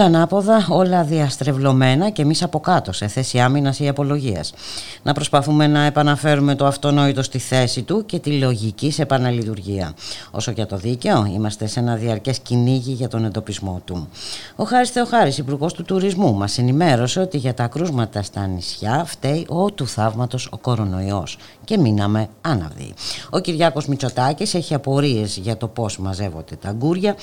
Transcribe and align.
Όλα 0.00 0.08
ανάποδα, 0.08 0.66
όλα 0.70 1.04
διαστρεβλωμένα 1.04 2.10
και 2.10 2.22
εμείς 2.22 2.42
από 2.42 2.60
κάτω, 2.60 2.92
σε 2.92 3.06
θέση 3.06 3.40
άμυνας 3.40 3.78
ή 3.78 3.88
απολογίας. 3.88 4.52
Να 5.02 5.12
προσπαθούμε 5.12 5.66
να 5.66 5.82
επαναφέρουμε 5.84 6.54
το 6.54 6.66
αυτονόητο 6.66 7.22
στη 7.22 7.38
θέση 7.38 7.82
του 7.82 8.06
και 8.06 8.18
τη 8.18 8.30
λογική 8.30 8.90
σε 8.90 9.02
επαναλειτουργία. 9.02 9.94
Όσο 10.30 10.50
για 10.50 10.66
το 10.66 10.76
δίκαιο, 10.76 11.24
είμαστε 11.34 11.66
σε 11.66 11.80
ένα 11.80 11.94
διαρκές 11.94 12.38
κυνήγι 12.38 12.92
για 12.92 13.08
τον 13.08 13.24
εντοπισμό 13.24 13.80
του. 13.84 14.08
Ο 14.56 14.64
Χάρης 14.64 14.90
Θεοχάρης, 14.90 15.38
υπουργός 15.38 15.72
του 15.72 15.82
Τουρισμού, 15.82 16.34
μας 16.34 16.58
ενημέρωσε 16.58 17.20
ότι 17.20 17.36
για 17.36 17.54
τα 17.54 17.66
κρούσματα 17.66 18.22
στα 18.22 18.46
νησιά 18.46 19.04
φταίει 19.06 19.46
ο 19.48 19.70
του 19.70 19.86
θαύματος 19.86 20.48
ο 20.50 20.58
κορονοϊός. 20.58 21.38
Και 21.64 21.78
μείναμε 21.78 22.28
άναυδοι. 22.40 22.94
Ο 23.30 23.38
Κυριάκος 23.38 23.86
Μητσοτάκης 23.86 24.54
έχει 24.54 24.74
απορίες 24.74 25.36
για 25.36 25.56
το 25.56 25.68
πώς 25.68 25.98
μαζεύονται 25.98 26.56
τα 26.56 26.72
γκούρια. 26.72 27.16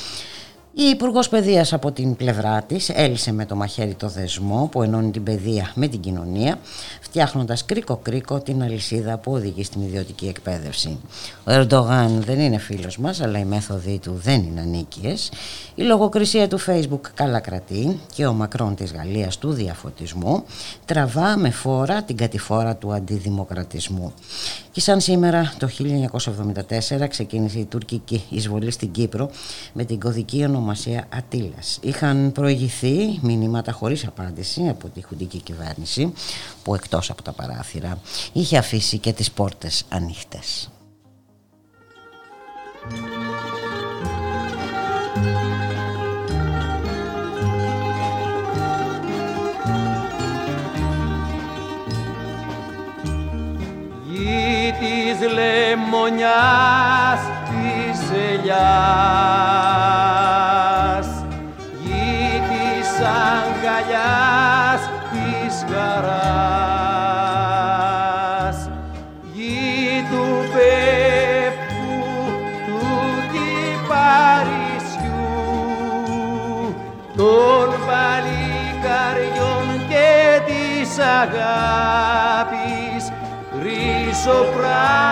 Η 0.80 0.84
Υπουργός 0.84 1.30
Παιδείας 1.30 1.73
από 1.73 1.91
την 1.91 2.16
πλευρά 2.16 2.62
της 2.62 2.90
έλυσε 2.90 3.31
με 3.31 3.45
το 3.45 3.55
μαχαίρι 3.55 3.94
το 3.94 4.08
δεσμό 4.09 4.70
που 4.72 4.81
ενώνει 4.81 5.12
την 5.12 5.23
παιδεία 5.23 5.72
με 5.76 5.88
την 5.88 5.99
κοινωνία, 5.99 6.59
φτιάχνοντας 7.02 7.66
κρίκο-κρίκο 7.66 8.40
την 8.40 8.63
αλυσίδα 8.63 9.18
που 9.18 9.32
οδηγεί 9.32 9.63
στην 9.63 9.82
ιδιωτική 9.82 10.27
εκπαίδευση. 10.27 10.99
Ο 11.43 11.51
Ερντογάν 11.51 12.21
δεν 12.26 12.40
είναι 12.40 12.57
φίλος 12.57 12.98
μας, 12.98 13.21
αλλά 13.21 13.40
οι 13.40 13.46
μέθοδοι 13.46 13.99
του 13.99 14.20
δεν 14.24 14.43
είναι 14.43 14.62
ανίκειε. 14.62 15.13
Η 15.76 15.84
λογοκρισία 15.84 16.48
του 16.48 16.60
Facebook 16.68 17.10
καλά 17.13 17.40
κρατεί 17.40 17.99
και 18.16 18.26
ο 18.26 18.34
Μακρόν 18.34 18.76
της 18.76 18.91
Γαλλίας 18.91 19.38
του 19.38 19.51
διαφωτισμού 19.51 20.44
τραβά 20.85 21.38
με 21.38 21.49
φόρα 21.49 22.04
την 22.04 22.18
κατηφόρα 22.18 22.76
του 22.76 22.94
αντιδημοκρατισμού. 22.94 24.13
Και 24.71 24.79
σαν 24.79 25.01
σήμερα 25.01 25.54
το 25.57 25.70
1974 26.99 27.07
ξεκίνησε 27.10 27.60
η 27.60 27.66
τουρκική 27.66 28.23
εισβολή 28.29 28.71
στην 28.71 28.91
Κύπρο 28.91 29.29
με 29.73 29.84
την 29.84 29.99
κωδική 29.99 30.44
ονομασία 30.44 30.66
Ατήλας. 31.10 31.79
Είχαν 31.82 32.32
προηγηθεί 32.32 33.20
μηνύματα 33.21 33.71
χωρίς 33.71 34.05
απάντηση 34.05 34.68
από 34.68 34.87
τη 34.87 35.01
χουντική 35.01 35.41
κυβέρνηση 35.41 36.13
που 36.63 36.76
εκτός 36.76 37.10
από 37.10 37.21
τα 37.21 37.32
παράθυρα 37.32 37.99
είχε 38.34 38.57
αφήσει 38.57 38.98
και 38.98 39.13
τις 39.13 39.32
πόρτες 39.32 39.84
ανοιχτές. 39.90 40.70
της 54.79 55.20
λεμονιάς 55.34 57.20
της 57.49 57.99
ελιάς 58.32 60.07
της 80.97 81.06
αγάπης 81.06 83.03
χρυσό 83.59 84.40
πράσινο 84.56 85.06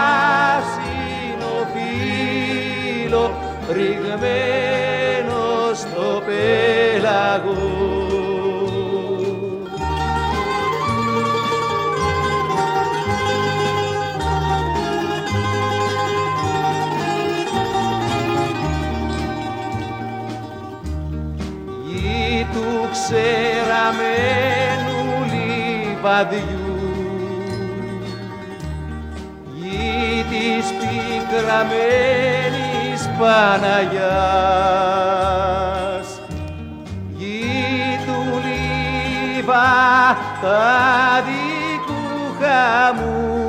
φύλλο 1.74 3.26
ρηγμένο 3.72 5.44
στο 5.74 6.24
πέλαγο. 6.26 7.64
Γη 21.86 22.48
του 22.54 22.68
ξεραμένου 22.92 24.45
λιβαδιού 26.06 26.86
της 30.30 30.66
πικραμένης 30.80 31.82
Παναγιάς. 33.20 34.00
Γη 37.18 38.00
του 38.06 38.20
λίβα 38.46 39.74
τα 40.42 41.24
δικού 41.26 42.06
χαμού. 42.40 43.44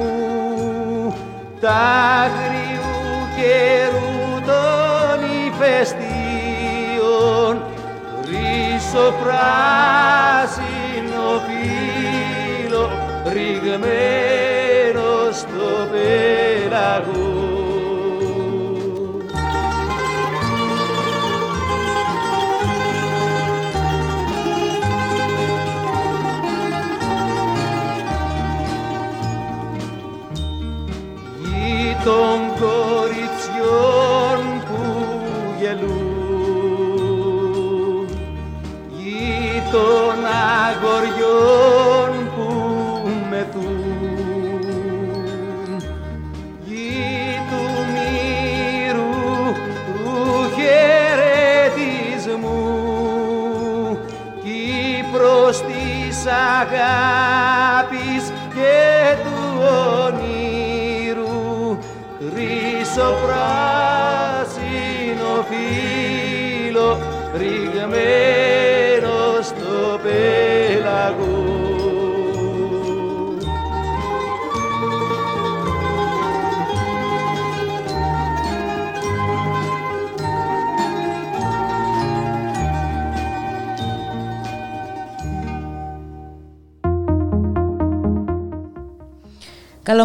Τα 1.61 1.81
αγριού 2.25 3.01
καιρού 3.37 4.19
των 4.47 5.19
ηφαιστείων. 5.47 5.95
Χρυσό 8.23 9.07
πράσινο 9.23 10.07
φύλλο 11.47 11.76
ρηγμένο 13.37 15.09
στο 15.33 15.89
πέλαγο. 15.91 17.26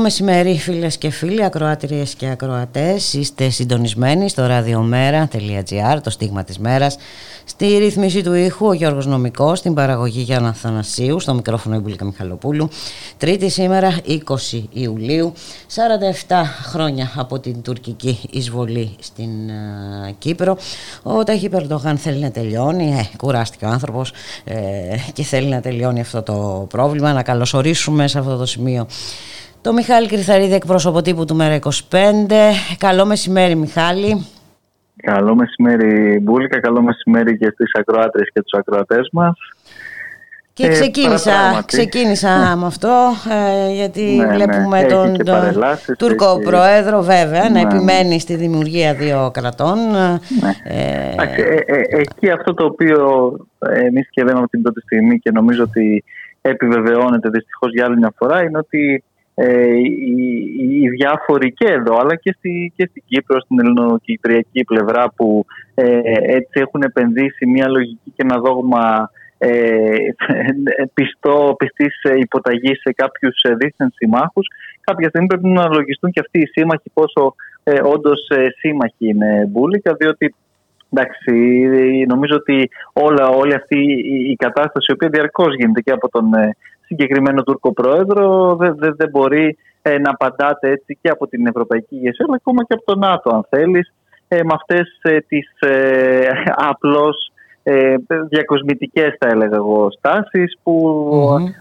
Μεσημέρι 0.01 0.57
φίλες 0.57 0.97
και 0.97 1.09
φίλοι, 1.09 1.43
ακροάτριες 1.43 2.15
και 2.15 2.29
ακροατές. 2.29 3.13
Είστε 3.13 3.49
συντονισμένοι 3.49 4.29
στο 4.29 4.47
radiomera.gr, 4.49 5.99
το 6.03 6.09
στίγμα 6.09 6.43
της 6.43 6.57
μέρας. 6.57 6.97
Στη 7.45 7.77
ρύθμιση 7.77 8.23
του 8.23 8.33
ήχου 8.33 8.67
ο 8.67 8.73
Γιώργος 8.73 9.05
Νομικός, 9.05 9.59
στην 9.59 9.73
παραγωγή 9.73 10.21
Γιάννα 10.21 10.53
Θανασίου, 10.53 11.19
στο 11.19 11.33
μικρόφωνο 11.33 11.75
Ιμπουλίκα 11.75 12.05
Μιχαλοπούλου. 12.05 12.69
Τρίτη 13.17 13.49
σήμερα, 13.49 13.97
20 14.07 14.63
Ιουλίου, 14.71 15.33
47 16.27 16.35
χρόνια 16.63 17.11
από 17.15 17.39
την 17.39 17.61
τουρκική 17.61 18.19
εισβολή 18.29 18.95
στην 18.99 19.29
uh, 19.49 20.13
Κύπρο. 20.17 20.57
Ο 21.03 21.23
Ταχύ 21.23 21.49
Περντογάν 21.49 21.97
θέλει 21.97 22.19
να 22.19 22.31
τελειώνει, 22.31 22.95
ε, 22.99 23.09
κουράστηκε 23.17 23.65
ο 23.65 23.69
άνθρωπος 23.69 24.11
ε, 24.43 24.55
και 25.13 25.23
θέλει 25.23 25.47
να 25.47 25.61
τελειώνει 25.61 25.99
αυτό 25.99 26.21
το 26.21 26.65
πρόβλημα. 26.69 27.13
Να 27.13 27.23
καλωσορίσουμε 27.23 28.07
σε 28.07 28.19
αυτό 28.19 28.37
το 28.37 28.45
σημείο 28.45 28.87
το 29.61 29.73
Μιχάλη 29.73 30.07
Κρυθαρίδη, 30.07 30.53
εκπρόσωπο 30.53 31.01
τύπου 31.01 31.25
του 31.25 31.35
Μέρα 31.35 31.59
25. 31.59 31.69
Καλό 32.77 33.05
μεσημέρι, 33.05 33.55
Μιχάλη. 33.55 34.25
Καλό 34.95 35.35
μεσημέρι, 35.35 36.19
Μπούλικα. 36.19 36.59
Καλό 36.59 36.81
μεσημέρι 36.81 37.37
και 37.37 37.49
στις 37.53 37.71
ακροάτρες 37.73 38.29
και 38.33 38.41
τους 38.41 38.59
ακροατές 38.59 39.09
μας. 39.11 39.37
Και 40.53 40.67
ξεκίνησα, 40.67 41.63
ξεκίνησα 41.65 42.29
με 42.59 42.65
αυτό 42.65 43.11
γιατί 43.73 44.01
ναι, 44.01 44.25
ναι. 44.25 44.33
βλέπουμε 44.33 44.83
τον, 44.83 45.17
τον 45.25 45.41
Τούρκο 45.97 46.25
έχει... 46.25 46.43
Πρόεδρο 46.43 47.01
βέβαια 47.01 47.49
να 47.49 47.59
επιμένει 47.59 48.19
στη 48.19 48.35
δημιουργία 48.35 48.93
δύο 48.93 49.31
κρατών. 49.33 49.77
Ε... 50.63 51.13
εκεί 51.89 52.29
αυτό 52.29 52.53
το 52.53 52.65
οποίο 52.65 53.31
εμείς 53.59 54.09
και 54.09 54.23
λέμε 54.23 54.39
από 54.39 54.49
την 54.49 54.61
πρώτη 54.61 54.81
στιγμή 54.81 55.19
και 55.19 55.31
νομίζω 55.31 55.63
ότι 55.63 56.03
επιβεβαιώνεται 56.41 57.29
δυστυχώς 57.29 57.71
για 57.71 57.85
άλλη 57.85 57.97
μια 57.97 58.13
φορά 58.17 58.43
είναι 58.43 58.57
ότι 58.57 59.03
ε, 59.35 59.67
οι, 59.77 60.81
οι 60.81 60.89
διάφοροι 60.89 61.53
και 61.53 61.67
εδώ 61.67 61.97
αλλά 61.99 62.15
και, 62.15 62.35
στη, 62.37 62.73
και 62.75 62.87
στην 62.89 63.03
Κύπρο, 63.05 63.39
στην 63.39 63.59
ελληνοκυπριακή 63.59 64.63
πλευρά 64.63 65.11
που 65.15 65.45
ε, 65.73 65.99
έτσι 66.13 66.59
έχουν 66.59 66.81
επενδύσει 66.81 67.45
μια 67.45 67.67
λογική 67.67 68.11
και 68.15 68.23
ένα 68.23 68.37
δόγμα 68.39 69.11
ε, 69.37 69.95
πιστό, 70.93 71.55
πιστής 71.57 72.01
υποταγής 72.17 72.79
σε 72.81 72.93
κάποιους 72.93 73.41
δίθεν 73.57 73.91
συμμάχους 73.95 74.47
κάποια 74.81 75.09
στιγμή 75.09 75.27
πρέπει 75.27 75.47
να 75.47 75.61
αναλογιστούν 75.61 76.11
και 76.11 76.19
αυτοί 76.19 76.39
οι 76.39 76.45
σύμμαχοι 76.45 76.89
πόσο 76.93 77.35
ε, 77.63 77.81
όντως 77.83 78.27
ε, 78.29 78.47
σύμμαχοι 78.57 79.07
είναι 79.07 79.45
μπουλικα 79.49 79.93
διότι 79.93 80.35
Εντάξει, 80.93 81.31
νομίζω 82.07 82.35
ότι 82.35 82.69
όλα, 82.93 83.27
όλη 83.27 83.53
αυτή 83.53 83.77
η 84.31 84.35
κατάσταση, 84.35 84.85
η 84.89 84.93
οποία 84.93 85.09
διαρκώς 85.09 85.55
γίνεται 85.55 85.81
και 85.81 85.91
από 85.91 86.09
τον 86.09 86.33
ε, 86.33 86.55
συγκεκριμένο 86.91 87.43
Τούρκο 87.43 87.73
πρόεδρο, 87.73 88.55
δεν, 88.55 88.75
δεν, 88.77 88.95
δεν 88.97 89.09
μπορεί 89.09 89.57
ε, 89.81 89.97
να 89.97 90.09
απαντάτε 90.09 90.69
έτσι 90.69 90.97
και 91.01 91.09
από 91.09 91.27
την 91.27 91.47
Ευρωπαϊκή 91.47 91.95
ηγεσία, 91.95 92.25
αλλά 92.27 92.35
ακόμα 92.35 92.63
και 92.63 92.73
από 92.73 92.85
το 92.85 92.95
ΝΑΤΟ, 92.95 93.29
αν 93.35 93.45
θέλεις, 93.49 93.93
ε, 94.27 94.43
με 94.43 94.53
αυτές 94.53 94.99
ε, 95.01 95.19
τις 95.19 95.47
ε, 95.59 96.27
απλώς 96.71 97.31
ε, 97.63 97.95
διακοσμητικές 98.29 99.15
θα 99.19 99.27
έλεγα 99.27 99.55
εγώ 99.55 99.87
στάσεις 99.97 100.57
που 100.63 100.75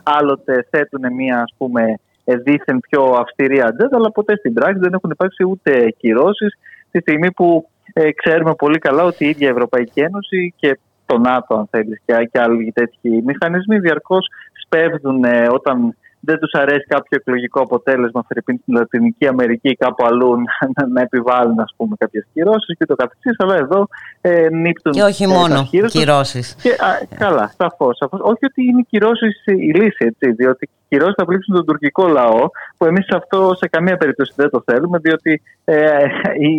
άλλοτε 0.02 0.66
θέτουν 0.70 1.14
μια 1.14 1.40
ας 1.40 1.54
πούμε 1.58 1.82
δίθεν 2.24 2.80
πιο 2.80 3.02
αυστηρή 3.02 3.60
ατζέντα 3.60 3.96
αλλά 3.96 4.10
ποτέ 4.12 4.36
στην 4.36 4.52
πράξη 4.52 4.78
δεν 4.80 4.92
έχουν 4.92 5.10
υπάρξει 5.10 5.44
ούτε 5.44 5.94
κυρώσεις. 5.98 6.58
Τη 6.90 7.00
στιγμή 7.00 7.32
που 7.32 7.68
ε, 7.92 8.12
ξέρουμε 8.12 8.54
πολύ 8.54 8.78
καλά 8.78 9.04
ότι 9.04 9.24
η 9.24 9.28
ίδια 9.28 9.48
η 9.48 9.50
Ευρωπαϊκή 9.50 10.00
Ένωση 10.00 10.54
και 10.56 10.78
το 11.10 11.18
ΝΑΤΟ, 11.18 11.54
αν 11.54 11.66
θέλεις, 11.70 12.00
και, 12.04 12.28
και 12.32 12.40
άλλοι 12.40 12.72
τέτοιοι 12.74 13.22
μηχανισμοί 13.24 13.78
διαρκώς 13.78 14.26
σπέβδουν 14.62 15.24
ε, 15.24 15.46
όταν 15.50 15.94
δεν 16.20 16.38
τους 16.38 16.52
αρέσει 16.52 16.86
κάποιο 16.88 17.18
εκλογικό 17.20 17.60
αποτέλεσμα, 17.60 18.24
Φερρυπίν 18.28 18.58
στην 18.62 18.74
Λατινική 18.74 19.26
Αμερική 19.26 19.68
ή 19.68 19.74
κάπου 19.74 20.04
αλλού, 20.06 20.36
να, 20.74 20.86
να 20.86 21.00
επιβάλλουν 21.00 21.66
κάποιες 21.98 22.26
κυρώσεις 22.32 22.76
και 22.78 22.86
το 22.86 22.94
καθεξής. 22.94 23.34
Αλλά 23.38 23.56
εδώ 23.56 23.88
ε, 24.20 24.48
νύπτουν. 24.50 24.92
Και 24.92 25.02
όχι 25.02 25.26
μόνο 25.26 25.68
κυρώσεις. 25.86 26.56
Καλά, 27.18 27.52
σαφώς. 27.58 27.98
Όχι 28.10 28.44
ότι 28.44 28.62
είναι 28.64 28.86
κυρώσεις 28.90 29.44
η 29.44 29.72
λύση, 29.74 30.04
έτσι, 30.04 30.30
διότι 30.30 30.64
οι 30.64 30.96
κυρώσεις 30.96 31.14
θα 31.16 31.24
πλήξουν 31.24 31.54
τον 31.54 31.66
τουρκικό 31.66 32.08
λαό, 32.08 32.48
που 32.76 32.84
εμείς 32.84 33.08
αυτό 33.08 33.52
σε 33.56 33.68
καμία 33.68 33.96
περίπτωση 33.96 34.32
δεν 34.36 34.50
το 34.50 34.62
θέλουμε, 34.66 34.98
διότι 34.98 35.42
ε, 35.64 35.84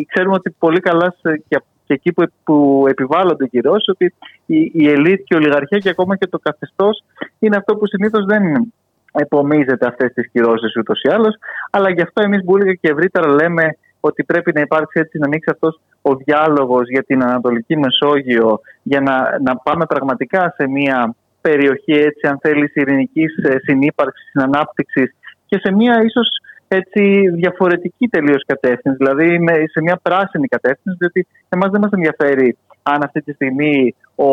ξέρουμε 0.08 0.36
ότι 0.36 0.56
πολύ 0.60 0.80
καλά 0.80 1.16
και 1.48 1.56
και 1.92 1.98
εκεί 1.98 2.14
που, 2.14 2.24
που 2.44 2.86
επιβάλλονται 2.88 3.48
κυρώσεις, 3.48 3.88
ότι 3.88 4.14
η, 4.46 4.72
η 4.74 4.90
ελίτ 4.90 5.20
και 5.24 5.36
η 5.36 5.36
ολιγαρχία 5.36 5.78
και 5.78 5.90
ακόμα 5.90 6.16
και 6.16 6.28
το 6.28 6.40
καθεστώς 6.40 7.04
είναι 7.40 7.56
αυτό 7.56 7.76
που 7.76 7.88
συνήθως 7.88 8.26
δεν 8.26 8.74
επομίζεται 9.12 9.88
αυτές 9.88 10.14
τις 10.14 10.30
κυρώσεις 10.32 10.76
ούτως 10.76 11.02
ή 11.02 11.10
άλλως. 11.10 11.36
Αλλά 11.72 11.90
γι' 11.90 12.02
αυτό 12.02 12.22
εμείς 12.22 12.44
Μπούλγα 12.44 12.74
και 12.74 12.90
ευρύτερα 12.90 13.28
λέμε 13.28 13.78
ότι 14.00 14.24
πρέπει 14.24 14.52
να 14.54 14.62
υπάρξει 14.62 15.00
έτσι 15.00 15.18
να 15.18 15.26
ανοίξει 15.26 15.50
αυτός 15.54 15.80
ο 16.02 16.16
διάλογος 16.16 16.90
για 16.90 17.04
την 17.04 17.24
Ανατολική 17.24 17.78
Μεσόγειο, 17.78 18.60
για 18.84 19.02
να, 19.02 19.40
να 19.44 19.56
πάμε 19.56 19.86
πραγματικά 19.86 20.54
σε 20.58 20.68
μια 20.68 21.16
περιοχή, 21.42 21.94
έτσι, 21.94 22.28
αν 22.28 22.40
θέλεις, 22.42 22.76
ειρηνικής 22.76 23.36
ε, 23.38 23.56
συνύπαρξης, 23.64 24.36
ανάπτυξη 24.36 25.14
και 25.46 25.58
σε 25.64 25.72
μια 25.72 26.04
ίσως 26.04 26.28
έτσι 26.76 27.30
διαφορετική 27.30 28.08
τελείως 28.08 28.44
κατεύθυνση, 28.46 28.98
δηλαδή 28.98 29.40
σε 29.72 29.82
μια 29.82 30.00
πράσινη 30.02 30.48
κατεύθυνση, 30.48 30.98
διότι 31.00 31.28
εμάς 31.50 31.70
δεν 31.72 31.82
μας 31.82 31.92
ενδιαφέρει 31.92 32.58
αν 32.84 33.04
αυτή 33.04 33.22
τη 33.22 33.34
στιγμή 33.34 33.96
ο 34.16 34.32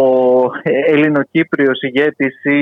Ελληνοκύπριος 0.63 1.81
ηγέτης 1.83 2.45
ή 2.45 2.61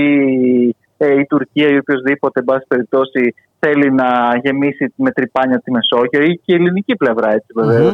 ε, 0.96 1.18
η 1.20 1.26
Τουρκία 1.26 1.68
ή 1.68 1.76
οποιοδήποτε, 1.76 2.40
εν 2.40 2.44
πάση 2.44 2.64
περιπτώσει, 2.68 3.34
θέλει 3.58 3.92
να 3.92 4.08
γεμίσει 4.42 4.92
με 4.96 5.10
τρυπάνια 5.10 5.60
τη 5.64 5.70
Μεσόγειο 5.70 6.22
ή 6.22 6.40
και 6.44 6.52
η 6.52 6.54
ελληνική 6.54 6.96
πλευρά, 6.96 7.32
έτσι 7.32 7.52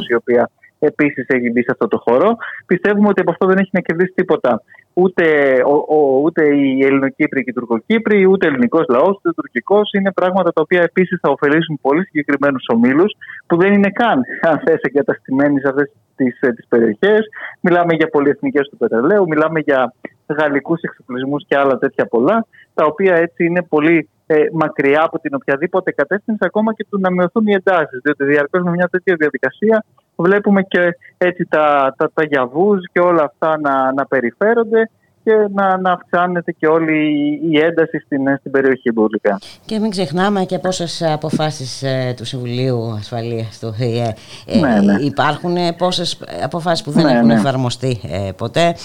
η 0.09 0.15
οποία 0.15 0.49
επίσης 0.79 1.25
έχει 1.27 1.51
μπει 1.51 1.61
σε 1.61 1.71
αυτό 1.71 1.87
το 1.87 1.97
χώρο. 1.97 2.35
Πιστεύουμε 2.65 3.07
ότι 3.07 3.21
από 3.21 3.31
αυτό 3.31 3.47
δεν 3.47 3.57
έχει 3.57 3.69
να 3.71 3.79
κερδίσει 3.79 4.11
τίποτα 4.15 4.61
ούτε, 4.93 5.25
ο, 5.65 5.95
ο, 5.95 6.19
ούτε 6.23 6.55
οι 6.55 6.85
Ελληνοκύπροι 6.85 7.43
και 7.43 7.49
οι 7.49 7.53
Τουρκοκύπροι, 7.53 8.25
ούτε 8.25 8.45
ο 8.45 8.49
ελληνικός 8.49 8.85
λαός, 8.89 9.15
ούτε 9.17 9.29
ο 9.29 9.33
τουρκικός. 9.33 9.91
Είναι 9.93 10.11
πράγματα 10.11 10.51
τα 10.51 10.61
οποία 10.61 10.81
επίσης 10.81 11.19
θα 11.21 11.29
ωφελήσουν 11.29 11.79
πολύ 11.81 12.03
συγκεκριμένους 12.03 12.65
ομίλους 12.67 13.13
που 13.47 13.57
δεν 13.57 13.73
είναι 13.73 13.89
καν, 13.89 14.21
αν 14.41 14.61
θες, 14.65 14.79
εγκαταστημένοι 14.81 15.59
σε 15.59 15.67
αυτές 15.67 15.85
τις 15.85 16.03
τις 16.15 16.39
ε, 16.39 16.53
περιοχές. 16.69 17.27
Μιλάμε 17.61 17.93
για 17.93 18.07
πολυεθνικές 18.07 18.69
του 18.69 18.77
πετρελαίου, 18.77 19.27
μιλάμε 19.27 19.59
για 19.59 19.93
γαλλικούς 20.27 20.81
εξοπλισμούς 20.81 21.45
και 21.47 21.57
άλλα 21.57 21.77
τέτοια 21.77 22.05
πολλά, 22.05 22.45
τα 22.73 22.85
οποία 22.85 23.15
έτσι 23.15 23.45
είναι 23.45 23.61
πολύ 23.63 24.09
ε, 24.25 24.35
μακριά 24.51 25.03
από 25.03 25.19
την 25.19 25.35
οποιαδήποτε 25.35 25.91
κατεύθυνση, 25.91 26.39
ακόμα 26.41 26.73
και 26.73 26.85
του 26.89 26.99
να 26.99 27.11
μειωθούν 27.11 27.47
οι 27.47 27.53
εντάσεις. 27.53 27.99
Διότι 28.03 28.23
διαρκώς 28.23 28.63
με 28.63 28.71
μια 28.71 28.87
τέτοια 28.87 29.15
διαδικασία 29.15 29.85
βλέπουμε 30.15 30.61
και 30.63 30.97
έτσι 31.17 31.45
τα, 31.49 31.93
τα, 31.97 32.11
τα 32.13 32.23
γιαβούς 32.23 32.89
και 32.91 32.99
όλα 32.99 33.23
αυτά 33.23 33.59
να, 33.59 33.93
να 33.93 34.05
περιφέρονται 34.05 34.89
και 35.23 35.31
να, 35.53 35.77
να 35.77 35.91
αυξάνεται 35.91 36.51
και 36.51 36.67
όλη 36.67 37.19
η 37.49 37.59
ένταση 37.59 37.99
στην, 37.99 38.37
στην 38.37 38.51
περιοχή 38.51 38.91
Μπουλικά. 38.91 39.39
Και 39.65 39.79
μην 39.79 39.89
ξεχνάμε 39.89 40.43
και 40.43 40.59
πόσες 40.59 41.01
αποφάσεις 41.01 41.83
ε, 41.83 42.13
του 42.17 42.25
Συμβουλίου 42.25 42.91
Ασφαλείας 42.91 43.59
του 43.59 43.75
ΙΕ 43.79 44.13
ε, 44.45 44.59
ναι, 44.59 44.79
ναι. 44.81 45.01
υπάρχουν, 45.01 45.55
πόσες 45.77 46.23
αποφάσεις 46.43 46.83
που 46.83 46.91
δεν 46.91 47.05
ναι, 47.05 47.11
έχουν 47.11 47.27
ναι. 47.27 47.33
εφαρμοστεί 47.33 47.99
ε, 48.03 48.31
ποτέ. 48.37 48.75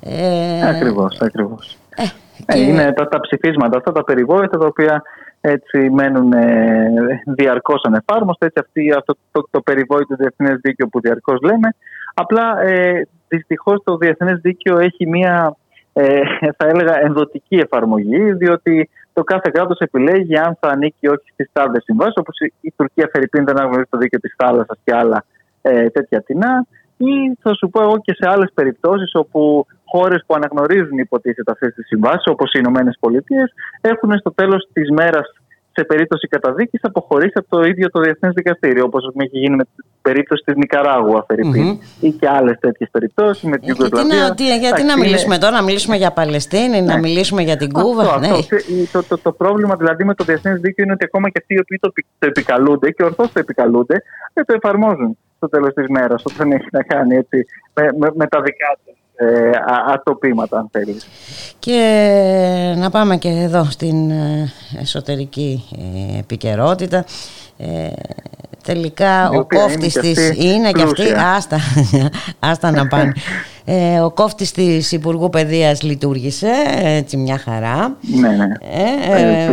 Ε, 0.00 0.68
ακριβώς, 0.68 1.18
ακριβώς. 1.20 1.76
Ε, 1.96 2.02
και... 2.52 2.58
Είναι 2.58 2.92
τα, 2.92 3.08
τα 3.08 3.20
ψηφίσματα 3.20 3.76
αυτά, 3.76 3.92
τα 3.92 4.04
περιβόητα, 4.04 4.58
τα 4.58 4.66
οποία 4.66 5.02
έτσι 5.48 5.90
μένουν 5.90 6.32
ε, 6.32 7.22
διαρκώς 7.26 7.82
ανεφάρμοστα, 7.84 8.46
έτσι 8.46 8.60
αυτή, 8.64 8.92
αυτό 8.98 9.16
το, 9.32 9.48
το 9.50 9.60
περιβόητο 9.60 10.14
διεθνές 10.14 10.58
δίκαιο 10.60 10.88
που 10.88 11.00
διαρκώς 11.00 11.40
λέμε. 11.40 11.68
Απλά 12.14 12.60
ε, 12.62 13.08
δυστυχώς 13.28 13.82
το 13.84 13.96
διεθνές 13.96 14.40
δίκαιο 14.40 14.78
έχει 14.78 15.06
μία 15.06 15.56
ε, 15.92 16.20
θα 16.56 16.66
έλεγα 16.66 17.00
ενδοτική 17.00 17.56
εφαρμογή, 17.56 18.32
διότι 18.32 18.90
το 19.12 19.24
κάθε 19.24 19.50
κράτος 19.52 19.78
επιλέγει 19.78 20.36
αν 20.36 20.56
θα 20.60 20.68
ανήκει 20.68 20.96
ή 21.00 21.08
όχι 21.08 21.30
στις 21.32 21.48
τάδες 21.52 21.82
συμβάσεις, 21.82 22.16
όπως 22.16 22.36
η 22.60 22.72
Τουρκία 22.76 23.08
Φερρυπίν 23.12 23.44
δεν 23.44 23.58
αναγνωρίζει 23.58 23.88
το 23.90 23.98
δίκαιο 23.98 24.20
της 24.20 24.34
θάλασσας 24.36 24.78
και 24.84 24.94
άλλα 24.94 25.24
ε, 25.62 25.88
τέτοια 25.88 26.22
τεινά. 26.22 26.66
Ή 26.96 27.34
θα 27.42 27.54
σου 27.54 27.68
πω 27.68 27.82
εγώ 27.82 27.98
και 28.00 28.12
σε 28.12 28.28
άλλες 28.28 28.50
περιπτώσεις 28.54 29.14
όπου 29.14 29.66
χώρες 29.84 30.24
που 30.26 30.34
αναγνωρίζουν 30.34 30.98
υποτίθεται 30.98 31.52
αυτές 31.52 31.74
τις 31.74 31.86
συμβάσεις, 31.86 32.26
όπως 32.26 32.52
οι 32.52 32.58
Ηνωμένες 32.58 32.96
Πολιτείες, 33.00 33.52
έχουν 33.80 34.18
στο 34.18 34.32
τέλος 34.32 34.68
της 34.72 34.90
μέρας 34.90 35.32
σε 35.76 35.84
περίπτωση 35.84 36.26
καταδίκης 36.28 36.80
αποχωρήσει 36.82 37.32
από 37.34 37.48
το 37.56 37.62
ίδιο 37.62 37.90
το 37.90 38.00
Διεθνές 38.00 38.32
Δικαστήριο, 38.34 38.84
όπως 38.84 39.12
έχει 39.16 39.38
γίνει 39.38 39.56
με 39.56 39.64
την 39.64 39.84
περίπτωση 40.02 40.42
της 40.44 40.54
Νικαράγουα, 40.56 41.26
mm-hmm. 41.28 41.78
ή 42.00 42.10
και 42.10 42.28
άλλες 42.28 42.58
τέτοιες 42.60 42.88
περιπτώσεις 42.90 43.42
με 43.42 43.58
την 43.58 43.68
Ιουγκοσλαβία. 43.68 44.16
Γιατί, 44.16 44.58
γιατί 44.58 44.82
να 44.82 44.98
μιλήσουμε 44.98 45.38
τώρα, 45.38 45.52
να 45.56 45.62
μιλήσουμε 45.62 45.96
για 45.96 46.10
Παλαιστίνη, 46.10 46.80
ναι. 46.80 46.92
να 46.92 46.98
μιλήσουμε 46.98 47.42
για 47.42 47.56
την 47.56 47.72
Κούβα. 47.72 48.02
Αυτό, 48.02 48.18
ναι. 48.18 48.28
αυτό. 48.28 48.56
Το, 48.92 49.02
το, 49.08 49.18
το, 49.18 49.32
πρόβλημα 49.32 49.76
δηλαδή 49.76 50.04
με 50.04 50.14
το 50.14 50.24
Διεθνές 50.24 50.60
Δίκαιο 50.60 50.84
είναι 50.84 50.92
ότι 50.92 51.04
ακόμα 51.04 51.28
και 51.28 51.38
αυτοί 51.40 51.54
οι 51.54 51.58
οποίοι 51.58 51.78
το, 51.78 51.92
το 52.18 52.26
επικαλούνται 52.26 52.90
και 52.90 53.04
ορθώς 53.04 53.32
το 53.32 53.38
επικαλούνται, 53.38 54.02
δεν 54.34 54.44
το 54.44 54.54
εφαρμόζουν 54.54 55.18
στο 55.36 55.48
τέλος 55.48 55.72
της 55.74 55.86
μέρας, 55.88 56.22
όταν 56.24 56.52
έχει 56.52 56.68
να 56.70 56.82
κάνει 56.82 57.16
έτσι, 57.16 57.46
με, 57.74 57.82
με, 57.98 58.10
με 58.14 58.26
τα 58.26 58.40
δικά 58.40 58.78
τους 58.84 58.94
ε, 59.16 59.50
ατοπήματα 59.92 60.58
αν 60.58 60.68
θέλεις. 60.72 61.06
Και 61.58 62.74
να 62.76 62.90
πάμε 62.90 63.16
και 63.16 63.28
εδώ 63.28 63.64
στην 63.64 64.10
ε, 64.10 64.52
εσωτερική 64.80 65.64
ε, 65.78 66.18
επικαιρότητα. 66.18 67.04
Ε, 67.56 67.88
τελικά 68.62 69.28
ο 69.28 69.44
κόφτης 69.44 69.92
της 69.92 70.28
είναι 70.36 70.70
και 70.70 70.82
αυτή 70.82 71.02
άστα, 71.36 71.60
άστα 72.50 72.70
να 72.70 72.86
πάνε 72.86 73.12
ε, 73.64 74.00
ο 74.00 74.10
κόφτης 74.10 74.52
της 74.52 74.92
Υπουργού 74.92 75.28
Παιδείας 75.28 75.82
λειτουργήσε 75.82 76.50
έτσι 76.82 77.16
μια 77.16 77.38
χαρά 77.38 77.96
ναι, 78.00 78.28
ναι. 78.28 78.46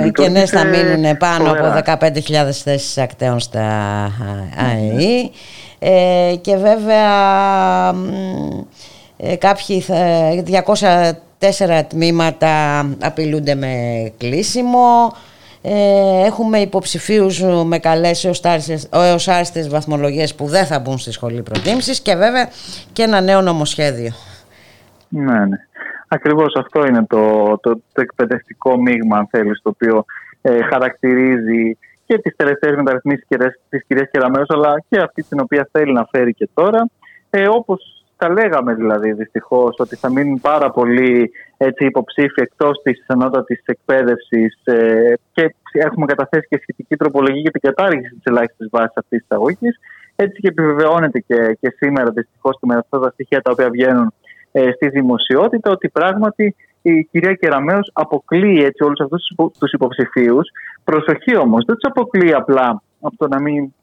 Ε, 0.05 0.10
και 0.10 0.29
ναι 0.29 0.46
θα 0.46 0.63
μείνουν 0.63 1.17
πάνω 1.17 1.51
από 1.51 1.96
15.000 2.01 2.50
θέσεις 2.63 2.98
ακτέων 2.98 3.39
στα 3.39 3.62
ΑΕΗ 4.58 5.32
και 6.41 6.55
βέβαια 6.55 7.12
ε, 9.25 9.36
κάποιοι 9.36 9.84
204 11.39 11.82
τμήματα 11.88 12.86
απειλούνται 13.01 13.56
με 13.56 13.74
κλείσιμο. 14.18 15.13
Ε, 15.62 16.25
έχουμε 16.25 16.58
υποψηφίους 16.58 17.42
με 17.65 17.80
καλές 17.80 18.25
έως 18.92 19.27
άριστες 19.27 19.70
βαθμολογίες 19.70 20.36
που 20.36 20.46
δεν 20.46 20.65
θα 20.65 20.80
μπουν 20.80 20.98
στη 20.98 21.12
σχολή 21.12 21.42
προτίμησης 21.42 22.01
και 22.01 22.15
βέβαια 22.15 22.48
και 22.94 23.03
ένα 23.03 23.22
νέο 23.22 23.42
νομοσχέδιο. 23.42 24.12
Ναι, 25.10 25.46
ναι. 25.46 25.58
Ακριβώς 26.08 26.56
αυτό 26.56 26.86
είναι 26.86 27.06
το, 27.06 27.58
το, 27.62 27.82
το 27.94 28.01
εκπαιδευτικό 28.01 28.82
μείγμα, 28.82 29.18
αν 29.18 29.27
θέλεις, 29.32 29.62
το 29.63 29.70
οποίο 29.70 30.06
ε, 30.42 30.62
χαρακτηρίζει 30.63 31.77
και 32.06 32.18
τις 32.18 32.36
τελευταίες 32.36 32.75
μεταρρυθμίσεις 32.75 33.25
της 33.70 33.84
κυρίας 33.88 34.10
Κεραμέως, 34.12 34.50
αλλά 34.50 34.84
και 34.89 35.00
αυτή 35.00 35.24
την 35.24 35.39
οποία 35.39 35.70
θέλει 35.72 35.94
να 35.94 36.08
φέρει 36.12 36.34
και 36.34 36.50
τώρα. 36.53 36.89
Ε, 37.30 37.48
όπως 37.48 38.02
τα 38.24 38.32
λέγαμε 38.32 38.74
δηλαδή 38.74 39.12
δυστυχώς 39.12 39.75
ότι 39.80 39.96
θα 39.96 40.10
μείνουν 40.12 40.39
πάρα 40.42 40.72
πολλοί 40.72 41.32
έτσι, 41.58 41.86
υποψήφοι 41.86 42.42
εκτός 42.42 42.82
της 42.84 43.06
ανώτατη 43.08 43.62
εκπαίδευσης 43.65 44.62
ε, 44.63 45.13
και 45.34 45.56
έχουμε 45.72 46.06
καταθέσει 46.06 46.48
και 46.50 46.60
σχετική 46.62 46.96
τροπολογία 46.96 47.42
για 47.42 47.51
την 47.51 47.62
κατάργηση 47.62 48.10
της 48.10 48.24
ελάχιστης 48.24 48.68
βάσης 48.72 48.98
αυτής 48.98 49.20
της 49.20 49.38
αγωγής. 49.38 49.80
Έτσι 50.15 50.42
και 50.42 50.48
επιβεβαιώνεται 50.48 51.20
και, 51.20 51.58
και 51.60 51.70
σήμερα 51.77 52.12
δυστυχώς 52.12 52.58
και 52.60 52.65
με 52.65 52.75
αυτά 52.75 53.00
τα 53.00 53.10
στοιχεία 53.10 53.42
τα 53.42 53.51
οποία 53.51 53.70
βγαίνουν 53.70 54.13
ε, 54.51 54.72
στη 54.72 54.89
δημοσιότητα 54.89 55.72
ότι 55.72 55.89
πράγματι 55.89 56.56
η 56.82 57.03
κυρία 57.03 57.34
Κεραμέως 57.34 57.89
αποκλείει 57.94 58.62
έτσι 58.65 58.84
όλους 58.84 59.00
αυτούς 59.00 59.22
τους 59.60 59.72
υποψηφίους. 59.72 60.48
Προσοχή 60.84 61.38
όμως, 61.38 61.65
δεν 61.65 61.75
τους 61.75 61.89
αποκλείει 61.89 62.34
απλά 62.34 62.82
από 63.01 63.18
το 63.18 63.27
να 63.27 63.42
μην 63.42 63.74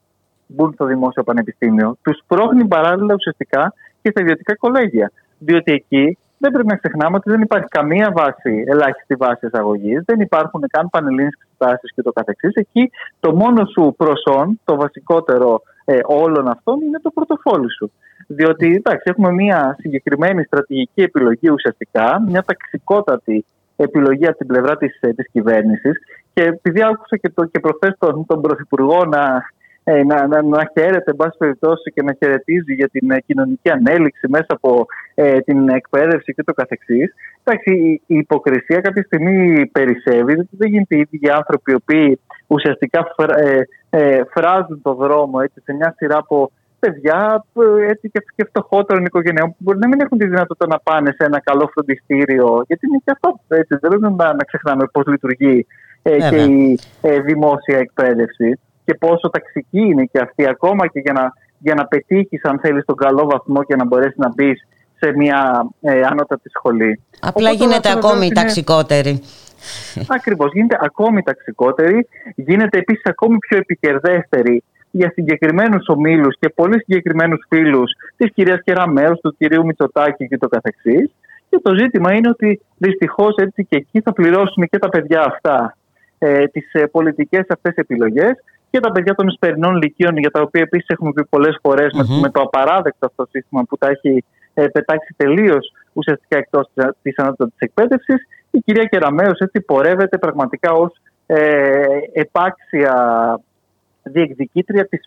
μπουν 0.46 0.72
στο 0.72 0.84
δημόσιο 0.84 1.22
πανεπιστήμιο. 1.22 1.96
Τους 2.02 2.18
πρόχνει 2.26 2.64
παράλληλα 2.64 3.14
ουσιαστικά 3.14 3.74
και 4.02 4.10
στα 4.10 4.20
ιδιωτικά 4.20 4.56
κολέγια. 4.56 5.12
Διότι 5.38 5.72
εκεί 5.72 6.18
δεν 6.38 6.50
πρέπει 6.52 6.68
να 6.68 6.76
ξεχνάμε 6.76 7.16
ότι 7.16 7.30
δεν 7.30 7.40
υπάρχει 7.40 7.68
καμία 7.68 8.12
βάση, 8.16 8.64
ελάχιστη 8.66 9.14
βάση 9.14 9.46
εισαγωγής, 9.46 10.02
δεν 10.04 10.20
υπάρχουν 10.20 10.64
καν 10.70 10.90
πανελλήνιες 10.90 11.38
εξετάσεις 11.42 11.92
και 11.94 12.02
το 12.02 12.12
καθεξής. 12.12 12.54
Εκεί 12.54 12.90
το 13.20 13.34
μόνο 13.34 13.64
σου 13.64 13.94
προσόν, 13.96 14.60
το 14.64 14.76
βασικότερο 14.76 15.62
ε, 15.84 15.98
όλων 16.04 16.48
αυτών 16.48 16.80
είναι 16.80 16.98
το 17.02 17.10
πρωτοφόλι 17.10 17.72
σου. 17.72 17.92
Διότι 18.26 18.74
εντάξει, 18.74 19.02
έχουμε 19.04 19.32
μια 19.32 19.76
συγκεκριμένη 19.78 20.44
στρατηγική 20.44 21.02
επιλογή 21.02 21.50
ουσιαστικά, 21.50 22.22
μια 22.26 22.42
ταξικότατη 22.42 23.44
επιλογή 23.76 24.26
από 24.26 24.36
την 24.36 24.46
πλευρά 24.46 24.76
της, 24.76 24.98
ε, 25.00 25.12
της 25.12 25.26
κυβέρνησης 25.32 25.98
και 26.32 26.42
επειδή 26.42 26.82
άκουσα 26.82 27.16
και, 27.16 27.30
το, 27.30 27.44
και 27.44 27.60
προχθές 27.60 27.94
τον, 27.98 28.26
τον 28.26 28.40
Πρωθυπουργό 28.40 29.04
να 29.04 29.20
ε, 29.26 29.42
να, 29.84 30.26
να, 30.26 30.42
να 30.42 30.70
χαίρεται, 30.72 31.10
εν 31.10 31.16
πάση 31.16 31.36
περιπτώσει, 31.38 31.92
και 31.92 32.02
να 32.02 32.12
χαιρετίζει 32.18 32.74
για 32.74 32.88
την 32.88 33.10
ε, 33.10 33.20
κοινωνική 33.20 33.70
ανέλυξη 33.70 34.28
μέσα 34.28 34.46
από 34.48 34.86
ε, 35.14 35.40
την 35.40 35.68
εκπαίδευση 35.68 36.34
και 36.34 36.42
το 36.42 36.52
καθεξής. 36.52 37.14
Εντάξει, 37.44 37.70
η, 37.72 38.02
η 38.06 38.16
υποκρισία 38.16 38.80
κάποια 38.80 39.02
στιγμή 39.02 39.66
περισσεύει, 39.66 40.48
δεν 40.50 40.68
γίνεται 40.68 40.96
οι 40.96 41.06
ίδιοι 41.10 41.30
άνθρωποι 41.30 41.72
οι 41.72 41.74
οποίοι 41.74 42.20
ουσιαστικά 42.46 43.14
φρα, 43.16 43.38
ε, 43.38 43.68
ε, 43.90 44.20
φράζουν 44.34 44.80
το 44.82 44.94
δρόμο 44.94 45.38
έτσι, 45.42 45.60
σε 45.64 45.72
μια 45.72 45.94
σειρά 45.96 46.16
από 46.16 46.50
παιδιά 46.78 47.44
έτσι, 47.88 48.10
και, 48.10 48.20
και 48.36 48.44
φτωχότερων 48.44 49.04
οικογενειών 49.04 49.48
που 49.48 49.56
μπορεί 49.58 49.78
να 49.78 49.88
μην 49.88 50.00
έχουν 50.00 50.18
τη 50.18 50.26
δυνατότητα 50.26 50.66
να 50.66 50.78
πάνε 50.78 51.10
σε 51.10 51.24
ένα 51.24 51.40
καλό 51.40 51.70
φροντιστήριο. 51.72 52.64
Γιατί 52.66 52.86
είναι 52.86 53.00
και 53.04 53.10
αυτό 53.10 53.40
έτσι. 53.48 53.76
Δεν 53.80 53.90
πρέπει 53.90 54.02
να, 54.02 54.34
να 54.34 54.44
ξεχνάμε 54.44 54.84
πώς 54.92 55.06
λειτουργεί 55.06 55.66
ε, 56.02 56.16
και 56.30 56.42
η 56.42 56.78
ε, 57.00 57.20
δημόσια 57.20 57.78
εκπαίδευση 57.78 58.58
και 58.90 58.96
πόσο 58.98 59.30
ταξική 59.30 59.80
είναι 59.80 60.04
και 60.04 60.18
αυτή 60.18 60.48
ακόμα 60.48 60.86
και 60.86 61.00
για 61.00 61.12
να, 61.12 61.32
για 61.58 61.74
να 61.74 61.86
πετύχεις 61.86 62.44
αν 62.44 62.58
θέλεις 62.60 62.84
τον 62.84 62.96
καλό 62.96 63.26
βαθμό 63.26 63.62
και 63.62 63.76
να 63.76 63.84
μπορέσεις 63.84 64.16
να 64.16 64.28
μπεις 64.34 64.66
σε 64.98 65.12
μια 65.16 65.68
ε, 65.80 66.00
ανώτατη 66.00 66.48
σχολή. 66.48 67.00
Απλά 67.20 67.50
Οπότε, 67.50 67.64
γίνεται 67.64 67.90
ακόμη 67.90 68.26
είναι... 68.26 68.34
ταξικότερη. 68.34 69.22
Ακριβώς, 70.08 70.52
γίνεται 70.52 70.78
ακόμη 70.80 71.22
ταξικότερη, 71.22 72.08
γίνεται 72.34 72.78
επίσης 72.78 73.02
ακόμη 73.04 73.38
πιο 73.38 73.56
επικερδέστερη 73.56 74.62
για 74.90 75.10
συγκεκριμένους 75.14 75.88
ομίλους 75.88 76.36
και 76.38 76.48
πολύ 76.48 76.78
συγκεκριμένους 76.78 77.44
φίλους 77.48 77.92
της 78.16 78.32
κυρίας 78.32 78.60
Κεραμέως, 78.64 79.20
του 79.20 79.34
κυρίου 79.38 79.64
Μητσοτάκη 79.64 80.26
και 80.28 80.38
το 80.38 80.48
καθεξής. 80.48 81.10
Και 81.48 81.58
το 81.62 81.74
ζήτημα 81.74 82.14
είναι 82.14 82.28
ότι 82.28 82.60
δυστυχώς 82.76 83.34
έτσι 83.36 83.66
και 83.68 83.76
εκεί 83.76 84.00
θα 84.00 84.12
πληρώσουν 84.12 84.68
και 84.70 84.78
τα 84.78 84.88
παιδιά 84.88 85.20
αυτά 85.20 85.76
ε, 86.18 86.46
τις 86.46 86.72
ε, 86.72 86.86
πολιτικές 86.86 87.44
αυτές 87.48 87.74
επιλογές 87.74 88.32
και 88.70 88.80
τα 88.80 88.92
παιδιά 88.92 89.14
των 89.14 89.28
Ισπερινών 89.28 89.76
Λυκείων, 89.76 90.16
για 90.16 90.30
τα 90.30 90.40
οποία 90.40 90.60
επίσης 90.60 90.88
έχουμε 90.88 91.12
πει 91.12 91.24
πολλές 91.24 91.56
με, 92.20 92.30
το 92.30 92.40
απαράδεκτο 92.40 93.06
αυτό 93.06 93.26
σύστημα 93.30 93.64
που 93.68 93.78
τα 93.78 93.88
έχει 93.88 94.24
ε, 94.54 94.66
πετάξει 94.66 95.14
τελείως 95.16 95.72
ουσιαστικά 95.92 96.36
εκτός 96.36 96.70
της 97.02 97.18
ανώτατη 97.18 97.52
εκπαίδευσης. 97.58 98.26
Η 98.50 98.58
κυρία 98.58 98.84
Κεραμέο 98.84 99.32
έτσι 99.38 99.60
πορεύεται 99.60 100.18
πραγματικά 100.18 100.72
ως 100.72 100.92
ε, 101.26 101.84
επάξια 102.12 102.94
διεκδικήτρια 104.02 104.86
της 104.86 105.00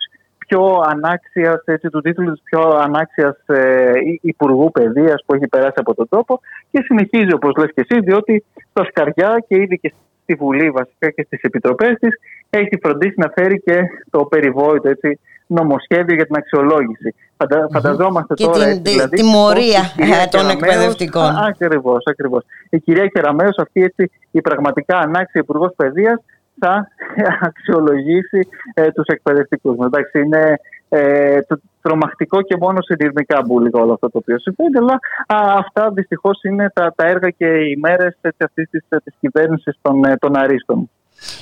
πιο 0.47 0.83
ανάξιας, 0.85 1.63
έτσι, 1.65 1.89
του 1.89 2.01
τίτλου 2.01 2.31
της 2.31 2.41
πιο 2.43 2.61
ανάξιας 2.61 3.37
ε, 3.45 3.91
Υπουργού 4.21 4.71
Παιδείας 4.71 5.23
που 5.25 5.33
έχει 5.33 5.47
περάσει 5.47 5.73
από 5.75 5.93
τον 5.93 6.09
τόπο 6.09 6.39
και 6.71 6.81
συνεχίζει 6.85 7.33
όπως 7.33 7.55
λες 7.57 7.71
και 7.73 7.85
εσύ, 7.89 8.01
διότι 8.01 8.43
στα 8.69 8.83
σκαριά 8.83 9.43
και 9.47 9.55
ήδη 9.55 9.79
και 9.79 9.93
στη 10.23 10.33
Βουλή 10.33 10.69
βασικά 10.69 11.09
και 11.09 11.23
στις 11.23 11.41
επιτροπές 11.41 11.93
της 11.99 12.11
έχει 12.49 12.79
φροντίσει 12.81 13.13
να 13.17 13.31
φέρει 13.35 13.59
και 13.59 13.77
το 14.09 14.25
περιβόητο 14.25 14.89
έτσι, 14.89 15.19
νομοσχέδιο 15.47 16.15
για 16.15 16.25
την 16.25 16.35
αξιολόγηση. 16.35 17.15
Φαντα, 17.37 17.67
φανταζόμαστε 17.71 18.33
και 18.33 18.43
τώρα. 18.43 18.57
την 18.57 18.67
έτσι, 18.67 18.91
δηλαδή, 18.91 19.15
τιμωρία 19.15 19.83
ε, 19.97 20.27
των 20.29 20.49
εκπαιδευτικών. 20.49 21.35
Ακριβώς, 21.35 22.03
ακριβώς. 22.05 22.43
Η 22.69 22.79
κυρία 22.79 23.07
Κεραμέο, 23.07 23.49
αυτή 23.57 23.83
έτσι, 23.83 24.11
η 24.31 24.41
πραγματικά 24.41 24.97
ανάξια 24.97 25.41
υπουργός 25.41 25.73
παιδείας, 25.75 26.23
θα 26.59 26.87
αξιολογήσει 27.49 28.47
ε, 28.73 28.91
τους 28.91 29.05
εκπαιδευτικούς. 29.05 29.75
Εντάξει, 29.85 30.19
είναι 30.19 30.59
ε, 30.95 31.41
το, 31.41 31.59
τρομακτικό 31.81 32.41
και 32.41 32.55
μόνο 32.59 32.81
συνειρμικά 32.81 33.41
μπουλικά 33.45 33.79
όλο 33.79 33.93
αυτό 33.93 34.09
το 34.09 34.17
οποίο 34.17 34.39
συμβαίνει. 34.39 34.77
Αλλά 34.77 34.99
α, 35.27 35.57
αυτά 35.57 35.91
δυστυχώς 35.91 36.43
είναι 36.43 36.71
τα, 36.73 36.93
τα 36.95 37.07
έργα 37.07 37.29
και 37.29 37.45
οι 37.45 37.77
μέρες 37.81 38.17
αυτής 38.37 38.69
της 38.69 39.13
κυβέρνησης 39.19 39.77
των, 39.81 40.03
ε, 40.03 40.17
των 40.17 40.35
Αρίστων. 40.37 40.89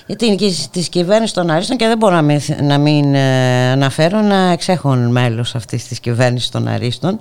Γιατί 0.06 0.36
της 0.72 0.90
κυβέρνησης 0.90 1.34
των 1.34 1.50
Αρίστων 1.50 1.78
και 1.78 1.88
δεν 1.88 1.98
μπορώ 1.98 2.16
να 2.16 2.22
μην, 2.22 2.40
να 2.62 2.78
μην 2.78 3.14
ε, 3.16 3.72
αναφέρω 3.72 4.22
να 4.22 4.52
εξέχουν 4.52 5.12
μέλος 5.12 5.56
αυτής 5.56 5.88
της 5.88 6.00
κυβέρνησης 6.00 6.50
των 6.50 6.68
Αρίστων. 6.68 7.18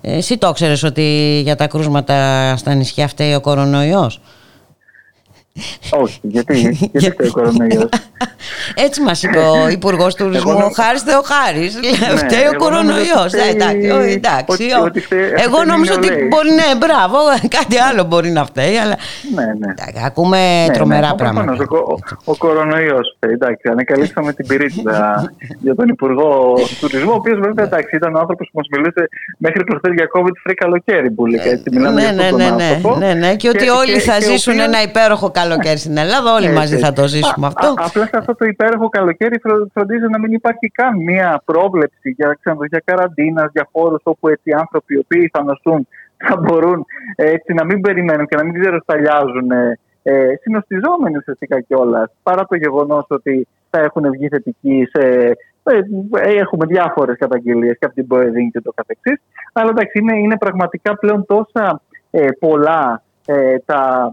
Ε, 0.00 0.16
εσύ 0.16 0.38
το 0.38 0.52
ξέρεις 0.52 0.82
ότι 0.82 1.40
για 1.44 1.56
τα 1.56 1.66
κρούσματα 1.66 2.56
στα 2.56 2.74
νησιά 2.74 3.08
φταίει 3.08 3.34
ο 3.34 3.40
κορονοϊός; 3.40 4.20
Όχι, 5.90 6.18
γιατί, 6.22 6.90
γιατί 6.92 7.26
ο 7.28 7.30
κορονοϊός. 7.32 7.88
Έτσι 8.74 9.02
μας 9.02 9.22
είπε 9.22 9.38
ο 9.38 9.68
Υπουργός 9.78 10.14
Τουρισμού, 10.14 10.52
ο 10.52 10.70
Χάρης 10.74 11.02
Θεοχάρης. 11.02 11.74
Ναι, 11.74 12.16
φταίει 12.16 12.46
ο 12.54 12.56
κορονοϊός. 12.56 13.32
Εντάξει, 13.32 14.68
Εγώ 15.36 15.64
νόμιζα 15.64 15.94
ότι 15.94 16.08
μπορεί 16.30 16.48
να 16.48 16.64
είναι 16.64 16.76
μπράβο, 16.78 17.18
κάτι 17.48 17.78
άλλο 17.78 18.04
μπορεί 18.04 18.30
να 18.30 18.44
φταίει, 18.44 18.76
αλλά. 18.76 18.96
Ναι, 19.34 19.44
ναι. 19.44 19.74
Ακούμε 20.06 20.64
ναι, 20.66 20.72
τρομερά 20.72 21.14
πράγματα. 21.14 21.66
Ο 22.24 22.36
κορονοϊός. 22.36 23.16
Εντάξει, 23.18 23.68
ανακαλύψαμε 23.70 24.32
την 24.32 24.46
πυρίτιδα 24.46 25.32
για 25.64 25.74
τον 25.74 25.88
Υπουργό 25.88 26.54
Τουρισμού, 26.80 27.10
ο 27.10 27.14
οποίος 27.14 27.38
βέβαια 27.38 27.68
ήταν 27.92 28.14
ο 28.14 28.18
άνθρωπος 28.18 28.48
που 28.52 28.58
μας 28.58 28.66
μιλούσε 28.70 29.08
μέχρι 29.38 29.64
προχθέ 29.64 29.92
για 29.92 30.06
COVID 30.14 30.50
free 30.50 30.54
καλοκαίρι. 30.56 31.14
Ναι, 31.70 31.90
ναι, 31.90 32.30
ναι, 32.98 33.14
ναι, 33.14 33.36
και 33.36 33.48
ότι 33.48 33.68
όλοι 33.68 33.98
θα 33.98 34.20
ζήσουν 34.20 34.58
ένα 34.58 34.82
υπέροχο 34.82 35.30
καλοκαίρι 35.30 35.43
καλοκαίρι 35.44 35.78
στην 35.78 35.96
Ελλάδα. 35.96 36.34
Όλοι 36.34 36.50
μαζί 36.58 36.76
θα 36.76 36.92
το 36.92 37.06
ζήσουμε 37.06 37.46
αυτό. 37.46 37.74
απλά 37.76 38.04
σε 38.04 38.16
αυτό 38.20 38.34
το 38.34 38.44
υπέροχο 38.44 38.88
καλοκαίρι 38.88 39.40
φροντίζει 39.72 40.06
να 40.10 40.18
μην 40.18 40.32
υπάρχει 40.32 40.66
καν 40.78 40.96
μία 40.96 41.42
πρόβλεψη 41.44 42.08
για, 42.16 42.38
για 42.68 42.82
καραντίνας, 42.84 43.48
για 43.52 43.68
χώρους 43.72 44.00
όπου 44.02 44.28
έτσι 44.28 44.50
άνθρωποι 44.52 44.94
οι 44.94 44.98
οποίοι 44.98 45.30
θα 45.32 45.42
νοσούν 45.42 45.86
θα 46.16 46.36
μπορούν 46.36 46.84
έτσι 47.16 47.52
να 47.52 47.64
μην 47.64 47.80
περιμένουν 47.80 48.26
και 48.26 48.36
να 48.36 48.44
μην 48.44 48.60
ξεροσταλιάζουν 48.60 49.50
ε, 49.50 49.78
ε, 50.02 50.34
συνοστιζόμενοι 50.40 51.16
ουσιαστικά 51.16 51.60
κιόλας. 51.60 52.10
Παρά 52.22 52.46
το 52.46 52.56
γεγονός 52.56 53.06
ότι 53.08 53.48
θα 53.70 53.80
έχουν 53.80 54.10
βγει 54.10 54.28
θετικοί 54.28 54.88
σε. 54.92 55.32
Ε, 55.66 55.80
έχουμε 56.38 56.66
διάφορες 56.66 57.16
καταγγελίες 57.18 57.76
και 57.78 57.84
από 57.84 57.94
την 57.94 58.06
Ποεδίνη 58.06 58.50
και 58.50 58.60
το 58.60 58.72
καθεξής. 58.74 59.20
Αλλά 59.52 59.70
εντάξει, 59.70 59.98
είναι, 59.98 60.18
είναι 60.18 60.36
πραγματικά 60.38 60.98
πλέον 60.98 61.26
τόσα 61.26 61.80
ε, 62.10 62.26
πολλά 62.38 63.02
ε, 63.26 63.56
τα 63.64 64.12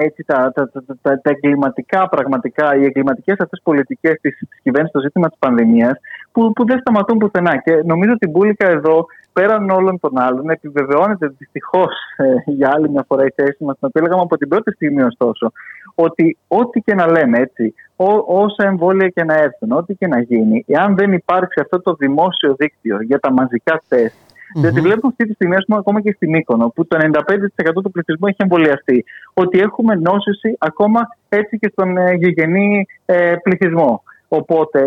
έτσι, 0.00 0.24
τα, 0.26 0.52
τα, 0.54 0.70
τα, 0.70 0.82
τα, 1.02 1.20
τα 1.20 1.30
εγκληματικά 1.30 2.08
πραγματικά, 2.08 2.76
οι 2.76 2.84
εγκληματικές 2.84 3.38
αυτές 3.38 3.60
πολιτικές 3.62 4.20
της 4.20 4.38
κυβέρνησης 4.62 4.90
στο 4.90 5.00
ζήτημα 5.00 5.28
της 5.28 5.38
πανδημίας, 5.38 5.98
που, 6.32 6.52
που 6.52 6.66
δεν 6.66 6.78
σταματούν 6.78 7.18
πουθενά. 7.18 7.56
Και 7.56 7.82
νομίζω 7.84 8.12
ότι 8.12 8.26
η 8.26 8.30
Μπούλικα 8.30 8.68
εδώ, 8.68 9.06
πέραν 9.32 9.70
όλων 9.70 10.00
των 10.00 10.18
άλλων, 10.18 10.50
επιβεβαιώνεται 10.50 11.26
δυστυχώς 11.38 11.92
ε, 12.16 12.24
για 12.46 12.70
άλλη 12.74 12.88
μια 12.90 13.04
φορά 13.08 13.24
η 13.24 13.32
θέση 13.34 13.64
μας, 13.64 13.78
την 13.78 13.88
οποία 13.88 14.02
λέγαμε 14.02 14.22
από 14.22 14.36
την 14.36 14.48
πρώτη 14.48 14.72
στιγμή 14.72 15.02
ωστόσο, 15.02 15.52
ότι 15.94 16.36
ό,τι 16.48 16.80
και 16.80 16.94
να 16.94 17.10
λέμε 17.10 17.38
έτσι, 17.38 17.74
ό, 17.96 18.12
όσα 18.26 18.64
εμβόλια 18.66 19.08
και 19.08 19.24
να 19.24 19.34
έρθουν, 19.34 19.72
ό,τι 19.72 19.94
και 19.94 20.06
να 20.06 20.20
γίνει, 20.20 20.64
εάν 20.66 20.96
δεν 20.96 21.12
υπάρξει 21.12 21.60
αυτό 21.60 21.80
το 21.80 21.94
δημόσιο 21.94 22.54
δίκτυο 22.54 23.02
για 23.02 23.18
τα 23.18 23.32
μαζικά 23.32 23.82
τεστ, 23.88 24.16
Mm-hmm. 24.50 24.60
Διότι 24.60 24.80
βλέπουμε 24.80 25.12
αυτή 25.12 25.26
τη 25.26 25.32
στιγμή, 25.32 25.56
πούμε, 25.66 25.78
ακόμα 25.78 26.00
και 26.00 26.12
στην 26.12 26.30
Μύκονο, 26.30 26.68
που 26.68 26.86
το 26.86 26.98
95% 27.00 27.82
του 27.82 27.90
πληθυσμού 27.90 28.26
έχει 28.26 28.36
εμβολιαστεί, 28.36 29.04
ότι 29.34 29.58
έχουμε 29.58 29.94
νόσηση 29.94 30.56
ακόμα 30.58 31.00
έτσι 31.28 31.58
και 31.58 31.68
στον 31.72 31.96
ε, 31.96 32.14
γηγενή 32.14 32.86
ε, 33.06 33.34
πληθυσμό. 33.42 34.02
Οπότε, 34.32 34.80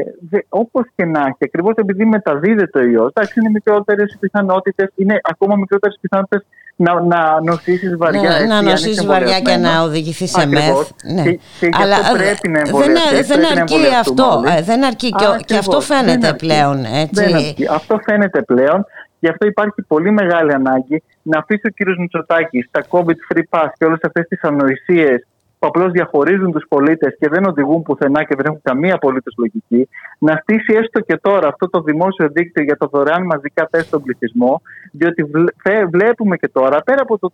όπως 0.50 0.86
και 0.96 1.06
να 1.06 1.20
έχει, 1.20 1.38
ακριβώς 1.40 1.74
επειδή 1.76 2.06
μεταδίδεται 2.06 2.80
ο 2.80 2.84
ιός, 2.84 3.10
εντάξει, 3.14 3.40
είναι 3.40 3.50
μικρότερες 3.50 4.14
οι 4.14 4.18
πιθανότητες, 4.18 4.90
είναι 4.96 5.20
ακόμα 5.24 5.56
μικρότερες 5.56 5.98
πιθανότητες 6.02 6.46
να, 6.76 7.02
να 7.02 7.42
νοσήσεις 7.42 7.98
βαριά. 7.98 8.22
Να, 8.22 8.46
να 8.46 8.62
νοσήσεις 8.62 9.06
βαριά 9.06 9.40
και 9.40 9.56
να 9.56 9.82
οδηγηθεί 9.82 10.28
σε 10.28 10.46
μεθ. 10.46 10.90
Ναι. 11.14 11.24
Και, 11.24 11.40
και 11.60 11.70
Αλλά 11.82 11.96
πρέπει 12.14 12.50
να 12.50 12.62
δεν, 12.62 12.94
δεν 13.26 13.58
αρκεί 13.58 13.76
αυτό. 14.00 14.44
Ε, 14.58 14.62
δεν 14.62 14.86
αρκεί 14.86 15.10
και, 15.10 15.26
και 15.46 15.58
αυτό 15.58 15.82
φαίνεται 15.82 16.34
πλέον. 16.34 16.86
Έτσι. 16.86 17.24
Δεν 17.24 17.36
αρκεί. 17.36 17.68
Αυτό 17.70 18.00
φαίνεται 18.04 18.42
πλέον. 18.42 18.86
Γι' 19.24 19.30
αυτό 19.30 19.48
υπάρχει 19.48 19.82
πολύ 19.88 20.12
μεγάλη 20.12 20.54
ανάγκη 20.54 21.04
να 21.22 21.40
αφήσει 21.40 21.68
ο 21.68 21.70
κύριος 21.70 21.98
Μητσοτάκης 21.98 22.68
τα 22.72 22.82
COVID-free 22.90 23.44
pass 23.50 23.68
και 23.78 23.86
όλες 23.86 24.00
αυτές 24.02 24.28
τις 24.28 24.42
ανοησίες 24.42 25.28
που 25.60 25.68
απλώς 25.68 25.92
διαχωρίζουν 25.92 26.52
τους 26.52 26.66
πολίτες 26.70 27.16
και 27.20 27.30
δεν 27.30 27.46
οδηγούν 27.46 27.82
πουθενά 27.82 28.24
και 28.24 28.36
δεν 28.36 28.46
έχουν 28.46 28.60
καμία 28.64 28.94
απολύτως 28.96 29.36
λογική, 29.38 29.90
να 30.20 30.40
στήσει 30.42 30.74
έστω 30.74 31.00
και 31.00 31.18
τώρα 31.22 31.48
αυτό 31.48 31.70
το 31.70 31.82
δημόσιο 31.82 32.30
δίκτυο 32.30 32.64
για 32.64 32.78
το 32.78 32.88
δωρεάν 32.92 33.24
μαζικά 33.26 33.68
τεστ 33.72 33.88
στον 33.88 34.02
πληθυσμό, 34.04 34.62
διότι 34.92 35.26
βλέπουμε 35.90 36.36
και 36.38 36.48
τώρα, 36.48 36.82
πέρα 36.82 37.02
από 37.02 37.20
το, 37.20 37.32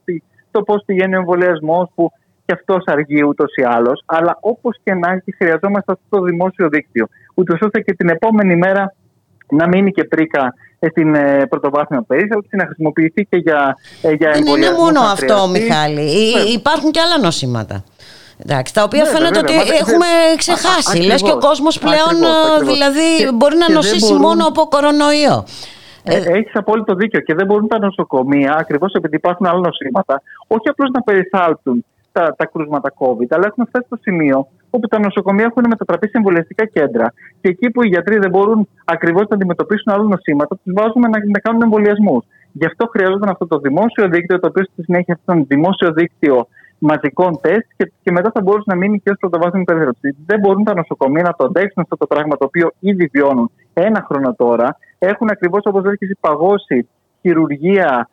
το 0.51 0.63
πώς 0.63 0.83
πηγαίνει 0.85 1.15
ο 1.15 1.19
εμβολιασμός, 1.19 1.89
που 1.95 2.11
και 2.45 2.53
αυτός 2.53 2.83
αργεί 2.85 3.23
ούτως 3.23 3.55
ή 3.55 3.63
άλλως, 3.63 4.03
αλλά 4.05 4.37
όπως 4.39 4.79
και 4.83 4.93
να 4.93 5.11
έχει, 5.11 5.35
χρειαζόμαστε 5.37 5.91
αυτό 5.91 6.05
το 6.09 6.21
δημόσιο 6.21 6.69
δίκτυο, 6.69 7.07
ούτως 7.33 7.59
ώστε 7.61 7.81
και 7.81 7.93
την 7.93 8.09
επόμενη 8.09 8.55
μέρα 8.55 8.93
να 9.49 9.67
μείνει 9.67 9.91
και 9.91 10.03
πρίκα 10.03 10.53
στην 10.87 11.15
ε, 11.15 11.45
πρωτοβάθμια 11.49 12.03
περίθαλψη, 12.07 12.55
να 12.55 12.65
χρησιμοποιηθεί 12.65 13.25
και 13.25 13.37
για, 13.37 13.77
ε, 14.01 14.11
για 14.11 14.31
Δεν 14.31 14.45
είναι 14.45 14.71
μόνο 14.71 14.99
αυτό, 14.99 15.47
Μιχάλη. 15.47 16.09
Υπάρχουν 16.53 16.91
και 16.91 16.99
άλλα 16.99 17.17
νοσήματα. 17.17 17.83
Εντάξει, 18.43 18.73
τα 18.73 18.83
οποία 18.83 19.03
ναι, 19.03 19.09
φαίνεται 19.09 19.39
ότι 19.39 19.53
έχουμε 19.53 20.05
ξεχάσει. 20.37 21.01
Λες 21.01 21.21
και 21.21 21.31
ο 21.31 21.37
κόσμος 21.37 21.79
πλέον 21.79 22.15
δηλαδή 22.65 23.31
μπορεί 23.33 23.55
να 23.57 23.71
νοσήσει 23.71 24.13
μόνο 24.13 24.47
από 24.47 24.67
κορονοϊό. 24.67 25.45
Ε, 26.03 26.15
ε 26.15 26.37
Έχεις 26.37 26.51
απόλυτο 26.53 26.93
δίκιο 26.95 27.19
και 27.19 27.33
δεν 27.33 27.45
μπορούν 27.45 27.67
τα 27.67 27.79
νοσοκομεία, 27.79 28.55
ακριβώς 28.59 28.93
επειδή 28.93 29.15
υπάρχουν 29.15 29.45
άλλα 29.45 29.59
νοσήματα, 29.59 30.21
όχι 30.47 30.69
απλώς 30.69 30.89
να 30.93 31.01
περιθάλψουν 31.01 31.85
τα, 32.11 32.35
τα 32.37 32.45
κρούσματα 32.45 32.93
COVID, 32.99 33.29
αλλά 33.29 33.45
έχουν 33.45 33.65
φτάσει 33.67 33.85
στο 33.85 33.97
σημείο 34.01 34.47
όπου 34.69 34.87
τα 34.87 34.99
νοσοκομεία 34.99 35.45
έχουν 35.45 35.63
μετατραπεί 35.69 36.07
σε 36.07 36.17
εμβολιαστικά 36.17 36.65
κέντρα. 36.65 37.13
Και 37.41 37.49
εκεί 37.49 37.69
που 37.71 37.83
οι 37.83 37.87
γιατροί 37.87 38.17
δεν 38.17 38.29
μπορούν 38.29 38.67
ακριβώς 38.85 39.25
να 39.29 39.35
αντιμετωπίσουν 39.35 39.93
άλλα 39.93 40.03
νοσήματα, 40.03 40.59
τους 40.63 40.73
βάζουμε 40.75 41.07
να, 41.07 41.17
να 41.35 41.39
κάνουν 41.39 41.61
εμβολιασμούς. 41.61 42.25
Γι' 42.51 42.65
αυτό 42.65 42.87
χρειάζονταν 42.87 43.29
αυτό 43.29 43.47
το 43.47 43.57
δημόσιο 43.57 44.07
δίκτυο, 44.07 44.39
το 44.39 44.47
οποίο 44.47 44.63
στη 44.63 44.83
συνέχεια 44.83 45.13
αυτό 45.13 45.33
το 45.33 45.45
δημόσιο 45.47 45.91
δίκτυο 45.91 46.47
μαζικών 46.79 47.39
τεστ 47.41 47.67
και, 47.77 47.91
και 48.03 48.11
μετά 48.11 48.31
θα 48.33 48.41
μπορούσε 48.41 48.63
να 48.65 48.75
μείνει 48.75 48.99
και 48.99 49.09
ως 49.09 49.17
πρωτοβάθμια 49.19 49.63
περίθαλψη. 49.63 50.15
Δεν 50.25 50.39
μπορούν 50.39 50.63
τα 50.63 50.73
νοσοκομεία 50.73 51.23
να 51.23 51.33
το 51.33 51.43
αντέξουν 51.45 51.81
αυτό 51.83 51.97
το 51.97 52.07
πράγμα 52.07 52.37
το 52.37 52.45
οποίο 52.45 52.71
ήδη 52.79 53.09
βιώνουν 53.13 53.51
ένα 53.73 54.05
χρόνο 54.07 54.33
τώρα. 54.33 54.77
Έχουν 54.99 55.29
ακριβώς 55.29 55.61
όπως 55.65 55.83
έχει 55.85 56.15
παγώσει 56.19 56.87
χειρουργία 57.21 58.09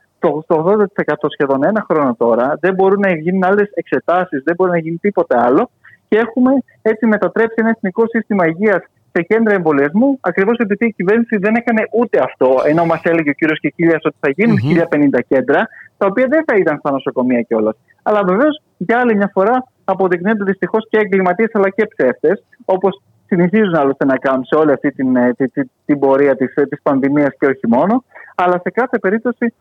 το, 0.47 0.77
80% 1.07 1.15
σχεδόν 1.29 1.65
ένα 1.65 1.87
χρόνο 1.91 2.15
τώρα. 2.19 2.57
Δεν 2.61 2.75
μπορούν 2.75 3.01
να 3.01 3.11
γίνουν 3.17 3.45
άλλες 3.45 3.71
εξετάσεις, 3.75 4.43
δεν 4.45 4.55
μπορεί 4.55 4.71
να 4.71 4.79
γίνει 4.79 4.97
τίποτε 4.97 5.39
άλλο. 5.39 5.71
Και 6.09 6.19
έχουμε 6.19 6.51
έτσι 6.83 7.07
μετατρέψει 7.07 7.55
ένα 7.59 7.69
εθνικό 7.69 8.05
σύστημα 8.09 8.47
υγείας 8.47 8.83
σε 9.13 9.23
κέντρα 9.23 9.55
εμβολιασμού, 9.55 10.19
ακριβώς 10.21 10.57
επειδή 10.59 10.87
η 10.87 10.93
κυβέρνηση 10.93 11.37
δεν 11.37 11.55
έκανε 11.55 11.83
ούτε 11.93 12.21
αυτό. 12.23 12.49
Ενώ 12.67 12.85
μας 12.85 13.01
έλεγε 13.03 13.31
ο 13.31 13.33
κύριος 13.33 13.61
Κικίλιας 13.61 14.05
ότι 14.05 14.17
θα 14.21 14.31
γινουν 14.37 14.59
1050 14.59 15.21
κέντρα, 15.29 15.69
τα 15.97 16.07
οποία 16.07 16.27
δεν 16.29 16.43
θα 16.47 16.55
ήταν 16.57 16.79
στα 16.79 16.91
νοσοκομεία 16.91 17.41
κιόλας. 17.41 17.77
Αλλά 18.03 18.21
βεβαίως 18.25 18.63
για 18.77 18.99
άλλη 18.99 19.17
μια 19.17 19.31
φορά 19.33 19.67
αποδεικνύονται 19.85 20.45
δυστυχώς 20.45 20.87
και 20.91 20.99
εγκληματίες 20.99 21.51
αλλά 21.53 21.69
και 21.71 21.87
ψεύτες, 21.97 22.45
όπως 22.65 23.03
συνηθίζουν 23.27 23.75
άλλωστε 23.75 24.05
να 24.05 24.17
κάνουν 24.17 24.45
σε 24.45 24.55
όλη 24.55 24.73
αυτή 24.73 24.91
την, 24.91 25.17
ε, 25.17 25.33
την, 25.33 25.71
την 25.85 25.99
πορεία 25.99 26.37
της 26.37 26.55
της 26.55 26.81
πανδημίας 26.83 27.31
και 27.39 27.47
όχι 27.47 27.67
μόνο. 27.69 28.05
Αλλά 28.35 28.61
σε 28.63 28.71
κάθε 28.71 28.99
περίπτωση, 28.99 29.55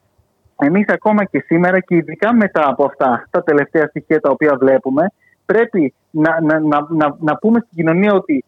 εμείς 0.60 0.86
ακόμα 0.88 1.24
και 1.24 1.44
σήμερα 1.46 1.80
και 1.80 1.96
ειδικά 1.96 2.34
μετά 2.34 2.70
από 2.70 2.86
αυτά 2.86 3.28
τα 3.30 3.44
τελευταία 3.44 3.86
στοιχεία 3.88 4.20
τα 4.20 4.30
οποία 4.30 4.56
βλέπουμε, 4.56 5.12
πρέπει 5.46 5.94
να, 6.12 6.42
να, 6.42 6.60
να, 6.60 6.88
να, 6.90 7.16
να 7.20 7.38
πούμε 7.38 7.60
στην 7.60 7.76
κοινωνία 7.76 8.14
ότι 8.14 8.44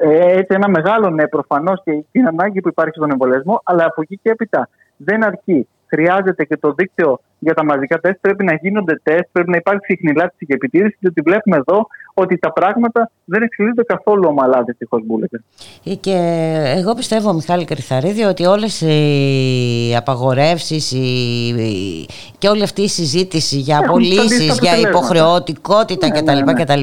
ε, 0.00 0.38
έτσι 0.38 0.54
ένα 0.54 0.68
μεγάλο 0.68 1.10
ναι 1.10 1.28
προφανώς 1.28 1.82
και 1.84 2.04
την 2.12 2.26
ανάγκη 2.26 2.60
που 2.60 2.68
υπάρχει 2.68 2.96
στον 2.96 3.10
εμβολιασμό, 3.10 3.60
αλλά 3.64 3.84
από 3.84 4.02
εκεί 4.02 4.18
και 4.22 4.30
έπειτα 4.30 4.68
δεν 4.96 5.24
αρκεί 5.24 5.68
χρειάζεται 5.86 6.44
και 6.44 6.56
το 6.56 6.72
δίκτυο 6.72 7.20
για 7.38 7.54
τα 7.54 7.64
μαζικά 7.64 8.00
τεστ. 8.00 8.18
Πρέπει 8.20 8.44
να 8.44 8.54
γίνονται 8.54 9.00
τεστ, 9.02 9.28
πρέπει 9.32 9.50
να 9.50 9.56
υπάρχει 9.56 9.84
συχνηλάτηση 9.84 10.46
και 10.46 10.54
επιτήρηση, 10.54 10.96
διότι 11.00 11.20
βλέπουμε 11.20 11.56
εδώ 11.56 11.86
ότι 12.14 12.38
τα 12.38 12.52
πράγματα 12.52 13.10
δεν 13.24 13.42
εξελίσσονται 13.42 13.82
καθόλου 13.82 14.24
ομαλά, 14.28 14.62
δυστυχώς, 14.62 15.02
Μπούλετε. 15.04 15.42
Ε, 15.84 15.94
και 15.94 16.16
εγώ 16.76 16.94
πιστεύω, 16.94 17.32
Μιχάλη 17.32 17.64
Κρυθαρίδη, 17.64 18.22
ότι 18.22 18.44
όλες 18.44 18.80
οι 18.80 19.94
απαγορεύσεις 19.96 20.94
και 22.38 22.48
όλη 22.48 22.62
αυτή 22.62 22.82
η 22.82 22.88
συζήτηση 22.88 23.56
για 23.56 23.78
απολύσεις, 23.78 24.58
για 24.60 24.76
υποχρεωτικότητα 24.78 26.10
κτλ. 26.10 26.44
Ναι. 26.44 26.52
κτλ. 26.52 26.80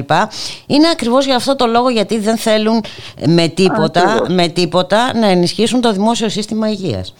είναι 0.66 0.88
ακριβώς 0.92 1.24
για 1.24 1.36
αυτό 1.36 1.56
το 1.56 1.66
λόγο 1.66 1.88
γιατί 1.88 2.18
δεν 2.18 2.36
θέλουν 2.36 2.84
με 3.26 3.48
τίποτα, 3.48 4.26
με 4.28 4.48
τίποτα 4.48 5.18
να 5.18 5.26
ενισχύσουν 5.26 5.80
το 5.80 5.92
δημόσιο 5.92 6.28
σύστημα 6.28 6.68
υγείας 6.70 7.14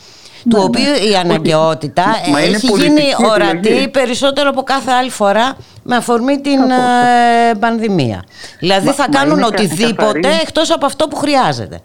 του 0.51 0.57
ναι, 0.57 0.63
οποίου 0.63 0.95
ναι. 1.01 1.11
η 1.11 1.15
αναγκαιότητα 1.15 2.05
έχει 2.37 2.67
γίνει 2.67 3.03
ορατή 3.33 3.89
περισσότερο 3.89 4.49
από 4.49 4.63
κάθε 4.63 4.91
άλλη 4.91 5.11
φορά 5.11 5.57
με 5.83 5.97
αφορμή 5.97 6.41
την 6.41 6.61
ε, 6.61 7.55
πανδημία. 7.59 8.25
Δηλαδή 8.59 8.89
θα 8.89 9.07
κάνουν 9.11 9.43
οτιδήποτε 9.43 10.21
καθαρή... 10.21 10.41
εκτός 10.43 10.71
από 10.71 10.87
αυτό 10.87 11.09
που 11.09 11.17
χρειάζεται. 11.17 11.81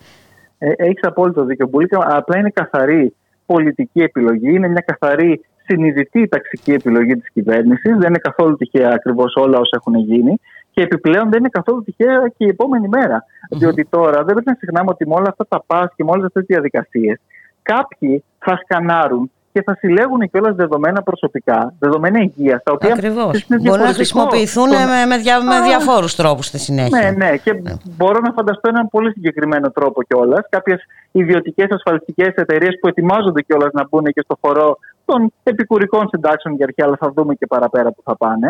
Ε, 0.57 0.71
έχεις 0.77 1.03
απόλυτο 1.03 1.43
δίκιο, 1.43 1.67
Μπουλίκα. 1.67 2.17
Απλά 2.17 2.39
είναι 2.39 2.49
καθαρή 2.49 3.15
πολιτική 3.45 3.99
επιλογή, 3.99 4.49
είναι 4.49 4.67
μια 4.67 4.83
καθαρή 4.85 5.45
συνειδητή 5.65 6.27
ταξική 6.27 6.71
επιλογή 6.71 7.15
της 7.15 7.31
κυβέρνησης. 7.31 7.97
Δεν 7.97 8.07
είναι 8.07 8.17
καθόλου 8.17 8.55
τυχαία 8.55 8.91
ακριβώς 8.93 9.35
όλα 9.35 9.57
όσα 9.59 9.77
έχουν 9.79 9.95
γίνει. 9.95 10.39
Και 10.71 10.81
επιπλέον 10.81 11.29
δεν 11.29 11.39
είναι 11.39 11.49
καθόλου 11.49 11.83
τυχαία 11.83 12.31
και 12.37 12.45
η 12.45 12.47
επόμενη 12.47 12.87
μέρα. 12.87 13.25
Διότι 13.49 13.85
τώρα 13.85 14.17
δεν 14.23 14.33
πρέπει 14.33 14.45
να 14.45 14.53
ξεχνάμε 14.53 14.89
ότι 14.89 15.07
με 15.07 15.15
όλα 15.15 15.27
αυτά 15.29 15.45
τα 15.47 15.63
πας 15.67 15.89
και 15.95 16.03
με 16.03 16.11
όλες 16.11 16.25
αυτές 16.25 16.45
τις 16.45 16.55
διαδικασίες 16.55 17.19
κάποιοι 17.61 18.23
θα 18.39 18.59
σκανάρουν 18.63 19.31
και 19.51 19.61
θα 19.65 19.75
συλλέγουν 19.79 20.29
κιόλας 20.31 20.55
δεδομένα 20.55 21.01
προσωπικά, 21.01 21.73
δεδομένα 21.79 22.19
υγείας. 22.19 22.63
Τα 22.63 22.71
οποία 22.71 22.93
Ακριβώς. 22.93 23.47
Μπορεί 23.61 23.81
να 23.81 23.93
χρησιμοποιηθούν 23.93 24.69
με, 24.69 25.05
με, 25.07 25.17
δια, 25.17 25.43
με 25.43 25.61
διαφόρους 25.67 26.15
τρόπους 26.15 26.45
στη 26.45 26.59
συνέχεια. 26.59 26.99
Ναι, 26.99 27.25
ναι. 27.25 27.37
Και 27.37 27.53
ναι. 27.53 27.71
μπορώ 27.97 28.19
να 28.19 28.31
φανταστώ 28.31 28.69
έναν 28.69 28.87
πολύ 28.89 29.11
συγκεκριμένο 29.11 29.71
τρόπο 29.71 30.03
κιόλας. 30.03 30.45
Κάποιες 30.49 30.81
ιδιωτικές 31.11 31.67
ασφαλιστικές 31.69 32.27
εταιρείες 32.27 32.77
που 32.81 32.87
ετοιμάζονται 32.87 33.41
κιόλας 33.41 33.71
να 33.73 33.87
μπουν 33.89 34.03
και 34.03 34.21
στο 34.23 34.37
χώρο 34.41 34.77
των 35.05 35.33
επικουρικών 35.43 36.07
συντάξεων 36.09 36.55
για 36.55 36.65
αρχή, 36.65 36.83
αλλά 36.83 36.97
θα 36.99 37.11
δούμε 37.15 37.33
και 37.33 37.47
παραπέρα 37.47 37.91
που 37.91 38.01
θα 38.03 38.17
πάνε. 38.17 38.47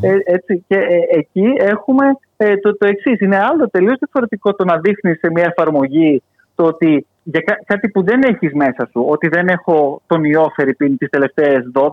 Ε, 0.00 0.16
έτσι, 0.24 0.64
και 0.68 0.76
ε, 0.76 1.18
εκεί 1.18 1.52
έχουμε 1.56 2.04
ε, 2.36 2.56
το, 2.56 2.76
το 2.76 2.86
εξής. 2.86 3.20
Είναι 3.20 3.38
άλλο 3.38 3.70
τελείως 3.70 3.98
διαφορετικό 3.98 4.54
το 4.54 4.64
να 4.64 4.78
δείχνεις 4.78 5.18
σε 5.18 5.30
μια 5.30 5.44
εφαρμογή 5.44 6.22
το 6.54 6.64
ότι 6.64 7.06
για 7.24 7.42
κάτι 7.64 7.88
που 7.88 8.02
δεν 8.04 8.22
έχεις 8.22 8.52
μέσα 8.54 8.88
σου, 8.90 9.04
ότι 9.08 9.28
δεν 9.28 9.48
έχω 9.48 10.02
τον 10.06 10.24
ιό 10.24 10.52
Φερρυπίν 10.56 10.96
τις 10.98 11.08
τελευταίες 11.10 11.70
12, 11.72 11.90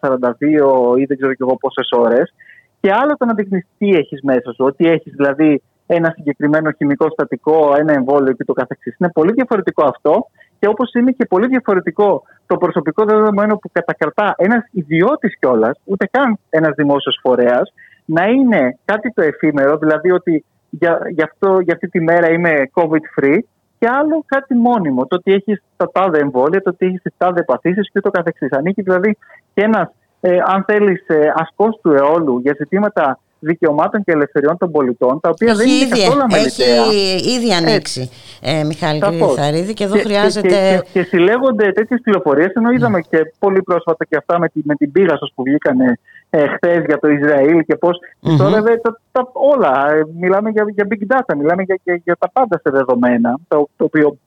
42 0.00 0.98
ή 0.98 1.04
δεν 1.04 1.16
ξέρω 1.16 1.34
κι 1.34 1.42
εγώ 1.42 1.56
πόσες 1.56 1.88
ώρες. 1.92 2.34
Και 2.80 2.92
άλλο 2.92 3.16
το 3.16 3.24
να 3.24 3.34
δείχνεις 3.34 3.66
τι 3.78 3.88
έχεις 3.88 4.20
μέσα 4.22 4.52
σου, 4.52 4.64
ότι 4.64 4.88
έχεις 4.88 5.12
δηλαδή 5.12 5.62
ένα 5.86 6.12
συγκεκριμένο 6.16 6.70
χημικό 6.70 7.10
στατικό, 7.10 7.74
ένα 7.78 7.92
εμβόλιο 7.92 8.32
και 8.32 8.44
το 8.44 8.52
καθεξής. 8.52 8.96
Είναι 8.98 9.10
πολύ 9.10 9.32
διαφορετικό 9.32 9.84
αυτό 9.84 10.26
και 10.58 10.68
όπως 10.68 10.92
είναι 10.92 11.10
και 11.10 11.26
πολύ 11.26 11.46
διαφορετικό 11.46 12.22
το 12.46 12.56
προσωπικό 12.56 13.04
δεδομένο 13.04 13.56
που 13.56 13.70
κατακρατά 13.72 14.34
ένας 14.36 14.64
ιδιώτης 14.70 15.38
κιόλας, 15.38 15.80
ούτε 15.84 16.06
καν 16.10 16.38
ένας 16.50 16.74
δημόσιος 16.76 17.18
φορέας, 17.22 17.72
να 18.04 18.24
είναι 18.24 18.78
κάτι 18.84 19.12
το 19.12 19.22
εφήμερο, 19.22 19.76
δηλαδή 19.76 20.10
ότι 20.10 20.44
για, 20.70 21.00
για, 21.08 21.24
αυτό, 21.24 21.60
για 21.60 21.74
αυτή 21.74 21.88
τη 21.88 22.00
μέρα 22.00 22.30
είμαι 22.30 22.70
COVID-free 22.74 23.38
και 23.80 23.88
άλλο 23.88 24.24
κάτι 24.26 24.54
μόνιμο. 24.54 25.06
Το 25.06 25.16
ότι 25.16 25.32
έχεις 25.32 25.62
τα 25.76 25.90
τάδε 25.92 26.18
εμβόλια, 26.18 26.62
το 26.62 26.70
ότι 26.70 26.86
έχεις 26.86 27.02
τις 27.02 27.12
τάδε 27.16 27.42
παθήσει 27.42 27.80
και 27.80 27.92
ούτω 27.94 28.10
καθεξής. 28.10 28.52
Ανήκει 28.52 28.82
δηλαδή 28.82 29.16
και 29.54 29.62
ένας, 29.62 29.90
ε, 30.20 30.38
αν 30.46 30.64
θέλεις, 30.64 31.04
ε, 31.06 31.32
ασκός 31.36 31.78
του 31.82 31.92
αιώλου 31.92 32.38
για 32.38 32.54
ζητήματα 32.58 33.18
δικαιωμάτων 33.40 34.04
και 34.04 34.12
ελευθεριών 34.12 34.56
των 34.56 34.70
πολιτών, 34.70 35.20
τα 35.20 35.28
οποία 35.28 35.54
δεν 35.54 35.68
είναι 35.68 35.88
καθόλου 35.88 36.22
αμεληταία. 36.22 36.84
Έχει 36.84 37.30
ήδη 37.30 37.52
ανοίξει, 37.52 38.10
ε, 38.40 38.64
Μιχάλη 38.64 39.00
Κρυθαρίδη, 39.00 39.74
και 39.74 39.84
εδώ 39.84 39.96
και, 39.96 40.02
χρειάζεται... 40.02 40.48
Και, 40.48 40.80
και, 40.82 40.88
και 40.92 41.02
συλλέγονται 41.02 41.72
τέτοιες 41.72 42.00
πληροφορίες, 42.02 42.52
ενώ 42.52 42.70
είδαμε 42.70 42.96
ναι. 42.96 43.18
και 43.18 43.32
πολύ 43.38 43.62
πρόσφατα 43.62 44.04
και 44.04 44.16
αυτά 44.16 44.38
με, 44.38 44.48
τη, 44.48 44.60
με 44.64 44.74
την 44.74 44.92
Πίγασος 44.92 45.32
που 45.34 45.42
βγήκανε 45.42 45.98
ε, 46.30 46.46
χθες 46.46 46.84
για 46.86 46.98
το 46.98 47.08
Ισραήλ 47.08 47.64
και 47.64 47.76
πώ 47.76 47.88
mm-hmm. 47.88 48.36
τώρα 48.38 48.62
τα, 48.62 49.00
τα, 49.12 49.30
όλα. 49.32 49.92
Ε, 49.92 50.02
μιλάμε 50.20 50.50
για, 50.50 50.64
για 50.74 50.86
big 50.90 51.14
data, 51.14 51.36
μιλάμε 51.36 51.62
για, 51.62 51.80
για, 51.84 52.00
για 52.04 52.16
τα 52.18 52.30
πάντα 52.30 52.60
σε 52.64 52.70
δεδομένα, 52.70 53.38
το, 53.48 53.68
το 53.76 53.84
οποίο 53.84 54.18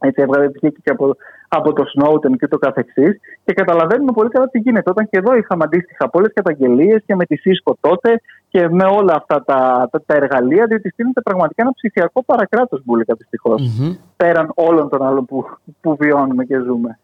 έτσι 0.00 0.22
έβγαλε 0.22 0.48
και 0.82 0.90
από, 0.90 1.16
από 1.48 1.72
το 1.72 1.84
Snowden 1.94 2.36
και 2.38 2.48
το 2.48 2.58
καθεξής 2.58 3.20
και 3.44 3.52
καταλαβαίνουμε 3.52 4.12
πολύ 4.12 4.28
καλά 4.28 4.48
τι 4.48 4.58
γίνεται. 4.58 4.90
Όταν 4.90 5.08
και 5.10 5.18
εδώ 5.18 5.36
είχαμε 5.36 5.64
αντίστοιχα 5.64 6.08
πολλές 6.08 6.32
καταγγελίες 6.34 7.02
και 7.06 7.14
με 7.14 7.24
τη 7.24 7.36
ΣΥΣΚΟ 7.36 7.76
τότε 7.80 8.20
και 8.50 8.68
με 8.68 8.84
όλα 8.84 9.14
αυτά 9.14 9.44
τα, 9.44 9.88
τα, 9.90 10.02
τα 10.06 10.14
εργαλεία, 10.14 10.66
διότι 10.66 10.90
στείλεται 10.90 11.20
πραγματικά 11.20 11.62
ένα 11.62 11.72
ψηφιακό 11.72 12.24
παρακράτος 12.24 12.82
μπουλικα 12.84 13.14
δυστυχώς, 13.14 13.62
mm-hmm. 13.62 13.96
πέραν 14.16 14.52
όλων 14.54 14.88
των 14.88 15.02
άλλων 15.02 15.24
που, 15.24 15.44
που 15.80 15.96
βιώνουμε 15.96 16.44
και 16.44 16.58
ζούμε. 16.66 16.98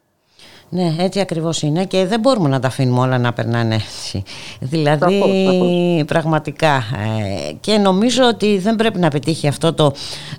Ναι, 0.68 0.94
έτσι 0.98 1.20
ακριβώς 1.20 1.62
είναι 1.62 1.84
και 1.84 2.06
δεν 2.06 2.20
μπορούμε 2.20 2.48
να 2.48 2.60
τα 2.60 2.66
αφήνουμε 2.66 3.00
όλα 3.00 3.18
να 3.18 3.32
περνάνε 3.32 3.74
έτσι. 3.74 4.22
Δηλαδή, 4.60 6.04
πραγματικά. 6.06 6.74
Ε, 6.76 7.52
και 7.60 7.78
νομίζω 7.78 8.24
ότι 8.26 8.58
δεν 8.58 8.76
πρέπει 8.76 8.98
να 8.98 9.08
πετύχει 9.08 9.48
αυτό 9.48 9.72
το, 9.72 9.92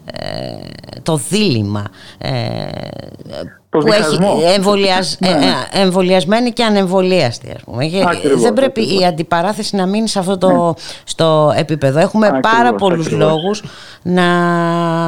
ε, 0.05 0.99
το 1.03 1.15
δίλημα 1.15 1.83
ε, 2.17 2.67
που 3.79 3.87
έχει 3.87 4.17
εμβολιασ... 4.55 5.17
ναι. 5.19 5.81
εμβολιασμένοι 5.81 6.51
και 6.51 6.63
ανεμβολίαστοι. 6.63 7.51
Ας 7.55 7.63
πούμε. 7.63 7.85
δεν 8.35 8.53
πρέπει 8.53 8.99
η 8.99 9.05
αντιπαράθεση 9.05 9.75
να 9.75 9.85
μείνει 9.85 10.07
σε 10.07 10.19
αυτό 10.19 10.37
το 10.37 10.47
ναι. 10.47 10.71
στο 11.03 11.53
επίπεδο. 11.57 11.99
Έχουμε 11.99 12.27
ακριβώς, 12.27 12.51
πάρα 12.51 12.73
πολλούς 12.73 13.05
ακριβώς. 13.05 13.27
λόγους 13.27 13.63
να 14.01 14.27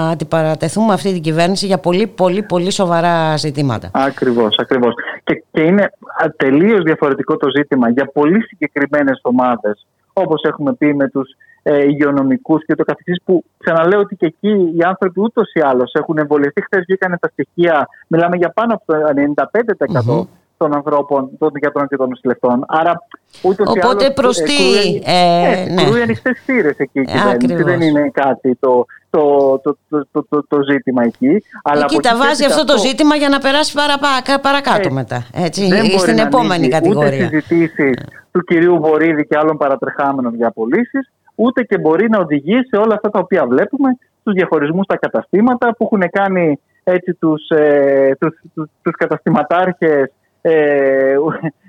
αντιπαρατεθούμε 0.09 0.93
αυτή 0.93 1.13
την 1.13 1.21
κυβέρνηση 1.21 1.65
για 1.65 1.77
πολύ 1.77 2.07
πολύ 2.07 2.41
πολύ 2.41 2.71
σοβαρά 2.71 3.37
ζητήματα. 3.37 3.89
Ακριβώς, 3.93 4.57
ακριβώς. 4.59 4.93
Και, 5.23 5.43
και 5.51 5.61
είναι 5.61 5.91
τελείως 6.35 6.81
διαφορετικό 6.83 7.37
το 7.37 7.47
ζήτημα 7.55 7.89
για 7.89 8.09
πολύ 8.13 8.41
συγκεκριμένες 8.43 9.19
ομάδες 9.21 9.85
όπως 10.21 10.41
έχουμε 10.43 10.73
πει 10.73 10.95
με 10.95 11.09
τους 11.09 11.29
ε, 11.63 11.83
υγειονομικούς 11.83 12.65
και 12.65 12.75
το 12.75 12.83
καθεξής 12.83 13.21
που 13.25 13.43
ξαναλέω 13.57 13.99
ότι 13.99 14.15
και 14.15 14.25
εκεί 14.25 14.73
οι 14.77 14.83
άνθρωποι 14.83 15.19
ούτως 15.21 15.53
ή 15.53 15.59
άλλως 15.59 15.93
έχουν 15.93 16.17
εμβολιαστεί. 16.17 16.61
Χθες 16.61 16.83
βγήκαν 16.87 17.17
τα 17.19 17.29
στοιχεία, 17.31 17.87
μιλάμε 18.07 18.35
για 18.35 18.49
πάνω 18.49 18.73
από 18.73 18.83
το 18.85 18.97
95% 19.35 19.43
mm-hmm. 19.43 20.27
των 20.57 20.73
ανθρώπων, 20.73 21.29
των 21.37 21.51
γιατρών 21.59 21.87
και 21.87 21.95
των 21.95 22.09
νοσηλευτών. 22.09 22.65
Άρα 22.67 23.07
ούτως 23.41 23.75
ή 23.75 23.79
άλλως. 23.79 23.83
Οπότε 23.83 24.11
προ 24.11 24.29
τι. 24.29 24.95
Ε, 25.05 25.65
ναι. 25.73 25.83
Κρούει 25.83 26.01
ανοιχτές 26.01 26.41
θύρες 26.45 26.77
εκεί 26.77 26.99
η 26.99 27.05
κυβέρνηση. 27.37 27.63
Δεν 27.63 27.81
είναι 27.81 28.09
κάτι 28.13 28.55
το, 28.55 28.85
το, 29.09 29.59
το, 29.63 29.77
το, 30.11 30.25
το, 30.29 30.45
το, 30.47 30.61
ζήτημα 30.71 31.03
εκεί. 31.03 31.43
Αλλά 31.63 31.81
εκεί 31.83 31.99
τα 31.99 32.17
βάζει 32.17 32.45
αυτό 32.45 32.63
το 32.63 32.77
ζήτημα 32.77 33.15
για 33.15 33.29
να 33.29 33.39
περάσει 33.39 33.73
παραπά, 33.73 34.39
παρακάτω 34.41 34.87
ε, 34.87 34.91
μετά. 34.91 35.25
Έτσι, 35.33 35.69
στην 35.97 36.17
επόμενη 36.17 36.67
κατηγορία. 36.67 37.25
Ούτε 37.25 37.39
συζητήσεις 37.39 37.95
του 38.37 38.43
κυρίου 38.43 38.79
Βορύδη 38.79 39.27
και 39.27 39.37
άλλων 39.37 39.57
παρατρεχάμενων 39.57 40.35
για 40.35 40.47
απολύσεις, 40.47 41.11
ούτε 41.35 41.63
και 41.63 41.77
μπορεί 41.77 42.09
να 42.09 42.19
οδηγήσει 42.19 42.67
σε 42.67 42.77
όλα 42.77 42.93
αυτά 42.93 43.09
τα 43.09 43.19
οποία 43.19 43.45
βλέπουμε, 43.45 43.97
στους 44.19 44.33
διαχωρισμούς 44.33 44.85
στα 44.85 44.97
καταστήματα 44.97 45.75
που 45.75 45.83
έχουν 45.83 46.09
κάνει 46.11 46.59
έτσι 46.83 47.13
τους, 47.13 47.49
ε, 47.49 48.15
τους, 48.19 48.41
τους, 48.53 48.69
τους 48.81 48.95
καταστηματάρχες 48.95 50.11
ε, 50.41 51.15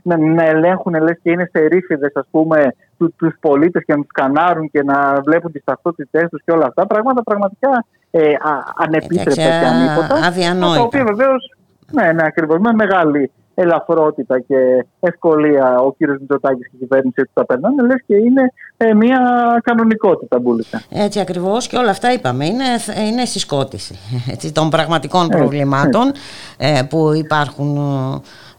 να, 0.02 0.16
να 0.16 0.44
ελέγχουν 0.44 0.94
λες 1.02 1.18
και 1.22 1.30
είναι 1.30 1.50
σε 1.52 1.66
ρήφιδες 1.66 2.12
ας 2.14 2.26
πούμε 2.30 2.74
του, 2.98 3.14
τους 3.16 3.34
πολίτες 3.40 3.84
και 3.84 3.94
να 3.94 3.98
τους 3.98 4.12
κανάρουν 4.12 4.70
και 4.70 4.82
να 4.82 5.20
βλέπουν 5.24 5.52
τις 5.52 5.64
ταυτότητές 5.64 6.28
τους 6.30 6.42
και 6.44 6.52
όλα 6.52 6.66
αυτά 6.66 6.86
πράγματα 6.86 7.22
πραγματικά 7.22 7.84
ε, 8.10 8.32
ανεπίτρεπτα 8.76 9.34
και 9.34 9.66
ανίποτα 9.66 10.26
αδιανόητα. 10.26 10.76
Τα 10.76 10.82
οποία 10.82 11.04
βεβαίως 11.04 11.52
ναι, 11.92 12.12
ναι, 12.12 12.22
ακριβώς 12.26 12.58
με 12.58 12.72
μεγάλη 12.72 13.30
ελαφρότητα 13.60 14.40
και 14.40 14.86
ευκολία 15.00 15.78
ο 15.80 15.92
κύριος 15.92 16.18
Μητσοτάκης 16.20 16.68
και 16.68 16.76
η 16.76 16.78
κυβέρνηση 16.78 17.14
έτσι 17.16 17.32
τα 17.34 17.46
περνάνε, 17.46 17.82
λες 17.82 18.02
και 18.06 18.14
είναι 18.14 18.52
ε, 18.76 18.94
μια 18.94 19.20
κανονικότητα 19.62 20.38
μπουλίκα. 20.38 20.82
Έτσι 20.90 21.20
ακριβώς 21.20 21.66
και 21.66 21.76
όλα 21.76 21.90
αυτά 21.90 22.12
είπαμε. 22.12 22.46
Είναι, 22.46 22.64
είναι 23.08 23.24
συσκότηση 23.24 23.98
έτσι, 24.32 24.52
των 24.52 24.70
πραγματικών 24.70 25.28
προβλημάτων 25.28 26.12
ε, 26.56 26.82
που 26.88 27.12
υπάρχουν. 27.14 27.76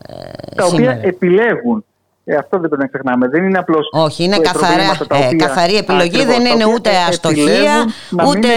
Ε, 0.08 0.56
τα 0.56 0.66
οποία 0.66 1.00
επιλέγουν 1.04 1.86
ε, 2.32 2.36
αυτό 2.36 2.60
δεν 2.60 2.70
πρέπει 2.70 2.82
να 2.82 2.88
ξεχνάμε. 2.88 3.28
Δεν 3.28 3.44
είναι 3.44 3.58
απλώς. 3.58 3.90
Όχι, 3.92 4.24
είναι 4.24 4.38
καθαρά, 4.38 4.84
ε, 5.32 5.36
καθαρή 5.36 5.76
επιλογή. 5.76 6.26
δεν 6.26 6.46
είναι 6.46 6.66
ούτε 6.76 6.90
αστοχία, 7.10 7.86
ούτε 8.28 8.48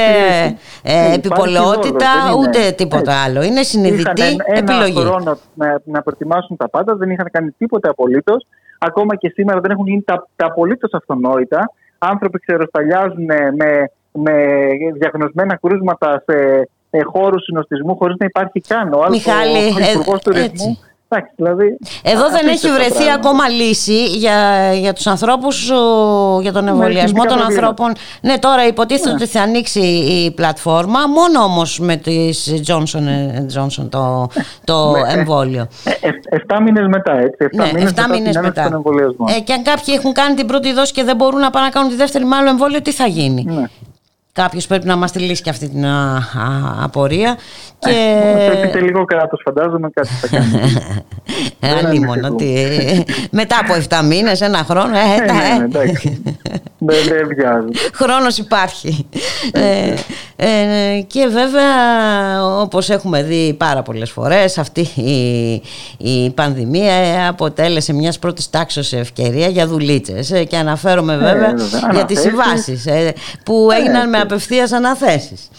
ε, 0.82 1.14
επιπολαιότητα, 1.14 2.08
ούτε 2.38 2.70
τίποτα 2.70 3.22
άλλο. 3.24 3.42
Είναι 3.42 3.62
συνειδητή 3.62 4.22
είχαν 4.22 4.36
επιλογή. 4.46 5.00
Ένα 5.00 5.10
χρόνο 5.10 5.38
να, 5.54 5.80
να 5.84 6.02
προετοιμάσουν 6.02 6.56
τα 6.56 6.68
πάντα, 6.68 6.94
δεν 6.94 7.10
είχαν 7.10 7.28
κάνει 7.32 7.50
τίποτα 7.58 7.90
απολύτως. 7.90 8.46
Ακόμα 8.78 9.16
και 9.16 9.28
σήμερα 9.28 9.60
δεν 9.60 9.70
έχουν 9.70 9.86
γίνει 9.86 10.02
τα, 10.02 10.28
τα 10.36 10.46
απολύτως 10.46 10.92
αυτονόητα. 10.92 11.70
Άνθρωποι 11.98 12.38
ξεροσταλιάζουν 12.38 13.24
με, 13.56 13.90
με 14.12 14.34
διαγνωσμένα 14.98 15.56
κρούσματα 15.56 16.24
σε 16.26 16.66
χώρους 17.12 17.42
συνοστισμού 17.42 17.96
χωρίς 17.96 18.16
να 18.18 18.26
υπάρχει 18.26 18.60
καν. 18.60 18.92
Ο 18.92 19.06
Μιχάλη, 19.10 19.58
ο, 20.06 20.18
τουρισμού 21.12 21.32
δηλαδή, 21.36 21.78
Εδώ 22.02 22.30
δεν 22.30 22.48
έχει 22.48 22.68
βρεθεί 22.68 23.10
ακόμα 23.14 23.48
λύση 23.48 24.04
για, 24.04 24.70
για 24.74 24.92
τους 24.92 25.06
ανθρώπους, 25.06 25.70
για 26.40 26.52
τον 26.52 26.68
εμβολιασμό 26.68 27.24
των 27.24 27.42
ανθρώπων. 27.42 27.92
Ναι, 28.20 28.38
τώρα 28.38 28.66
υποτίθεται 28.66 29.08
ναι. 29.08 29.14
ότι 29.14 29.26
θα 29.26 29.42
ανοίξει 29.42 29.80
η 29.80 30.30
πλατφόρμα, 30.30 31.00
μόνο 31.06 31.44
όμως 31.44 31.78
με 31.78 31.96
τις 31.96 32.62
Johnson 32.66 33.06
Johnson 33.56 33.88
το, 33.88 34.28
το 34.64 34.90
ναι. 34.90 35.12
εμβόλιο. 35.12 35.66
Ε, 36.00 36.08
εφτά 36.36 36.62
μήνες 36.62 36.86
μετά, 36.86 37.12
έτσι. 37.12 37.36
Εφτά 37.38 37.64
ναι, 37.64 37.72
μήνες, 37.72 37.92
μήνες 38.10 38.36
μετά. 38.36 38.82
Ε, 39.36 39.40
και 39.40 39.52
αν 39.52 39.62
κάποιοι 39.62 39.94
έχουν 39.98 40.12
κάνει 40.12 40.34
την 40.34 40.46
πρώτη 40.46 40.72
δόση 40.72 40.92
και 40.92 41.04
δεν 41.04 41.16
μπορούν 41.16 41.40
να 41.40 41.50
πάνε 41.50 41.64
να 41.64 41.70
κάνουν 41.70 41.90
τη 41.90 41.96
δεύτερη 41.96 42.24
μάλλον 42.24 42.48
εμβόλιο, 42.48 42.82
τι 42.82 42.92
θα 42.92 43.06
γίνει; 43.06 43.44
Ναι. 43.48 43.64
Κάποιος 44.34 44.66
πρέπει 44.66 44.86
να 44.86 44.96
μας 44.96 45.12
τη 45.12 45.18
λύσει 45.18 45.42
και 45.42 45.50
αυτή 45.50 45.68
την 45.68 45.84
α, 45.84 46.16
α, 46.16 46.84
απορία. 46.84 47.36
Και... 47.78 48.18
Πρέπει 48.60 48.80
λίγο 48.80 49.04
κράτος 49.04 49.40
φαντάζομαι 49.44 49.90
κάτι 49.90 50.08
θα 50.08 50.28
κάνει. 50.28 50.72
Αλίμονο, 51.86 52.28
ότι 52.28 52.68
μετά 53.30 53.56
από 53.60 54.00
7 54.02 54.04
μήνες, 54.04 54.40
ένα 54.40 54.58
χρόνο, 54.58 54.96
ε, 54.96 55.00
ε, 55.00 55.32
ναι, 55.32 55.58
ναι, 55.58 55.64
εντάξει. 55.64 56.22
Δεν 56.78 56.96
βιάζει. 57.36 57.68
Χρόνος 57.94 58.38
υπάρχει. 58.38 59.06
Ε, 59.52 59.94
ε, 60.36 61.00
και 61.06 61.26
βέβαια, 61.26 62.44
όπως 62.60 62.90
έχουμε 62.90 63.22
δει 63.22 63.54
πάρα 63.58 63.82
πολλές 63.82 64.10
φορές, 64.10 64.58
αυτή 64.58 64.80
η, 64.80 65.62
η 65.98 66.30
πανδημία 66.30 67.28
αποτέλεσε 67.28 67.92
μιας 67.92 68.18
πρώτης 68.18 68.50
τάξης 68.50 68.92
ευκαιρία 68.92 69.46
για 69.48 69.66
δουλίτσες. 69.66 70.44
Και 70.48 70.56
αναφέρομαι 70.56 71.16
βέβαια 71.16 71.54
για 71.92 72.04
τις 72.04 72.20
συμβάσεις 72.20 72.86
που 73.44 73.68
έγιναν 73.78 74.08
με 74.08 74.18
απευθείας 74.22 74.72
αναθέσεις. 74.72 75.50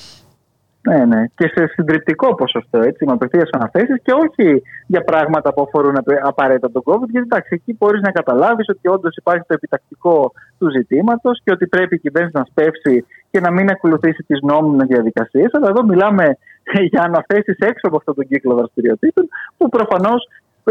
Ναι, 0.89 1.05
ναι. 1.05 1.25
Και 1.35 1.51
σε 1.55 1.67
συντριπτικό 1.67 2.35
ποσοστό, 2.35 2.79
έτσι, 2.79 3.05
με 3.05 3.11
απευθείας 3.11 3.49
αναθέσεις 3.51 4.01
και 4.03 4.11
όχι 4.11 4.61
για 4.87 5.03
πράγματα 5.03 5.53
που 5.53 5.61
αφορούν 5.61 5.95
απαραίτητα 6.23 6.71
τον 6.71 6.83
COVID. 6.85 7.07
Γιατί 7.09 7.27
εντάξει, 7.31 7.49
εκεί 7.51 7.75
μπορείς 7.79 8.01
να 8.01 8.11
καταλάβεις 8.11 8.69
ότι 8.69 8.87
όντως 8.87 9.15
υπάρχει 9.15 9.43
το 9.47 9.53
επιτακτικό 9.53 10.31
του 10.57 10.69
ζητήματος 10.71 11.41
και 11.43 11.51
ότι 11.51 11.67
πρέπει 11.67 11.95
η 11.95 11.99
κυβέρνηση 11.99 12.37
να 12.37 12.45
σπεύσει 12.49 13.05
και 13.31 13.39
να 13.39 13.51
μην 13.51 13.69
ακολουθήσει 13.69 14.23
τις 14.27 14.39
νόμιμες 14.41 14.87
διαδικασίες. 14.87 15.49
Αλλά 15.53 15.67
εδώ 15.69 15.83
μιλάμε 15.83 16.37
για 16.91 17.01
αναθέσεις 17.01 17.57
έξω 17.59 17.87
από 17.87 17.97
αυτόν 17.97 18.15
τον 18.15 18.27
κύκλο 18.27 18.55
δραστηριοτήτων, 18.55 19.27
που 19.57 19.69
προφανώς 19.69 20.27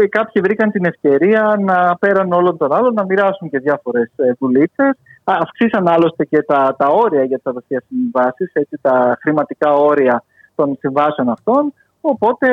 κάποιοι 0.09 0.41
βρήκαν 0.41 0.71
την 0.71 0.85
ευκαιρία 0.85 1.59
να 1.59 1.95
πέραν 1.95 2.31
όλων 2.31 2.57
των 2.57 2.73
άλλων 2.73 2.93
να 2.93 3.05
μοιράσουν 3.05 3.49
και 3.49 3.59
διάφορες 3.59 4.11
δουλίτσε 4.39 4.97
Αυξήσαν 5.23 5.87
άλλωστε 5.87 6.25
και 6.25 6.41
τα, 6.41 6.75
τα 6.77 6.87
όρια 6.87 7.23
για 7.23 7.37
τις 7.37 7.45
απευθεία 7.45 7.83
συμβάσεις, 7.87 8.51
τα 8.81 9.17
χρηματικά 9.21 9.73
όρια 9.73 10.23
των 10.55 10.77
συμβάσεων 10.79 11.29
αυτών. 11.29 11.73
Οπότε, 12.01 12.47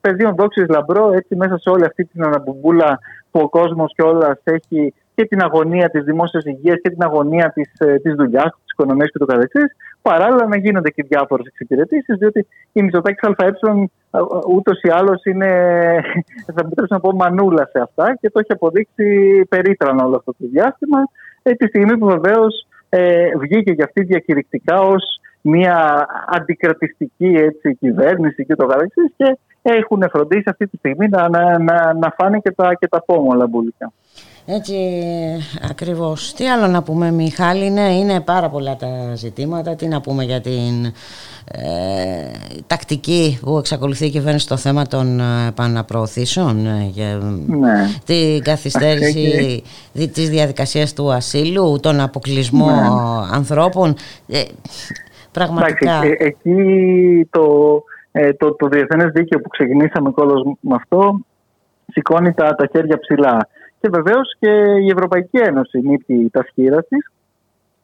πεδίων 0.00 0.34
δόξης 0.34 0.68
λαμπρό, 0.68 1.12
έτσι 1.12 1.36
μέσα 1.36 1.58
σε 1.58 1.70
όλη 1.70 1.84
αυτή 1.84 2.04
την 2.04 2.24
αναμπουμπούλα 2.24 2.98
που 3.30 3.40
ο 3.40 3.48
κόσμος 3.48 3.92
κιόλας 3.94 4.40
έχει 4.44 4.94
και 5.14 5.24
την 5.26 5.42
αγωνία 5.42 5.90
της 5.90 6.04
δημόσιας 6.04 6.44
υγείας 6.44 6.78
και 6.82 6.90
την 6.90 7.02
αγωνία 7.02 7.50
της 7.54 7.70
της 8.02 8.12
ε, 8.12 8.14
δουλειάς, 8.14 8.44
της 8.44 8.72
οικονομίας 8.72 9.10
και 9.10 9.18
το 9.18 9.24
καθεξής, 9.24 9.76
παράλληλα 10.02 10.46
να 10.46 10.56
γίνονται 10.56 10.90
και 10.90 11.04
διάφορες 11.08 11.46
εξυπηρετήσεις, 11.46 12.16
διότι 12.18 12.46
η 12.72 12.82
Μητσοτάκη 12.82 13.26
ΑΕ 13.36 13.52
ούτως 14.48 14.80
ή 14.82 14.88
άλλως 14.88 15.24
είναι, 15.24 15.50
θα 16.54 16.64
μου 16.64 16.72
να 16.88 17.00
πω, 17.00 17.12
μανούλα 17.12 17.68
σε 17.72 17.80
αυτά 17.82 18.16
και 18.20 18.30
το 18.30 18.38
έχει 18.38 18.52
αποδείξει 18.52 19.06
περίτρανα 19.48 20.04
όλο 20.04 20.16
αυτό 20.16 20.30
το 20.32 20.46
διάστημα. 20.52 20.98
Ε, 21.42 21.52
τη 21.52 21.66
στιγμή 21.66 21.98
που 21.98 22.06
βεβαίως 22.06 22.66
ε, 22.88 23.36
βγήκε 23.36 23.74
και 23.74 23.82
αυτή 23.82 24.02
διακηρυκτικά 24.02 24.80
ως 24.80 25.20
μια 25.40 26.06
αντικρατιστική 26.26 27.26
έτσι, 27.26 27.74
κυβέρνηση 27.74 28.44
και 28.44 28.54
το 28.54 28.66
καθεξής 28.66 29.12
και 29.16 29.36
έχουν 29.62 30.02
φροντίσει 30.10 30.44
αυτή 30.46 30.66
τη 30.66 30.76
στιγμή 30.76 31.08
να, 31.08 31.28
να, 31.28 31.58
να, 31.58 31.94
να 31.94 32.14
φάνε 32.16 32.38
και 32.38 32.50
τα, 32.50 32.74
και 32.74 32.88
τα 32.88 33.02
πόμολα 33.04 33.46
μπουλικά. 33.46 33.92
Έτσι 34.50 34.76
ακριβώς. 35.70 36.32
Τι 36.32 36.48
άλλο 36.48 36.66
να 36.66 36.82
πούμε 36.82 37.10
Μιχάλη, 37.10 37.66
είναι, 37.66 37.94
είναι 37.94 38.20
πάρα 38.20 38.48
πολλά 38.48 38.76
τα 38.76 39.14
ζητήματα. 39.14 39.74
Τι 39.74 39.86
να 39.86 40.00
πούμε 40.00 40.24
για 40.24 40.40
την 40.40 40.84
ε, 41.52 42.30
τακτική 42.66 43.38
που 43.40 43.58
εξακολουθεί 43.58 44.06
η 44.06 44.10
κυβέρνηση 44.10 44.44
στο 44.44 44.56
θέμα 44.56 44.86
των 44.86 45.20
ε, 45.20 45.46
επαναπροωθήσεων 45.48 46.66
ε, 46.66 46.88
για 46.90 47.20
ναι. 47.46 47.86
την 48.04 48.42
καθυστέρηση 48.42 49.62
δι, 49.92 50.08
της 50.08 50.30
διαδικασίας 50.30 50.92
του 50.92 51.12
ασύλου, 51.12 51.78
τον 51.82 52.00
αποκλεισμό 52.00 52.70
ναι. 52.70 52.88
ανθρώπων. 53.32 53.94
Ε, 54.28 54.42
πραγματικά... 55.32 56.00
Εντάξει, 56.02 56.16
εκεί 56.18 57.28
το, 57.30 57.82
το, 58.36 58.54
το 58.54 58.68
διεθνές 58.68 59.10
δίκαιο 59.12 59.40
που 59.40 59.48
ξεκινήσαμε 59.48 60.10
κόλλος 60.10 60.42
με 60.60 60.74
αυτό 60.74 61.20
σηκώνει 61.92 62.32
τα, 62.32 62.54
τα 62.54 62.68
χέρια 62.72 62.98
ψηλά. 62.98 63.48
Και 63.80 63.88
βεβαίως 63.88 64.36
και 64.38 64.50
η 64.80 64.90
Ευρωπαϊκή 64.90 65.36
Ένωση 65.36 65.80
νύπτει 65.80 66.30
τα 66.30 66.44
σχήρα 66.48 66.82
της, 66.82 67.10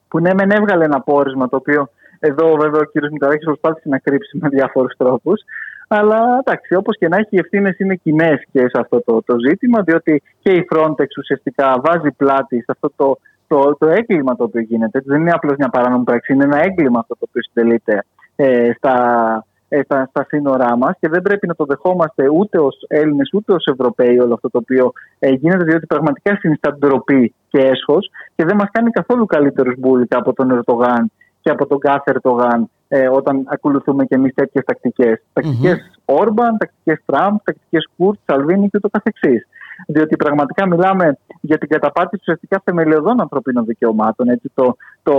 που 0.07 0.19
ναι, 0.19 0.33
μεν 0.33 0.51
έβγαλε 0.51 0.85
ένα 0.85 1.01
πόρισμα 1.01 1.49
το 1.49 1.55
οποίο 1.55 1.89
εδώ 2.19 2.55
βέβαια 2.55 2.81
ο 2.81 2.85
κ. 2.85 3.11
Μηταράκης 3.11 3.45
προσπάθησε 3.45 3.89
να 3.89 3.97
κρύψει 3.97 4.37
με 4.37 4.49
διάφορους 4.49 4.95
τρόπους. 4.97 5.41
Αλλά 5.87 6.39
εντάξει, 6.45 6.75
όπως 6.75 6.97
και 6.97 7.07
να 7.07 7.17
έχει, 7.17 7.29
οι 7.29 7.37
ευθύνες 7.39 7.79
είναι 7.79 7.95
κοινές 7.95 8.43
και 8.51 8.59
σε 8.59 8.79
αυτό 8.79 9.01
το, 9.01 9.21
το 9.25 9.35
ζήτημα, 9.47 9.81
διότι 9.81 10.21
και 10.39 10.51
η 10.51 10.67
Frontex 10.71 11.07
ουσιαστικά 11.17 11.81
βάζει 11.83 12.11
πλάτη 12.11 12.57
σε 12.57 12.65
αυτό 12.67 12.91
το, 12.95 13.17
το, 13.47 13.75
το 13.79 13.87
έγκλημα 13.87 14.35
το 14.35 14.43
οποίο 14.43 14.61
γίνεται. 14.61 15.01
Δεν 15.05 15.19
είναι 15.21 15.31
απλώς 15.31 15.55
μια 15.57 15.69
παράνομη 15.69 16.03
πράξη, 16.03 16.33
είναι 16.33 16.43
ένα 16.43 16.63
έγκλημα 16.63 16.99
αυτό 16.99 17.13
το 17.13 17.25
οποίο 17.29 17.41
συντελείται 17.41 18.05
ε, 18.35 18.71
στα, 18.77 18.95
ε, 19.35 19.54
στα, 19.83 20.05
στα 20.09 20.25
σύνορά 20.27 20.77
μας 20.77 20.95
και 20.99 21.09
δεν 21.09 21.21
πρέπει 21.21 21.47
να 21.47 21.55
το 21.55 21.65
δεχόμαστε 21.65 22.29
ούτε 22.29 22.59
ως 22.59 22.85
Έλληνες 22.87 23.29
ούτε 23.33 23.53
ως 23.53 23.65
Ευρωπαίοι 23.65 24.19
όλο 24.19 24.33
αυτό 24.33 24.49
το 24.49 24.57
οποίο 24.57 24.91
ε, 25.19 25.29
γίνεται, 25.29 25.63
διότι 25.63 25.85
πραγματικά 25.85 26.37
συνιστά 26.39 26.77
ντροπή 26.77 27.33
και 27.47 27.59
έσχος 27.59 28.09
και 28.35 28.45
δεν 28.45 28.55
μας 28.55 28.69
κάνει 28.71 28.89
καθόλου 28.89 29.25
καλύτερους 29.25 29.75
μπουλικα 29.77 30.17
από 30.17 30.33
τον 30.33 30.51
Ερτογάν 30.51 31.11
και 31.41 31.49
από 31.49 31.67
τον 31.67 31.79
κάθε 31.79 32.11
Ερτογάν 32.11 32.69
ε, 32.87 33.07
όταν 33.07 33.43
ακολουθούμε 33.45 34.05
και 34.05 34.15
εμείς 34.15 34.33
τέτοιες 34.33 34.63
τακτικές. 34.65 35.21
Τακτικές 35.33 35.99
Όρμπαν, 36.05 36.57
τακτικές 36.57 37.01
Τραμπ, 37.05 37.37
τακτικές 37.43 37.89
Κουρτ, 37.97 38.19
Σαλβίνη 38.25 38.69
και 38.69 38.77
ούτω 38.77 38.89
καθεξής. 38.89 39.47
Διότι 39.87 40.15
πραγματικά 40.15 40.67
μιλάμε 40.67 41.17
για 41.41 41.57
την 41.57 41.69
καταπάτηση 41.69 42.21
ουσιαστικά 42.21 42.61
θεμελιωδών 42.65 43.21
ανθρωπίνων 43.21 43.65
δικαιωμάτων. 43.65 44.29
Έτσι, 44.29 44.51
το, 44.53 44.75
το, 45.03 45.13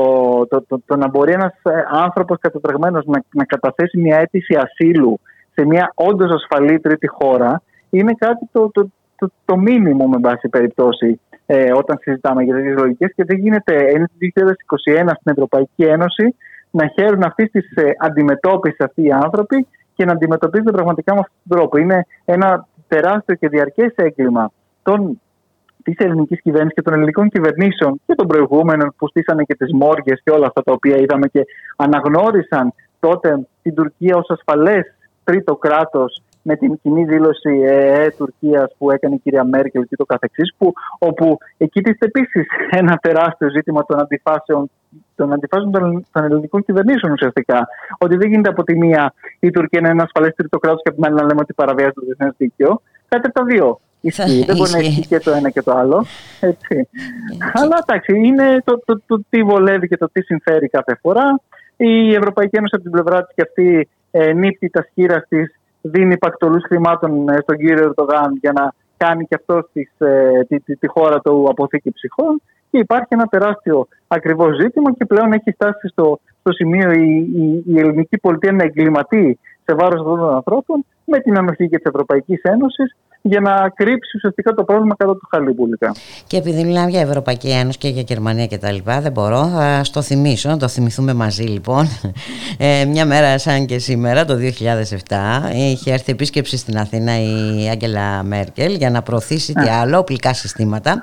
το, 0.49 0.63
το, 0.69 0.81
το 0.87 0.97
να 0.97 1.09
μπορεί 1.09 1.33
ένας 1.33 1.55
άνθρωπος 1.91 2.39
κατατρεγμένος 2.41 3.05
να, 3.07 3.23
να 3.31 3.45
καταθέσει 3.45 3.99
μια 3.99 4.19
αίτηση 4.19 4.55
ασύλου 4.55 5.21
σε 5.57 5.67
μια 5.67 5.93
όντως 5.95 6.31
ασφαλή 6.31 6.81
τρίτη 6.81 7.07
χώρα 7.07 7.63
είναι 7.91 8.15
κάτι 8.19 8.49
το, 8.53 8.71
το, 8.71 8.91
το, 9.17 9.31
το 9.45 9.57
μήνυμο, 9.57 10.07
με 10.07 10.19
βάση 10.21 10.49
περιπτώσει, 10.49 11.21
ε, 11.47 11.73
όταν 11.73 11.99
συζητάμε 12.01 12.43
για 12.43 12.55
τέτοιες 12.55 12.79
λογικές 12.79 13.13
και 13.15 13.25
δεν 13.25 13.39
γίνεται 13.39 13.91
είναι 13.91 14.07
το 14.07 14.43
2021 14.99 15.11
στην 15.21 15.33
Ευρωπαϊκή 15.33 15.83
Ένωση 15.83 16.35
να 16.71 16.87
χαίρουν 16.87 17.23
αυτή 17.23 17.49
τη 17.49 17.59
ε, 17.75 17.91
αντιμετώπιση 17.99 18.77
αυτοί 18.79 19.03
οι 19.03 19.13
άνθρωποι 19.13 19.67
και 19.95 20.05
να 20.05 20.13
αντιμετωπίζονται 20.13 20.71
πραγματικά 20.71 21.15
με 21.15 21.21
αυτόν 21.21 21.37
τον 21.49 21.59
τρόπο. 21.59 21.79
Είναι 21.79 22.07
ένα 22.25 22.67
τεράστιο 22.89 23.35
και 23.35 23.49
διαρκές 23.49 23.93
έγκλημα 23.97 24.53
της 25.83 25.97
ελληνικής 25.97 26.41
κυβέρνησης 26.41 26.75
και 26.75 26.83
των 26.83 26.95
ελληνικών 26.95 27.29
κυβερνήσεων 27.29 28.01
και 28.07 28.15
των 28.15 28.27
προηγούμενων 28.27 28.95
που 28.97 29.09
στήσανε 29.09 29.43
και 29.43 29.55
τις 29.55 29.73
μόργες 29.73 30.21
και 30.25 30.31
όλα 30.31 30.47
αυτά 30.47 30.63
τα 30.63 30.73
οποία 30.73 30.97
είδαμε 30.97 31.27
και 31.27 31.47
αναγνώρισαν 31.77 32.73
τότε 33.01 33.47
την 33.63 33.75
Τουρκία 33.75 34.17
ως 34.17 34.31
ασφαλές 34.31 34.95
τρίτο 35.25 35.57
κράτος 35.57 36.23
με 36.43 36.57
την 36.57 36.79
κοινή 36.83 37.05
δήλωση 37.05 37.63
ΕΕ 37.65 38.11
Τουρκίας 38.11 38.75
που 38.79 38.91
έκανε 38.91 39.15
η 39.15 39.19
κυρία 39.19 39.45
Μέρκελ 39.45 39.83
και 39.83 39.97
το 39.97 40.05
καθεξής, 40.05 40.55
όπου 40.99 41.39
εκεί 41.57 41.81
τίθεται 41.81 42.07
επίσης 42.07 42.47
ένα 42.71 42.97
τεράστιο 42.97 43.51
ζήτημα 43.51 43.85
των 43.85 44.01
αντιφάσεων 44.01 44.71
των 45.15 45.33
αντιφάσεων 45.33 45.71
των, 45.71 46.07
των 46.13 46.25
ελληνικών 46.25 46.65
κυβερνήσεων 46.65 47.13
ουσιαστικά. 47.13 47.69
Ότι 47.99 48.17
δεν 48.17 48.29
γίνεται 48.29 48.49
από 48.49 48.63
τη 48.63 48.77
μία 48.77 49.15
η 49.41 49.51
Τουρκία 49.51 49.81
να 49.81 49.89
είναι 49.89 49.97
ένας 49.97 50.11
ασφαλέ 50.15 50.31
τρίτο 50.31 50.59
κράτος 50.59 50.83
και 50.83 50.89
από 50.89 50.97
την 50.97 51.07
άλλη 51.07 51.15
να 51.21 51.27
λέμε 51.27 51.41
ότι 51.41 51.53
παραβιάζει 51.53 51.93
το 51.93 52.03
διεθνές 52.05 52.35
δίκαιο. 52.37 52.83
Κάτι 53.09 53.27
από 53.27 53.35
τα 53.35 53.45
δύο. 53.45 53.81
Ισχύει. 54.01 54.45
δεν 54.47 54.57
μπορεί 54.57 54.71
να 54.71 54.79
ισχύει 54.79 55.07
και 55.07 55.19
το 55.19 55.31
ένα 55.31 55.51
και 55.51 55.63
το 55.63 55.73
άλλο. 55.73 56.05
Έτσι. 56.41 56.89
Αλλά 57.53 57.79
εντάξει, 57.87 58.19
είναι 58.19 58.63
το, 58.65 58.83
το, 58.85 59.01
το, 59.07 59.25
τι 59.31 59.43
βολεύει 59.43 59.89
και 59.89 59.97
το 59.97 60.09
τι 60.13 60.23
συμφέρει 60.23 60.69
κάθε 60.69 60.99
φορά. 61.01 61.41
Η 61.77 62.15
Ευρωπαϊκή 62.15 62.57
Ένωση 62.57 62.75
από 62.75 62.83
την 62.83 62.93
πλευρά 62.93 63.25
της 63.25 63.35
και 63.35 63.43
αυτή 63.43 63.89
ε, 64.11 64.33
νύπτει 64.33 64.69
τα 64.69 64.87
σχήρα 64.91 65.27
της, 65.29 65.59
δίνει 65.81 66.19
πακτολούς 66.19 66.65
χρημάτων 66.67 67.29
ε, 67.29 67.39
στον 67.43 67.57
κύριο 67.57 67.85
Ερντογάν 67.85 68.39
για 68.41 68.53
να 68.53 68.73
κάνει 68.97 69.25
και 69.25 69.35
αυτός 69.35 69.71
ε, 69.99 70.45
τη, 70.49 70.61
τη, 70.61 70.77
τη, 70.77 70.87
χώρα 70.87 71.21
του 71.21 71.47
αποθήκη 71.51 71.93
ψυχών. 71.93 72.43
Και 72.77 72.83
υπάρχει 72.83 73.09
ένα 73.09 73.27
τεράστιο 73.27 73.89
ακριβώς 74.07 74.57
ζήτημα 74.61 74.93
και 74.93 75.05
πλέον 75.05 75.33
έχει 75.33 75.53
φτάσει 75.53 75.89
στο, 75.89 76.19
στο 76.41 76.53
σημείο 76.53 76.91
η, 76.91 77.31
η, 77.35 77.63
η 77.67 77.79
ελληνική 77.79 78.19
πολιτεία 78.19 78.53
να 78.53 78.63
εγκληματεί 78.65 79.39
σε 79.65 79.75
βάρος 79.75 80.01
αυτών 80.01 80.19
των 80.19 80.35
ανθρώπων 80.35 80.85
με 81.05 81.19
την 81.19 81.39
ανοχή 81.39 81.69
και 81.69 81.77
της 81.77 81.91
Ευρωπαϊκής 81.93 82.43
Ένωσης 82.43 82.97
για 83.29 83.41
να 83.41 83.69
κρύψει 83.75 84.17
ουσιαστικά 84.17 84.53
το 84.53 84.65
πρόβλημα 84.65 84.95
κατά 84.97 85.13
του 85.13 85.29
χαλιμπούλικα. 85.31 85.95
Και 86.27 86.37
επειδή 86.37 86.65
μιλάμε 86.65 86.91
για 86.91 87.01
Ευρωπαϊκή 87.01 87.49
Ένωση 87.49 87.79
και 87.79 87.89
για 87.89 88.03
Γερμανία 88.07 88.47
και 88.47 88.59
τα 88.59 88.73
λοιπά, 88.73 89.01
δεν 89.01 89.13
μπορώ, 89.13 89.47
θα 89.47 89.85
στο 89.85 90.03
θυμίσω, 90.03 90.49
να 90.49 90.57
το 90.57 90.69
θυμηθούμε 90.69 91.15
μαζί 91.15 91.43
λοιπόν. 91.43 91.87
Ε, 92.59 92.85
μια 92.85 93.07
μέρα 93.07 93.39
σαν 93.39 93.67
και 93.67 93.79
σήμερα, 93.79 94.25
το 94.25 94.35
2007, 94.35 94.39
είχε 95.55 95.93
έρθει 95.93 96.13
επίσκεψη 96.13 96.57
στην 96.57 96.79
Αθήνα 96.79 97.13
η 97.21 97.69
Άγγελα 97.71 98.23
Μέρκελ 98.23 98.75
για 98.75 98.91
να 98.91 99.03
προωθήσει 99.03 99.53
τι 99.53 99.69
άλλο, 99.69 99.99
οπλικά 99.99 100.35
συστήματα 100.35 101.03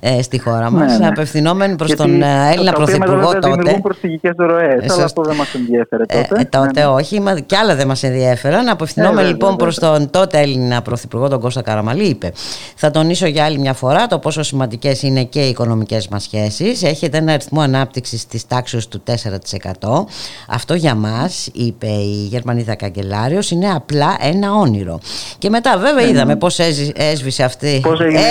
ε, 0.00 0.22
στη 0.22 0.40
χώρα 0.40 0.70
μας, 0.70 0.92
ναι, 0.92 0.98
ναι. 0.98 1.06
απευθυνόμενη 1.06 1.76
προς 1.76 1.94
τον 1.94 2.22
ε, 2.22 2.50
Έλληνα 2.52 2.72
Πρωθυπουργό 2.72 3.32
τότε. 3.32 3.48
Δημιουργούν 3.48 3.80
προσφυγικές 3.80 4.32
ροές, 4.36 4.92
αλλά 4.92 5.04
αυτό 5.04 5.22
δεν 5.22 5.36
μας 5.36 5.54
ενδιέφερε 5.54 6.04
τότε. 6.04 6.40
Ε, 6.40 6.44
τότε 6.44 6.80
ναι, 6.80 6.86
ναι. 6.86 6.86
όχι, 6.86 7.22
και 7.46 7.56
άλλα 7.56 7.74
δεν 7.74 7.86
μας 7.86 8.02
ενδιέφεραν. 8.02 8.68
Απευθυνόμενοι 8.68 9.28
λοιπόν 9.28 9.56
προς 9.56 9.78
τον 9.78 10.10
τότε 10.10 10.38
Έλληνα 10.38 10.82
Πρωθυπουργό, 10.82 11.28
τον 11.28 11.40
Κώστα 11.40 11.62
Καραμαλή 11.64 12.04
είπε 12.04 12.32
«Θα 12.76 12.90
τονίσω 12.90 13.26
για 13.26 13.44
άλλη 13.44 13.58
μια 13.58 13.72
φορά 13.72 14.06
το 14.06 14.18
πόσο 14.18 14.42
σημαντικές 14.42 15.02
είναι 15.02 15.24
και 15.24 15.46
οι 15.46 15.48
οικονομικές 15.48 16.08
μας 16.08 16.22
σχέσεις. 16.22 16.82
Έχετε 16.82 17.16
ένα 17.16 17.32
αριθμό 17.32 17.60
ανάπτυξης 17.60 18.26
της 18.26 18.46
τάξης 18.46 18.88
του 18.88 19.02
4%. 19.80 20.06
Αυτό 20.48 20.74
για 20.74 20.94
μας, 20.94 21.48
είπε 21.52 21.86
η 21.86 22.26
Γερμανίδα 22.30 22.74
Καγκελάριος, 22.74 23.50
είναι 23.50 23.70
απλά 23.70 24.16
ένα 24.20 24.54
όνειρο». 24.54 25.00
Και 25.38 25.50
μετά 25.50 25.78
βέβαια 25.78 26.04
ναι. 26.04 26.10
είδαμε 26.10 26.36
πώς 26.36 26.58
έσβησε 26.94 27.42
αυτή, 27.44 27.82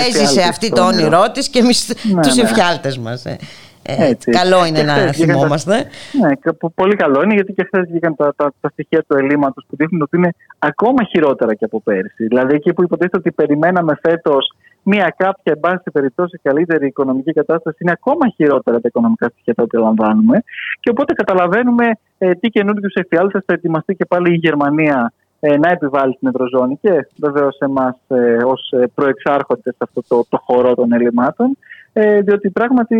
έζησε 0.08 0.42
αυτή 0.42 0.70
το 0.70 0.86
όνειρό 0.86 1.30
της 1.30 1.48
και 1.48 1.58
εμείς 1.58 1.92
ναι, 2.02 2.22
τους 2.22 2.34
ναι. 2.34 2.42
εφιάλτες 2.42 2.98
μας. 2.98 3.24
Ε. 3.24 3.38
Έτσι. 3.86 4.30
Καλό 4.30 4.66
είναι 4.66 4.82
να 4.82 4.94
θυμόμαστε. 5.12 5.86
Ναι, 6.20 6.52
πολύ 6.74 6.96
καλό 6.96 7.22
είναι 7.22 7.34
γιατί 7.34 7.52
και 7.52 7.64
χθες 7.64 7.86
βγήκαν 7.88 8.16
τα, 8.16 8.34
τα, 8.36 8.52
τα, 8.60 8.68
στοιχεία 8.68 9.04
του 9.08 9.16
ελλείμματος 9.16 9.64
που 9.68 9.76
δείχνουν 9.76 10.02
ότι 10.02 10.16
είναι 10.16 10.34
ακόμα 10.58 11.04
χειρότερα 11.04 11.54
και 11.54 11.64
από 11.64 11.80
πέρσι. 11.80 12.26
Δηλαδή, 12.26 12.54
εκεί 12.54 12.72
που 12.72 12.82
υποτίθεται 12.82 13.16
ότι 13.16 13.32
περιμέναμε 13.32 13.98
φέτος 14.02 14.52
μία 14.82 15.14
κάποια, 15.16 15.52
εν 15.52 15.60
πάση 15.60 15.90
περιπτώσει, 15.92 16.40
καλύτερη 16.42 16.86
οικονομική 16.86 17.32
κατάσταση, 17.32 17.76
είναι 17.80 17.92
ακόμα 17.94 18.28
χειρότερα 18.34 18.80
τα 18.80 18.88
οικονομικά 18.88 19.28
στοιχεία 19.28 19.54
τα 19.54 19.62
οποία 19.62 19.80
λαμβάνουμε. 19.80 20.42
Και 20.80 20.90
οπότε 20.90 21.12
καταλαβαίνουμε 21.12 21.90
ε, 22.18 22.30
τι 22.34 22.48
καινούριου 22.48 22.90
εφιάλτες 22.94 23.42
θα 23.46 23.52
ετοιμαστεί 23.52 23.94
και 23.94 24.04
πάλι 24.04 24.32
η 24.32 24.36
Γερμανία 24.36 25.12
ε, 25.40 25.56
να 25.56 25.68
επιβάλλει 25.70 26.16
την 26.20 26.28
Ευρωζώνη 26.28 26.78
και 26.82 27.08
βεβαίως 27.16 27.58
εμάς 27.58 27.96
ε, 28.08 28.36
ως 28.44 28.70
ε, 28.70 28.86
προεξάρχοντες 28.94 29.74
σε 29.76 29.78
αυτό 29.78 30.02
το, 30.08 30.26
το 30.28 30.38
χώρο 30.44 30.74
των 30.74 30.92
ελλημάτων 30.92 31.56
ε, 31.96 32.20
διότι 32.20 32.50
πράγματι 32.50 32.96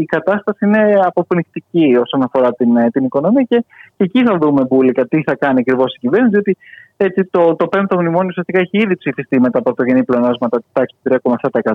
η 0.00 0.04
κατάσταση 0.04 0.64
είναι 0.64 1.00
αποπνικτική 1.04 1.96
όσον 2.00 2.22
αφορά 2.22 2.52
την, 2.52 2.76
ε, 2.76 2.90
την 2.90 3.04
οικονομία 3.04 3.42
και, 3.48 3.64
και 3.96 4.04
εκεί 4.04 4.22
θα 4.24 4.38
δούμε 4.38 4.64
μπουλικα 4.64 5.06
τι 5.06 5.22
θα 5.22 5.36
κάνει 5.36 5.60
ακριβώς 5.60 5.94
η 5.94 5.98
κυβέρνηση, 5.98 6.30
διότι 6.30 6.56
έτσι, 6.96 7.24
το, 7.30 7.56
το 7.56 7.66
πέμπτο 7.66 8.00
μνημόνιο 8.00 8.28
ουσιαστικά 8.28 8.58
έχει 8.58 8.78
ήδη 8.78 8.96
ψηφιστεί 8.96 9.40
με 9.40 9.50
τα 9.50 9.62
πρωτογενή 9.62 10.04
πλεονάσματα 10.04 10.58
της 10.58 10.68
τάξης 10.72 10.98
του 11.02 11.20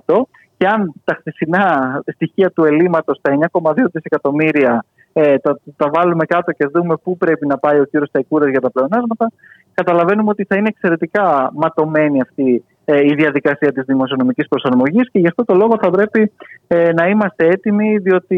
3,7% 0.05 0.15
και 0.57 0.67
αν 0.67 0.93
τα 1.03 1.15
χθεσινά 1.19 1.65
στοιχεία 2.13 2.51
του 2.51 2.63
ελλείμματος, 2.63 3.19
τα 3.21 3.37
9,2 3.51 3.73
δισεκατομμύρια, 3.91 4.85
ε, 5.13 5.37
τα, 5.37 5.59
τα 5.75 5.89
βάλουμε 5.93 6.25
κάτω 6.25 6.51
και 6.51 6.67
δούμε 6.73 6.95
πού 7.03 7.17
πρέπει 7.17 7.47
να 7.47 7.57
πάει 7.57 7.79
ο 7.79 7.83
κύριος 7.83 8.11
Ταϊκούρας 8.11 8.49
για 8.49 8.61
τα 8.61 8.71
πλεονάσματα, 8.71 9.31
καταλαβαίνουμε 9.73 10.29
ότι 10.29 10.43
θα 10.43 10.55
είναι 10.55 10.67
εξαιρετικά 10.67 11.51
ματωμένη 11.53 12.21
αυτή 12.21 12.45
ε, 12.53 12.76
η 12.95 13.13
διαδικασία 13.13 13.71
της 13.71 13.83
δημοσιονομικής 13.85 14.47
προσαρμογής 14.47 15.09
και 15.11 15.19
γι' 15.19 15.27
αυτό 15.27 15.45
το 15.45 15.53
λόγο 15.53 15.77
θα 15.81 15.89
πρέπει 15.89 16.31
ε, 16.67 16.93
να 16.93 17.07
είμαστε 17.07 17.47
έτοιμοι 17.47 17.97
διότι 17.97 18.37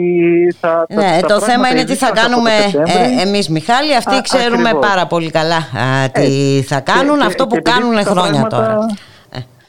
θα... 0.59 0.85
Ναι, 0.89 1.19
το 1.27 1.39
θέμα 1.39 1.69
είναι 1.69 1.83
τι 1.83 1.95
θα 1.95 2.11
κάνουμε 2.11 2.51
ε, 2.85 3.27
εμείς 3.27 3.49
Μιχάλη, 3.49 3.95
αυτοί 3.95 4.15
α, 4.15 4.21
ξέρουμε 4.21 4.69
ακριβώς. 4.69 4.87
πάρα 4.87 5.07
πολύ 5.07 5.31
καλά 5.31 5.55
α, 5.55 6.09
τι 6.11 6.61
θα 6.65 6.79
κάνουν, 6.79 7.17
και, 7.17 7.25
αυτό 7.25 7.47
και, 7.47 7.49
που 7.49 7.61
και 7.61 7.71
κάνουν 7.71 7.97
χρόνια 8.03 8.47
πράγματα, 8.47 8.57
τώρα. 8.57 8.77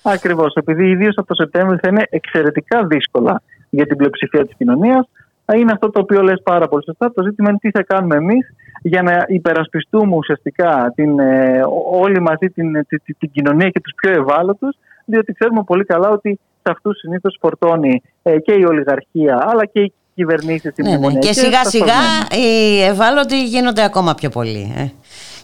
Ακριβώς, 0.03 0.55
επειδή 0.55 0.91
ιδίως 0.91 1.15
από 1.17 1.27
το 1.27 1.35
Σεπτέμβριο 1.35 1.79
θα 1.83 1.89
είναι 1.89 2.07
εξαιρετικά 2.11 2.87
δύσκολα 2.87 3.43
για 3.71 3.87
την 3.87 3.97
πλειοψηφία 3.97 4.47
της 4.47 4.55
κοινωνίας, 4.57 5.09
είναι 5.57 5.73
αυτό 5.73 5.91
το 5.91 6.01
οποίο 6.01 6.23
λες 6.23 6.41
πάρα 6.43 6.69
πολύ 6.69 6.85
σωστά. 6.85 7.13
Το 7.13 7.23
ζήτημα 7.23 7.49
είναι 7.49 7.59
τι 7.59 7.71
θα 7.71 7.83
κάνουμε 7.83 8.17
εμείς 8.17 8.47
για 8.83 9.03
να 9.03 9.25
υπερασπιστούμε 9.29 10.17
ουσιαστικά 10.17 10.93
την, 10.95 11.19
ε, 11.19 11.63
όλοι 11.91 12.21
μαζί 12.21 12.47
την, 12.55 12.87
την, 12.87 13.03
την, 13.19 13.31
κοινωνία 13.33 13.69
και 13.69 13.81
τους 13.81 13.93
πιο 13.97 14.11
ευάλωτους, 14.11 14.77
διότι 15.05 15.33
ξέρουμε 15.33 15.63
πολύ 15.63 15.85
καλά 15.85 16.09
ότι 16.09 16.41
σε 16.63 16.73
αυτούς 16.73 16.99
συνήθως 16.99 17.37
φορτώνει 17.41 18.03
ε, 18.23 18.39
και 18.39 18.53
η 18.53 18.65
ολιγαρχία 18.65 19.47
αλλά 19.51 19.65
και 19.67 19.81
οι 19.81 19.93
κυβερνήσεις 20.15 20.73
ναι, 20.77 20.97
ναι. 20.97 21.19
Και 21.19 21.33
σιγά 21.33 21.65
σιγά 21.65 22.01
οι 22.31 22.83
ευάλωτοι 22.83 23.45
γίνονται 23.45 23.85
ακόμα 23.85 24.15
πιο 24.15 24.29
πολλοί. 24.29 24.75
Ε. 24.77 24.91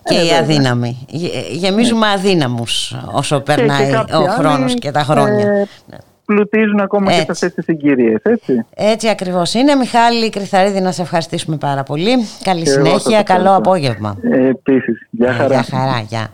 Και 0.02 0.14
οι 0.14 0.32
αδύναμοι. 0.40 1.06
Γεμίζουμε 1.50 2.06
αδύναμους 2.08 2.96
όσο 3.12 3.40
περνάει 3.40 3.94
ο 3.94 4.30
χρόνος 4.38 4.74
και 4.74 4.90
τα 4.90 5.00
χρόνια. 5.00 5.46
Ναι 5.86 5.96
πλουτίζουν 6.26 6.80
ακόμα 6.80 7.12
έτσι. 7.12 7.26
και 7.26 7.32
σε 7.34 7.46
αυτές 7.46 7.54
τις 7.54 7.64
συγκυρίες, 7.64 8.20
έτσι. 8.22 8.64
Έτσι 8.74 9.08
ακριβώς 9.08 9.54
είναι. 9.54 9.74
Μιχάλη 9.74 10.30
Κρυθαρίδη, 10.30 10.80
να 10.80 10.92
σε 10.92 11.02
ευχαριστήσουμε 11.02 11.56
πάρα 11.56 11.82
πολύ. 11.82 12.12
Καλή 12.42 12.68
συνέχεια, 12.68 13.22
καλό 13.22 13.54
απόγευμα. 13.54 14.16
Ε, 14.22 14.48
επίσης, 14.48 15.06
γεια 15.10 15.32
χαρά. 15.32 15.54
Γεια 15.54 15.62
χαρά, 15.62 16.00
γεια. 16.08 16.28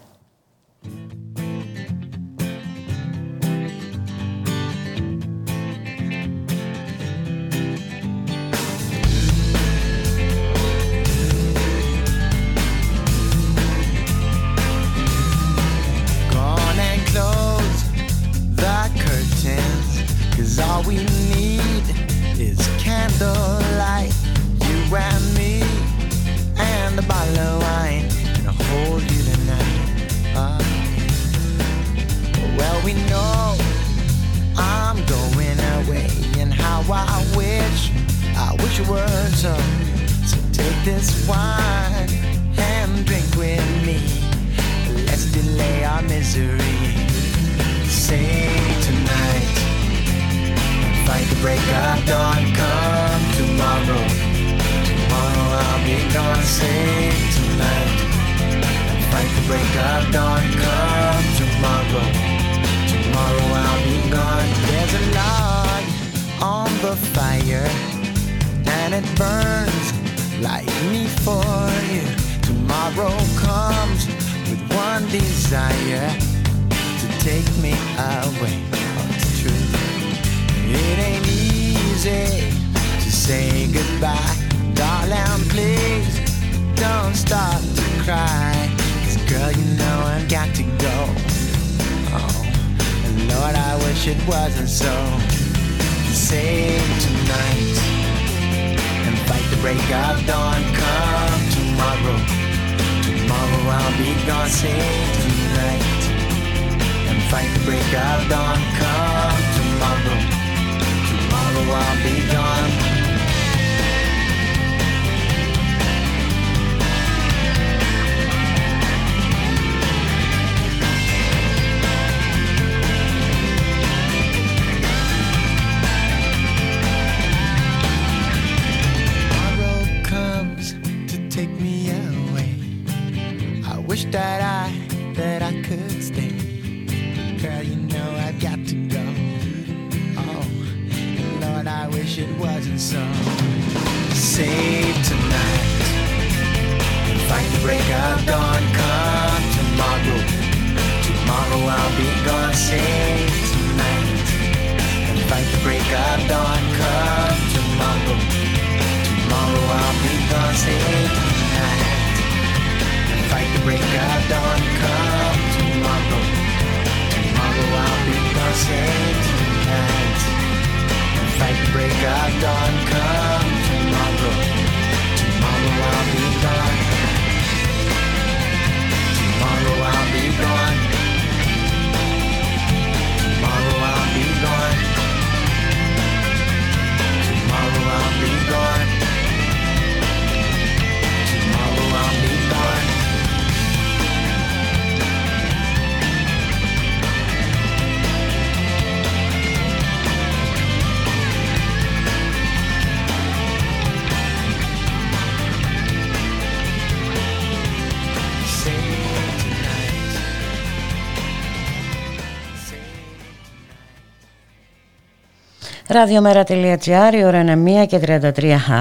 Ραδιομέρα.gr, 215.93 217.15
η 217.15 217.25
ώρα 217.25 217.41
είναι 217.41 217.83
1 217.83 217.87
και 217.87 218.01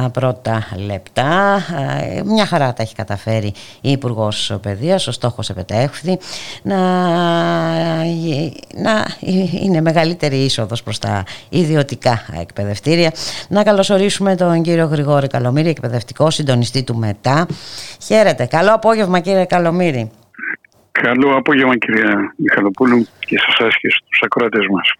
33 0.06 0.10
πρώτα 0.13 0.67
λεπτά. 0.86 1.60
Ε, 2.15 2.21
Μια 2.26 2.45
χαρά 2.45 2.74
τα 2.74 2.82
έχει 2.84 2.95
καταφέρει 2.95 3.54
η 3.82 3.91
Υπουργός 3.91 4.58
Παιδείας. 4.62 5.08
Ο 5.08 5.12
στόχος 5.12 5.50
επετεύχθη 5.50 6.17
να, 6.63 6.78
να 8.76 9.06
είναι 9.63 9.82
μεγαλύτερη 9.82 10.36
είσοδος 10.36 10.84
προς 10.84 11.00
τα 11.00 11.24
ιδιωτικά 11.50 12.26
εκπαιδευτήρια. 12.41 13.12
Να 13.50 13.63
καλωσορίσουμε 13.63 14.36
τον 14.36 14.62
κύριο 14.62 14.86
Γρηγόρη 14.86 15.28
Καλομήρη, 15.28 15.69
εκπαιδευτικό 15.69 16.30
συντονιστή 16.30 16.84
του 16.84 16.95
ΜΕΤΑ. 16.95 17.47
Χαίρετε. 18.04 18.45
Καλό 18.45 18.74
απόγευμα, 18.74 19.19
κύριε 19.19 19.45
Καλομήρη. 19.45 20.12
Καλό 20.91 21.38
απόγευμα 21.38 21.78
κυρία 21.78 22.34
Μιχαλοπούλου 22.36 23.08
και 23.19 23.38
σε 23.38 23.45
εσάς 23.50 23.78
και 23.80 23.89
στους 23.89 24.21
ακροατές 24.24 24.65
μας. 24.71 24.93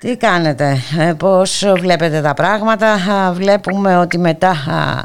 Τι 0.00 0.16
κάνετε, 0.16 0.76
ε, 0.98 1.12
πώς 1.12 1.64
βλέπετε 1.78 2.20
τα 2.20 2.34
πράγματα, 2.34 2.92
Α, 2.92 3.32
βλέπουμε 3.32 3.96
ότι 3.96 4.18
μετά 4.18 4.50
α, 4.50 5.02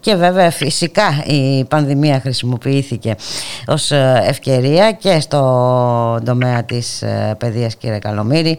και 0.00 0.14
βέβαια 0.14 0.50
φυσικά 0.50 1.24
η 1.26 1.64
πανδημία 1.64 2.20
χρησιμοποιήθηκε 2.20 3.14
ως 3.66 3.90
ε, 3.90 4.22
ευκαιρία 4.26 4.92
και 4.92 5.20
στο 5.20 5.40
τομέα 6.24 6.64
της 6.64 7.02
ε, 7.02 7.34
παιδείας 7.38 7.76
κύριε 7.76 7.98
Καλομήρη. 7.98 8.58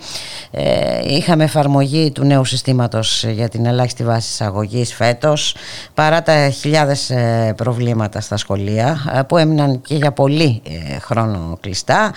Ε, 0.52 1.16
Είχαμε 1.16 1.44
εφαρμογή 1.44 2.12
του 2.12 2.24
νέου 2.24 2.46
συστήματος 2.46 3.24
για 3.24 3.50
την 3.50 3.66
ελάχιστη 3.66 4.04
βάση 4.04 4.30
εισαγωγής 4.32 4.94
φέτος 4.94 5.56
παρά 5.94 6.22
τα 6.22 6.50
χιλιάδες 6.50 7.10
ε, 7.10 7.54
προβλήματα 7.58 8.22
στα 8.22 8.38
σχολεία 8.38 9.14
ε, 9.18 9.22
που 9.22 9.38
έμειναν 9.38 9.82
και 9.82 9.96
για 9.96 10.12
πολύ 10.12 10.62
ε, 10.94 11.00
χρόνο 11.00 11.58
κλειστά 11.62 12.12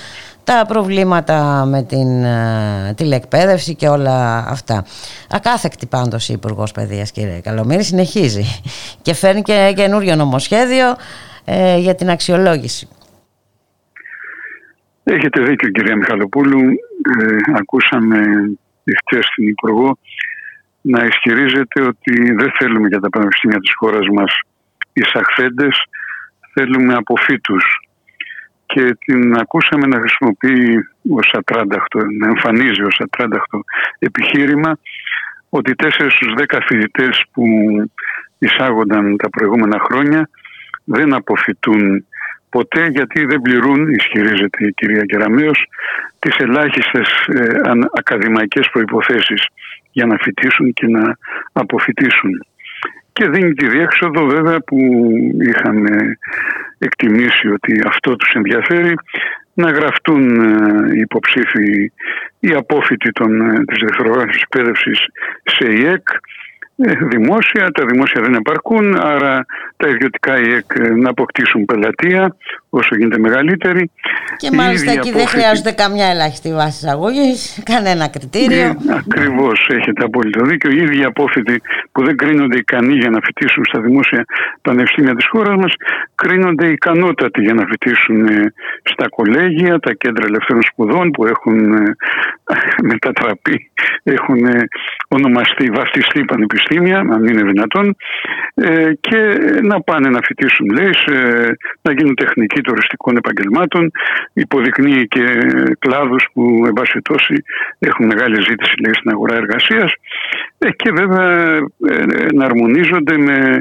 τα 0.47 0.65
προβλήματα 0.69 1.65
με 1.67 1.83
την 1.83 2.25
ε, 2.25 2.95
τηλεκπαίδευση 2.97 3.75
και 3.75 3.89
όλα 3.89 4.45
αυτά. 4.49 4.85
Ακάθεκτη 5.31 5.87
πάντως 5.87 6.29
η 6.29 6.33
Υπουργός 6.33 6.73
Παιδείας 6.73 7.13
κύριε 7.13 7.41
Καλομήρη 7.41 7.83
συνεχίζει 7.83 8.45
και 9.03 9.15
φέρνει 9.15 9.43
και 9.43 9.73
καινούριο 9.77 10.15
νομοσχέδιο 10.15 10.87
ε, 11.45 11.77
για 11.79 11.95
την 11.95 12.11
αξιολόγηση. 12.11 12.89
Έχετε 15.05 15.43
δίκιο 15.43 15.69
κυρία 15.71 15.97
Μιχαλοπούλου. 15.97 16.61
Ε, 16.61 17.37
ακούσαμε 17.59 18.19
χθε 19.05 19.21
την 19.35 19.49
Υπουργό 19.49 19.99
να 20.81 21.05
ισχυρίζεται 21.05 21.83
ότι 21.83 22.35
δεν 22.35 22.53
θέλουμε 22.59 22.89
για 22.89 23.01
τα 23.01 23.09
πανεπιστήμια 23.09 23.59
της 23.59 23.75
χώρας 23.75 24.07
μας 24.15 24.41
εισαχθέντες, 24.93 25.77
θέλουμε 26.53 26.95
αποφύτους. 26.95 27.86
Και 28.67 28.97
την 29.05 29.39
ακούσαμε 29.39 29.87
να 29.87 29.99
χρησιμοποιεί 29.99 30.89
ως 31.11 31.35
ατράνταχτο, 31.35 31.99
να 32.19 32.27
εμφανίζει 32.27 32.83
ως 32.83 33.01
ατράνταχτο 33.01 33.61
επιχείρημα 33.99 34.79
ότι 35.49 35.75
4 35.75 36.11
στους 36.11 36.33
10 36.37 36.59
φοιτητές 36.67 37.25
που 37.33 37.45
εισάγονταν 38.39 39.17
τα 39.17 39.31
προηγούμενα 39.31 39.79
χρόνια 39.79 40.29
δεν 40.85 41.15
αποφυτούν 41.15 42.07
ποτέ 42.49 42.87
γιατί 42.87 43.25
δεν 43.25 43.41
πληρούν, 43.41 43.89
ισχυρίζεται 43.89 44.67
η 44.67 44.73
κυρία 44.73 45.05
Κεραμέως, 45.05 45.67
τις 46.19 46.37
ελάχιστες 46.37 47.09
ε, 47.27 47.61
αν- 47.63 47.91
ακαδημαϊκές 47.99 48.69
προϋποθέσεις 48.73 49.47
για 49.91 50.07
να 50.07 50.17
φοιτήσουν 50.17 50.73
και 50.73 50.87
να 50.87 51.17
αποφοιτήσουν. 51.53 52.47
Και 53.13 53.29
δίνει 53.29 53.53
τη 53.55 53.69
διέξοδο 53.69 54.27
βέβαια 54.27 54.61
που 54.61 54.79
είχαμε 55.41 56.19
εκτιμήσει 56.79 57.49
ότι 57.49 57.83
αυτό 57.87 58.17
τους 58.17 58.33
ενδιαφέρει 58.35 58.95
να 59.55 59.71
γραφτούν 59.71 60.41
ε, 60.41 60.95
οι 60.97 60.99
υποψήφοι 60.99 61.93
οι 62.41 62.53
απόφοιτοι 62.53 63.13
των, 63.13 63.41
ε, 63.41 63.65
της 63.65 63.79
δευτερογράφησης 63.81 64.43
εκπαίδευσης 64.43 64.99
σε 65.45 65.73
ΙΕΚ. 65.73 66.09
Ε, 66.77 66.93
δημόσια, 66.95 67.71
τα 67.71 67.85
δημόσια 67.87 68.23
δεν 68.23 68.35
επαρκούν, 68.35 68.97
άρα 68.97 69.47
τα 69.77 69.89
ιδιωτικά 69.89 70.41
ΙΕΚ 70.41 70.65
ε, 70.75 70.91
να 70.91 71.11
αποκτήσουν 71.11 71.65
πελατεία, 71.65 72.37
όσο 72.77 72.97
γίνεται 72.97 73.19
μεγαλύτερη. 73.19 73.91
Και 74.37 74.51
μάλιστα 74.51 74.93
εκεί 74.93 75.13
δεν 75.13 75.27
χρειάζεται 75.27 75.73
καμιά 75.73 76.07
ελάχιστη 76.07 76.53
βάση 76.53 76.85
εισαγωγής, 76.85 77.63
κανένα 77.65 78.09
κριτήριο. 78.09 78.77
Ναι, 78.85 78.95
Ακριβώς, 78.95 79.69
έχετε 79.71 80.05
απόλυτο 80.05 80.45
δίκιο. 80.45 80.71
Οι 80.71 80.77
ίδιοι 80.77 81.05
απόφοιτοι 81.05 81.61
που 81.93 82.05
δεν 82.05 82.17
κρίνονται 82.17 82.59
ικανοί 82.59 82.95
για 82.95 83.11
να 83.11 83.21
φοιτήσουν 83.25 83.65
στα 83.65 83.81
δημόσια 83.81 84.25
πανεπιστήμια 84.63 85.15
της 85.15 85.27
χώρας 85.27 85.57
μας, 85.57 85.73
κρίνονται 86.15 86.67
ικανότατοι 86.67 87.41
για 87.43 87.55
να 87.55 87.65
φοιτήσουν 87.67 88.27
ε, 88.27 88.53
στα 88.83 89.09
κολέγια, 89.09 89.79
τα 89.79 89.93
κέντρα 89.93 90.25
ελευθερών 90.27 90.63
σπουδών 90.63 91.11
που 91.11 91.27
έχουν 91.27 91.73
ε, 91.73 91.95
μετατραπεί, 92.91 93.71
έχουν 94.03 94.47
ε, 94.47 94.69
ονομαστεί, 95.09 95.71
βαφτιστεί 95.71 96.25
πανεπιστήμια, 96.25 96.99
αν 96.99 97.25
είναι 97.27 97.43
δυνατόν, 97.43 97.97
και 99.01 99.19
να 99.63 99.81
πάνε 99.81 100.09
να 100.09 100.21
φοιτήσουν, 100.23 100.67
λέει, 100.71 100.91
να 101.83 101.93
γίνουν 101.93 102.15
τεχνικοί 102.15 102.61
τουριστικών 102.67 103.17
επαγγελμάτων, 103.17 103.91
υποδεικνύει 104.33 105.07
και 105.07 105.25
κλάδους 105.79 106.27
που, 106.33 106.63
εν 106.67 106.73
πάση 106.73 107.01
έχουν 107.79 108.07
μεγάλη 108.07 108.41
ζήτηση 108.49 108.75
λέει, 108.81 108.95
στην 108.95 109.11
αγορά 109.11 109.35
εργασίας. 109.37 109.93
Και 110.77 110.91
βέβαια 110.93 111.59
να 112.35 112.45
αρμονίζονται 112.45 113.17
με 113.19 113.61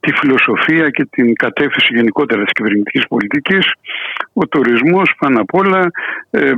τη 0.00 0.12
φιλοσοφία 0.12 0.90
και 0.90 1.04
την 1.10 1.34
κατεύθυνση 1.34 1.94
γενικότερα 1.94 2.42
της 2.42 2.52
κυβερνητικής 2.52 3.06
πολιτικής. 3.08 3.72
Ο 4.32 4.46
τουρισμός 4.46 5.14
πάνω 5.18 5.40
απ' 5.40 5.54
όλα 5.54 5.90
ε, 6.30 6.52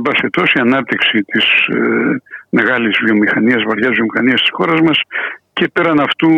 η 0.55 0.59
ανάπτυξη 0.59 1.23
της 1.23 1.45
ε, 1.67 2.21
μεγάλης 2.49 2.97
βιομηχανίας, 3.03 3.63
βαριάς 3.63 3.91
βιομηχανίας 3.91 4.41
της 4.41 4.49
χώρας 4.53 4.81
μας. 4.81 5.01
Και 5.53 5.69
πέραν 5.73 5.99
αυτού 5.99 6.29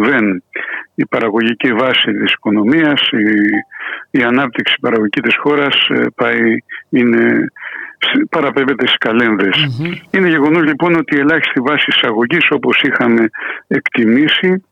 δεν. 0.00 0.42
Η 0.94 1.06
παραγωγική 1.06 1.72
βάση 1.72 2.12
της 2.12 2.32
οικονομίας, 2.32 3.00
η, 3.10 3.24
η 4.10 4.22
ανάπτυξη 4.22 4.76
παραγωγική 4.80 5.20
της 5.20 5.36
χώρας 5.36 5.88
ε, 5.88 6.06
πάει, 6.14 6.58
είναι, 6.88 7.50
παραπέμπεται 8.30 8.86
στις 8.86 8.98
καλενδες 8.98 9.80
Είναι 10.10 10.28
γεγονός 10.28 10.64
λοιπόν 10.64 10.94
ότι 10.94 11.16
η 11.16 11.18
ελάχιστη 11.18 11.60
βάση 11.60 11.86
εισαγωγής 11.88 12.50
όπως 12.50 12.82
είχαμε 12.82 13.28
εκτιμήσει 13.66 14.62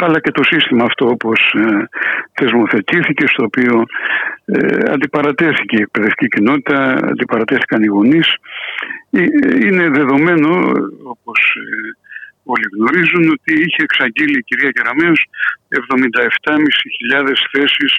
αλλά 0.00 0.20
και 0.20 0.30
το 0.30 0.42
σύστημα 0.42 0.84
αυτό 0.84 1.08
όπως 1.08 1.54
ε, 1.58 1.88
θεσμοθετήθηκε 2.32 3.26
στο 3.26 3.44
οποίο 3.44 3.84
ε, 4.44 4.92
αντιπαρατέθηκε 4.92 5.76
η 5.76 5.80
εκπαιδευτική 5.80 6.28
κοινότητα, 6.28 6.92
αντιπαρατέθηκαν 6.92 7.82
οι 7.82 7.86
γονείς. 7.86 8.34
Ε, 9.10 9.22
είναι 9.66 9.88
δεδομένο 9.88 10.72
όπως 11.02 11.56
ε, 11.56 11.96
όλοι 12.44 12.66
γνωρίζουν 12.76 13.28
ότι 13.30 13.52
είχε 13.52 13.82
εξαγγείλει 13.82 14.38
η 14.38 14.42
κυρία 14.42 14.70
Κεραμέως 14.70 15.26
77.500 15.68 17.32
θέσεις 17.52 17.92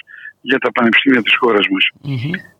για 0.50 0.58
τα 0.58 0.70
πανεπιστήμια 0.72 1.22
της 1.22 1.36
χώρας 1.36 1.66
μας. 1.72 1.84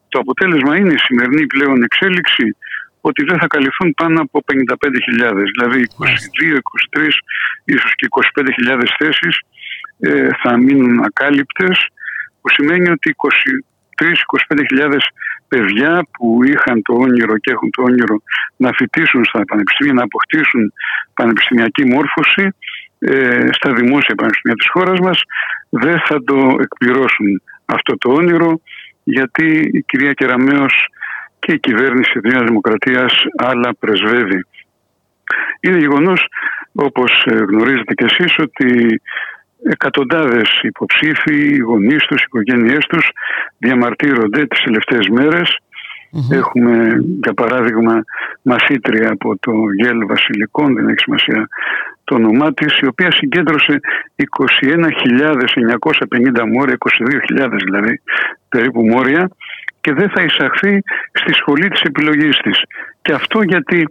Το 0.08 0.18
αποτέλεσμα 0.18 0.76
είναι 0.76 0.92
η 0.92 0.98
σημερινή 0.98 1.46
πλέον 1.46 1.82
εξέλιξη 1.82 2.56
ότι 3.00 3.24
δεν 3.24 3.38
θα 3.38 3.46
καλυφθούν 3.46 3.94
πάνω 3.94 4.20
από 4.20 4.42
55.000, 4.52 5.34
δηλαδή 5.54 5.86
22, 6.44 6.58
23, 6.98 7.08
ίσως 7.64 7.92
και 7.94 8.06
25.000 8.68 8.82
θέσεις 8.98 9.34
ε, 10.00 10.28
θα 10.42 10.56
μείνουν 10.56 11.04
ακάλυπτες, 11.04 11.76
που 12.40 12.48
σημαίνει 12.50 12.88
ότι 12.90 13.14
23-25.000 13.98 14.98
παιδιά 15.48 16.06
που 16.12 16.44
είχαν 16.44 16.82
το 16.82 16.92
όνειρο 16.94 17.38
και 17.38 17.50
έχουν 17.50 17.70
το 17.70 17.82
όνειρο 17.82 18.16
να 18.56 18.70
φοιτήσουν 18.72 19.24
στα 19.24 19.44
πανεπιστήμια, 19.44 19.92
να 19.92 20.02
αποκτήσουν 20.02 20.72
πανεπιστημιακή 21.14 21.84
μόρφωση 21.84 22.54
ε, 23.08 23.48
στα 23.52 23.72
δημόσια 23.72 24.14
πανεπιστήμια 24.14 24.56
της 24.56 24.68
χώρας 24.70 24.98
μας, 24.98 25.22
δεν 25.68 26.00
θα 26.06 26.24
το 26.24 26.56
εκπληρώσουν 26.60 27.42
αυτό 27.64 27.98
το 27.98 28.12
όνειρο, 28.12 28.60
γιατί 29.04 29.70
η 29.72 29.82
κυρία 29.82 30.12
Κεραμέως 30.12 30.88
και 31.38 31.52
η 31.52 31.58
κυβέρνηση 31.58 32.20
της 32.20 32.32
Νέας 32.32 32.44
Δημοκρατίας 32.44 33.12
άλλα 33.36 33.74
πρεσβεύει. 33.78 34.46
Είναι 35.60 35.78
γεγονός, 35.78 36.26
όπως 36.72 37.24
ε, 37.30 37.34
γνωρίζετε 37.34 37.94
κι 37.94 38.04
εσείς, 38.04 38.38
ότι 38.38 39.00
εκατοντάδες 39.64 40.60
υποψήφοι, 40.62 41.54
οι 41.54 41.58
γονείς 41.58 42.04
τους, 42.06 42.20
οι 42.20 42.24
οικογένειές 42.26 42.86
τους 42.86 43.10
διαμαρτύρονται 43.58 44.46
τις 44.46 44.62
τελευταίες 44.62 45.08
Έχουμε, 46.30 47.04
για 47.22 47.34
παράδειγμα, 47.34 48.04
μαθήτρια 48.42 49.10
από 49.10 49.38
το 49.38 49.52
Γέλ 49.76 50.06
Βασιλικών, 50.06 50.74
δεν 50.74 50.88
έχει 50.88 50.98
σημασία 50.98 51.48
το 52.06 52.14
όνομά 52.14 52.54
της, 52.54 52.78
η 52.78 52.86
οποία 52.86 53.10
συγκέντρωσε 53.10 53.80
21.950 54.16 56.46
μόρια, 56.52 56.76
22.000 57.38 57.48
δηλαδή 57.64 58.00
περίπου 58.48 58.86
μόρια 58.86 59.30
και 59.80 59.92
δεν 59.92 60.10
θα 60.10 60.22
εισαχθεί 60.22 60.82
στη 61.12 61.32
σχολή 61.32 61.68
της 61.68 61.80
επιλογής 61.80 62.36
της. 62.36 62.62
Και 63.02 63.12
αυτό 63.12 63.42
γιατί 63.42 63.88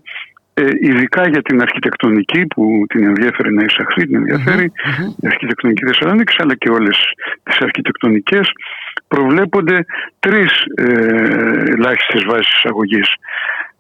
ε, 0.54 0.68
ειδικά 0.80 1.28
για 1.28 1.42
την 1.42 1.62
αρχιτεκτονική 1.62 2.46
που 2.46 2.86
την 2.90 3.04
ενδιαφέρει 3.04 3.54
να 3.54 3.64
εισαχθεί, 3.64 4.08
την 4.08 4.16
ενδιαφερει 4.16 4.72
η 5.22 5.28
αρχιτεκτονική 5.28 5.86
Θεσσαλονίκης, 5.86 6.40
αλλά 6.40 6.56
και 6.56 6.70
όλες 6.70 6.98
τις 7.44 7.60
αρχιτεκτονικές 7.60 8.52
προβλέπονται 9.08 9.86
τρεις 10.20 10.52
ε, 10.76 10.84
ελάχιστες 11.76 12.24
βάσεις 12.24 12.58
εισαγωγής 12.58 13.08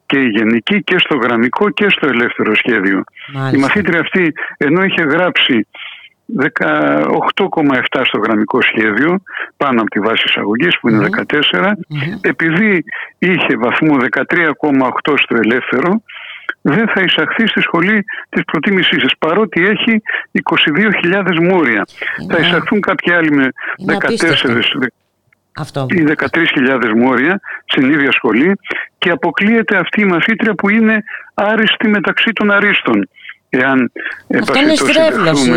και 0.05 0.19
η 0.19 0.27
γενική 0.27 0.83
και 0.83 0.95
στο 0.97 1.15
γραμμικό 1.15 1.69
και 1.69 1.89
στο 1.89 2.07
ελεύθερο 2.07 2.55
σχέδιο. 2.55 3.03
Η 3.53 3.57
μαθήτρια 3.57 3.99
αυτή 3.99 4.33
ενώ 4.57 4.83
είχε 4.83 5.01
γράψει 5.01 5.67
18,7 6.37 8.01
στο 8.03 8.19
γραμμικό 8.23 8.61
σχέδιο 8.61 9.21
πάνω 9.57 9.81
από 9.81 9.89
τη 9.89 9.99
βάση 9.99 10.23
εισαγωγής 10.25 10.79
που 10.79 10.89
είναι 10.89 11.09
14 11.27 11.71
επειδή 12.21 12.83
είχε 13.17 13.57
βαθμό 13.57 13.97
13,8 15.05 15.13
στο 15.23 15.35
ελεύθερο 15.43 16.01
δεν 16.61 16.87
θα 16.87 17.01
εισαχθεί 17.01 17.47
στη 17.47 17.61
σχολή 17.61 18.05
της 18.29 18.43
προτίμησής 18.45 19.01
σας 19.01 19.11
παρότι 19.19 19.63
έχει 19.63 20.01
22.000 21.03 21.39
μόρια. 21.41 21.85
Θα 22.29 22.37
εισαχθούν 22.37 22.79
κάποιοι 22.79 23.13
άλλοι 23.13 23.31
με 23.31 23.51
14 23.85 24.87
αυτό. 25.55 25.85
ή 25.89 26.03
13.000 26.17 26.93
μόρια 26.95 27.39
στην 27.65 27.91
ίδια 27.91 28.11
σχολή 28.11 28.51
και 28.97 29.09
αποκλείεται 29.09 29.77
αυτή 29.77 30.01
η 30.01 30.05
μαθήτρια 30.05 30.53
που 30.53 30.69
είναι 30.69 31.03
άριστη 31.33 31.87
μεταξύ 31.87 32.31
των 32.31 32.51
αρίστων. 32.51 33.09
Εάν 33.49 33.91
Αυτό 34.39 34.59
είναι 34.59 34.75
στρέβλωση, 34.75 35.51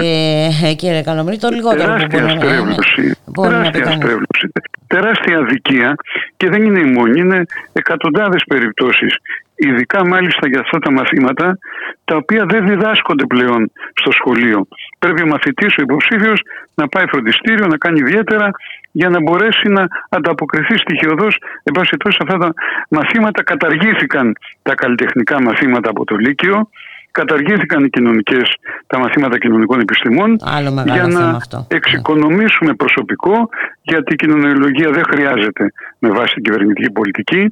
ε, 0.65 0.75
κύριε 0.75 1.03
Καλομρή, 1.03 1.39
το 1.39 1.49
λιγότερο 1.49 1.83
τεράστια 1.83 2.23
που 2.23 2.31
στρέβλωση, 2.31 3.17
τεράστια 3.43 3.91
στρέβλωση, 3.91 4.53
τεράστια 4.87 5.39
αδικία 5.39 5.95
και 6.37 6.49
δεν 6.49 6.65
είναι 6.65 6.81
η 6.81 6.91
μόνη, 6.93 7.21
είναι 7.21 7.43
εκατοντάδες 7.73 8.45
περιπτώσεις 8.47 9.17
ειδικά 9.59 10.07
μάλιστα 10.07 10.49
για 10.49 10.61
αυτά 10.61 10.79
τα 10.79 10.91
μαθήματα 10.93 11.59
τα 12.05 12.17
οποία 12.17 12.45
δεν 12.49 12.67
διδάσκονται 12.67 13.27
πλέον 13.27 13.73
στο 13.95 14.11
σχολείο. 14.11 14.67
Πρέπει 14.99 15.23
ο 15.23 15.27
μαθητής, 15.27 15.77
ο 15.79 15.83
υποψήφιος 15.83 16.43
να 16.75 16.89
πάει 16.89 17.07
φροντιστήριο, 17.07 17.67
να 17.67 17.77
κάνει 17.77 17.99
ιδιαίτερα 17.99 18.51
για 18.91 19.09
να 19.09 19.21
μπορέσει 19.21 19.69
να 19.69 19.87
ανταποκριθεί 20.09 20.79
στοιχειοδός. 20.79 21.39
Εν 21.63 21.73
πάση 21.73 21.97
τόσο 21.97 22.19
αυτά 22.23 22.39
τα 22.39 22.53
μαθήματα 22.89 23.43
καταργήθηκαν 23.43 24.33
τα 24.63 24.75
καλλιτεχνικά 24.75 25.43
μαθήματα 25.43 25.91
από 25.91 26.05
το 26.05 26.17
Λύκειο 26.17 26.69
καταργήθηκαν 27.11 27.85
οι 27.85 27.91
κοινωνικές, 27.91 28.55
τα 28.87 28.99
μαθήματα 28.99 29.39
κοινωνικών 29.39 29.81
επιστημών 29.81 30.37
για 30.85 31.07
να 31.07 31.39
εξοικονομήσουμε 31.69 32.75
προσωπικό 32.75 33.49
γιατί 33.83 34.13
η 34.13 34.17
κοινωνιολογία 34.17 34.91
δεν 34.91 35.05
χρειάζεται 35.11 35.73
με 35.99 36.09
βάση 36.11 36.35
την 36.35 36.43
κυβερνητική 36.43 36.91
πολιτική 36.91 37.49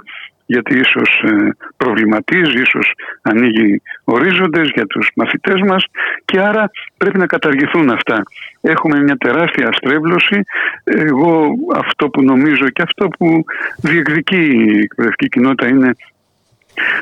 γιατί 0.46 0.78
ίσως 0.78 1.22
ε, 1.24 1.56
προβληματίζει, 1.76 2.60
ίσως 2.60 2.92
ανοίγει 3.22 3.82
ορίζοντες 4.04 4.70
για 4.74 4.86
τους 4.86 5.10
μαθητές 5.14 5.60
μας 5.60 5.84
και 6.24 6.40
άρα 6.40 6.70
πρέπει 6.96 7.18
να 7.18 7.26
καταργηθούν 7.26 7.90
αυτά. 7.90 8.22
Έχουμε 8.60 9.02
μια 9.02 9.16
τεράστια 9.16 9.68
αστρέβλωση. 9.68 10.40
Εγώ 10.84 11.48
αυτό 11.74 12.08
που 12.08 12.22
νομίζω 12.22 12.68
και 12.68 12.82
αυτό 12.82 13.08
που 13.08 13.44
διεκδικεί 13.76 14.36
η 14.36 14.78
εκπαιδευτική 14.78 15.28
κοινότητα 15.28 15.68
είναι 15.68 15.92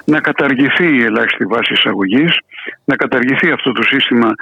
να 0.04 0.20
καταργηθεί 0.20 0.96
η 0.96 1.02
ελάχιστη 1.02 1.44
βάση 1.44 1.72
εισαγωγής, 1.72 2.38
να 2.84 2.96
καταργηθεί 2.96 3.50
αυτό 3.50 3.72
το 3.72 3.82
σύστημα 3.82 4.34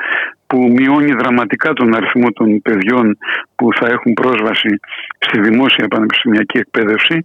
που 0.46 0.72
μειώνει 0.76 1.12
δραματικά 1.12 1.72
τον 1.72 1.94
αριθμό 1.94 2.32
των 2.32 2.62
παιδιών 2.62 3.18
που 3.56 3.68
θα 3.74 3.86
έχουν 3.86 4.12
πρόσβαση 4.12 4.80
στη 5.18 5.40
δημόσια 5.40 5.88
πανεπιστημιακή 5.88 6.58
εκπαίδευση 6.58 7.24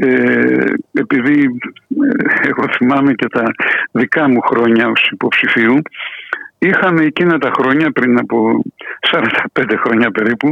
ε, 0.00 0.64
επειδή 0.92 1.40
ε, 1.42 2.48
εγώ 2.48 2.64
θυμάμαι 2.76 3.12
και 3.12 3.28
τα 3.28 3.42
δικά 3.90 4.28
μου 4.28 4.40
χρόνια 4.40 4.88
ως 4.88 5.08
υποψηφίου 5.12 5.82
είχαμε 6.58 7.02
εκείνα 7.02 7.38
τα 7.38 7.50
χρόνια 7.58 7.90
πριν 7.90 8.18
από 8.18 8.62
45 9.54 9.64
χρόνια 9.84 10.10
περίπου 10.10 10.50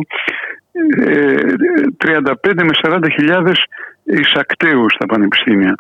35 2.05 2.59
ε, 2.59 2.63
με 2.63 2.73
40 2.83 3.05
χιλιάδες 3.13 3.65
εισακτέους 4.05 4.93
στα 4.95 5.07
πανεπιστήμια. 5.07 5.75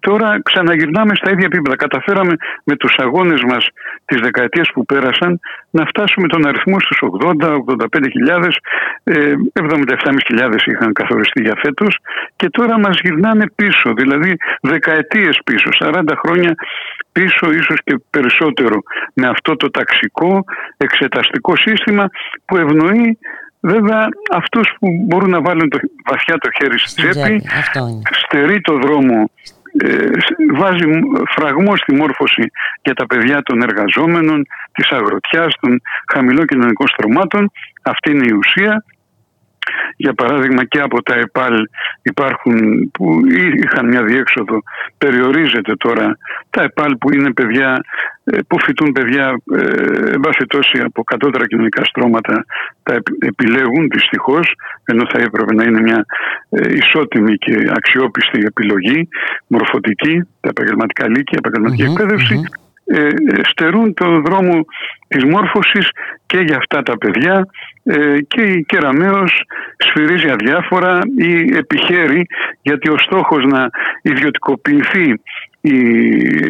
Τώρα 0.00 0.42
ξαναγυρνάμε 0.42 1.14
στα 1.14 1.30
ίδια 1.30 1.48
επίπεδα. 1.52 1.76
Καταφέραμε 1.76 2.34
με 2.64 2.76
τους 2.76 2.94
αγώνες 2.96 3.42
μας 3.42 3.68
τις 4.04 4.20
δεκαετίες 4.20 4.70
που 4.74 4.84
πέρασαν 4.84 5.40
να 5.70 5.86
φτάσουμε 5.86 6.28
τον 6.28 6.46
αριθμό 6.46 6.80
στους 6.80 6.98
80-85 7.02 8.48
ε, 9.04 9.34
77.500 9.52 10.56
είχαν 10.66 10.92
καθοριστεί 10.92 11.42
για 11.42 11.56
φέτος 11.62 11.98
και 12.36 12.48
τώρα 12.50 12.78
μας 12.78 12.98
γυρνάνε 13.02 13.44
πίσω, 13.54 13.92
δηλαδή 13.96 14.36
δεκαετίες 14.60 15.40
πίσω, 15.44 15.68
40 15.78 16.02
χρόνια 16.24 16.54
πίσω 17.12 17.52
ίσως 17.52 17.78
και 17.84 18.00
περισσότερο 18.10 18.82
με 19.14 19.28
αυτό 19.28 19.56
το 19.56 19.70
ταξικό 19.70 20.44
εξεταστικό 20.76 21.56
σύστημα 21.56 22.08
που 22.44 22.56
ευνοεί 22.56 23.18
Βέβαια 23.60 24.08
αυτούς 24.30 24.76
που 24.78 24.88
μπορούν 25.06 25.30
να 25.30 25.40
βάλουν 25.40 25.68
το, 25.68 25.78
βαθιά 26.04 26.38
το 26.38 26.48
χέρι 26.50 26.78
στη 26.78 27.08
τσέπη, 27.08 27.42
στερεί 28.10 28.60
το 28.60 28.78
δρόμο, 28.78 29.30
ε, 29.78 30.08
βάζει 30.52 30.84
φραγμό 31.30 31.76
στη 31.76 31.94
μόρφωση 31.94 32.50
για 32.82 32.94
τα 32.94 33.06
παιδιά 33.06 33.42
των 33.42 33.62
εργαζόμενων, 33.62 34.46
της 34.72 34.90
αγροτιάς, 34.90 35.54
των 35.60 35.80
χαμηλών 36.12 36.46
κοινωνικών 36.46 36.88
στρωμάτων. 36.88 37.50
Αυτή 37.82 38.10
είναι 38.10 38.26
η 38.26 38.32
ουσία 38.32 38.84
για 39.96 40.14
παράδειγμα 40.14 40.64
και 40.64 40.80
από 40.80 41.02
τα 41.02 41.14
ΕΠΑΛ 41.14 41.54
υπάρχουν 42.02 42.90
που 42.90 43.20
είχαν 43.64 43.86
μια 43.88 44.02
διέξοδο. 44.02 44.62
Περιορίζεται 44.98 45.74
τώρα 45.76 46.18
τα 46.50 46.62
ΕΠΑΛ 46.62 46.96
που 46.96 47.14
είναι 47.14 47.32
παιδιά 47.32 47.84
ε, 48.24 48.38
που 48.48 48.60
φοιτούν 48.60 48.92
παιδιά 48.92 49.40
ε, 49.56 50.44
τόση 50.46 50.78
από 50.78 51.02
κατώτερα 51.02 51.46
κοινωνικά 51.46 51.84
στρώματα. 51.84 52.44
Τα 52.82 52.98
επιλέγουν 53.18 53.88
δυστυχώς, 53.90 54.54
ενώ 54.84 55.06
θα 55.12 55.18
έπρεπε 55.20 55.54
να 55.54 55.64
είναι 55.64 55.80
μια 55.80 56.04
ε, 56.50 56.72
ισότιμη 56.72 57.36
και 57.36 57.54
αξιόπιστη 57.76 58.38
επιλογή 58.46 59.08
μορφωτική 59.46 60.22
τα 60.40 60.48
επαγγελματικά 60.48 61.08
λύκεια, 61.08 61.38
επαγγελματική 61.38 61.82
εκπαίδευση 61.82 62.34
ε, 62.34 62.59
στερούν 63.42 63.94
το 63.94 64.20
δρόμο 64.20 64.64
της 65.08 65.24
μόρφωσης 65.24 65.88
και 66.26 66.38
για 66.38 66.56
αυτά 66.56 66.82
τα 66.82 66.98
παιδιά 66.98 67.46
ε, 67.84 68.20
και 68.20 68.42
η 68.42 68.64
Κεραμέως 68.64 69.42
σφυρίζει 69.76 70.28
αδιάφορα 70.28 70.98
ή 71.16 71.56
επιχαίρει 71.56 72.26
γιατί 72.62 72.90
ο 72.90 72.98
στόχος 72.98 73.44
να 73.44 73.70
ιδιωτικοποιηθεί 74.02 75.20
η 75.60 75.78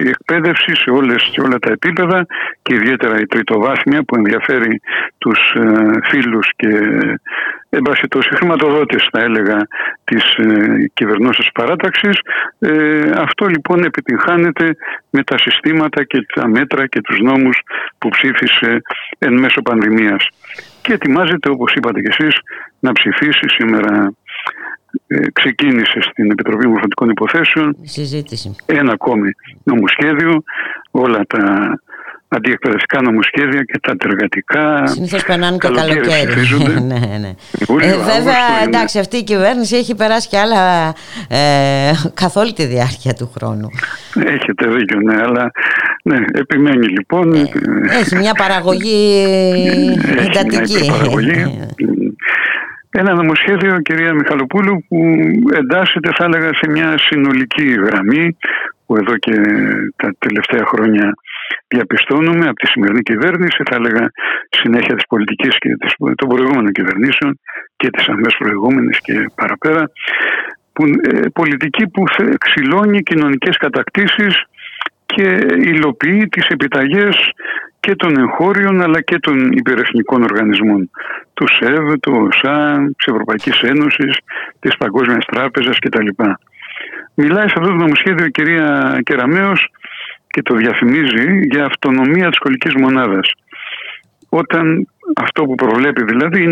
εκπαίδευση 0.08 0.76
σε 0.76 0.90
όλες 0.90 1.30
και 1.32 1.40
όλα 1.40 1.58
τα 1.58 1.70
επίπεδα 1.70 2.26
και 2.62 2.74
ιδιαίτερα 2.74 3.20
η 3.20 3.26
τριτοβάθμια 3.26 4.02
που 4.02 4.16
ενδιαφέρει 4.16 4.80
τους 5.18 5.54
ε, 5.54 6.08
φίλους 6.10 6.50
και 6.56 6.68
εν 7.72 7.82
πάση 7.82 8.06
οι 8.30 8.36
χρηματοδότες 8.36 9.08
θα 9.12 9.20
έλεγα 9.20 9.66
της 10.04 10.34
ε, 10.36 10.90
κυβερνώσεως 10.94 11.50
παράταξης. 11.54 12.18
Ε, 12.58 13.10
αυτό 13.16 13.46
λοιπόν 13.46 13.84
επιτυγχάνεται 13.84 14.76
με 15.10 15.22
τα 15.22 15.38
συστήματα 15.38 16.04
και 16.04 16.26
τα 16.34 16.48
μέτρα 16.48 16.86
και 16.86 17.00
τους 17.00 17.18
νόμους 17.18 17.60
που 17.98 18.08
ψήφισε 18.08 18.82
εν 19.18 19.38
μέσω 19.38 19.62
πανδημίας. 19.62 20.28
Και 20.82 20.92
ετοιμάζεται 20.92 21.50
όπως 21.50 21.72
είπατε 21.72 22.00
και 22.00 22.14
εσείς 22.18 22.38
να 22.80 22.92
ψηφίσει 22.92 23.48
σήμερα 23.48 23.94
ε, 23.96 24.10
ξεκίνησε 25.32 25.98
στην 26.00 26.30
Επιτροπή 26.30 26.66
Μορφωτικών 26.68 27.08
Υποθέσεων 27.08 27.76
Συζήτηση. 27.82 28.54
ένα 28.66 28.92
ακόμη 28.92 29.30
νομοσχέδιο, 29.62 30.42
όλα 30.90 31.20
τα 31.26 31.78
αντιεκπαιδευτικά 32.32 33.02
νομοσχέδια 33.02 33.62
και 33.62 33.78
τα 33.82 33.94
εργατικά. 34.04 34.86
Συνήθως 34.86 35.24
περνάνε 35.24 35.56
και 35.56 35.68
καλοκαίρι. 35.68 36.34
ναι, 36.90 37.18
ναι. 37.18 37.34
Ε, 37.80 37.96
βέβαια, 37.96 38.62
εντάξει, 38.64 38.98
αυτή 38.98 39.16
η 39.16 39.22
κυβέρνηση 39.22 39.76
έχει 39.76 39.94
περάσει 39.94 40.28
και 40.28 40.38
άλλα 40.38 40.94
ε, 41.28 41.92
καθ' 42.14 42.36
όλη 42.36 42.52
τη 42.52 42.64
διάρκεια 42.64 43.14
του 43.14 43.32
χρόνου. 43.38 43.68
Έχετε 44.14 44.66
δίκιο, 44.66 45.00
ναι, 45.00 45.22
αλλά 45.22 45.50
ναι, 46.02 46.16
επιμένει 46.32 46.86
λοιπόν. 46.86 47.34
Ε, 47.34 47.50
έχει 48.00 48.16
μια 48.16 48.34
παραγωγή 48.34 49.24
εντατική. 50.18 50.80
Μια 50.80 50.92
παραγωγή. 50.92 51.68
Ένα 52.92 53.14
νομοσχέδιο, 53.14 53.80
κυρία 53.80 54.14
Μιχαλοπούλου, 54.14 54.84
που 54.88 54.98
εντάσσεται, 55.52 56.10
θα 56.16 56.24
έλεγα, 56.24 56.50
σε 56.54 56.70
μια 56.70 56.98
συνολική 56.98 57.68
γραμμή 57.72 58.36
που 58.86 58.96
εδώ 58.96 59.16
και 59.16 59.34
τα 59.96 60.14
τελευταία 60.18 60.64
χρόνια 60.64 61.14
διαπιστώνουμε 61.68 62.46
από 62.46 62.54
τη 62.54 62.66
σημερινή 62.66 63.02
κυβέρνηση, 63.02 63.62
θα 63.70 63.74
έλεγα 63.74 64.10
συνέχεια 64.50 64.94
της 64.94 65.06
πολιτικής 65.06 65.58
και 65.58 65.76
των 66.14 66.28
προηγούμενων 66.28 66.72
κυβερνήσεων 66.72 67.40
και 67.76 67.90
της 67.90 68.08
αμέσως 68.08 68.36
προηγούμενης 68.38 69.00
και 69.00 69.30
παραπέρα, 69.34 69.90
που, 70.72 70.84
ε, 70.86 71.28
πολιτική 71.32 71.88
που 71.88 72.04
ξυλώνει 72.38 73.02
κοινωνικές 73.02 73.56
κατακτήσεις 73.56 74.44
και 75.06 75.46
υλοποιεί 75.56 76.28
τις 76.28 76.46
επιταγές 76.46 77.16
και 77.80 77.94
των 77.94 78.18
εγχώριων 78.18 78.82
αλλά 78.82 79.00
και 79.00 79.18
των 79.18 79.52
υπερεθνικών 79.52 80.22
οργανισμών 80.22 80.90
του 81.40 81.46
ΣΕΒ, 81.48 81.92
του 82.00 82.12
ΟΣΑ, 82.26 82.76
της 82.96 83.06
Ευρωπαϊκής 83.06 83.60
Ένωσης, 83.60 84.18
της 84.60 84.76
Παγκόσμιας 84.76 85.24
Τράπεζας 85.24 85.78
κτλ. 85.78 86.08
Μιλάει 87.14 87.48
σε 87.48 87.54
αυτό 87.58 87.68
το 87.68 87.74
νομοσχέδιο 87.74 88.24
η 88.24 88.30
κυρία 88.30 89.00
Κεραμέως 89.02 89.68
και 90.26 90.42
το 90.42 90.54
διαφημίζει 90.54 91.40
για 91.50 91.64
αυτονομία 91.64 92.28
της 92.28 92.36
σχολικής 92.36 92.74
μονάδας. 92.74 93.32
Όταν 94.28 94.88
αυτό 95.16 95.44
που 95.44 95.54
προβλέπει 95.54 96.02
δηλαδή 96.04 96.46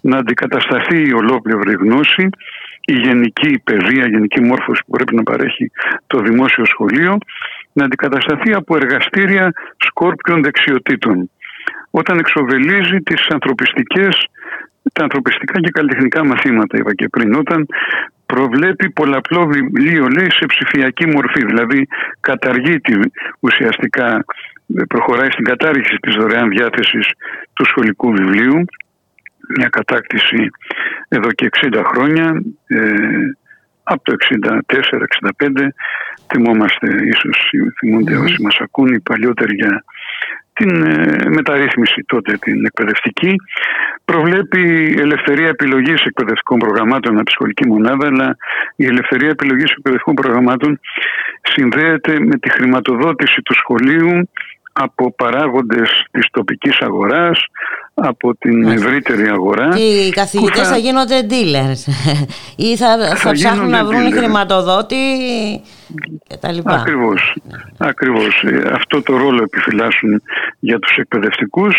να 0.00 0.16
αντικατασταθεί 0.16 1.08
η 1.08 1.12
ολόκληρη 1.12 1.72
γνώση, 1.72 2.28
η 2.84 2.94
γενική 2.94 3.60
παιδεία, 3.64 4.04
η 4.06 4.10
γενική 4.10 4.40
μόρφωση 4.40 4.82
που 4.86 4.90
πρέπει 4.90 5.14
να 5.14 5.22
παρέχει 5.22 5.70
το 6.06 6.18
δημόσιο 6.18 6.64
σχολείο 6.64 7.18
να 7.72 7.84
αντικατασταθεί 7.84 8.52
από 8.52 8.76
εργαστήρια 8.76 9.52
σκόρπιων 9.76 10.42
δεξιοτήτων. 10.42 11.30
Όταν 11.90 12.18
εξοβελίζει 12.18 12.98
τις 12.98 13.26
ανθρωπιστικές, 13.28 14.26
τα 14.92 15.02
ανθρωπιστικά 15.02 15.60
και 15.60 15.70
καλλιτεχνικά 15.70 16.24
μαθήματα, 16.24 16.78
είπα 16.78 16.94
και 16.94 17.08
πριν, 17.08 17.34
όταν 17.34 17.66
προβλέπει 18.26 18.90
πολλαπλό 18.90 19.46
βιβλίο, 19.46 20.08
λέει, 20.08 20.30
σε 20.30 20.46
ψηφιακή 20.46 21.06
μορφή, 21.06 21.44
δηλαδή 21.44 21.88
καταργεί 22.20 22.80
τη, 22.80 22.94
ουσιαστικά, 23.40 24.24
προχωράει 24.88 25.30
στην 25.30 25.44
κατάργηση 25.44 25.96
της 26.00 26.14
δωρεάν 26.14 26.48
διάθεσης 26.48 27.06
του 27.52 27.64
σχολικού 27.64 28.12
βιβλίου, 28.12 28.64
μια 29.56 29.68
κατάκτηση 29.68 30.50
εδώ 31.08 31.32
και 31.32 31.48
60 31.62 31.82
χρόνια, 31.84 32.42
ε, 32.66 32.78
από 33.82 34.02
το 34.04 34.12
64-65 34.12 35.72
θυμόμαστε 36.32 36.86
ίσως 37.04 37.50
θυμούνται 37.78 38.18
mm. 38.18 38.22
όσοι 38.22 38.42
μας 38.42 38.56
ακούν 38.60 38.94
οι 38.94 39.00
παλιότεροι 39.00 39.54
για 39.54 39.84
την 40.60 40.82
ε, 40.82 41.28
μεταρρύθμιση 41.28 42.04
τότε 42.06 42.32
την 42.32 42.64
εκπαιδευτική. 42.64 43.34
Προβλέπει 44.04 44.94
ελευθερία 44.98 45.48
επιλογής 45.48 46.02
εκπαιδευτικών 46.04 46.58
προγραμμάτων 46.58 47.14
από 47.14 47.24
τη 47.24 47.32
σχολική 47.32 47.66
μονάδα 47.66 48.06
αλλά 48.06 48.36
η 48.76 48.84
ελευθερία 48.86 49.28
επιλογής 49.28 49.70
εκπαιδευτικών 49.70 50.14
προγραμμάτων 50.14 50.80
συνδέεται 51.42 52.20
με 52.20 52.36
τη 52.38 52.50
χρηματοδότηση 52.50 53.42
του 53.42 53.54
σχολείου 53.54 54.28
από 54.72 55.12
παράγοντες 55.12 56.06
της 56.10 56.26
τοπικής 56.30 56.78
αγοράς, 56.80 57.46
από 57.94 58.36
την 58.36 58.68
ευρύτερη 58.68 59.28
αγορά. 59.28 59.68
Και 59.68 59.82
οι 59.82 60.10
καθηγητές 60.10 60.68
θα... 60.68 60.72
θα... 60.72 60.76
γίνονται 60.76 61.26
dealers 61.30 61.92
ή 62.70 62.76
θα, 62.76 63.16
θα, 63.16 63.32
ψάχνουν 63.32 63.70
να 63.70 63.84
βρουν 63.84 64.12
χρηματοδότη 64.12 64.96
λοιπά. 66.52 66.72
Ακριβώς, 66.72 67.36
ακριβώς. 67.78 68.42
Ε, 68.42 68.70
αυτό 68.72 69.02
το 69.02 69.16
ρόλο 69.16 69.42
επιφυλάσσουν 69.42 70.22
για 70.58 70.78
τους 70.78 70.96
εκπαιδευτικούς 70.96 71.74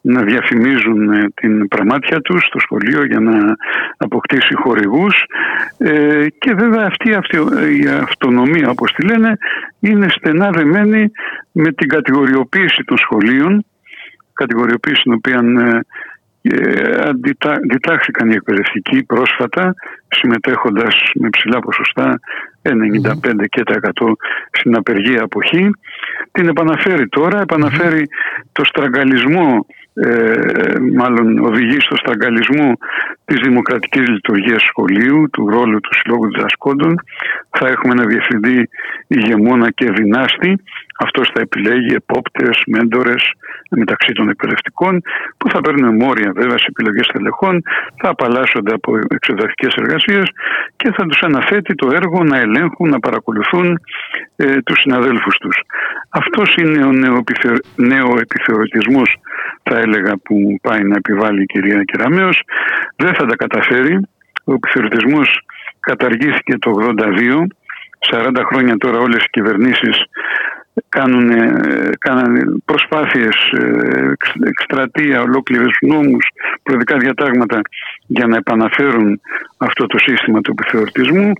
να 0.00 0.22
διαφημίζουν 0.22 1.12
ε, 1.12 1.28
την 1.34 1.68
πραμάτια 1.68 2.20
τους 2.20 2.46
στο 2.46 2.58
σχολείο 2.58 3.04
για 3.04 3.20
να 3.20 3.56
αποκτήσει 3.96 4.54
χορηγούς 4.54 5.24
ε, 5.78 6.26
και 6.38 6.54
βέβαια 6.54 6.86
αυτή, 6.86 7.14
αυτή 7.14 7.36
η 7.80 7.86
αυτονομία 7.86 8.68
όπως 8.70 8.92
τη 8.92 9.06
λένε 9.06 9.36
είναι 9.80 10.06
στενά 10.08 10.50
δεμένη 10.50 11.10
με 11.52 11.72
την 11.72 11.88
κατηγοριοποίηση 11.88 12.82
των 12.84 12.96
σχολείων 12.96 13.64
κατηγοριοποίησης 14.40 15.02
την 15.02 15.12
οποία 15.12 15.38
ε, 16.42 17.08
αντιτάχθηκαν 17.62 18.30
οι 18.30 18.34
εκπαιδευτικοί 18.34 19.04
πρόσφατα 19.04 19.74
συμμετέχοντας 20.08 20.94
με 21.14 21.28
ψηλά 21.28 21.58
ποσοστά 21.58 22.18
95% 22.62 23.44
και 23.48 23.62
τα 23.62 23.74
100 24.00 24.12
στην 24.50 24.76
απεργία 24.76 25.22
αποχή 25.22 25.70
την 26.32 26.48
επαναφέρει 26.48 27.08
τώρα, 27.08 27.40
επαναφέρει 27.40 28.08
το 28.52 28.64
στραγγαλισμό 28.64 29.66
ε, 29.94 30.78
μάλλον 30.96 31.38
οδηγεί 31.38 31.80
στο 31.80 31.96
στραγγαλισμό 31.96 32.72
της 33.24 33.40
δημοκρατικής 33.42 34.08
λειτουργίας 34.08 34.62
σχολείου, 34.62 35.30
του 35.32 35.48
ρόλου 35.48 35.80
του 35.80 35.94
συλλόγου 35.94 36.26
διδασκόντων. 36.32 36.94
Θα 37.50 37.66
έχουμε 37.68 37.92
ένα 37.92 38.04
διευθυντή 38.04 38.68
ηγεμόνα 39.06 39.70
και 39.70 39.90
δυνάστη. 39.90 40.62
Αυτός 41.06 41.30
θα 41.34 41.40
επιλέγει 41.40 41.94
επόπτες, 41.94 42.62
μέντορες 42.66 43.32
μεταξύ 43.70 44.12
των 44.12 44.28
εκπαιδευτικών, 44.28 45.02
που 45.36 45.50
θα 45.50 45.60
παίρνουν 45.60 45.94
μόρια 45.94 46.32
βέβαια 46.34 46.58
σε 46.58 46.66
επιλογές 46.68 47.06
τελεχών, 47.06 47.62
θα 48.00 48.08
απαλλάσσονται 48.08 48.74
από 48.74 48.98
εξοδευτικέ 49.08 49.68
εργασίες 49.76 50.26
και 50.76 50.92
θα 50.96 51.06
τους 51.06 51.20
αναθέτει 51.20 51.74
το 51.74 51.88
έργο 51.92 52.24
να 52.24 52.38
ελέγχουν, 52.38 52.88
να 52.88 52.98
παρακολουθούν 52.98 53.80
ε, 54.36 54.60
τους 54.62 54.80
συναδέλφους 54.80 55.36
τους. 55.36 55.56
Αυτός 56.08 56.54
είναι 56.54 56.84
ο 56.84 56.92
νέο 57.76 58.14
επιθεωρητισμό, 58.20 59.02
θα 59.62 59.78
έλεγα, 59.78 60.12
που 60.16 60.58
πάει 60.62 60.82
να 60.82 60.96
επιβάλλει 60.96 61.42
η 61.42 61.46
κυρία 61.46 61.82
Κεραμέως. 61.82 62.42
Δεν 62.96 63.14
θα 63.14 63.26
τα 63.26 63.36
καταφέρει. 63.36 64.00
Ο 64.44 64.52
επιθεωρητισμός 64.52 65.40
καταργήθηκε 65.80 66.58
το 66.58 66.70
82 66.98 67.46
40 68.08 68.42
χρόνια 68.50 68.76
τώρα 68.76 68.98
όλες 68.98 69.24
οι 69.24 69.30
κυβερνήσεις 69.30 70.04
κάνουν, 70.88 71.30
κάνανε 71.98 72.42
προσπάθειες, 72.64 73.36
ε, 73.52 74.12
εκστρατεία, 74.48 75.20
ολόκληρες 75.20 75.76
νόμους, 75.80 76.28
προεδρικά 76.62 76.96
διατάγματα 76.96 77.60
για 78.06 78.26
να 78.26 78.36
επαναφέρουν 78.36 79.20
αυτό 79.56 79.86
το 79.86 79.98
σύστημα 79.98 80.40
του 80.40 80.54
επιθεωρητισμού. 80.58 81.32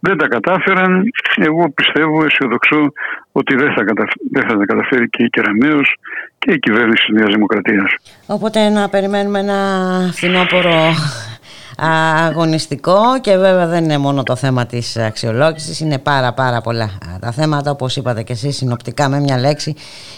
Δεν 0.00 0.16
τα 0.16 0.28
κατάφεραν. 0.28 1.02
Εγώ 1.36 1.70
πιστεύω, 1.70 2.24
αισιοδοξώ 2.24 2.92
ότι 3.32 3.54
δεν 3.54 3.72
θα, 3.74 3.84
δεν 4.30 4.48
θα 4.48 4.56
τα 4.56 4.64
καταφέρει 4.64 5.08
και 5.08 5.22
η 5.22 5.28
Κεραμέως 5.28 5.94
και 6.38 6.52
η 6.52 6.58
κυβέρνηση 6.58 7.04
της 7.06 7.14
Νέας 7.16 7.34
Δημοκρατίας. 7.34 7.94
Οπότε 8.26 8.68
να 8.68 8.88
περιμένουμε 8.88 9.38
ένα 9.38 9.60
φθινόπωρο 10.12 10.74
αγωνιστικό 11.80 13.20
και 13.20 13.36
βέβαια 13.36 13.66
δεν 13.66 13.84
είναι 13.84 13.98
μόνο 13.98 14.22
το 14.22 14.36
θέμα 14.36 14.66
της 14.66 14.96
αξιολόγησης 14.96 15.80
είναι 15.80 15.98
πάρα 15.98 16.32
πάρα 16.32 16.60
πολλά 16.60 16.90
τα 17.20 17.32
θέματα 17.32 17.70
όπως 17.70 17.96
είπατε 17.96 18.22
και 18.22 18.32
εσείς 18.32 18.56
συνοπτικά 18.56 19.08
με 19.08 19.20
μια 19.20 19.38
λέξη 19.38 19.74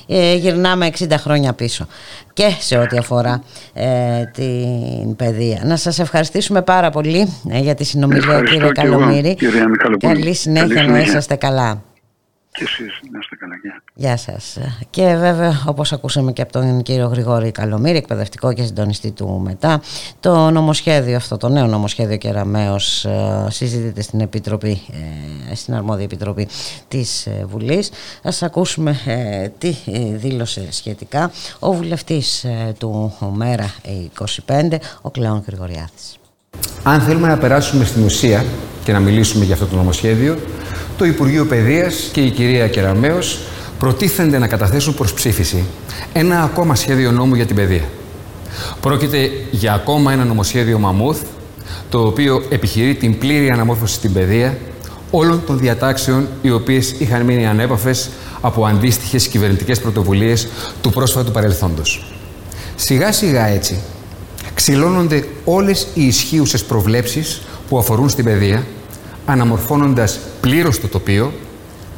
ε, 0.07 0.35
γυρνάμε 0.35 0.91
60 0.99 1.07
χρόνια 1.19 1.53
πίσω 1.53 1.87
και 2.33 2.49
σε 2.59 2.79
ό,τι 2.79 2.97
αφορά 2.97 3.43
ε, 3.73 4.25
την 4.25 5.17
παιδεία. 5.17 5.63
Να 5.65 5.77
σας 5.77 5.99
ευχαριστήσουμε 5.99 6.63
πάρα 6.63 6.91
πολύ 6.91 7.29
ε, 7.51 7.59
για 7.59 7.75
τη 7.75 7.85
συνομιλία 7.85 8.43
κύριε 8.43 8.73
Καλομήρη. 8.73 9.37
Καλή 9.99 10.35
συνέχεια 10.35 10.87
να 10.87 11.01
είσαστε 11.01 11.37
καλά. 11.37 11.83
Και 12.53 12.65
εσείς 12.65 13.01
να 13.11 13.19
είστε 13.19 13.37
καλά. 13.37 13.55
Γεια 14.01 14.17
σας. 14.17 14.59
Και 14.91 15.15
βέβαια 15.15 15.63
όπως 15.67 15.93
ακούσαμε 15.93 16.33
και 16.33 16.43
από 16.43 16.53
τον 16.53 16.83
κύριο 16.83 17.07
Γρηγόρη 17.07 17.51
Καλομήρη, 17.51 17.97
εκπαιδευτικό 17.97 18.53
και 18.53 18.63
συντονιστή 18.63 19.11
του 19.11 19.41
ΜΕΤΑ, 19.45 19.83
το 20.21 20.51
νομοσχέδιο 20.51 21.17
αυτό, 21.17 21.37
το 21.37 21.49
νέο 21.49 21.67
νομοσχέδιο 21.67 22.17
Κεραμέως 22.17 23.05
ε, 23.05 23.47
συζητείται 23.51 24.03
στην 24.03 24.21
Επιτροπή, 24.21 24.81
ε, 25.51 25.55
στην 25.55 25.75
Αρμόδια 25.75 26.05
Επιτροπή 26.05 26.49
της 26.89 27.27
ε, 27.27 27.47
Βουλής. 27.51 27.91
Ας 28.23 28.43
ακούσουμε 28.43 28.97
τι 29.59 29.75
δήλωσε 30.15 30.67
σχετικά 30.71 31.31
ο 31.59 31.73
βουλευτής 31.73 32.47
του 32.79 33.13
ΜΕΡΑ 33.35 33.75
25, 34.47 34.77
ο 35.01 35.11
Κλεόν 35.11 35.43
Γρηγοριάδης. 35.47 36.19
Αν 36.83 37.01
θέλουμε 37.01 37.29
να 37.29 37.39
περάσουμε 37.39 37.85
στην 37.85 38.05
ουσία 38.05 38.45
και 38.85 38.93
να 38.93 39.01
μιλήσουμε 39.01 39.45
για 39.45 39.55
αυτό 39.55 39.67
το 39.67 39.77
νομοσχέδιο, 39.77 40.39
το 40.97 41.05
Υπουργείο 41.05 41.47
Παιδείας 41.47 42.09
και 42.13 42.21
η 42.21 42.31
κυρία 42.31 42.69
Κεραμέως 42.69 43.39
προτίθενται 43.81 44.39
να 44.39 44.47
καταθέσουν 44.47 44.95
προς 44.95 45.15
ψήφιση 45.15 45.65
ένα 46.13 46.43
ακόμα 46.43 46.75
σχέδιο 46.75 47.11
νόμου 47.11 47.35
για 47.35 47.47
την 47.47 47.57
παιδεία. 47.57 47.85
Πρόκειται 48.81 49.31
για 49.51 49.73
ακόμα 49.73 50.13
ένα 50.13 50.25
νομοσχέδιο 50.25 50.79
μαμούθ, 50.79 51.21
το 51.89 52.07
οποίο 52.07 52.43
επιχειρεί 52.49 52.95
την 52.95 53.19
πλήρη 53.19 53.51
αναμόρφωση 53.51 53.95
στην 53.95 54.13
παιδεία 54.13 54.59
όλων 55.11 55.43
των 55.47 55.59
διατάξεων 55.59 56.29
οι 56.43 56.51
οποίες 56.51 56.95
είχαν 56.99 57.23
μείνει 57.23 57.47
ανέπαφες 57.47 58.11
από 58.41 58.67
αντίστοιχες 58.67 59.27
κυβερνητικές 59.27 59.81
πρωτοβουλίες 59.81 60.49
του 60.83 60.91
πρόσφατου 60.91 61.31
παρελθόντος. 61.31 62.15
Σιγά 62.77 63.13
σιγά 63.13 63.47
έτσι 63.47 63.81
ξυλώνονται 64.55 65.25
όλες 65.45 65.87
οι 65.95 66.07
ισχύουσες 66.07 66.65
προβλέψεις 66.65 67.43
που 67.69 67.79
αφορούν 67.79 68.09
στην 68.09 68.25
παιδεία 68.25 68.67
αναμορφώνοντας 69.27 70.19
πλήρως 70.41 70.81
το 70.81 70.89
τοπίο, 70.89 71.33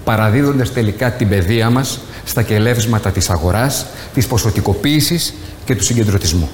παραδίδοντας 0.05 0.73
τελικά 0.73 1.13
την 1.13 1.29
παιδεία 1.29 1.71
μας 1.71 2.01
στα 2.25 2.43
κελεύσματα 2.43 3.11
της 3.11 3.31
αγοράς, 3.31 3.87
της 4.15 4.27
ποσοτικοποίησης 4.27 5.35
και 5.65 5.75
του 5.75 5.85
συγκεντρωτισμού. 5.85 6.49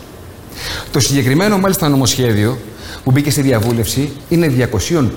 Το 0.91 1.01
συγκεκριμένο 1.01 1.59
μάλιστα 1.59 1.89
νομοσχέδιο 1.89 2.59
που 3.05 3.11
μπήκε 3.11 3.31
στη 3.31 3.41
διαβούλευση 3.41 4.13
είναι 4.29 4.69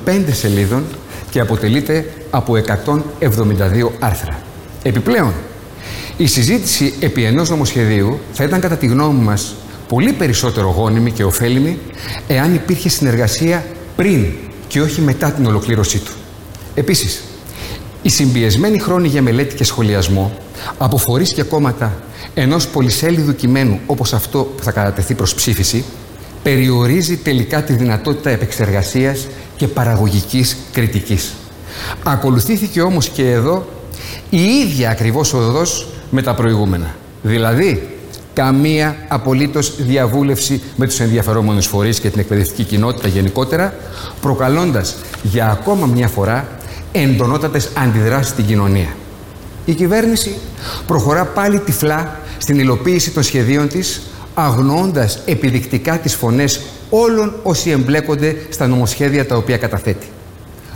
205 0.05 0.23
σελίδων 0.31 0.83
και 1.29 1.39
αποτελείται 1.39 2.05
από 2.29 2.53
172 2.55 3.91
άρθρα. 3.99 4.39
Επιπλέον, 4.83 5.33
η 6.17 6.27
συζήτηση 6.27 6.93
επί 6.99 7.23
ενός 7.23 7.49
νομοσχεδίου 7.49 8.19
θα 8.33 8.43
ήταν 8.43 8.59
κατά 8.59 8.77
τη 8.77 8.85
γνώμη 8.85 9.23
μας 9.23 9.55
πολύ 9.87 10.13
περισσότερο 10.13 10.69
γόνιμη 10.77 11.11
και 11.11 11.23
ωφέλιμη 11.23 11.79
εάν 12.27 12.53
υπήρχε 12.55 12.89
συνεργασία 12.89 13.65
πριν 13.95 14.25
και 14.67 14.81
όχι 14.81 15.01
μετά 15.01 15.31
την 15.31 15.45
ολοκλήρωσή 15.45 15.99
του. 15.99 16.11
Επίσης, 16.75 17.23
η 18.01 18.09
συμπιεσμένη 18.09 18.79
χρόνη 18.79 19.07
για 19.07 19.21
μελέτη 19.21 19.55
και 19.55 19.63
σχολιασμό 19.63 20.31
από 20.77 20.97
φορείς 20.97 21.33
και 21.33 21.43
κόμματα 21.43 21.93
ενός 22.33 22.67
πολυσέλιδου 22.67 23.35
κειμένου 23.35 23.79
όπως 23.85 24.13
αυτό 24.13 24.39
που 24.39 24.63
θα 24.63 24.71
κατατεθεί 24.71 25.13
προς 25.13 25.33
ψήφιση 25.33 25.83
περιορίζει 26.43 27.17
τελικά 27.17 27.63
τη 27.63 27.73
δυνατότητα 27.73 28.29
επεξεργασίας 28.29 29.27
και 29.55 29.67
παραγωγικής 29.67 30.57
κριτικής. 30.71 31.33
Ακολουθήθηκε 32.03 32.81
όμως 32.81 33.09
και 33.09 33.31
εδώ 33.31 33.65
η 34.29 34.41
ίδια 34.41 34.89
ακριβώς 34.89 35.33
οδός 35.33 35.87
με 36.09 36.21
τα 36.21 36.33
προηγούμενα. 36.33 36.95
Δηλαδή, 37.21 37.89
καμία 38.33 38.95
απολύτως 39.07 39.75
διαβούλευση 39.77 40.61
με 40.75 40.85
τους 40.85 40.99
ενδιαφερόμενους 40.99 41.65
φορείς 41.67 41.99
και 41.99 42.09
την 42.09 42.19
εκπαιδευτική 42.19 42.63
κοινότητα 42.63 43.07
γενικότερα, 43.07 43.73
προκαλώντας 44.21 44.95
για 45.23 45.49
ακόμα 45.49 45.85
μια 45.85 46.07
φορά 46.07 46.47
εντονότατες 46.91 47.69
αντιδράσεις 47.77 48.31
στην 48.31 48.45
κοινωνία. 48.45 48.95
Η 49.65 49.73
κυβέρνηση 49.73 50.35
προχωρά 50.87 51.25
πάλι 51.25 51.59
τυφλά 51.59 52.19
στην 52.37 52.59
υλοποίηση 52.59 53.11
των 53.11 53.23
σχεδίων 53.23 53.67
της, 53.67 54.01
αγνοώντας 54.33 55.21
επιδεικτικά 55.25 55.97
τις 55.99 56.15
φωνές 56.15 56.61
όλων 56.89 57.33
όσοι 57.43 57.69
εμπλέκονται 57.69 58.35
στα 58.49 58.67
νομοσχέδια 58.67 59.25
τα 59.25 59.35
οποία 59.35 59.57
καταθέτει. 59.57 60.07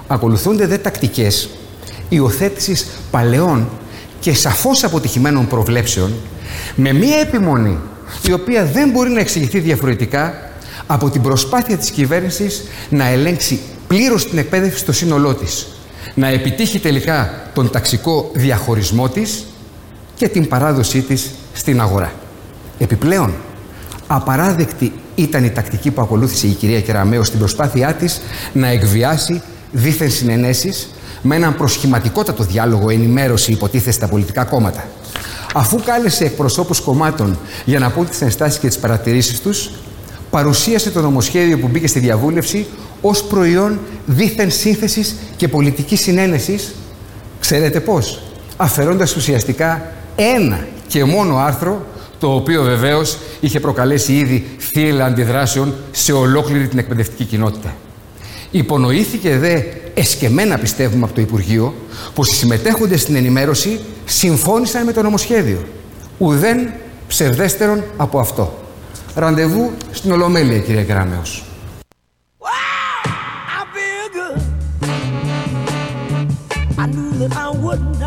Ακολουθούνται 0.08 0.68
δε 0.68 0.78
τακτικές 0.78 1.50
υιοθέτησης 2.10 2.88
παλαιών 3.12 3.70
και 4.20 4.34
σαφώς 4.34 4.84
αποτυχημένων 4.84 5.48
προβλέψεων 5.48 6.14
με 6.76 6.94
μία 6.94 7.20
επιμονή 7.20 7.78
η 8.28 8.32
οποία 8.32 8.66
δεν 8.66 8.90
μπορεί 8.90 9.10
να 9.10 9.20
εξηγηθεί 9.20 9.60
διαφορετικά 9.60 10.50
από 10.88 11.10
την 11.10 11.22
προσπάθεια 11.22 11.78
της 11.78 11.90
κυβέρνησης 11.90 12.64
να 12.90 13.08
ελέγξει 13.08 13.60
πλήρως 13.88 14.30
την 14.30 14.38
εκπαίδευση 14.38 14.78
στο 14.78 14.92
σύνολό 14.92 15.34
της, 15.34 15.68
να 16.14 16.28
επιτύχει 16.28 16.80
τελικά 16.80 17.44
τον 17.54 17.72
ταξικό 17.72 18.30
διαχωρισμό 18.34 19.10
της 19.10 19.46
και 20.16 20.28
την 20.28 20.48
παράδοσή 20.48 21.02
της 21.02 21.32
στην 21.54 21.82
αγορά. 21.82 22.14
Επιπλέον, 22.78 23.34
απαράδεκτη 24.08 24.94
ήταν 25.16 25.44
η 25.44 25.50
τακτική 25.50 25.92
που 25.92 26.02
ακολούθησε 26.02 26.48
η 26.48 26.52
κυρία 26.52 26.82
Κεραμέο 26.82 27.24
στην 27.24 27.40
προσπάθειά 27.40 27.94
της 27.94 28.22
να 28.54 28.68
εκβιάσει 28.68 29.42
δίθεν 29.72 30.12
συνενέσεις 30.12 30.90
με 31.22 31.36
έναν 31.36 31.56
προσχηματικότατο 31.56 32.44
διάλογο 32.44 32.90
ενημέρωση 32.90 33.52
υποτίθεται 33.52 33.92
στα 33.92 34.08
πολιτικά 34.08 34.44
κόμματα. 34.44 34.88
Αφού 35.54 35.80
κάλεσε 35.86 36.26
εκπροσώπους 36.26 36.80
κομμάτων 36.80 37.38
για 37.66 37.80
να 37.80 37.92
πούν 37.92 38.10
τις 38.10 38.22
ενστάσεις 38.22 38.60
και 38.60 38.68
τις 38.68 38.78
παρατηρήσεις 38.78 39.42
τους, 39.42 39.72
παρουσίασε 40.30 40.92
το 40.92 41.02
νομοσχέδιο 41.02 41.60
που 41.60 41.68
μπήκε 41.68 41.88
στη 41.88 42.00
διαβούλευση 42.00 42.66
ως 43.08 43.24
προϊόν 43.24 43.80
δίθεν 44.06 44.52
σύνθεσης 44.52 45.16
και 45.36 45.48
πολιτικής 45.48 46.00
συνένεσης. 46.02 46.76
Ξέρετε 47.40 47.80
πώς, 47.80 48.22
αφαιρώντας 48.58 49.16
ουσιαστικά 49.16 49.92
ένα 50.16 50.68
και 50.88 51.04
μόνο 51.04 51.38
άρθρο, 51.38 51.86
το 52.20 52.34
οποίο 52.36 52.64
βεβαίως 52.64 53.18
είχε 53.40 53.60
προκαλέσει 53.60 54.14
ήδη 54.14 54.48
θύελα 54.60 55.06
αντιδράσεων 55.06 55.74
σε 55.92 56.12
ολόκληρη 56.12 56.68
την 56.68 56.78
εκπαιδευτική 56.78 57.24
κοινότητα. 57.24 57.76
Υπονοήθηκε 58.52 59.38
δε 59.38 59.62
εσκεμένα 59.94 60.58
πιστεύουμε 60.58 61.06
από 61.06 61.14
το 61.14 61.22
Υπουργείο 61.22 61.74
πως 62.14 62.32
οι 62.32 62.36
συμμετέχοντες 62.36 63.02
στην 63.02 63.16
ενημέρωση 63.16 63.80
συμφώνησαν 64.06 64.86
με 64.86 64.92
το 64.92 65.02
νομοσχέδιο. 65.02 65.66
Ουδέν 66.18 66.74
ψευδέστερον 67.08 67.84
από 67.98 68.20
αυτό. 68.20 68.60
Ραντεβού 69.16 69.72
στην 69.92 70.12
Ολομέλεια, 70.12 70.60
κύριε 70.60 70.84
that 77.20 77.36
I 77.36 77.50
wouldn't. 77.50 78.02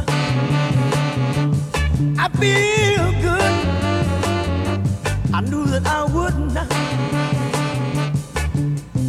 I 2.18 2.28
feel 2.40 3.12
good. 3.22 3.54
I 5.32 5.40
knew 5.40 5.64
that 5.66 5.86
I 5.86 6.04
wouldn't. 6.04 6.52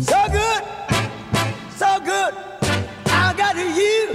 So 0.05 0.27
good, 0.31 0.63
so 1.75 1.99
good. 1.99 2.33
I 3.07 3.33
got 3.35 3.55
you. 3.57 4.11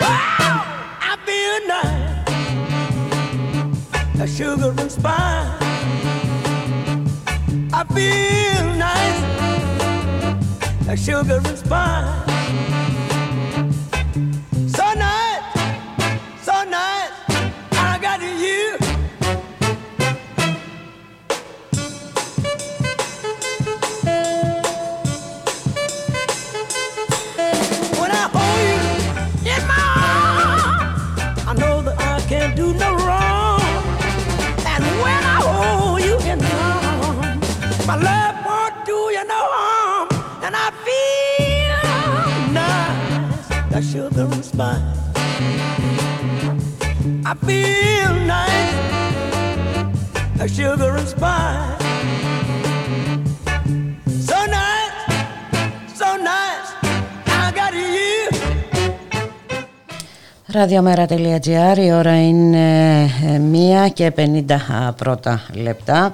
I 0.00 1.16
feel 1.26 1.58
nice. 1.68 2.24
A 4.20 4.26
sugar 4.26 4.72
and 4.80 4.90
spice. 4.90 5.62
I 7.72 7.84
feel 7.94 8.66
nice. 8.76 9.20
A 10.88 10.96
sugar 10.96 11.40
and 11.44 11.58
spice. 11.58 12.35
Ραδιομέρα 60.56 61.06
τελεία 61.06 61.38
Τζιάρ. 61.38 61.78
Ώρα 61.78 62.20
είναι 62.20 63.02
ε, 63.34 63.38
μία 63.38 63.88
και 63.88 64.10
πεντήντα 64.10 64.94
πρώτα 64.96 65.42
λεπτά 65.52 66.12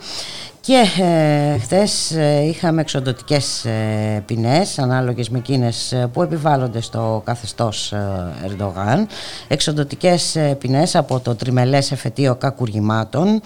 και 0.63 1.03
ε, 1.03 1.59
χθες 1.59 2.11
ε, 2.11 2.43
είχαμε 2.45 2.81
εξοντοτικές 2.81 3.65
ε, 3.65 4.23
ποινές 4.27 4.79
ανάλογες 4.79 5.29
με 5.29 5.39
εκείνες 5.39 5.93
ε, 5.93 6.09
που 6.13 6.23
επιβάλλονται 6.23 6.81
στο 6.81 7.23
καθεστώς 7.25 7.93
ε, 7.93 8.33
Ερντογάν. 8.45 9.07
Εξοντοτικές 9.49 10.37
ε, 10.37 10.57
ποινές 10.59 10.97
από 10.97 11.21
το 11.21 11.35
τριμελές 11.35 11.93
εφετείο 11.93 12.35
κακουργημάτων 12.35 13.41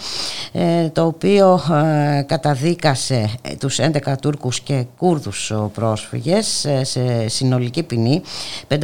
ε, 0.53 0.89
το 0.89 1.05
οποίο 1.05 1.61
ε, 1.73 2.23
καταδίκασε 2.23 3.31
ε, 3.43 3.55
τους 3.55 3.79
11 3.81 4.14
Τούρκους 4.21 4.61
και 4.61 4.85
Κούρδους 4.97 5.51
ε, 5.51 5.55
πρόσφυγες 5.75 6.64
ε, 6.64 6.85
σε 6.85 7.29
συνολική 7.29 7.83
ποινή 7.83 8.23
537 8.69 8.79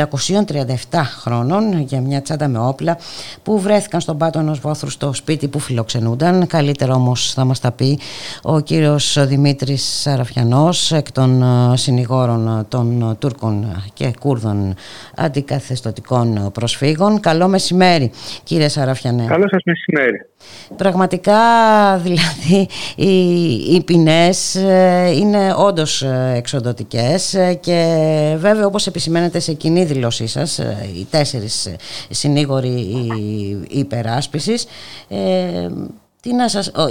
χρόνων 1.20 1.80
για 1.80 2.00
μια 2.00 2.22
τσάντα 2.22 2.48
με 2.48 2.58
όπλα 2.58 2.98
που 3.42 3.60
βρέθηκαν 3.60 4.00
στον 4.00 4.18
πάτο 4.18 4.38
ενός 4.38 4.58
βόθρου 4.58 4.90
στο 4.90 5.12
σπίτι 5.12 5.48
που 5.48 5.58
φιλοξενούνταν. 5.58 6.46
Καλύτερα 6.46 6.94
όμως 6.94 7.32
θα 7.32 7.44
μας 7.44 7.60
τα 7.60 7.70
πει 7.70 7.98
ο 8.42 8.60
κύριος 8.60 9.26
Δημήτρης 9.26 10.00
Σαραφιανός 10.00 10.92
εκ 10.92 11.12
των 11.12 11.42
ε, 11.42 11.76
συνηγόρων 11.76 12.66
των 12.68 13.16
Τούρκων 13.18 13.82
και 13.94 14.14
Κούρδων 14.20 14.74
αντικαθεστωτικών 15.16 16.50
προσφύγων. 16.52 17.20
Καλό 17.20 17.48
μεσημέρι 17.48 18.10
κύριε 18.42 18.68
Σαραφιανέ. 18.68 19.24
Καλό 19.28 19.48
σας 19.48 19.60
μεσημέρι. 19.64 20.26
Πραγματικά 20.76 21.36
δηλαδή 22.04 22.68
οι, 22.96 23.52
οι 23.74 23.82
ποινές 23.84 24.54
ε, 24.54 25.10
είναι 25.14 25.54
όντως 25.56 26.02
ε, 26.02 26.32
εξοδοτικές 26.36 27.34
ε, 27.34 27.54
και 27.54 27.84
βέβαια 28.38 28.66
όπως 28.66 28.86
επισημαίνετε 28.86 29.38
σε 29.38 29.52
κοινή 29.52 29.84
δήλωσή 29.84 30.26
σας 30.26 30.58
ε, 30.58 30.88
οι 30.96 31.06
τέσσερις 31.10 31.66
ε, 31.66 31.76
συνήγοροι 32.10 32.68
η- 32.68 33.78
υπεράσπισης 33.78 34.66
ε, 35.08 35.18
τι 36.22 36.34
να 36.34 36.48
σας, 36.48 36.68
ο, 36.68 36.82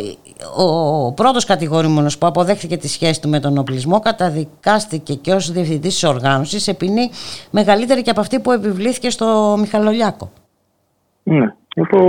ο, 0.64 1.06
ο 1.06 1.14
πρώτος 1.14 1.46
κατηγορούμενος 1.46 2.18
που 2.18 2.26
αποδέχθηκε 2.28 2.78
τη 2.78 2.88
σχέση 2.88 3.22
του 3.22 3.30
με 3.30 3.40
τον 3.40 3.58
οπλισμό 3.58 4.00
καταδικάστηκε 4.00 5.14
και 5.14 5.32
ως 5.32 5.52
διευθυντής 5.52 5.94
της 5.94 6.04
οργάνωσης 6.04 6.64
σε 6.64 6.74
ποινή 6.74 7.10
μεγαλύτερη 7.52 8.02
και 8.02 8.10
από 8.10 8.20
αυτή 8.20 8.40
που 8.40 8.52
επιβλήθηκε 8.52 9.10
στο 9.10 9.56
Μιχαλολιάκο. 9.60 10.32
Ναι. 11.24 11.54
Από, 11.76 12.00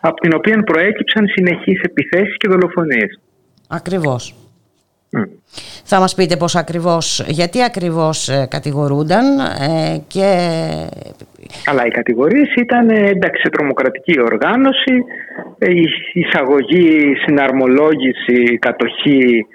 από 0.00 0.20
την 0.20 0.34
οποία 0.34 0.62
προέκυψαν 0.62 1.26
συνεχείς 1.26 1.80
επιθέσεις 1.82 2.36
και 2.36 2.48
δολοφονίες. 2.48 3.20
Ακριβώς. 3.68 4.34
Μμ. 5.14 5.22
Θα 5.84 5.98
μας 5.98 6.14
πείτε 6.14 6.36
πώς 6.36 6.56
ακριβώς, 6.56 7.24
γιατί 7.28 7.62
ακριβώς 7.62 8.28
ε, 8.28 8.46
κατηγορούνταν 8.50 9.38
ε, 9.38 9.98
και 10.06 10.28
Αλλά 11.66 11.86
οι 11.86 11.90
κατηγορίες 11.90 12.54
ήταν 12.54 12.90
ε, 12.90 13.08
εντάξει 13.08 13.40
σε 13.42 13.48
τρομοκρατική 13.50 14.20
οργάνωση, 14.20 15.04
ε, 15.58 15.70
η 15.70 15.88
εισαγωγή, 16.12 17.14
συναρμολόγηση, 17.26 18.58
κατοχή 18.58 19.46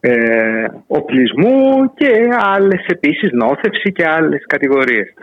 ε, 0.00 0.64
οπλισμού 0.86 1.94
και 1.94 2.10
άλλες 2.38 2.84
επίσης 2.86 3.30
νόθευση 3.32 3.92
και 3.92 4.06
άλλες 4.06 4.44
κατηγορίες. 4.46 5.14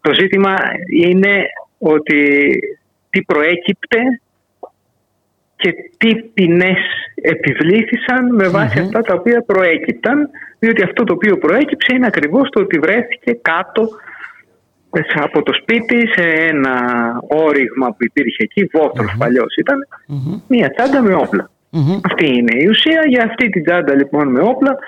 Το 0.00 0.14
ζήτημα 0.14 0.54
είναι 1.02 1.42
ότι 1.78 2.50
τι 3.10 3.22
προέκυπτε 3.22 3.98
και 5.62 5.74
τι 5.96 6.14
ποινές 6.14 6.82
επιβλήθησαν 7.14 8.34
με 8.34 8.48
βαση 8.48 8.78
αυτά 8.78 9.00
τα 9.00 9.14
οποία 9.14 9.42
προέκυπταν 9.42 10.28
διότι 10.58 10.82
αυτό 10.82 11.04
το 11.04 11.12
οποίο 11.12 11.36
προέκυψε 11.36 11.94
είναι 11.94 12.06
ακριβώς 12.06 12.48
το 12.48 12.60
ότι 12.60 12.78
βρέθηκε 12.78 13.32
κάτω 13.42 13.88
από 15.14 15.42
το 15.42 15.52
σπίτι 15.60 16.08
σε 16.14 16.22
ένα 16.22 16.74
όριγμα 17.28 17.88
που 17.88 18.04
υπήρχε 18.04 18.42
εκεί, 18.42 18.68
βόθρος 18.72 19.14
παλιός 19.18 19.56
ήταν, 19.56 19.78
μία 20.46 20.70
τσάντα 20.70 21.02
με 21.02 21.14
όπλα. 21.14 21.50
Μμμ. 21.70 22.00
Αυτή 22.04 22.26
είναι 22.26 22.56
η 22.62 22.66
ουσία. 22.68 23.02
Για 23.08 23.24
αυτή 23.24 23.48
την 23.48 23.64
τσάντα 23.64 23.94
λοιπόν 23.94 24.28
με 24.28 24.40
όπλα 24.40 24.78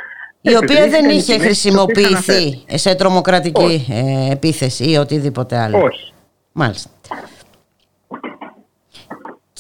η 0.41 0.57
οποία 0.57 0.89
δεν 0.89 1.05
επιβλήθηκαν 1.05 1.11
οι 1.11 1.15
είχε 1.17 1.37
ποινές 1.37 1.59
τις 1.61 1.71
οποίες 1.75 2.07
αναφέρω. 2.07 2.39
χρησιμοποιηθεί 2.39 2.79
σε 2.79 2.95
τρομοκρατική 2.95 3.87
ε, 3.91 4.33
επίθεση 4.33 4.91
ή 4.91 4.97
οτιδήποτε 4.97 5.59
άλλο. 5.59 5.79
Όχι. 5.79 6.13
Μάλιστα. 6.53 6.91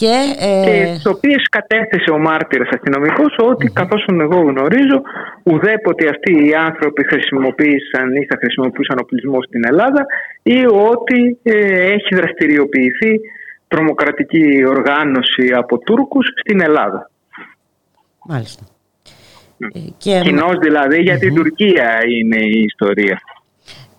Και, 0.05 0.19
ε, 0.39 0.65
και 0.65 0.99
τι 1.03 1.09
οποίες 1.09 1.43
κατέθεσε 1.51 2.11
ο 2.11 2.19
μάρτυρας 2.19 2.69
αστυνομικός 2.73 3.37
ότι 3.39 3.67
καθώς 3.67 4.05
εγώ 4.21 4.41
γνωρίζω 4.41 5.03
ουδέποτε 5.43 6.09
αυτοί 6.09 6.33
οι 6.47 6.55
άνθρωποι 6.55 7.05
χρησιμοποίησαν 7.07 8.15
ή 8.21 8.27
θα 8.27 8.37
χρησιμοποιούσαν 8.41 8.99
οπλισμό 9.01 9.43
στην 9.43 9.63
Ελλάδα 9.67 10.07
ή 10.43 10.67
ότι 10.67 11.39
ε, 11.43 11.93
έχει 11.97 12.15
δραστηριοποιηθεί 12.15 13.21
τρομοκρατική 13.69 14.65
οργάνωση 14.67 15.47
από 15.55 15.79
Τούρκους 15.79 16.27
στην 16.41 16.61
Ελλάδα. 16.61 17.11
μάλιστα. 18.25 18.65
Ε, 19.59 19.79
και, 19.99 20.21
Κοινώς 20.23 20.59
δηλαδή 20.59 21.01
για 21.01 21.19
την 21.19 21.35
Τουρκία 21.35 21.99
είναι 22.09 22.41
η 22.41 22.61
ιστορία. 22.61 23.21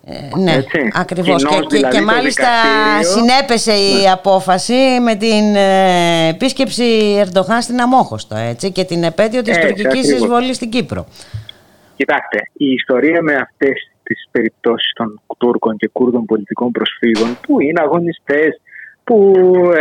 Ε, 0.08 0.38
ναι, 0.38 0.52
έτσι. 0.52 0.90
ακριβώς. 0.94 1.42
Και, 1.42 1.48
Κοινώς 1.48 1.66
και, 1.66 1.76
δηλαδή 1.76 1.96
και 1.96 2.04
το 2.04 2.04
μάλιστα 2.12 2.48
δικαστήριο- 2.62 3.28
συνέπεσε 3.28 3.72
η 3.72 4.08
απόφαση 4.12 4.74
με 5.02 5.14
την 5.14 5.54
ε, 5.56 6.28
επίσκεψη 6.28 6.84
Ερντογάν 7.20 7.62
στην 7.62 7.80
Αμόχωστο 7.80 8.36
έτσι, 8.36 8.72
και 8.72 8.84
την 8.84 9.02
επέτειο 9.04 9.42
της 9.42 9.56
Έτσι, 9.56 9.68
τουρκικής 9.68 9.98
ακριβώς. 10.00 10.20
εισβολής 10.20 10.56
στην 10.56 10.70
Κύπρο. 10.70 11.06
Κοιτάξτε, 11.96 12.38
η 12.52 12.66
ιστορία 12.72 13.22
με 13.22 13.34
αυτές 13.34 13.90
τις 14.02 14.28
περιπτώσεις 14.30 14.92
των 14.94 15.20
Τούρκων 15.38 15.76
και 15.76 15.88
Κούρδων 15.92 16.24
πολιτικών 16.24 16.70
προσφύγων 16.70 17.38
που 17.46 17.60
είναι 17.60 17.80
αγωνιστές, 17.80 18.60
που 19.04 19.32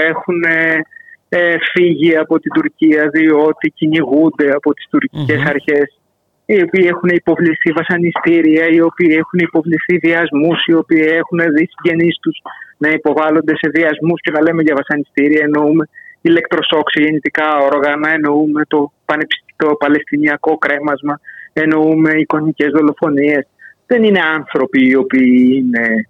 έχουν 0.09 0.43
ε, 0.43 0.81
ε, 1.29 1.55
φύγει 1.73 2.17
από 2.17 2.39
την 2.39 2.51
Τουρκία 2.53 3.09
διότι 3.09 3.69
κυνηγούνται 3.69 4.51
από 4.51 4.73
τις 4.73 4.87
τουρκικες 4.89 5.37
Μμμ. 5.39 5.47
αρχές 5.47 5.97
οι 6.45 6.61
οποίοι 6.61 6.85
έχουν 6.93 7.09
υποβληθεί 7.09 7.71
βασανιστήρια, 7.71 8.67
οι 8.67 8.81
οποίοι 8.81 9.11
έχουν 9.11 9.39
υποβληθεί 9.39 9.97
βιασμούς, 9.97 10.65
οι 10.65 10.73
οποίοι 10.73 11.03
έχουν 11.07 11.39
δει 11.55 11.69
συγγενείς 11.71 12.17
τους 12.21 12.37
να 12.77 12.89
υποβάλλονται 12.89 13.55
σε 13.55 13.69
βιασμούς 13.69 14.21
και 14.21 14.31
να 14.31 14.41
λέμε 14.41 14.61
για 14.61 14.75
βασανιστήρια 14.75 15.41
εννοούμε 15.43 15.89
ηλεκτροσόκ 16.21 16.89
σε 16.89 17.01
γεννητικά 17.03 17.57
όργανα, 17.57 18.09
εννοούμε 18.09 18.65
το, 18.67 18.91
πανεπιστ- 19.05 19.53
το 19.55 19.67
παλαιστινιακό 19.75 20.57
κρέμασμα, 20.57 21.19
εννοούμε 21.53 22.11
εικονικές 22.15 22.71
δολοφονίες. 22.71 23.47
Δεν 23.87 24.03
είναι 24.03 24.19
άνθρωποι 24.19 24.87
οι 24.87 24.95
οποίοι 24.95 25.51
είναι, 25.55 26.07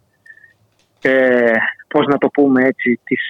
ε, 1.02 1.52
πώς 1.88 2.06
να 2.06 2.18
το 2.18 2.28
πούμε 2.28 2.64
έτσι, 2.64 3.00
της 3.04 3.22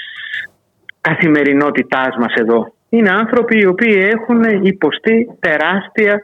καθημερινότητάς 1.02 2.16
μας 2.18 2.34
εδώ. 2.34 2.75
Είναι 2.90 3.10
άνθρωποι 3.10 3.60
οι 3.60 3.66
οποίοι 3.66 4.10
έχουν 4.12 4.44
υποστεί 4.64 5.38
τεράστια 5.40 6.22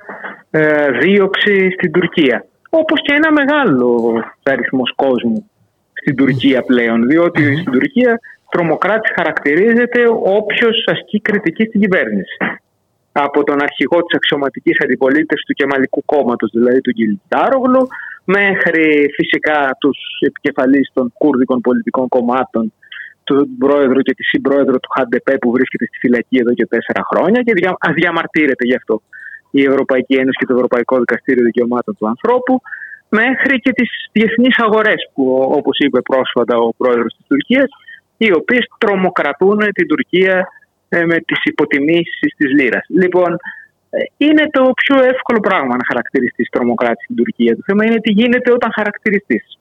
ε, 0.49 0.91
δίωξη 0.91 1.72
στην 1.72 1.91
Τουρκία. 1.91 2.45
Όπως 2.70 3.01
και 3.01 3.14
ένα 3.14 3.32
μεγάλο 3.32 4.14
αριθμός 4.43 4.93
κόσμου 4.95 5.49
στην 5.93 6.16
Τουρκία 6.16 6.62
πλέον. 6.62 7.07
Διότι 7.07 7.57
στην 7.57 7.72
Τουρκία 7.72 8.20
τρομοκράτης 8.49 9.12
χαρακτηρίζεται 9.16 10.01
όποιος 10.24 10.84
ασκεί 10.86 11.22
κριτική 11.22 11.64
στην 11.64 11.82
κυβέρνηση. 11.82 12.38
Από 13.12 13.43
τον 13.43 13.62
αρχηγό 13.62 14.03
της 14.03 14.16
αξιωματικής 14.16 14.78
αντιπολίτευσης 14.84 15.45
του 15.45 15.53
Κεμαλικού 15.53 16.03
κόμματος, 16.05 16.49
δηλαδή 16.53 16.82
του 16.82 16.91
μέχρι 18.24 19.12
φυσικά 19.16 19.78
τους 19.80 19.97
επικεφαλείς 20.20 20.91
των 20.93 21.14
κούρδικων 21.18 21.62
πολιτικών 21.62 22.07
κομμάτων 22.07 22.74
τον 23.24 23.58
πρόεδρο 23.58 24.02
και 24.02 24.14
τη 24.14 24.24
συμπρόεδρο 24.24 24.78
του 24.80 24.90
ΧΑΝΤΕΠΕ 24.96 25.38
που 25.38 25.52
βρίσκεται 25.52 25.86
στη 25.86 25.98
φυλακή 25.98 26.38
εδώ 26.38 26.54
και 26.54 26.66
τέσσερα 26.66 27.02
χρόνια 27.10 27.42
και 27.42 27.54
δια, 27.54 27.76
ας 27.80 27.94
διαμαρτύρεται 27.94 28.66
γι' 28.66 28.76
αυτό 28.76 29.02
η 29.52 29.62
Ευρωπαϊκή 29.64 30.14
Ένωση 30.14 30.38
και 30.40 30.46
το 30.46 30.54
Ευρωπαϊκό 30.54 31.00
Δικαστήριο 31.00 31.44
Δικαιωμάτων 31.44 31.96
του 31.98 32.08
Ανθρώπου 32.08 32.62
μέχρι 33.10 33.60
και 33.60 33.72
τις 33.72 33.90
διεθνείς 34.12 34.56
αγορές 34.58 35.10
που 35.14 35.52
όπως 35.60 35.78
είπε 35.80 36.02
πρόσφατα 36.02 36.58
ο 36.58 36.74
πρόεδρος 36.78 37.16
της 37.16 37.26
Τουρκίας 37.28 37.70
οι 38.18 38.34
οποίες 38.34 38.66
τρομοκρατούν 38.78 39.58
την 39.74 39.88
Τουρκία 39.88 40.48
ε, 40.90 41.06
με 41.06 41.18
τις 41.20 41.40
υποτιμήσεις 41.44 42.34
της 42.38 42.50
λίρας. 42.52 42.86
Λοιπόν, 42.88 43.32
ε, 43.90 43.98
είναι 44.18 44.46
το 44.52 44.72
πιο 44.76 45.04
εύκολο 45.04 45.40
πράγμα 45.40 45.76
να 45.76 45.86
χαρακτηριστείς 45.88 46.50
τρομοκράτη 46.50 47.04
στην 47.04 47.16
Τουρκία. 47.16 47.56
Το 47.56 47.62
θέμα 47.66 47.86
είναι 47.86 48.00
τι 48.00 48.12
γίνεται 48.12 48.52
όταν 48.52 48.72
χαρακτηριστείς. 48.74 49.60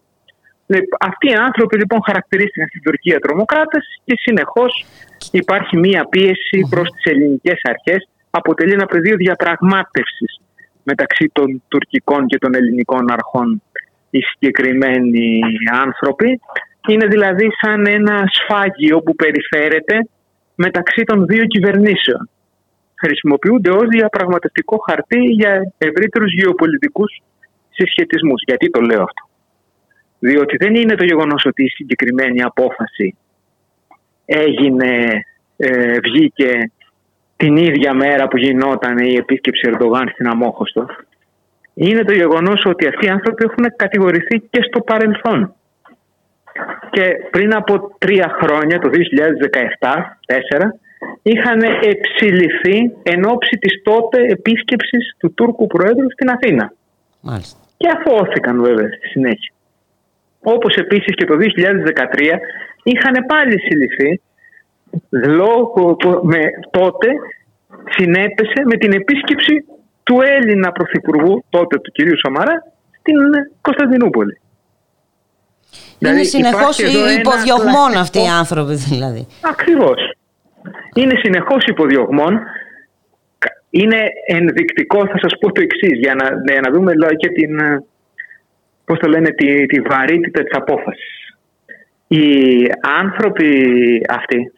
Αυτοί 1.01 1.29
οι 1.31 1.35
άνθρωποι 1.35 1.77
λοιπόν 1.77 2.01
χαρακτηρίστηκαν 2.07 2.69
στην 2.69 2.83
Τουρκία 2.83 3.19
τρομοκράτες 3.19 3.85
και 4.05 4.15
συνεχώς 4.19 4.85
υπάρχει 5.31 5.77
μία 5.77 6.05
πίεση 6.05 6.67
προς 6.71 6.91
τις 6.91 7.13
ελληνικές 7.13 7.61
αρχές. 7.63 8.09
Αποτελεί 8.31 8.73
ένα 8.73 8.87
πεδίο 8.87 9.17
διαπραγμάτευσης 9.17 10.41
μεταξύ 10.83 11.31
των 11.33 11.63
τουρκικών 11.69 12.27
και 12.27 12.39
των 12.39 12.55
ελληνικών 12.55 13.11
αρχών 13.11 13.63
οι 14.11 14.21
συγκεκριμένοι 14.21 15.41
άνθρωποι. 15.73 16.41
Είναι 16.89 17.07
δηλαδή 17.07 17.49
σαν 17.61 17.87
ένα 17.87 18.25
σφάγιο 18.31 19.01
που 19.01 19.15
περιφέρεται 19.15 20.09
μεταξύ 20.55 21.03
των 21.05 21.27
δύο 21.27 21.45
κυβερνήσεων 21.45 22.29
χρησιμοποιούνται 23.03 23.71
ως 23.71 23.89
διαπραγματευτικό 23.89 24.77
χαρτί 24.87 25.21
για 25.21 25.73
ευρύτερους 25.79 26.33
γεωπολιτικούς 26.33 27.23
συσχετισμούς. 27.71 28.43
Γιατί 28.47 28.71
το 28.71 28.81
λέω 28.81 29.03
αυτό; 29.03 29.23
Διότι 30.21 30.57
δεν 30.57 30.75
είναι 30.75 30.95
το 30.95 31.05
γεγονός 31.05 31.45
ότι 31.45 31.65
η 31.65 31.69
συγκεκριμένη 31.69 32.43
απόφαση 32.43 33.17
έγινε, 34.25 35.23
ε, 35.57 35.99
βγήκε 35.99 36.71
την 37.37 37.57
ίδια 37.57 37.95
μέρα 37.95 38.29
που 38.29 38.37
γινόταν 38.37 38.99
η 38.99 39.15
επίσκεψη 39.15 39.69
Ερντογάν 39.69 40.09
στην 40.09 40.29
Αμόχωστο. 40.29 40.87
Είναι 41.75 42.05
το 42.05 42.13
γεγονός 42.13 42.65
ότι 42.65 42.87
αυτοί 42.87 43.07
οι 43.07 43.09
άνθρωποι 43.09 43.45
έχουν 43.45 43.65
κατηγορηθεί 43.77 44.39
και 44.51 44.63
στο 44.63 44.81
παρελθόν. 44.81 45.55
Και 46.91 47.05
πριν 47.31 47.55
από 47.55 47.95
τρία 47.99 48.37
χρόνια, 48.43 48.79
το 48.79 48.89
2017-2004, 48.89 50.81
είχαν 51.23 51.61
εψηληθεί 51.63 52.93
εν 53.03 53.25
ώψη 53.25 53.57
της 53.57 53.83
τότε 53.83 54.23
επίσκεψης 54.23 55.17
του 55.19 55.35
Τούρκου 55.35 55.67
Προέδρου 55.67 56.11
στην 56.13 56.31
Αθήνα. 56.31 56.73
Μάλιστα. 57.21 57.59
Και 57.77 57.89
αθώθηκαν 57.89 58.63
βέβαια 58.63 58.87
στη 58.87 59.09
συνέχεια. 59.09 59.53
Όπως 60.43 60.75
επίσης 60.75 61.15
και 61.15 61.25
το 61.25 61.35
2013 61.37 62.39
είχαν 62.83 63.27
πάλι 63.27 63.61
συλληφθεί 63.61 64.21
λόγω 65.11 65.97
με, 66.23 66.41
τότε 66.71 67.09
συνέπεσε 67.91 68.63
με 68.65 68.77
την 68.77 68.93
επίσκεψη 68.93 69.65
του 70.03 70.21
Έλληνα 70.21 70.73
Πρωθυπουργού 70.73 71.45
τότε 71.49 71.79
του 71.79 71.91
κυρίου 71.93 72.19
Σαμαρά 72.19 72.73
στην 72.99 73.15
Κωνσταντινούπολη. 73.61 74.41
Είναι 75.99 76.13
δηλαδή, 76.13 76.25
συνεχώς 76.25 76.79
υποδιωγμών 77.19 77.97
αυτοί 77.97 78.19
οι 78.19 78.29
άνθρωποι 78.29 78.75
δηλαδή. 78.75 79.27
Ακριβώς 79.41 80.15
είναι 80.95 81.15
συνεχώς 81.23 81.65
υποδιωγμών. 81.67 82.41
Είναι 83.71 83.99
ενδεικτικό, 84.27 85.07
θα 85.07 85.19
σας 85.19 85.33
πω 85.41 85.53
το 85.53 85.61
εξής 85.61 85.99
για 85.99 86.15
να, 86.15 86.25
για 86.53 86.61
να 86.61 86.71
δούμε 86.71 86.93
και 87.17 87.29
την, 87.29 87.59
πώς 88.91 88.99
το 88.99 89.09
λένε, 89.09 89.31
τη, 89.31 89.67
τη 89.67 89.81
βαρύτητα 89.81 90.43
της 90.43 90.57
απόφασης. 90.57 91.35
Οι 92.07 92.27
άνθρωποι 92.81 93.51
αυτοί 94.09 94.53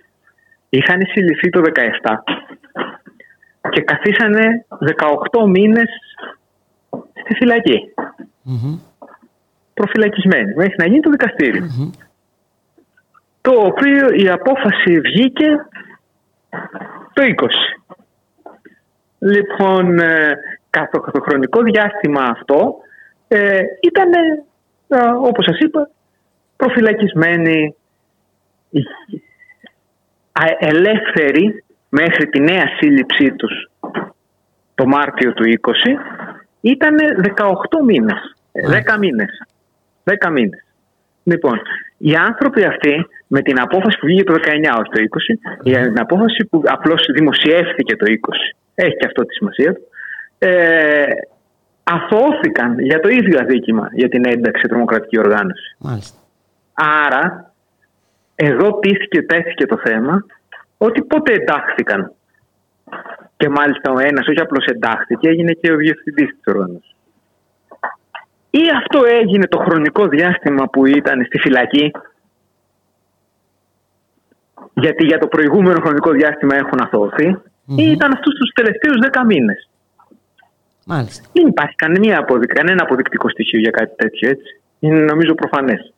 είχαν 0.68 1.01
συλληφθεί 1.12 1.49
το 1.51 1.61
17 1.61 2.14
και 3.70 3.80
καθίσανε 3.80 4.66
18 5.33 5.49
μήνες 5.49 5.89
στη 7.20 7.35
φυλακή. 7.35 7.95
Mm-hmm. 8.47 8.78
Προφυλακισμένοι, 9.74 10.55
μέχρι 10.55 10.74
να 10.76 10.87
γίνει 10.87 11.01
το 11.01 11.11
δικαστηριο 11.11 11.66
Το 13.41 13.53
οποίο 13.53 14.09
η 14.12 14.28
απόφαση 14.28 15.01
βγήκε 15.01 15.49
το 17.12 17.22
20. 17.37 17.47
Λοιπόν, 19.18 19.99
ε, 19.99 20.39
το 21.12 21.20
χρονικό 21.20 21.62
διάστημα 21.62 22.22
αυτό 22.22 22.74
ε, 23.35 23.62
ήταν, 23.80 24.12
ε, 24.89 24.99
όπως 25.22 25.45
σας 25.45 25.59
είπα, 25.59 25.91
προφυλακισμένοι, 26.57 27.74
ελεύθεροι 30.59 31.64
μέχρι 31.89 32.26
τη 32.26 32.41
νέα 32.41 32.66
σύλληψή 32.78 33.33
τους 33.33 33.70
το 34.74 34.87
Μάρτιο 34.87 35.33
του 35.33 35.45
20, 35.45 35.99
ήταν 36.61 36.97
18 37.22 37.83
μήνες, 37.85 38.37
10 38.53 38.99
μήνες. 38.99 39.47
10 40.05 40.30
μήνες. 40.30 40.64
Λοιπόν, 41.22 41.61
οι 41.99 42.14
άνθρωποι 42.14 42.64
αυτοί 42.64 43.07
με 43.26 43.41
την 43.41 43.61
απόφαση 43.61 43.99
που 43.99 44.07
βγήκε 44.07 44.24
το 44.24 44.33
19 44.33 44.78
ως 44.78 44.89
το 44.89 45.01
20, 45.01 45.39
η 45.62 46.01
απόφαση 46.01 46.45
που 46.51 46.62
απλώς 46.64 47.03
δημοσιεύθηκε 47.14 47.97
το 47.97 48.07
20, 48.09 48.57
έχει 48.74 48.97
και 48.97 49.07
αυτό 49.07 49.24
τη 49.24 49.35
σημασία 49.35 49.72
του, 49.74 49.83
ε, 50.39 51.05
αθώθηκαν 51.85 52.78
για 52.78 53.01
το 53.01 53.09
ίδιο 53.09 53.39
αδίκημα 53.41 53.89
για 53.93 54.09
την 54.09 54.26
ένταξη 54.26 54.68
τρομοκρατική 54.68 55.18
οργάνωση. 55.18 55.76
Μάλιστα. 55.78 56.18
Άρα, 56.72 57.53
εδώ 58.35 58.78
τήθηκε, 58.78 59.22
τέθηκε 59.22 59.66
το 59.66 59.78
θέμα 59.85 60.24
ότι 60.78 61.03
πότε 61.03 61.33
εντάχθηκαν. 61.33 62.12
Και 63.37 63.49
μάλιστα 63.49 63.93
ο 63.93 63.99
ένας 63.99 64.26
όχι 64.26 64.41
απλώς 64.41 64.64
εντάχθηκε, 64.64 65.28
έγινε 65.28 65.53
και 65.53 65.72
ο 65.72 65.76
διευθυντής 65.76 66.26
της 66.26 66.55
οργάνωσης. 66.55 66.95
Ή 68.51 68.62
αυτό 68.76 69.05
έγινε 69.05 69.47
το 69.47 69.59
χρονικό 69.59 70.09
διάστημα 70.09 70.68
που 70.68 70.87
ήταν 70.87 71.24
στη 71.24 71.39
φυλακή; 71.39 71.91
Γιατί 74.74 75.05
για 75.05 75.18
το 75.18 75.26
προηγούμενο 75.26 75.80
χρονικό 75.80 76.11
διάστημα 76.11 76.55
έχουν 76.57 76.80
αθωωθεί 76.80 77.26
ή 77.66 77.91
ήταν 77.91 78.12
αυτούς 78.12 78.35
τους 78.35 78.51
τελευταίους 78.55 78.99
δέκα 78.99 79.24
μήνες. 79.24 79.68
Μάλιστα. 80.87 81.28
Δεν 81.33 81.47
υπάρχει 81.47 81.74
κανένα, 81.74 82.18
αποδεικτικό, 82.18 82.61
κανένα 82.61 82.83
αποδεικτικό 82.83 83.28
στοιχείο 83.28 83.59
για 83.59 83.70
κάτι 83.70 83.95
τέτοιο 83.97 84.28
έτσι. 84.30 84.61
Είναι 84.78 84.99
νομίζω 84.99 85.35
προφανές. 85.35 85.93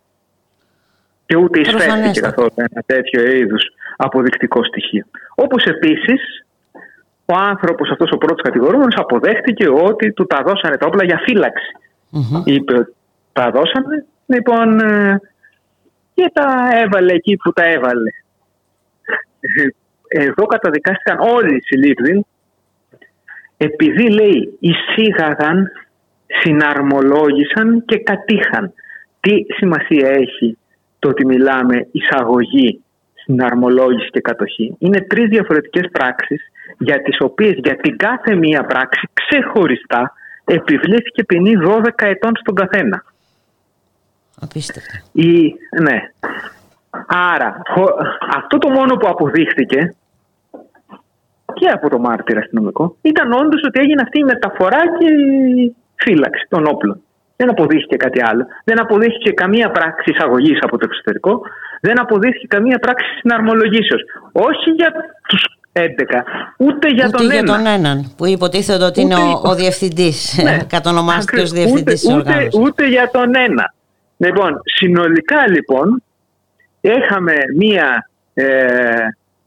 Και 1.27 1.37
ούτε 1.37 1.61
εισφέρθηκε 1.61 2.21
καθόλου 2.21 2.51
ένα 2.55 2.83
τέτοιο 2.87 3.31
είδους 3.31 3.63
αποδεικτικό 3.97 4.65
στοιχείο. 4.65 5.05
Όπως 5.35 5.65
επίσης 5.65 6.47
ο 7.25 7.35
άνθρωπος 7.35 7.91
αυτός 7.91 8.11
ο 8.11 8.17
πρώτος 8.17 8.43
κατηγορούμενος 8.43 8.95
αποδέχτηκε 8.97 9.69
ότι 9.69 10.13
του 10.13 10.27
τα 10.27 10.43
δώσανε 10.47 10.77
τα 10.77 10.87
όπλα 10.87 11.05
για 11.05 11.21
φυλαξη 11.25 11.73
Είπε 12.45 12.75
ότι 12.75 12.95
τα 13.33 13.51
δώσανε, 13.51 14.07
λοιπόν, 14.27 14.81
ε, 14.81 15.21
και 16.15 16.31
τα 16.33 16.69
έβαλε 16.73 17.13
εκεί 17.13 17.37
που 17.37 17.53
τα 17.53 17.65
έβαλε. 17.65 18.11
Εδώ 20.09 20.47
καταδικάστηκαν 20.47 21.19
όλοι 21.19 21.57
οι 21.57 21.61
συλλήφθοι 21.61 22.27
επειδή 23.57 24.11
λέει 24.11 24.59
εισήγαγαν, 24.61 25.71
συναρμολόγησαν 26.27 27.85
και 27.85 27.99
κατήχαν. 27.99 28.73
Τι 29.21 29.33
σημασία 29.57 30.09
έχει 30.09 30.59
το 30.99 31.09
ότι 31.09 31.27
μιλάμε 31.27 31.87
εισαγωγή, 31.93 32.83
συναρμολόγηση 33.15 34.11
και 34.11 34.21
κατοχή; 34.21 34.77
Είναι 34.79 35.01
τρεις 35.01 35.29
διαφορετικές 35.29 35.89
πράξεις 35.93 36.43
για 36.79 37.03
τις 37.03 37.17
οποίες 37.21 37.55
για 37.63 37.77
την 37.77 37.97
κάθε 37.97 38.35
μία 38.35 38.65
πράξη 38.65 39.09
ξεχωριστά 39.13 40.13
επιβλήθηκε 40.45 41.25
ποινή 41.25 41.53
12 41.67 41.83
ετών 41.97 42.33
στον 42.37 42.55
καθένα. 42.55 43.05
Απίστευτο. 44.41 44.93
Η, 45.13 45.55
ναι. 45.83 45.99
Άρα, 47.07 47.63
αυτό 48.37 48.59
το 48.59 48.69
μόνο 48.69 48.97
που 48.97 49.09
αποδείχθηκε 49.09 49.95
και 51.55 51.67
από 51.69 51.89
το 51.89 51.99
μάρτυρα 51.99 52.41
αστυνομικό 52.41 52.97
ήταν 53.03 53.33
όντως 53.33 53.63
ότι 53.67 53.81
έγινε 53.81 54.03
αυτή 54.03 54.19
η 54.19 54.25
μεταφορά 54.25 54.81
και 54.99 55.09
η 55.61 55.77
φύλαξη 55.95 56.47
των 56.49 56.67
όπλων. 56.67 57.01
Δεν 57.37 57.51
αποδείχθηκε 57.51 57.97
κάτι 57.97 58.21
άλλο. 58.23 58.47
Δεν 58.65 58.81
αποδείχθηκε 58.81 59.31
καμία 59.31 59.71
πράξη 59.71 60.11
εισαγωγής 60.11 60.59
από 60.61 60.79
το 60.79 60.87
εξωτερικό. 60.91 61.41
Δεν 61.81 62.01
αποδείχθηκε 62.01 62.47
καμία 62.47 62.79
πράξη 62.79 63.07
συναρμολογήσεως. 63.21 64.03
Όχι 64.33 64.71
για 64.71 64.93
τους 65.29 65.45
11, 65.73 65.81
ούτε 66.57 66.89
για 66.89 67.07
ούτε 67.07 67.17
τον 67.17 67.27
για 67.27 67.39
έναν. 67.39 67.57
τον 67.57 67.67
έναν 67.67 68.13
που 68.17 68.27
υποτίθεται 68.27 68.85
ότι 68.85 69.01
είναι 69.01 69.15
ο, 69.15 69.41
ο 69.45 69.55
διευθυντής. 69.55 70.19
Ναι. 70.43 70.57
Κατονομάστηκε 70.75 71.41
ως 71.41 71.51
διευθυντής 71.51 72.01
της 72.01 72.15
ούτε, 72.15 72.49
ούτε 72.61 72.87
για 72.87 73.11
τον 73.13 73.37
ένα. 73.37 73.75
Λοιπόν, 74.17 74.61
συνολικά 74.65 75.49
λοιπόν 75.49 76.03
είχαμε 76.81 77.35
μία 77.57 78.09
ε, 78.35 78.45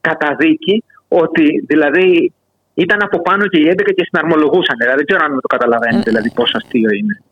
καταδίκη 0.00 0.84
ότι 1.08 1.64
δηλαδή 1.66 2.32
ήταν 2.74 3.02
από 3.02 3.22
πάνω 3.22 3.46
και 3.46 3.58
οι 3.58 3.74
11 3.78 3.92
και 3.94 4.08
συναρμολογούσαν. 4.10 4.76
Δηλαδή 4.78 4.96
δεν 4.96 5.06
ξέρω 5.06 5.24
αν 5.24 5.40
το 5.40 5.48
καταλαβαίνετε, 5.48 5.98
ε. 5.98 6.02
δηλαδή 6.10 6.30
πόσο 6.30 6.52
αστείο 6.56 6.90
είναι. 6.90 7.22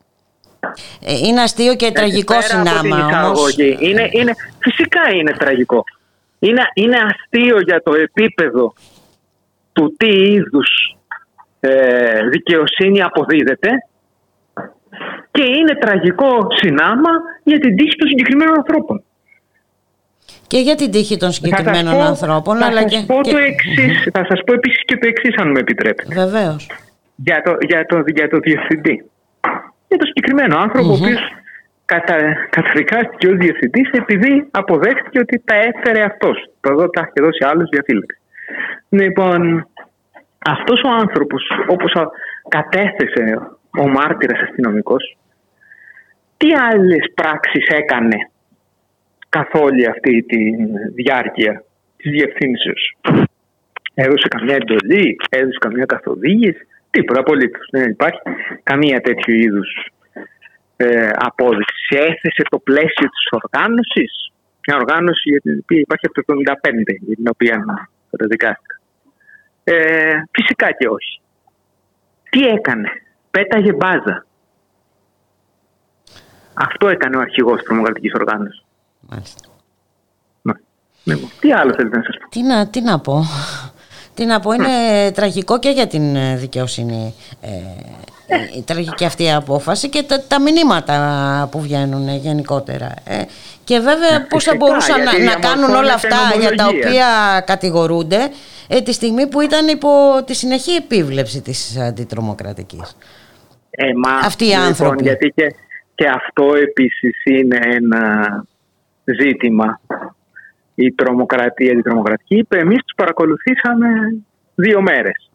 Ε, 1.00 1.16
είναι 1.26 1.40
αστείο 1.40 1.74
και 1.74 1.90
τραγικό 1.90 2.40
συνάμα. 2.40 3.32
Είναι, 3.80 4.08
είναι, 4.12 4.32
φυσικά 4.58 5.00
είναι 5.14 5.32
τραγικό. 5.32 5.84
Είναι, 6.38 6.62
είναι 6.74 6.96
αστείο 6.96 7.60
για 7.60 7.82
το 7.82 7.92
επίπεδο 7.94 8.72
του 9.72 9.94
τι 9.96 10.08
είδους 10.08 10.96
ε, 11.60 12.28
δικαιοσύνη 12.28 13.02
αποδίδεται 13.02 13.70
και 15.30 15.42
είναι 15.42 15.74
τραγικό 15.80 16.46
συνάμα 16.50 17.10
για 17.42 17.58
την 17.58 17.76
τύχη 17.76 17.96
των 17.96 18.08
συγκεκριμένων 18.08 18.56
ανθρώπων. 18.56 19.02
Και 20.46 20.58
για 20.58 20.74
την 20.74 20.90
τύχη 20.90 21.16
των 21.16 21.30
συγκεκριμένων 21.32 21.92
θα 21.94 21.98
σας 21.98 22.18
πω, 22.20 22.26
ανθρώπων, 22.26 22.56
θα 22.56 22.66
αλλά 22.66 22.80
σας 22.80 22.90
και. 22.92 23.04
Πω 23.06 23.20
και- 23.22 23.30
το 23.30 23.38
εξής, 23.38 24.08
Θα 24.12 24.24
σας 24.28 24.40
πω 24.46 24.52
επίσης 24.52 24.84
και 24.84 24.96
το 24.96 25.08
εξής 25.08 25.34
αν 25.36 25.50
με 25.50 25.58
επιτρέπετε. 25.60 26.14
Βεβαίως. 26.14 26.70
Για 27.16 27.42
το, 27.44 27.56
για 27.68 27.86
το, 27.86 28.02
για 28.06 28.28
το 28.28 28.38
διευθυντή. 28.38 29.04
Για 29.88 29.98
το 29.98 30.06
συγκεκριμένο 30.06 30.58
άνθρωπο, 30.58 30.88
ο 30.88 30.92
οποίος 30.92 31.20
κατα, 31.84 32.16
καταδικάστηκε 32.50 33.26
ως 33.28 33.36
διευθυντής 33.36 33.90
επειδή 33.90 34.46
αποδέχτηκε 34.50 35.18
ότι 35.18 35.42
τα 35.44 35.54
έφερε 35.54 36.02
αυτός. 36.04 36.50
Το 36.60 36.72
εδώ 36.72 36.88
τα 36.90 37.00
έχει 37.00 37.26
δώσει 37.26 37.44
άλλος 37.44 37.68
διαφύλαξη. 37.68 38.18
Λοιπόν, 38.88 39.68
αυτός 40.46 40.80
ο 40.82 40.88
άνθρωπος, 41.00 41.42
όπως 41.68 41.92
α- 41.94 42.10
κατέθεσε 42.48 43.24
ο 43.78 43.88
μάρτυρας 43.88 44.40
αστυνομικός, 44.40 45.16
τι 46.36 46.48
άλλες 46.70 47.04
πράξεις 47.14 47.66
έκανε 47.66 48.16
καθ' 49.28 49.54
όλη 49.54 49.86
αυτή 49.86 50.22
τη 50.22 50.38
διάρκεια 50.94 51.64
της 51.96 52.10
διευθύνσεως. 52.10 52.96
Έδωσε 53.94 54.28
καμιά 54.28 54.54
εντολή, 54.54 55.16
έδωσε 55.30 55.58
καμιά 55.60 55.84
καθοδήγηση, 55.84 56.66
τίποτα 56.90 57.20
απολύτως. 57.20 57.68
Δεν 57.70 57.90
υπάρχει 57.90 58.20
καμία 58.62 59.00
τέτοιου 59.00 59.34
είδους 59.34 59.90
ε, 60.76 61.10
απόδειξη. 61.14 61.96
Έθεσε 61.96 62.42
το 62.50 62.58
πλαίσιο 62.58 63.08
της 63.08 63.26
οργάνωσης, 63.30 64.32
μια 64.66 64.76
οργάνωση 64.76 65.30
για 65.30 65.40
την 65.40 65.58
οποία 65.62 65.80
υπάρχει 65.80 66.06
από 66.06 66.14
το 66.14 66.34
1975, 66.72 66.96
για 67.00 67.16
την 67.16 67.28
οποία 67.28 67.64
καταδικάστηκα. 68.10 68.80
Ε, 69.64 70.22
φυσικά 70.30 70.72
και 70.72 70.88
όχι. 70.88 71.20
Τι 72.30 72.46
έκανε, 72.46 72.88
πέταγε 73.30 73.72
μπάζα. 73.72 74.26
Αυτό 76.54 76.88
έκανε 76.88 77.16
ο 77.16 77.20
αρχηγός 77.20 77.56
της 77.56 77.66
τρομοκρατικής 77.66 78.12
οργάνωσης. 78.12 78.65
Μάλιστα. 79.10 79.40
Λοιπόν, 81.04 81.30
τι 81.40 81.52
άλλο 81.52 81.74
θέλετε 81.74 81.96
να 81.96 82.02
σας 82.02 82.16
πω; 82.20 82.28
Τι 82.28 82.42
να, 82.42 82.68
τι 82.68 82.80
να 82.80 83.00
πω. 83.00 83.24
Τι 84.14 84.24
να 84.24 84.40
πω, 84.40 84.52
είναι 84.52 85.10
τραγικό 85.14 85.58
και 85.58 85.68
για 85.68 85.86
την 85.86 86.16
ε, 86.16 86.36
δικαιοσύνη 86.36 87.14
ε, 87.40 87.48
η 88.56 88.62
τραγική 88.62 89.04
αυτή 89.04 89.22
η 89.22 89.32
απόφαση 89.32 89.88
και 89.88 90.02
τα, 90.02 90.22
τα 90.28 90.40
μηνύματα 90.40 91.48
που 91.50 91.60
βγαίνουν 91.60 92.08
ε, 92.08 92.16
γενικότερα. 92.16 92.94
Ε, 93.04 93.22
και 93.64 93.78
βέβαια 93.78 94.26
πώς 94.28 94.44
θα 94.44 94.50
φυσικά, 94.50 94.56
μπορούσαν 94.56 95.02
να, 95.02 95.10
γιατί 95.10 95.24
να 95.24 95.34
κάνουν 95.34 95.70
όλα 95.70 95.80
διαμορφώνεται 95.80 96.14
αυτά 96.14 96.38
για 96.38 96.54
τα 96.54 96.64
νομολογία. 96.64 96.88
οποία 96.88 97.42
κατηγορούνται 97.46 98.30
ε, 98.68 98.80
τη 98.80 98.92
στιγμή 98.92 99.26
που 99.26 99.40
ήταν 99.40 99.68
υπό 99.68 99.88
τη 100.24 100.34
συνεχή 100.34 100.70
επίβλεψη 100.74 101.40
της 101.42 101.78
αντιτρομοκρατικής. 101.78 102.96
Ε, 103.70 103.84
μα, 104.04 104.10
Αυτοί 104.10 104.44
οι 104.44 104.48
λοιπόν, 104.48 104.64
άνθρωποι. 104.64 105.02
γιατί 105.02 105.32
και, 105.36 105.54
και 105.94 106.08
αυτό 106.08 106.54
επίσης 106.54 107.24
είναι 107.24 107.58
ένα 107.62 108.44
ζήτημα. 109.20 109.80
Η 110.74 110.92
τρομοκρατία, 110.92 111.72
η 111.72 111.82
τρομοκρατική 111.82 112.36
είπε 112.36 112.58
εμείς 112.58 112.78
τους 112.78 112.94
παρακολουθήσαμε 112.96 113.88
δύο 114.54 114.82
μέρες. 114.82 115.30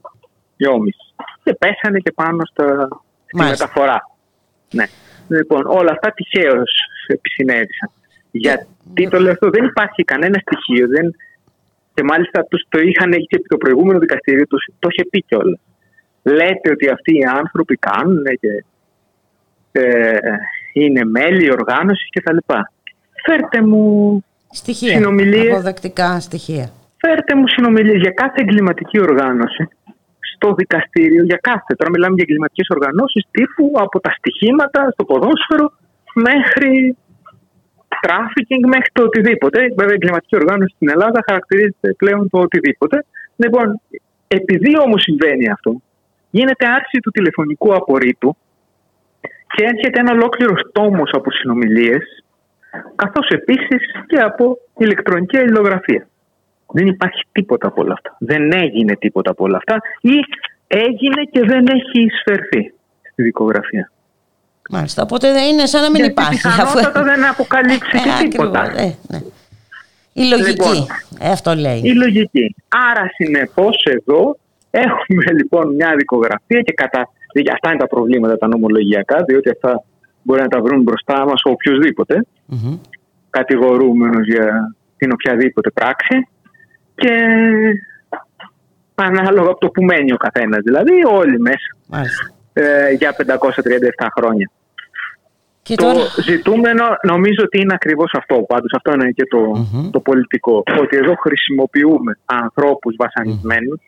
Δυόμιση. 0.57 1.13
Και 1.43 1.53
πέσανε 1.53 1.99
και 1.99 2.11
πάνω 2.11 2.45
στα, 2.45 2.87
στη 3.23 3.35
Μάλιστα. 3.35 3.65
μεταφορά. 3.65 4.09
Ναι. 4.71 4.85
Λοιπόν, 5.27 5.65
όλα 5.65 5.91
αυτά 5.91 6.11
τυχαίως 6.11 6.71
επισυνέβησαν. 7.07 7.89
Γιατί 8.31 9.07
το 9.09 9.19
λέω 9.19 9.31
αυτό, 9.31 9.49
δεν 9.49 9.63
υπάρχει 9.63 10.03
κανένα 10.03 10.39
στοιχείο. 10.39 10.87
Δεν... 10.87 11.15
Και 11.93 12.03
μάλιστα 12.03 12.43
τους 12.43 12.65
το 12.69 12.79
είχαν 12.79 13.11
και 13.11 13.41
το 13.47 13.57
προηγούμενο 13.57 13.99
δικαστήριο, 13.99 14.47
τους, 14.47 14.65
το 14.79 14.87
είχε 14.91 15.05
πει 15.09 15.23
κιόλας. 15.23 15.59
Λέτε 16.23 16.71
ότι 16.71 16.89
αυτοί 16.89 17.17
οι 17.17 17.23
άνθρωποι 17.23 17.75
κάνουν 17.75 18.23
και 18.39 18.63
ε, 19.71 20.17
είναι 20.73 21.05
μέλη 21.05 21.51
οργάνωση 21.51 22.07
κτλ. 22.09 22.37
Φέρτε 23.25 23.61
μου 23.61 24.23
Στοιχεία, 24.51 24.95
Συνομιλίες. 24.95 25.51
αποδεκτικά 25.53 26.19
στοιχεία. 26.19 26.71
Φέρτε 26.97 27.35
μου 27.35 27.47
συνομιλίες 27.47 27.99
για 28.01 28.11
κάθε 28.11 28.41
εγκληματική 28.41 28.99
οργάνωση 28.99 29.67
στο 30.33 30.53
δικαστήριο, 30.53 31.23
για 31.23 31.39
κάθε. 31.41 31.75
Τώρα 31.77 31.89
μιλάμε 31.91 32.13
για 32.15 32.25
εγκληματικές 32.27 32.67
οργανώσεις 32.69 33.23
τύπου 33.31 33.71
από 33.75 33.99
τα 33.99 34.11
στοιχήματα 34.17 34.89
στο 34.91 35.03
ποδόσφαιρο 35.03 35.71
μέχρι 36.13 36.97
τράφικινγκ, 38.01 38.63
μέχρι 38.75 38.89
το 38.93 39.03
οτιδήποτε. 39.03 39.59
Βέβαια, 39.77 39.93
η 39.95 39.99
εγκληματική 39.99 40.35
οργάνωση 40.35 40.73
στην 40.75 40.89
Ελλάδα 40.89 41.19
χαρακτηρίζεται 41.27 41.93
πλέον 41.93 42.29
το 42.29 42.37
οτιδήποτε. 42.39 43.05
Λοιπόν, 43.35 43.81
επειδή 44.27 44.71
όμως 44.85 45.01
συμβαίνει 45.01 45.49
αυτό, 45.49 45.81
γίνεται 46.29 46.65
άρση 46.67 46.97
του 47.03 47.11
τηλεφωνικού 47.11 47.73
απορρήτου 47.73 48.37
και 49.53 49.63
έρχεται 49.71 49.99
ένα 49.99 50.11
ολόκληρο 50.11 50.53
τόμος 50.71 51.09
από 51.13 51.31
συνομιλίες, 51.31 52.23
καθώς 52.95 53.27
επίσης 53.29 53.81
και 54.07 54.17
από 54.17 54.57
ηλεκτρονική 54.77 55.37
αλληλογραφία. 55.37 56.07
Δεν 56.73 56.87
υπάρχει 56.87 57.23
τίποτα 57.31 57.67
από 57.67 57.81
όλα 57.81 57.93
αυτά. 57.93 58.15
Δεν 58.19 58.51
έγινε 58.51 58.95
τίποτα 58.95 59.31
από 59.31 59.43
όλα 59.43 59.57
αυτά 59.57 59.81
ή 60.01 60.15
έγινε 60.67 61.23
και 61.31 61.39
δεν 61.45 61.65
έχει 61.67 62.01
εισφερθεί 62.05 62.73
στη 63.11 63.23
δικογραφία. 63.23 63.91
Μάλιστα, 64.69 65.01
οπότε 65.03 65.31
δεν 65.31 65.43
είναι 65.53 65.65
σαν 65.65 65.81
να 65.81 65.89
μην 65.89 65.95
Γιατί 65.95 66.11
υπάρχει. 66.11 66.41
πιθανότατα 66.41 67.03
δεν 67.03 67.25
αποκαλύψει 67.25 67.91
και 67.91 68.09
Ε, 68.25 68.27
τίποτα. 68.29 68.59
ακριβώς, 68.61 68.83
ε, 68.85 68.97
ναι. 69.07 69.19
Η 70.13 70.23
λογική, 70.29 70.49
Λοιπόν. 70.49 70.87
ε, 71.19 71.29
αυτό 71.31 71.53
λέει. 71.55 71.79
Η 71.83 71.93
λογική. 71.93 72.55
Άρα 72.91 73.09
συνεπώς 73.15 73.85
εδώ 73.89 74.37
έχουμε 74.71 75.31
λοιπόν 75.37 75.75
μια 75.75 75.93
δικογραφία 75.97 76.61
και 76.61 76.73
κατά. 76.73 77.09
γιατί 77.33 77.49
Αυτά 77.51 77.69
είναι 77.69 77.79
τα 77.79 77.87
προβλήματα 77.87 78.37
τα 78.37 78.47
νομολογιακά, 78.47 79.23
διότι 79.27 79.49
αυτά 79.49 79.83
μπορεί 80.23 80.41
να 80.41 80.47
τα 80.47 80.61
βρουν 80.61 80.81
μπροστά 80.81 81.25
μας 81.25 81.41
οποιοδήποτε 81.43 82.25
Μμμ. 82.45 82.77
κατηγορούμενος 83.29 84.25
για 84.27 84.75
την 84.97 85.11
οποιαδήποτε 85.11 85.69
πράξη 85.69 86.27
και 86.95 87.13
ανάλογα 88.95 89.49
από 89.49 89.59
το 89.59 89.69
που 89.69 89.83
μένει 89.83 90.11
ο 90.13 90.17
καθένας. 90.17 90.59
Δηλαδή 90.63 90.91
όλοι 91.11 91.39
μέσα 91.39 91.75
Μάλιστα. 91.87 92.31
ε, 92.53 92.91
για 92.91 93.15
537 93.15 94.07
χρόνια. 94.17 94.51
Και 95.63 95.75
Το 95.75 95.83
τώρα, 95.93 96.05
ζητούμενο 96.23 96.83
νομίζω 97.07 97.43
ότι 97.43 97.59
είναι 97.61 97.73
ακριβώς 97.73 98.11
αυτό. 98.17 98.35
Πάντως 98.35 98.71
αυτό 98.75 98.91
είναι 98.93 99.11
και 99.11 99.25
το, 99.25 99.37
Μμμ. 99.39 99.89
το 99.89 99.99
πολιτικό. 99.99 100.63
Ότι 100.79 100.97
εδώ 100.97 101.13
χρησιμοποιούμε 101.15 102.17
ανθρώπους 102.25 102.95
βασανισμένους 102.97 103.79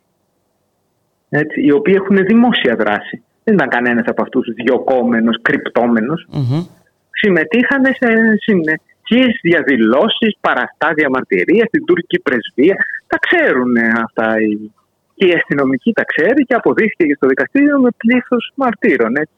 έτσι, 1.30 1.62
οι 1.62 1.72
οποίοι 1.72 1.94
έχουν 1.98 2.16
δημόσια 2.26 2.76
δράση. 2.76 3.24
Δεν 3.44 3.54
ήταν 3.54 3.70
κανένας 3.70 4.06
από 4.08 4.22
αυτούς 4.22 4.54
διοκόμενος, 4.54 5.38
κρυπτόμενος. 5.42 6.26
Μμμ. 6.30 6.66
συμμετείχαν 7.12 7.84
σε 7.86 8.10
συνεχείς 8.46 9.40
διαδηλώσεις, 9.42 10.38
παραστάδια 10.42 11.10
μαρτυρίας 11.10 11.68
στην 11.68 11.86
τουρκική 11.86 12.20
πρεσβεία. 12.22 12.76
Τα 13.08 13.18
ξέρουν 13.26 13.74
αυτά 14.06 14.42
οι... 14.42 14.72
και 15.16 15.26
η 15.28 15.34
αστυνομική 15.34 15.94
τα 15.94 16.04
ξέρει 16.04 16.44
και 16.44 16.54
αποδείχθηκε 16.54 17.06
και 17.06 17.16
στο 17.16 17.28
δικαστήριο 17.28 17.80
με 17.80 17.90
πλήθος 17.98 18.52
μαρτύρων. 18.56 19.16
Έτσι. 19.16 19.34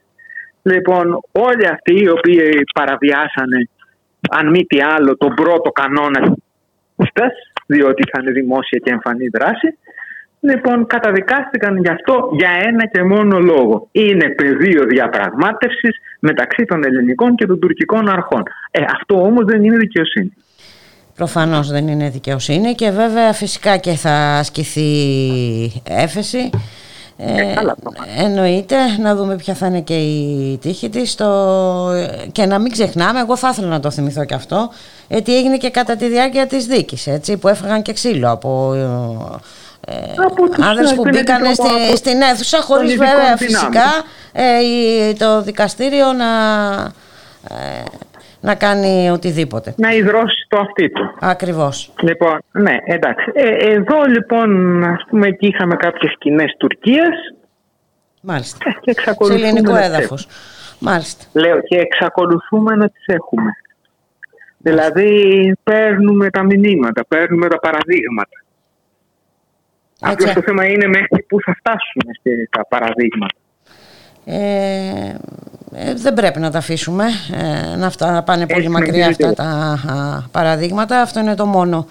Λοιπόν, 0.62 1.20
όλοι 1.32 1.68
αυτοί 1.68 1.94
οι 2.04 2.10
οποίοι 2.10 2.64
παραβιάσανε, 2.74 3.70
αν 4.30 4.50
μη 4.50 4.66
τι 4.66 4.82
άλλο, 4.82 5.18
τον 5.18 5.34
πρώτο 5.34 5.70
κανόνα 5.72 6.20
της 6.96 7.10
διότι 7.68 8.04
είχαν 8.06 8.34
δημόσια 8.34 8.80
και 8.84 8.92
εμφανή 8.92 9.28
δράση, 9.28 9.78
Λοιπόν, 10.50 10.88
καταδικάστηκαν 10.88 11.78
γι' 11.78 11.90
αυτό 11.90 12.30
για 12.38 12.50
ένα 12.62 12.86
και 12.86 13.04
μόνο 13.04 13.40
λόγο. 13.40 13.88
Είναι 13.92 14.30
πεδίο 14.30 14.84
διαπραγμάτευσης 14.84 15.98
μεταξύ 16.20 16.66
των 16.66 16.84
ελληνικών 16.84 17.36
και 17.36 17.46
των 17.46 17.60
τουρκικών 17.60 18.10
αρχών. 18.10 18.44
Ε, 18.72 18.84
αυτό 18.94 19.22
όμως 19.22 19.46
δεν 19.46 19.64
είναι 19.64 19.78
δικαιοσύνη. 19.78 20.34
προφανώς 21.16 21.72
δεν 21.72 21.88
είναι 21.88 22.10
δικαιοσύνη 22.10 22.74
και 22.74 22.90
βέβαια 22.90 23.34
φυσικά 23.34 23.78
και 23.78 23.92
θα 23.92 24.12
ασκηθεί 24.12 24.92
έφεση. 25.84 26.50
Ε, 27.18 27.54
καλά, 27.56 27.76
εννοείται 28.18 28.76
να 29.02 29.16
δούμε 29.16 29.36
ποια 29.36 29.54
θα 29.54 29.68
είναι 29.68 29.82
και 29.82 29.98
η 29.98 30.58
τύχη 30.62 30.90
της 30.90 31.16
το... 31.16 31.26
και 32.32 32.46
να 32.46 32.60
μην 32.60 32.72
ξεχνάμε, 32.72 33.20
εγώ 33.20 33.38
θα 33.38 33.50
ήθελα 33.50 33.68
να 33.68 33.80
το 33.80 33.92
θυμηθώ 33.92 34.26
και 34.26 34.34
αυτό 34.34 34.70
γιατί 35.08 35.38
έγινε 35.38 35.58
και 35.58 35.70
κατά 35.70 35.96
τη 35.96 36.08
διάρκεια 36.08 36.48
της 36.48 36.66
δίκης 36.66 37.08
έτσι, 37.08 37.38
που 37.38 37.48
έφαγαν 37.48 37.82
και 37.82 37.94
ξύλο 37.94 38.32
από 38.32 38.74
ε, 38.74 38.84
Από 38.84 39.42
τους 39.42 39.65
άνδρες 40.62 40.94
που 40.94 41.02
επενδυτικούς 41.02 41.12
μπήκαν 41.12 41.54
στη, 41.54 41.68
από- 41.68 41.96
στην 41.96 42.22
αίθουσα 42.22 42.62
χωρίς 42.62 42.90
ειδικών 42.92 43.08
βέβαια 43.08 43.36
δυνάμεων. 43.36 43.38
φυσικά 43.38 43.90
ε, 44.34 44.60
η- 44.64 45.14
το 45.18 45.42
δικαστήριο 45.42 46.14
να, 46.14 46.26
ε, 47.50 47.84
να 48.42 48.56
κάνει 48.56 49.10
οτιδήποτε. 49.10 49.74
Να 49.78 49.94
υδρώσει 49.94 50.46
το 50.50 50.60
αυτί 50.60 50.90
του. 50.90 51.16
Ακριβώς. 51.20 51.94
Λοιπόν, 52.02 52.40
ναι, 52.52 52.76
εντάξει. 52.86 53.32
Ε, 53.34 53.50
εδώ 53.72 54.02
λοιπόν, 54.08 54.84
ας 54.84 55.04
πούμε, 55.10 55.28
εκεί 55.28 55.48
είχαμε 55.48 55.76
κάποιες 55.76 56.12
σκηνές 56.12 56.56
Τουρκίας 56.58 57.16
Μάλιστα. 58.22 58.58
και 58.64 58.92
Σε 58.92 59.00
εξακολουθούμε. 59.00 59.48
ελληνικό 59.48 59.72
να 59.72 59.78
τις 59.78 59.88
έδαφος. 59.88 60.28
Μάλιστα. 60.80 61.24
έχουμε. 61.34 61.48
Λέω 61.48 61.62
και 61.62 61.78
εξακολουθούμε 61.78 62.76
να 62.76 62.90
τις 62.90 63.04
έχουμε. 63.06 63.52
Δηλαδή 64.58 65.52
παίρνουμε 65.64 66.30
τα 66.30 66.44
μηνύματα, 66.44 67.06
παίρνουμε 67.08 67.48
τα 67.48 67.60
παραδείγματα. 67.60 68.44
Απλώς 70.00 70.34
το 70.34 70.42
θέμα 70.42 70.66
είναι 70.66 70.88
μέχρι 70.88 71.26
πού 71.28 71.38
θα 71.46 71.56
φτάσουμε 71.60 72.14
στα 72.48 72.66
παραδείγματα. 72.68 73.36
Ε, 74.26 75.16
ε, 75.76 75.94
δεν 75.94 76.14
πρέπει 76.14 76.40
να 76.40 76.52
τα 76.52 76.58
αφήσουμε 76.58 77.06
ε, 77.34 77.76
να, 77.76 77.88
αυτά, 77.88 78.12
να 78.12 78.24
πάνε 78.24 78.48
πολύ 78.48 78.70
μακριά 78.70 79.08
αυτά 79.08 79.34
τα 79.34 80.30
παραδείγματα. 80.32 81.02
Αυτό 81.02 81.20
είναι 81.20 81.36
το 81.36 81.46
μόνο 81.46 81.88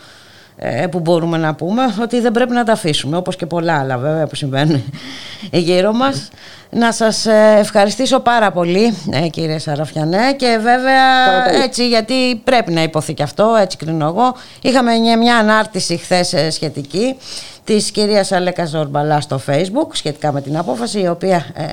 ε, 0.57 0.87
που 0.87 1.01
μπορούμε 1.01 1.37
να 1.37 1.55
πούμε 1.55 1.83
ότι 2.01 2.21
δεν 2.21 2.33
πρέπει 2.33 2.53
να 2.53 2.65
τα 2.65 2.73
αφήσουμε 2.73 3.17
όπως 3.17 3.37
και 3.37 3.47
πολλά 3.47 3.79
άλλα 3.79 3.99
βέβαια 3.99 4.27
που 4.27 4.35
συμβαίνουν 4.35 4.85
γύρω 5.67 5.93
μας. 5.93 6.29
Να 6.71 6.93
σας 6.93 7.27
ε, 7.27 7.57
ευχαριστήσω 7.59 8.21
πάρα 8.21 8.51
πολύ 8.51 8.97
ε, 9.13 9.29
κύριε 9.29 9.59
Σαραφιανέ 9.59 10.33
και 10.37 10.59
βέβαια 10.61 11.63
έτσι 11.65 11.89
γιατί 11.89 12.41
πρέπει 12.45 12.73
να 12.73 12.83
υποθεί 12.83 13.15
και 13.15 13.23
αυτό 13.23 13.57
έτσι 13.61 13.77
κρίνω 13.77 14.07
εγώ. 14.07 14.35
Είχαμε 14.63 14.93
μια 15.19 15.37
ανάρτηση 15.37 15.97
χθες 15.97 16.35
σχετική 16.51 17.17
της 17.65 17.91
κυρίας 17.91 18.33
Αλέκα 18.33 18.65
Ζορμπαλά 18.65 19.21
στο 19.21 19.41
facebook 19.47 19.89
σχετικά 19.93 20.33
με 20.33 20.41
την 20.41 20.57
απόφαση 20.57 21.01
η 21.01 21.09
οποία 21.09 21.47
ε, 21.55 21.65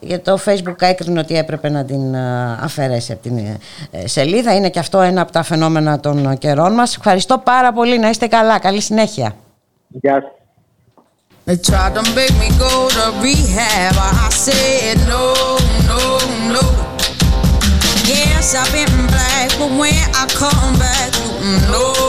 για 0.00 0.20
το 0.20 0.38
facebook 0.44 0.82
έκρινε 0.82 1.20
ότι 1.20 1.36
έπρεπε 1.36 1.68
να 1.68 1.84
την 1.84 2.14
ε, 2.14 2.58
αφαιρέσει 2.60 3.12
από 3.12 3.22
την 3.22 3.38
ε, 3.90 4.06
σελίδα. 4.06 4.54
Είναι 4.54 4.70
και 4.70 4.78
αυτό 4.78 5.00
ένα 5.00 5.20
από 5.20 5.32
τα 5.32 5.42
φαινόμενα 5.42 6.00
των 6.00 6.38
καιρών 6.38 6.74
μας. 6.74 6.96
Ευχαριστώ 6.96 7.38
πάρα 7.38 7.72
πολύ. 7.72 7.98
Να 7.98 8.08
είστε 8.08 8.26
καλά. 8.26 8.58
Καλή 8.58 8.80
συνέχεια. 8.80 9.34
Γεια. 9.88 10.12
Σας 10.12 10.32
They 11.48 11.56
tried 11.56 11.94
to 11.94 12.02
make 12.14 12.34
me 12.42 12.50
go 12.58 12.90
to 12.90 13.04
rehab. 13.22 13.96
I 13.96 14.28
said 14.44 14.98
no, 15.08 15.32
no, 15.88 16.00
no. 16.54 16.64
Yes, 18.04 18.54
I've 18.54 18.70
been 18.70 18.92
black, 19.06 19.48
but 19.58 19.70
when 19.80 20.04
I 20.20 20.24
come 20.42 20.74
back, 20.84 21.10
no, 21.72 21.88
no, 22.02 22.07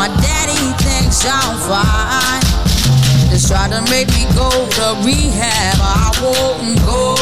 my 0.00 0.08
daddy 0.22 0.72
thinks 0.82 1.26
I'm 1.28 1.60
fine, 1.68 2.40
just 3.28 3.48
try 3.48 3.68
to 3.68 3.82
make 3.92 4.08
me 4.16 4.24
go 4.34 4.48
to 4.48 4.96
rehab. 5.04 5.76
I 5.76 6.08
won't 6.24 6.80
go, 6.88 7.19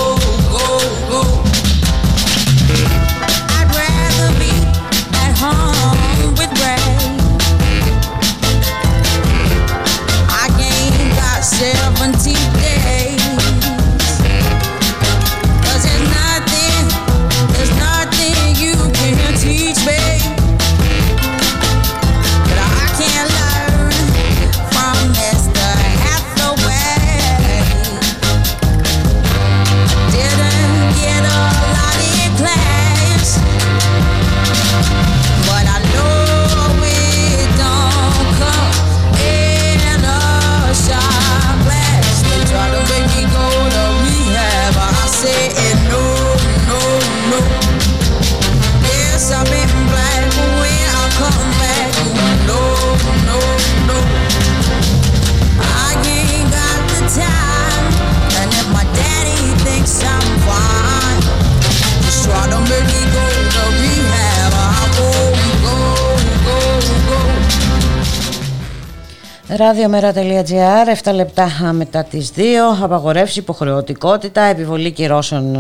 Ραδιομέρα.gr 69.58 71.10
7 71.10 71.14
λεπτά 71.14 71.50
μετά 71.72 72.04
τις 72.04 72.32
2 72.36 72.40
Απαγορεύσει 72.82 73.38
υποχρεωτικότητα 73.38 74.40
Επιβολή 74.40 74.90
κυρώσεων 74.90 75.54
ε, 75.54 75.58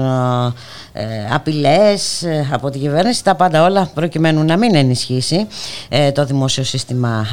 Απειλές 1.32 2.22
ε, 2.22 2.48
από 2.52 2.70
την 2.70 2.80
κυβέρνηση 2.80 3.24
Τα 3.24 3.34
πάντα 3.34 3.64
όλα 3.64 3.90
προκειμένου 3.94 4.44
να 4.44 4.56
μην 4.56 4.74
ενισχύσει 4.74 5.46
ε, 5.88 6.12
Το 6.12 6.24
δημόσιο 6.24 6.64
σύστημα 6.64 7.26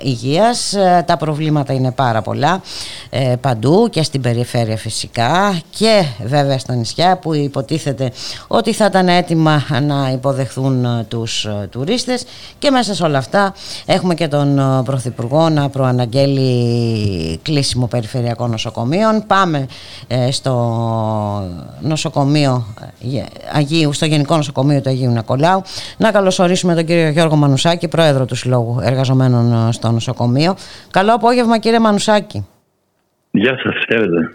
ε, 0.00 0.08
υγείας 0.08 0.72
Ε, 0.72 1.04
Τα 1.06 1.16
προβλήματα 1.16 1.72
είναι 1.72 1.90
πάρα 1.90 2.22
πολλά 2.22 2.60
ε, 3.10 3.34
Παντού 3.40 3.88
και 3.90 4.02
στην 4.02 4.20
περιφέρεια 4.20 4.76
φυσικά 4.76 5.60
Και 5.70 6.04
βέβαια 6.24 6.58
στα 6.58 6.74
νησιά 6.74 7.16
Που 7.16 7.34
υποτίθεται 7.34 8.12
ότι 8.46 8.72
θα 8.72 8.84
ήταν 8.84 9.08
έτοιμα 9.08 9.62
Να 9.82 10.10
υποδεχθούν 10.12 10.84
ε, 10.84 11.04
τους 11.08 11.44
ε, 11.44 11.68
τουρίστες 11.70 12.24
Και 12.58 12.70
μέσα 12.70 12.94
σε 12.94 13.02
όλα 13.02 13.18
αυτά 13.18 13.54
Έχουμε 13.86 14.14
και 14.14 14.28
τον 14.28 14.58
ε, 14.58 14.82
Πρωθυπουργό 14.84 15.48
να 15.48 15.68
προαναγγέλει 15.68 17.38
κλείσιμο 17.42 17.86
περιφερειακών 17.86 18.50
νοσοκομείων. 18.50 19.24
Πάμε 19.26 19.66
ε, 20.06 20.30
στο 20.30 20.52
νοσοκομείο 21.80 22.66
ε, 22.80 23.07
Αγίου, 23.52 23.92
στο 23.92 24.06
Γενικό 24.06 24.36
Νοσοκομείο 24.36 24.80
του 24.80 24.88
Αγίου 24.88 25.10
Νακολάου. 25.10 25.62
Να 25.96 26.10
καλωσορίσουμε 26.10 26.74
τον 26.74 26.84
κύριο 26.84 27.08
Γιώργο 27.08 27.36
Μανουσάκη, 27.36 27.88
πρόεδρο 27.88 28.24
του 28.24 28.34
Συλλόγου 28.34 28.80
Εργαζομένων 28.82 29.68
ε, 29.68 29.72
στο 29.72 29.90
νοσοκομείο. 29.90 30.56
Καλό 30.90 31.14
απόγευμα 31.14 31.58
κύριε 31.58 31.78
Μανουσάκη. 31.78 32.46
Γεια 33.30 33.58
σας, 33.62 33.74
χαίρετε. 33.86 34.30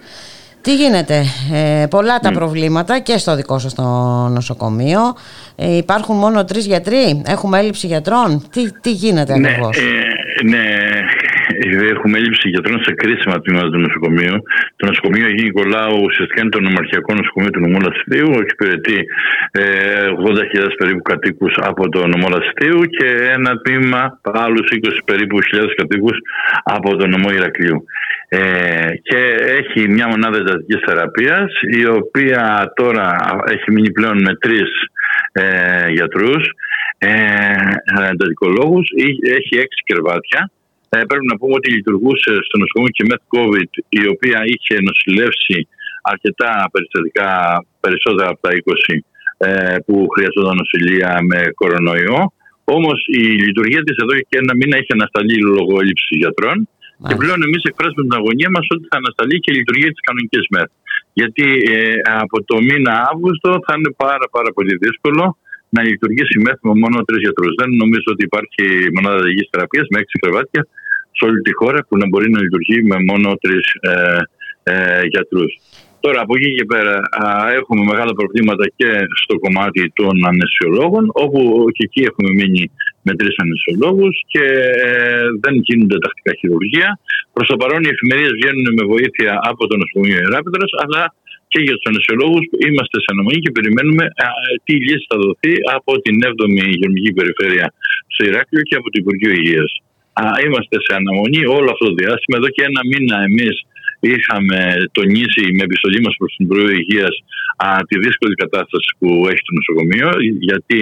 Τι 0.64 0.76
γίνεται, 0.76 1.23
ε, 1.53 1.85
πολλά 1.89 2.19
τα 2.19 2.31
προβλήματα 2.31 2.99
και 2.99 3.18
στο 3.18 3.35
δικό 3.35 3.60
σας 3.60 3.73
το 3.73 3.84
νοσοκομείο. 4.31 4.99
Ε, 5.56 5.77
υπάρχουν 5.77 6.15
μόνο 6.18 6.43
τρεις 6.43 6.65
γιατροί, 6.65 7.22
έχουμε 7.26 7.60
έλλειψη 7.60 7.88
γιατρών; 7.88 8.43
Τι, 8.52 8.72
τι 8.81 8.91
γίνεται 8.91 9.38
Ναι, 9.38 9.49
ακριβώς; 9.49 9.77
ε, 9.77 9.81
ναι, 10.45 10.65
ε, 11.69 11.85
έχουμε 11.94 12.18
έλλειψη 12.18 12.49
γιατρών 12.49 12.84
σε 12.84 12.94
κρίσιμα 12.94 13.41
τμήματα 13.41 13.69
του 13.69 13.80
νοσοκομείου. 13.80 14.38
Το 14.76 14.85
νοσοκομείο 14.90 15.26
Αγίου 15.26 15.45
Νικολάου 15.45 15.98
ουσιαστικά 16.07 16.41
είναι 16.41 16.49
το 16.49 16.61
νομαρχιακό 16.61 17.14
νοσοκομείο 17.14 17.49
του 17.49 17.60
νομού 17.60 17.80
Λασιτίου. 17.88 18.30
Εξυπηρετεί 18.44 18.98
ε, 19.52 19.61
80.000 20.61 20.68
περίπου 20.77 21.02
κατοίκους 21.02 21.53
από 21.69 21.90
το 21.90 22.07
νομό 22.07 22.27
Λασιτίου 22.35 22.80
και 22.98 23.07
ένα 23.38 23.52
τμήμα 23.64 24.19
άλλους 24.45 24.68
20 24.72 24.90
περίπου 25.06 25.41
χιλιάδες 25.41 25.73
κατοίκους 25.76 26.18
από 26.64 26.95
το 26.98 27.07
νομό 27.07 27.30
Ηρακλείου. 27.40 27.84
Ε, 28.27 28.40
και 29.02 29.19
έχει 29.60 29.90
μια 29.90 30.07
μονάδα 30.07 30.38
εντατικής 30.38 30.81
θεραπείας 30.85 31.52
η 31.80 31.85
οποία 31.85 32.72
τώρα 32.76 33.07
έχει 33.52 33.72
μείνει 33.72 33.91
πλέον 33.91 34.22
με 34.22 34.35
τρεις 34.35 34.69
ε, 35.31 35.90
γιατρούς 35.90 36.52
ε, 36.98 37.10
εντατικολόγους 38.11 38.90
Εί- 38.95 39.27
έχει 39.38 39.53
έξι 39.57 39.81
κρεβάτια 39.85 40.52
ε, 40.94 40.98
πρέπει 41.10 41.26
να 41.32 41.38
πούμε 41.40 41.53
ότι 41.60 41.68
λειτουργούσε 41.78 42.32
στο 42.48 42.56
νοσοκομείο 42.61 42.94
και 42.98 43.06
με 43.10 43.15
COVID 43.34 43.72
η 44.02 44.03
οποία 44.14 44.40
είχε 44.52 44.76
νοσηλεύσει 44.88 45.60
αρκετά 46.11 46.52
περιστατικά 46.74 47.30
περισσότερα 47.84 48.30
από 48.34 48.41
τα 48.45 48.52
20 48.53 48.99
ε, 49.38 49.78
που 49.86 49.95
χρειαζόταν 50.14 50.56
νοσηλεία 50.61 51.11
με 51.30 51.40
κορονοϊό 51.60 52.22
όμως 52.78 52.98
η 53.22 53.24
λειτουργία 53.48 53.82
της 53.84 53.95
εδώ 54.03 54.14
και 54.30 54.38
ένα 54.44 54.53
μήνα 54.60 54.76
έχει 54.82 54.91
ανασταλεί 54.98 55.38
λόγω 55.57 55.74
έλλειψης 55.82 56.18
γιατρών 56.22 56.57
και 57.07 57.15
πλέον 57.22 57.40
εμείς 57.48 57.61
εκφράζουμε 57.70 58.03
την 58.07 58.15
αγωνία 58.20 58.49
μας 58.56 58.65
ότι 58.76 58.86
θα 58.91 58.98
ανασταλεί 59.02 59.36
και 59.44 59.52
η 59.53 59.57
λειτουργία 59.60 59.91
της 59.94 60.03
κανονικής 60.07 60.44
μέρα. 60.56 60.72
Γιατί 61.20 61.45
ε, 61.74 61.78
από 62.24 62.38
το 62.49 62.56
μήνα 62.68 62.94
Αύγουστο 63.11 63.49
θα 63.65 63.74
είναι 63.78 63.91
πάρα, 64.03 64.26
πάρα 64.36 64.49
πολύ 64.57 64.74
δύσκολο 64.84 65.24
να 65.76 65.82
λειτουργήσει 65.90 66.34
η 66.38 66.41
ΜΕΘ 66.45 66.57
με 66.68 66.74
μόνο 66.84 66.98
τρεις 67.07 67.22
γιατρούς. 67.26 67.53
Δεν 67.61 67.70
νομίζω 67.84 68.07
ότι 68.15 68.24
υπάρχει 68.30 68.65
μονάδα 68.95 69.20
δική 69.28 69.44
θεραπείας 69.52 69.88
με 69.91 69.98
έξι 70.03 70.15
κρεβάτια 70.24 70.61
σε 71.23 71.29
όλη 71.29 71.41
τη 71.41 71.53
χώρα 71.61 71.79
που 71.87 71.97
να 72.01 72.07
μπορεί 72.09 72.27
να 72.31 72.39
λειτουργεί 72.45 72.77
με 72.91 72.97
μόνο 73.09 73.27
τρεις 73.43 73.65
ε, 73.91 74.17
ε, 74.63 75.05
γιατρούς. 75.11 75.53
Τώρα 76.05 76.19
από 76.25 76.33
εκεί 76.37 76.49
και 76.57 76.65
πέρα 76.73 76.95
α, 77.23 77.25
έχουμε 77.59 77.83
μεγάλα 77.91 78.13
προβλήματα 78.19 78.65
και 78.79 78.89
στο 79.21 79.35
κομμάτι 79.43 79.81
των 79.99 80.13
ανεσιολόγων 80.31 81.03
όπου 81.23 81.39
και 81.75 81.83
εκεί 81.87 82.01
έχουμε 82.09 82.29
μείνει 82.39 82.63
με 83.07 83.11
τρεις 83.19 83.35
ανεσιολόγους 83.43 84.15
και 84.33 84.45
ε, 84.87 85.25
δεν 85.43 85.53
γίνονται 85.67 85.97
τακτικά 86.05 86.31
χειρουργία. 86.39 86.87
Προς 87.35 87.47
το 87.51 87.55
παρόν 87.61 87.81
οι 87.83 87.91
εφημερίες 87.95 88.31
βγαίνουν 88.37 88.67
με 88.79 88.83
βοήθεια 88.93 89.31
από 89.51 89.61
το 89.69 89.75
νοσοκομείο 89.81 90.17
Ιεράπετρος 90.23 90.71
αλλά 90.83 91.01
και 91.51 91.59
για 91.65 91.75
τους 91.77 91.87
ανεσιολόγους 91.91 92.43
είμαστε 92.67 92.97
σε 93.03 93.09
αναμονή 93.13 93.39
και 93.43 93.51
περιμένουμε 93.57 94.03
α, 94.25 94.27
τι 94.65 94.73
λύση 94.87 95.05
θα 95.11 95.17
δοθεί 95.23 95.53
από 95.77 95.91
την 96.03 96.15
7η 96.31 96.65
υγειονομική 96.73 97.11
περιφέρεια 97.19 97.67
στο 98.13 98.21
Ηράκλειο 98.29 98.63
και 98.69 98.75
από 98.79 98.87
το 98.91 98.97
Υπουργείο 99.03 99.31
Υγείας. 99.39 99.71
Α, 100.22 100.23
είμαστε 100.45 100.76
σε 100.85 100.91
αναμονή 100.99 101.41
όλο 101.57 101.69
αυτό 101.73 101.85
το 101.90 101.95
διάστημα. 102.02 102.35
Εδώ 102.40 102.49
και 102.56 102.64
ένα 102.69 102.81
μήνα 102.91 103.18
εμείς 103.30 103.56
είχαμε 104.14 104.60
τονίσει 104.98 105.44
με 105.57 105.64
επιστολή 105.69 105.99
μας 106.06 106.15
προς 106.19 106.31
την 106.35 106.45
Υπουργείο 106.45 106.73
Υγείας 106.81 107.15
τη 107.88 107.95
δύσκολη 108.06 108.35
κατάσταση 108.44 108.90
που 108.99 109.10
έχει 109.31 109.44
το 109.48 109.53
νοσοκομείο. 109.60 110.10
Γιατί 110.48 110.80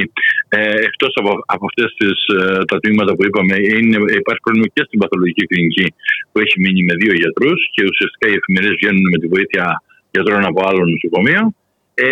ε, 0.50 0.74
εκτός 0.90 1.12
από, 1.20 1.32
από 1.56 1.64
αυτές 1.70 1.90
ε, 2.02 2.64
τα 2.70 2.78
τμήματα 2.82 3.12
που 3.16 3.24
είπαμε, 3.28 3.56
είναι, 3.78 3.98
υπάρχει 4.22 4.42
πρόβλημα 4.46 4.68
και 4.76 4.84
στην 4.88 5.00
παθολογική 5.02 5.44
κλινική 5.50 5.88
που 6.32 6.38
έχει 6.44 6.56
μείνει 6.64 6.82
με 6.90 6.94
δύο 7.02 7.14
γιατρούς 7.22 7.60
και 7.74 7.82
ουσιαστικά 7.92 8.26
οι 8.30 8.36
εφημερίε 8.40 8.74
βγαίνουν 8.80 9.06
με 9.14 9.18
τη 9.22 9.28
βοήθεια 9.34 9.66
γιατρών 10.14 10.44
από 10.52 10.60
άλλο 10.70 10.82
νοσοκομείο. 10.94 11.44
Ε, 11.94 12.08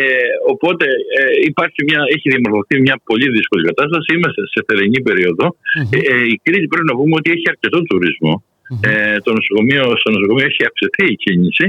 οπότε 0.52 0.86
ε, 1.20 1.24
υπάρχει 1.50 1.80
μια, 1.90 2.02
έχει 2.16 2.28
διαμορφωθεί 2.34 2.76
μια 2.86 2.98
πολύ 3.10 3.28
δύσκολη 3.36 3.64
κατάσταση. 3.70 4.08
Είμαστε 4.18 4.42
σε 4.54 4.60
θερινή 4.68 5.00
περίοδο. 5.08 5.46
Ε, 5.96 5.98
ε, 6.14 6.16
η 6.34 6.36
Κρήτη 6.44 6.68
πρέπει 6.72 6.90
να 6.92 6.96
πούμε 7.00 7.16
ότι 7.20 7.30
έχει 7.36 7.48
αρκετό 7.54 7.80
τουρισμό. 7.90 8.34
Ε, 8.90 9.18
το 9.26 9.30
νοσοκομείο, 9.38 9.84
στο 10.02 10.10
νοσοκομείο 10.16 10.46
έχει 10.52 10.64
αυξηθεί 10.70 11.06
η 11.14 11.16
κίνηση 11.24 11.66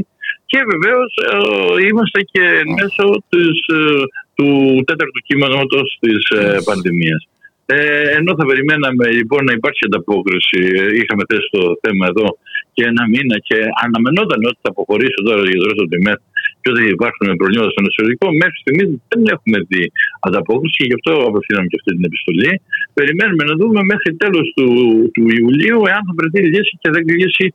και 0.50 0.60
βεβαίως 0.72 1.10
ε, 1.32 1.86
είμαστε 1.88 2.20
και 2.32 2.44
μέσω 2.78 3.04
της, 3.30 3.56
ε, 3.78 4.02
του 4.36 4.48
τέταρτου 4.88 5.20
κύματος 5.26 5.88
της 6.02 6.22
ε, 6.38 6.58
πανδημίας. 6.68 7.22
Ε, 7.66 8.10
ενώ 8.18 8.30
θα 8.38 8.44
περιμέναμε 8.50 9.04
λοιπόν 9.18 9.42
να 9.44 9.52
υπάρχει 9.58 9.82
ανταπόκριση, 9.88 10.60
είχαμε 11.00 11.22
θέσει 11.30 11.48
το 11.56 11.62
θέμα 11.82 12.04
εδώ 12.12 12.28
και 12.74 12.82
ένα 12.90 13.02
μήνα 13.12 13.36
και 13.48 13.58
αναμενόταν 13.84 14.40
ότι 14.48 14.58
θα 14.62 14.70
αποχωρήσει 14.74 15.18
τώρα 15.24 15.42
για 15.50 15.60
το 15.60 15.84
του 15.90 16.02
ΜΕΘ 16.04 16.18
και 16.62 16.68
ότι 16.72 16.82
υπάρχουν 16.96 17.26
προβλήματα 17.40 17.70
στο 17.74 17.80
νοσοκομείο. 17.86 18.38
Μέχρι 18.42 18.58
στιγμής 18.62 18.88
δεν 19.10 19.20
έχουμε 19.34 19.58
δει 19.70 19.82
ανταπόκριση 20.26 20.76
και 20.78 20.86
γι' 20.90 20.96
αυτό 20.98 21.12
απευθύναμε 21.30 21.66
και 21.70 21.78
αυτή 21.80 21.90
την 21.96 22.04
επιστολή. 22.10 22.52
Περιμένουμε 22.98 23.42
να 23.50 23.54
δούμε 23.60 23.80
μέχρι 23.92 24.10
τέλος 24.22 24.46
του, 24.56 24.66
του 25.14 25.24
Ιουλίου 25.38 25.80
εάν 25.90 26.02
θα 26.06 26.12
βρεθεί 26.18 26.40
λύση 26.54 26.74
και 26.82 26.90
δεν 26.94 27.02
κλείσει 27.10 27.46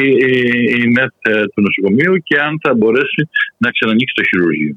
η, 0.00 0.02
η, 0.28 0.32
η 0.80 0.82
ΜΕΘ 0.94 1.10
του 1.52 1.60
νοσοκομείου 1.66 2.14
και 2.28 2.36
αν 2.46 2.52
θα 2.62 2.70
μπορέσει 2.78 3.22
να 3.62 3.68
ξανανοίξει 3.74 4.14
το 4.18 4.24
χειρουργείο. 4.30 4.74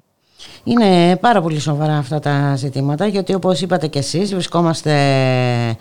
Είναι 0.63 1.17
πάρα 1.17 1.41
πολύ 1.41 1.59
σοβαρά 1.59 1.97
αυτά 1.97 2.19
τα 2.19 2.55
ζητήματα 2.55 3.07
γιατί 3.07 3.33
όπως 3.33 3.61
είπατε 3.61 3.87
και 3.87 3.99
εσείς 3.99 4.33
βρισκόμαστε 4.33 4.91
ε, 4.91 5.75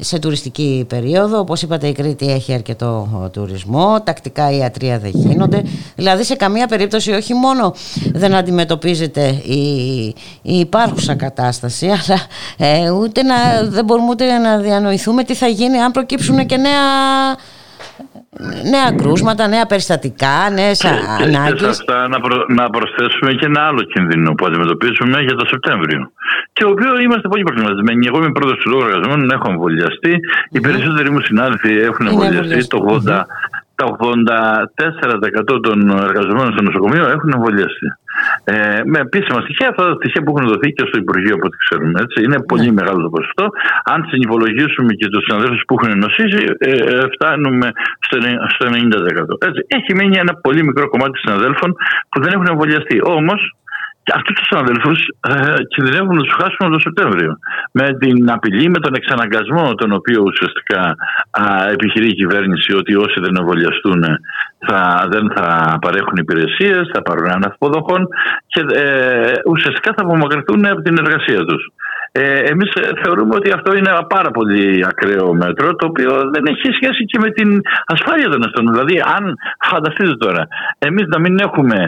σε 0.00 0.18
τουριστική 0.18 0.84
περίοδο. 0.88 1.38
Όπως 1.38 1.62
είπατε 1.62 1.86
η 1.86 1.92
Κρήτη 1.92 2.30
έχει 2.30 2.52
αρκετό 2.52 3.28
τουρισμό. 3.32 4.02
Τακτικά 4.04 4.50
ιατρία 4.50 4.98
δεν 4.98 5.10
γίνονται. 5.14 5.62
Δηλαδή 5.96 6.24
σε 6.24 6.34
καμία 6.34 6.66
περίπτωση 6.66 7.10
όχι 7.12 7.34
μόνο 7.34 7.74
δεν 8.12 8.34
αντιμετωπίζεται 8.34 9.26
η, 9.28 10.06
η 10.42 10.58
υπάρχουσα 10.58 11.14
κατάσταση 11.14 11.86
αλλά 11.86 12.20
ε, 12.56 12.90
ούτε 12.90 13.22
να, 13.22 13.34
δεν 13.68 13.84
μπορούμε 13.84 14.08
ούτε 14.10 14.38
να 14.38 14.58
διανοηθούμε 14.58 15.24
τι 15.24 15.34
θα 15.34 15.46
γίνει 15.46 15.78
αν 15.78 15.90
προκύψουν 15.92 16.46
και 16.46 16.56
νέα 16.56 16.80
νέα 18.70 18.88
κρούσματα, 18.96 19.48
νέα 19.48 19.66
περιστατικά, 19.66 20.50
νέες 20.52 20.84
ανάγκε. 21.24 21.52
Και 21.52 21.58
σε 21.58 21.68
αυτά 21.68 22.08
να, 22.08 22.20
προ, 22.20 22.44
να 22.48 22.70
προσθέσουμε 22.70 23.32
και 23.32 23.46
ένα 23.46 23.60
άλλο 23.66 23.82
κίνδυνο 23.82 24.34
που 24.34 24.46
αντιμετωπίζουμε 24.46 25.20
για 25.20 25.34
το 25.34 25.46
Σεπτέμβριο. 25.46 26.10
Και 26.52 26.64
ο 26.64 26.68
οποίος 26.68 27.00
είμαστε 27.00 27.28
πολύ 27.28 27.42
προβληματισμένοι. 27.42 28.06
Εγώ 28.06 28.18
είμαι 28.18 28.32
πρώτο 28.32 28.54
του 28.56 28.70
λόγου 28.70 28.82
εργαζομένων, 28.82 29.30
έχω 29.30 29.50
εμβολιαστεί. 29.50 30.20
Οι 30.50 30.60
περισσότεροι 30.60 31.10
μου 31.10 31.20
συνάδελφοι 31.20 31.72
έχουν 31.78 32.06
εμβολιαστεί. 32.06 32.66
Το 32.66 33.00
80, 33.06 33.22
τα 33.80 33.86
84% 35.56 35.60
των 35.66 35.78
εργαζομένων 36.08 36.52
στο 36.54 36.62
νοσοκομείο 36.68 37.04
έχουν 37.14 37.30
εμβολιαστεί. 37.36 37.88
Ε, 38.44 38.80
με 38.92 38.98
επίσημα 39.06 39.38
στοιχεία, 39.44 39.68
αυτά 39.72 39.84
τα 39.88 39.94
στοιχεία 39.98 40.20
που 40.22 40.30
έχουν 40.32 40.46
δοθεί 40.52 40.68
και 40.76 40.84
στο 40.88 40.96
Υπουργείο, 41.04 41.34
από 41.38 41.46
ό,τι 41.48 41.56
ξέρουμε. 41.64 41.96
Έτσι. 42.04 42.16
Είναι 42.24 42.38
πολύ 42.50 42.70
ναι. 42.70 42.76
μεγάλο 42.78 42.98
το 43.06 43.10
ποσοστό. 43.16 43.44
Αν 43.92 43.98
συνυπολογίσουμε 44.10 44.92
και 44.98 45.06
τους 45.12 45.22
συναδέλφους 45.26 45.62
που 45.66 45.74
έχουν 45.76 45.90
νοσήσει, 46.04 46.42
ε, 46.58 46.70
ε, 46.70 47.00
φτάνουμε 47.14 47.68
στο, 48.06 48.16
στο 48.54 48.64
90%. 48.68 49.48
Έτσι. 49.48 49.60
Έχει 49.76 49.90
μείνει 49.98 50.16
ένα 50.24 50.34
πολύ 50.44 50.62
μικρό 50.68 50.86
κομμάτι 50.92 51.16
συναδέλφων 51.18 51.70
που 52.10 52.16
δεν 52.22 52.30
έχουν 52.34 52.46
εμβολιαστεί. 52.52 52.96
Όμως, 53.18 53.40
και 53.50 53.69
αυτού 54.14 54.32
τους 54.32 54.46
συναδέλφου 54.46 54.92
ε, 55.28 55.62
κινδυνεύουν 55.74 56.16
να 56.16 56.22
τους 56.22 56.36
χάσουμε 56.40 56.70
το 56.70 56.78
Σεπτέμβριο. 56.78 57.38
Με 57.72 57.86
την 57.98 58.30
απειλή, 58.30 58.68
με 58.68 58.78
τον 58.78 58.94
εξαναγκασμό, 58.94 59.74
τον 59.74 59.92
οποίο 59.92 60.22
ουσιαστικά 60.22 60.94
α, 61.30 61.70
επιχειρεί 61.70 62.08
η 62.08 62.14
κυβέρνηση 62.14 62.72
ότι 62.74 62.94
όσοι 62.94 63.20
δεν 63.20 63.36
εμβολιαστούν 63.38 64.04
θα, 64.66 65.08
δεν 65.10 65.32
θα 65.34 65.78
παρέχουν 65.80 66.16
υπηρεσίες, 66.16 66.90
θα 66.92 67.02
πάρουν 67.02 67.30
αναυποδοχών 67.30 68.08
και 68.46 68.60
ε, 68.74 69.32
ουσιαστικά 69.46 69.92
θα 69.96 70.02
απομακρυνθούν 70.02 70.66
από 70.66 70.82
την 70.82 70.98
εργασία 70.98 71.44
τους. 71.44 71.72
Ε, 72.12 72.38
Εμείς 72.52 72.70
θεωρούμε 73.02 73.34
ότι 73.34 73.50
αυτό 73.58 73.70
είναι 73.76 73.90
ένα 73.94 74.04
πάρα 74.04 74.30
πολύ 74.30 74.84
ακραίο 74.90 75.34
μέτρο, 75.42 75.74
το 75.80 75.86
οποίο 75.90 76.12
δεν 76.34 76.44
έχει 76.52 76.66
σχέση 76.78 77.02
και 77.10 77.18
με 77.24 77.30
την 77.30 77.60
ασφάλεια 77.94 78.28
των 78.32 78.40
ασθενών. 78.46 78.72
Δηλαδή, 78.74 78.96
αν 79.16 79.24
φανταστείτε 79.70 80.14
τώρα, 80.24 80.42
εμείς 80.78 81.06
να 81.14 81.18
μην 81.24 81.34
έχουμε 81.46 81.78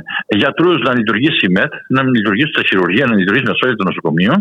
γιατρούς 0.42 0.76
να 0.86 0.92
λειτουργήσει 0.98 1.46
η 1.48 1.50
ΜΕΤ, 1.56 1.72
να 1.96 2.00
μην 2.02 2.12
λειτουργήσει 2.18 2.52
τα 2.58 2.62
χειρουργία, 2.68 3.04
να 3.10 3.14
λειτουργήσει 3.20 3.46
η 3.50 3.54
ασφάλεια 3.54 3.76
των 3.76 3.86
νοσοκομείων 3.90 4.38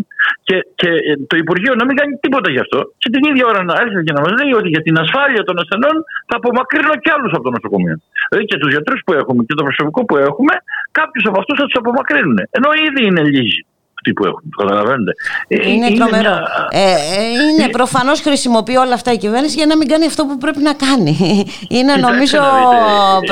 και, 0.48 0.56
και 0.80 0.88
το 1.30 1.34
Υπουργείο 1.42 1.72
να 1.80 1.84
μην 1.86 1.96
κάνει 2.00 2.12
τίποτα 2.24 2.48
γι' 2.54 2.62
αυτό, 2.66 2.78
και 3.00 3.08
την 3.14 3.22
ίδια 3.30 3.44
ώρα 3.50 3.60
να 3.68 3.74
έρθει 3.82 3.98
και 4.06 4.14
να 4.16 4.20
μας 4.24 4.32
λέει 4.38 4.52
ότι 4.60 4.68
για 4.74 4.82
την 4.86 4.94
ασφάλεια 5.04 5.42
των 5.48 5.54
ασθενών 5.62 5.96
θα 6.28 6.36
απομακρύνω 6.40 6.94
κι 7.02 7.10
άλλους 7.14 7.32
από 7.36 7.44
το 7.46 7.52
νοσοκομείο. 7.56 7.96
Δηλαδή 8.28 8.44
και 8.50 8.56
τους 8.60 8.70
γιατρούς 8.74 9.00
που 9.04 9.12
έχουμε 9.20 9.40
και 9.46 9.54
το 9.58 9.62
προσωπικό 9.68 10.00
που 10.08 10.16
έχουμε, 10.28 10.54
κάποιους 10.98 11.24
από 11.28 11.36
αυτούς 11.40 11.56
θα 11.60 11.64
τους 11.68 11.78
απομακρύνουν. 11.82 12.38
Ενώ 12.56 12.68
ήδη 12.86 13.02
είναι 13.08 13.22
λίγοι 13.34 13.60
αυτοί 14.02 14.12
που 14.12 14.24
έχουν. 14.26 14.42
Καταλαβαίνετε. 14.56 15.12
Ε, 15.48 15.70
είναι, 15.70 15.86
είναι 15.86 15.96
τρομερό. 15.98 16.30
Μια... 16.30 16.68
Ε, 16.70 16.92
ε, 17.16 17.24
είναι 17.46 17.68
προφανώς 17.70 18.20
χρησιμοποιεί 18.20 18.76
όλα 18.76 18.94
αυτά 18.94 19.12
η 19.12 19.18
κυβέρνηση 19.24 19.56
για 19.56 19.66
να 19.66 19.76
μην 19.76 19.88
κάνει 19.88 20.06
αυτό 20.06 20.22
που 20.24 20.38
πρέπει 20.38 20.62
να 20.68 20.74
κάνει. 20.86 21.14
Είναι 21.76 21.94
νομίζω 22.06 22.40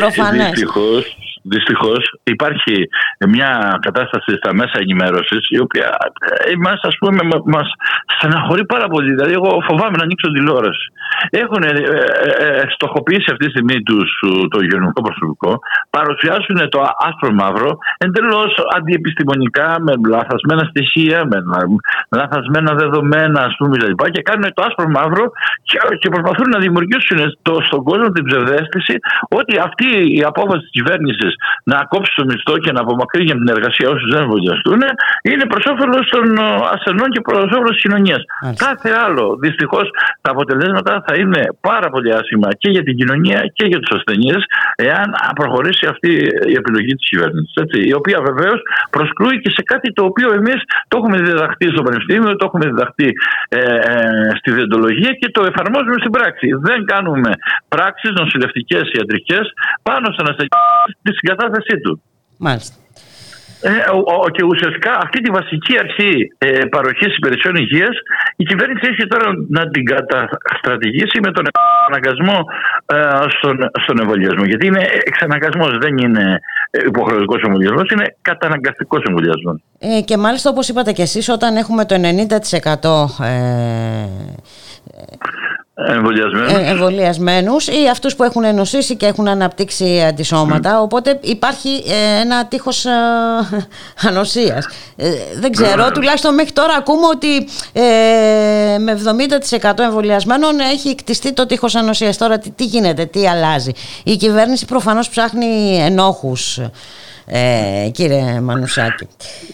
προφανές. 0.01 0.52
Δυστυχώς 1.42 2.02
υπάρχει 2.22 2.88
μια 3.28 3.78
κατάσταση 3.80 4.36
στα 4.36 4.55
μέσα 4.55 4.76
ενημέρωσης 4.84 5.48
η 5.48 5.59
οποία 5.60 5.88
μα 6.64 6.70
ας 6.70 6.97
πούμε 6.98 7.20
μας 7.44 7.68
στεναχωρεί 8.16 8.64
πάρα 8.66 8.88
πολύ. 8.88 9.10
Δηλαδή, 9.14 9.32
εγώ 9.32 9.51
φοβάμαι 9.68 9.97
να 9.97 10.02
ανοίξω 10.02 10.32
τηλεόραση. 10.32 10.86
Έχουν 11.31 11.62
ε, 11.62 11.69
ε, 11.69 12.47
ε, 12.47 12.62
στοχοποιήσει 12.74 13.28
αυτή 13.32 13.45
τη 13.45 13.51
στιγμή 13.51 13.82
τους, 13.82 14.11
το 14.53 14.59
υγειονομικό 14.61 15.01
προσωπικό, 15.03 15.59
παρουσιάσουν 15.91 16.69
το 16.69 16.81
άσπρο 17.07 17.31
μαύρο 17.41 17.70
εντελώς 17.99 18.53
αντιεπιστημονικά, 18.77 19.69
με 19.81 19.93
λαθασμένα 20.09 20.65
στοιχεία, 20.70 21.19
με 21.31 21.39
λαθασμένα 22.19 22.74
δεδομένα, 22.74 23.41
ας 23.49 23.55
πούμε, 23.59 23.77
και, 23.77 24.11
και 24.11 24.23
κάνουν 24.23 24.47
το 24.55 24.62
άσπρο 24.66 24.89
μαύρο 24.89 25.24
και, 25.62 25.78
και 26.01 26.09
προσπαθούν 26.09 26.49
να 26.55 26.59
δημιουργήσουν 26.59 27.19
το, 27.43 27.53
στον 27.66 27.82
κόσμο 27.82 28.09
την 28.16 28.24
ψευδέστηση 28.24 28.95
ότι 29.28 29.59
αυτή 29.59 29.89
η 30.19 30.23
απόφαση 30.23 30.61
της 30.65 30.70
κυβέρνησης 30.70 31.32
να 31.65 31.77
κόψει 31.93 32.12
το 32.16 32.24
μισθό 32.24 32.59
και 32.59 32.73
να 32.73 32.81
απομακρύνει 32.81 33.31
από 33.31 33.41
την 33.45 33.51
εργασία 33.57 33.89
όσους 33.89 34.09
δεν 34.12 34.23
εμβολιαστούν 34.23 34.81
είναι 35.31 35.45
προς 35.53 35.65
όφελος 35.73 36.09
των 36.15 36.24
ε, 36.39 36.45
ασθενών 36.74 37.09
και 37.15 37.20
προς 37.20 37.45
όφελος 37.45 37.70
της 37.70 37.82
κοινωνίας. 37.82 38.23
Κάθε 38.57 38.91
άλλο. 39.05 39.37
Δυστυχώς 39.41 39.87
τα 40.20 40.31
αποτελέσματα 40.31 40.99
θα 41.06 41.14
είναι 41.20 41.43
πάρα 41.60 41.89
πολύ 41.90 42.10
άσχημα 42.12 42.48
και 42.59 42.70
για 42.70 42.82
την 42.82 42.97
κοινωνία 42.97 43.40
και 43.56 43.64
για 43.66 43.78
τους 43.78 43.93
ασθενείς 43.97 44.43
εάν 44.77 45.09
προχωρήσει 45.35 45.86
αυτή 45.86 46.10
η 46.52 46.55
επιλογή 46.62 46.94
της 46.94 47.09
κυβέρνησης. 47.09 47.52
Η 47.90 47.94
οποία 48.01 48.18
βεβαίως 48.28 48.60
προσκλούει 48.90 49.40
και 49.40 49.51
σε 49.51 49.62
κάτι 49.62 49.93
το 49.93 50.05
οποίο 50.05 50.32
εμείς 50.32 50.60
το 50.89 50.94
έχουμε 50.98 51.16
διδαχθεί 51.28 51.66
στο 51.74 51.82
Πανεπιστήμιο, 51.82 52.36
το 52.36 52.44
έχουμε 52.48 52.66
διδαχθεί 52.70 53.09
ε, 53.48 53.59
ε, 53.59 54.36
στη 54.39 54.51
διεντολογία 54.52 55.12
και 55.20 55.28
το 55.31 55.40
εφαρμόζουμε 55.51 55.98
στην 55.98 56.10
πράξη. 56.10 56.48
Δεν 56.68 56.85
κάνουμε 56.85 57.31
πράξεις 57.68 58.10
νοσηλευτικές 58.10 58.85
ιατρικές 58.97 59.44
πάνω 59.82 60.06
στον 60.12 60.28
ασθενή 60.31 60.48
της 61.02 61.14
συγκατάθεσής 61.18 61.81
τους. 61.82 61.98
Μάλιστα. 62.39 62.80
Ε, 63.62 63.70
ο, 63.97 63.99
ο, 64.24 64.28
και 64.35 64.45
ουσιαστικά 64.53 64.93
αυτή 65.05 65.19
τη 65.20 65.31
βασική 65.39 65.74
αρχή 65.85 66.12
ε, 66.39 66.65
παροχής 66.74 67.16
υπηρεσιών 67.16 67.55
υγείας 67.57 67.97
η 68.37 68.45
κυβέρνηση 68.45 68.85
έχει 68.93 69.07
τώρα 69.07 69.28
να 69.49 69.62
την 69.70 69.85
καταστρατηγήσει 69.85 71.19
με 71.24 71.31
τον 71.37 71.45
εξαναγκασμό 71.51 72.39
ε, 72.87 72.97
στον, 73.37 73.57
στον 73.82 74.01
εμβολιασμό. 74.01 74.45
Γιατί 74.45 74.66
είναι 74.66 74.82
εξαναγκασμός, 75.11 75.78
δεν 75.78 75.99
είναι 75.99 76.41
υποχρεωτικός 76.87 77.43
εμβολιασμός, 77.43 77.91
είναι 77.91 78.16
καταναγκαστικός 78.23 79.03
εμβολιασμός. 79.09 79.59
Ε, 79.78 80.01
και 80.01 80.16
μάλιστα 80.16 80.51
όπως 80.51 80.69
είπατε 80.69 80.93
και 80.93 81.03
εσείς, 81.03 81.28
όταν 81.28 81.57
έχουμε 81.57 81.85
το 81.85 81.95
90% 81.95 83.07
ε, 85.89 86.70
εμβολιασμένους 86.70 87.66
ή 87.66 87.89
αυτούς 87.90 88.16
που 88.16 88.23
έχουν 88.23 88.44
ενωσίσει 88.44 88.97
και 88.97 89.07
έχουν 89.07 89.28
αναπτύξει 89.28 90.02
αντισώματα. 90.09 90.81
Οπότε 90.81 91.19
υπάρχει 91.20 91.69
ε, 91.69 92.20
ένα 92.20 92.47
τείχος 92.47 92.85
ε, 92.85 92.90
ανοσίας. 94.09 94.66
Ε, 94.97 95.11
δεν 95.40 95.52
ξέρω, 95.52 95.90
τουλάχιστον 95.90 96.35
μέχρι 96.35 96.52
τώρα 96.52 96.74
ακούμε 96.74 97.07
ότι 97.07 97.48
με 98.78 99.01
70% 99.61 99.78
εμβολιασμένων 99.78 100.61
έχει 100.61 100.94
κτιστεί 100.94 101.32
το 101.32 101.47
τείχος 101.47 101.74
ανοσίας. 101.74 102.16
Τώρα 102.16 102.39
τι, 102.39 102.51
τι 102.51 102.65
γίνεται, 102.65 103.05
τι 103.05 103.28
αλλάζει. 103.28 103.73
Η 104.05 104.16
κυβέρνηση 104.16 104.65
προφανώς 104.65 105.09
ψάχνει 105.09 105.78
ενόχους 105.85 106.59
ε, 107.32 107.89
κύριε 107.93 108.40
Μανουσάκη. 108.40 109.07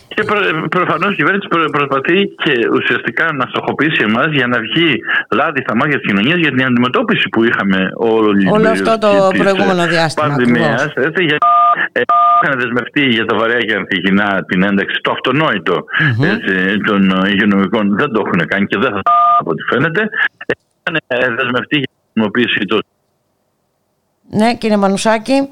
Και 0.09 0.23
προ, 0.23 0.39
προφανώς 0.69 1.12
η 1.12 1.16
κυβέρνηση 1.16 1.48
προσπαθεί 1.48 2.19
και 2.44 2.53
ουσιαστικά 2.73 3.32
να 3.32 3.44
στοχοποιήσει 3.47 4.03
εμάς 4.09 4.27
για 4.32 4.47
να 4.47 4.59
βγει 4.59 4.98
λάδι 5.31 5.61
στα 5.61 5.74
μάτια 5.77 5.98
της 5.98 6.07
κοινωνίας 6.07 6.39
για 6.39 6.51
την 6.51 6.65
αντιμετώπιση 6.65 7.28
που 7.28 7.44
είχαμε 7.44 7.90
όλη 7.97 8.48
Όλο 8.48 8.69
αυτό 8.69 8.98
το 8.98 9.11
προηγούμενο 9.39 9.86
διάστημα. 9.86 10.27
Πανδημίας. 10.27 10.85
Ε, 11.93 12.03
είχαν 12.43 12.61
δεσμευτεί 12.61 13.05
για 13.16 13.24
τα 13.24 13.36
βαρέα 13.36 13.59
και 13.59 13.74
ανθυγινά 13.74 14.44
την 14.48 14.62
ένταξη, 14.62 15.01
το 15.03 15.11
αυτονόητο 15.11 15.85
έτσι, 16.32 16.78
των 16.86 17.01
υγειονομικών. 17.32 17.97
Δεν 17.97 18.12
το 18.12 18.23
έχουν 18.27 18.47
κάνει 18.47 18.66
και 18.66 18.78
δεν 18.78 18.90
θα 18.90 19.03
το 19.03 19.11
από 19.39 19.51
ό,τι 19.51 19.62
φαίνεται. 19.62 20.09
Είχαν 20.85 21.36
δεσμευτεί 21.36 21.77
για 21.77 21.86
την 21.86 22.05
χρησιμοποίηση 22.05 22.65
των. 22.66 22.81
Ναι, 24.31 24.55
κύριε 24.55 24.77
Μανουσάκη. 24.77 25.48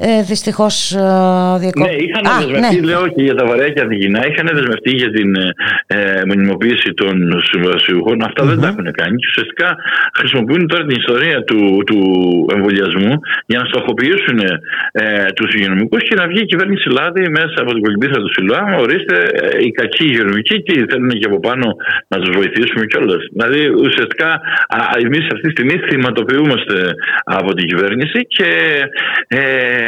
Ε, 0.00 0.22
Δυστυχώς 0.22 0.76
ε, 0.94 1.70
Ναι, 1.84 1.92
είχαν 2.04 2.24
Α, 2.26 2.32
δεσμευτεί, 2.38 2.80
ναι. 2.80 2.86
λέω 2.90 3.04
και 3.14 3.22
για 3.28 3.34
τα 3.34 3.44
βαρέα 3.46 3.68
και 3.74 3.82
αδικηνά, 3.86 4.20
είχαν 4.30 4.46
δεσμευτεί 4.58 4.92
για 5.02 5.10
την 5.10 5.30
ε, 5.86 6.22
μονιμοποίηση 6.30 6.90
των 7.00 7.14
συμβασιούχων. 7.50 8.16
Αυτά 8.28 8.42
mm-hmm. 8.42 8.48
δεν 8.50 8.60
τα 8.60 8.68
έχουν 8.72 8.88
κάνει. 9.00 9.16
Και 9.20 9.28
ουσιαστικά 9.32 9.68
χρησιμοποιούν 10.18 10.66
τώρα 10.66 10.82
την 10.86 10.96
ιστορία 11.02 11.38
του, 11.48 11.60
του 11.86 11.98
εμβολιασμού 12.54 13.12
για 13.50 13.58
να 13.60 13.64
στοχοποιήσουν 13.70 14.38
ε, 14.92 15.02
τους 15.36 15.48
υγειονομικούς 15.54 16.02
και 16.08 16.14
να 16.14 16.26
βγει 16.26 16.40
η 16.46 16.50
κυβέρνηση 16.52 16.88
Λάδη 16.88 17.24
μέσα 17.38 17.56
από 17.62 17.70
την 17.74 17.82
κολυμπήθρα 17.82 18.20
του 18.22 18.32
Σιλουά. 18.34 18.62
Ορίστε, 18.84 19.16
ε, 19.32 19.64
οι 19.64 19.70
κακοί 19.70 20.04
υγειονομικοί 20.04 20.56
και 20.62 20.72
θέλουν 20.90 21.10
και 21.20 21.28
από 21.30 21.40
πάνω 21.48 21.66
να 22.08 22.16
τους 22.20 22.30
βοηθήσουμε 22.38 22.84
κιόλας. 22.90 23.22
Δηλαδή, 23.32 23.60
ουσιαστικά 23.86 24.40
εμείς 25.04 25.24
αυτή 25.34 25.46
τη 25.48 25.54
στιγμή 25.56 25.76
θυματοποιούμαστε 25.88 26.76
από 27.24 27.50
την 27.54 27.66
κυβέρνηση 27.70 28.18
και 28.36 28.50
ε, 29.28 29.36
ε, 29.38 29.87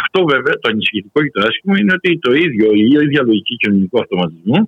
αυτό 0.00 0.18
βέβαια 0.32 0.54
το 0.62 0.66
ανησυχητικό 0.72 1.18
και 1.24 1.34
το 1.36 1.42
άσχημο 1.48 1.74
είναι 1.80 1.92
ότι 1.98 2.10
το 2.26 2.32
ίδιο, 2.44 2.66
η 2.84 2.86
ίδια 3.04 3.20
λογική 3.30 3.54
κοινωνικού 3.62 3.96
αυτοματισμού 4.02 4.58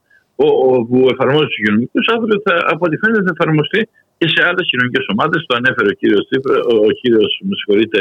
ο, 0.45 0.47
ο, 0.69 0.71
που 0.89 0.99
εφαρμόζει 1.13 1.49
του 1.53 1.63
κοινωνικούς 1.65 2.07
αύριο 2.15 2.37
θα, 2.47 2.55
από 2.73 2.83
ό,τι 2.87 2.97
φαίνεται 3.03 3.23
θα 3.29 3.35
εφαρμοστεί 3.37 3.81
και 4.19 4.27
σε 4.33 4.41
άλλες 4.49 4.65
κοινωνικές 4.71 5.05
ομάδες. 5.15 5.39
Το 5.49 5.53
ανέφερε 5.61 5.89
ο 5.95 5.97
κύριος 6.01 6.25
ο, 6.73 6.77
ο 6.89 6.93
κύριος, 7.01 7.33
με 7.49 7.55
συγχωρείτε, 7.59 7.99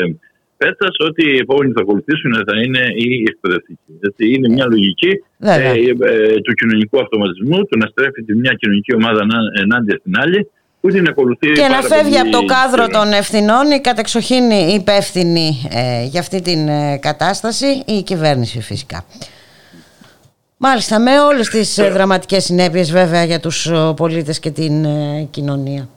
Πέτσα, 0.61 0.88
ότι 1.10 1.24
οι 1.32 1.38
επόμενοι 1.45 1.72
θα 1.76 1.82
ακολουθήσουν 1.86 2.32
θα 2.49 2.56
είναι 2.64 2.84
οι 3.02 3.07
εκπαιδευτικοί. 3.32 3.90
Δηλαδή 3.99 4.26
είναι 4.34 4.48
μια 4.56 4.66
λογική 4.74 5.11
ε, 5.40 5.56
ε, 6.11 6.40
του 6.45 6.53
κοινωνικού 6.60 6.99
αυτοματισμού, 7.06 7.57
του 7.68 7.78
να 7.82 7.88
στρέφει 7.94 8.22
τη 8.28 8.34
μια 8.36 8.53
κοινωνική 8.60 8.91
ομάδα 8.99 9.22
ενάντια 9.64 9.95
στην 9.99 10.14
άλλη 10.24 10.40
και 11.56 11.68
να 11.68 11.81
φεύγει 11.81 12.19
από 12.19 12.31
το 12.31 12.45
κάδρο 12.45 12.88
των 12.88 13.14
ευθυνών 13.14 13.72
η 13.72 13.81
κατεξοχήν 13.81 14.49
υπεύθυνη 14.49 15.68
ε, 15.72 16.03
για 16.03 16.19
αυτή 16.19 16.41
την 16.41 16.68
ε, 16.68 16.97
κατάσταση 16.97 17.84
η 17.85 18.01
κυβέρνηση 18.01 18.61
φυσικά. 18.61 19.06
Μάλιστα 20.57 20.99
με 20.99 21.19
όλες 21.19 21.49
τις 21.49 21.77
ε, 21.77 21.89
δραματικές 21.89 22.43
συνέπειες 22.43 22.91
βέβαια 22.91 23.23
για 23.23 23.39
τους 23.39 23.72
πολίτες 23.95 24.39
και 24.39 24.51
την 24.51 24.85
ε, 24.85 25.27
κοινωνία. 25.31 25.89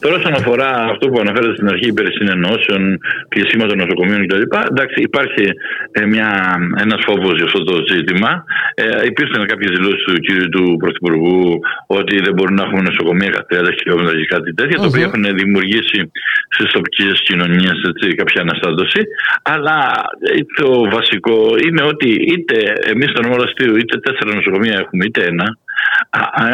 Τώρα, 0.00 0.14
όσον 0.16 0.34
αφορά 0.40 0.70
αυτό 0.92 1.04
που 1.08 1.18
αναφέρατε 1.20 1.54
στην 1.54 1.68
αρχή, 1.68 1.92
περί 1.92 2.12
συνενώσεων, 2.18 2.82
κλεισίματο 3.28 3.74
νοσοκομείων 3.74 4.26
κτλ., 4.26 4.42
εντάξει, 4.72 4.98
υπάρχει 5.10 5.44
ε, 5.90 6.02
ένας 6.84 7.00
φόβος 7.06 7.34
για 7.38 7.44
αυτό 7.44 7.60
το 7.64 7.74
ζήτημα. 7.92 8.44
Ε, 8.74 9.06
υπήρξαν 9.10 9.46
κάποιες 9.46 9.70
δηλώσεις 9.76 10.02
του 10.04 10.14
κ. 10.26 10.28
του 10.54 10.76
Πρωθυπουργού 10.82 11.60
ότι 11.86 12.14
δεν 12.24 12.32
μπορούν 12.34 12.54
να 12.54 12.62
έχουμε 12.62 12.82
νοσοκομεία 12.90 13.30
κάθε 13.36 13.70
30 13.70 13.72
χιλιόμετρα 13.78 14.14
και 14.20 14.26
κάτι 14.34 14.54
τέτοιο, 14.54 14.76
το 14.80 14.86
οποίο 14.86 15.02
έχουν 15.08 15.24
δημιουργήσει 15.40 16.10
στις 16.54 16.72
τοπικές 16.72 17.14
κοινωνίες 17.28 17.76
κάποια 18.16 18.40
αναστάτωση. 18.40 19.00
Αλλά 19.42 19.78
ε, 20.20 20.40
το 20.60 20.68
βασικό 20.96 21.38
είναι 21.66 21.82
ότι 21.92 22.10
είτε 22.32 22.56
εμείς 22.92 23.10
στο 23.10 23.20
νομό 23.22 23.36
είτε 23.82 23.94
τέσσερα 24.06 24.34
νοσοκομεία 24.34 24.76
έχουμε, 24.82 25.04
είτε 25.04 25.20
ένα, 25.32 25.46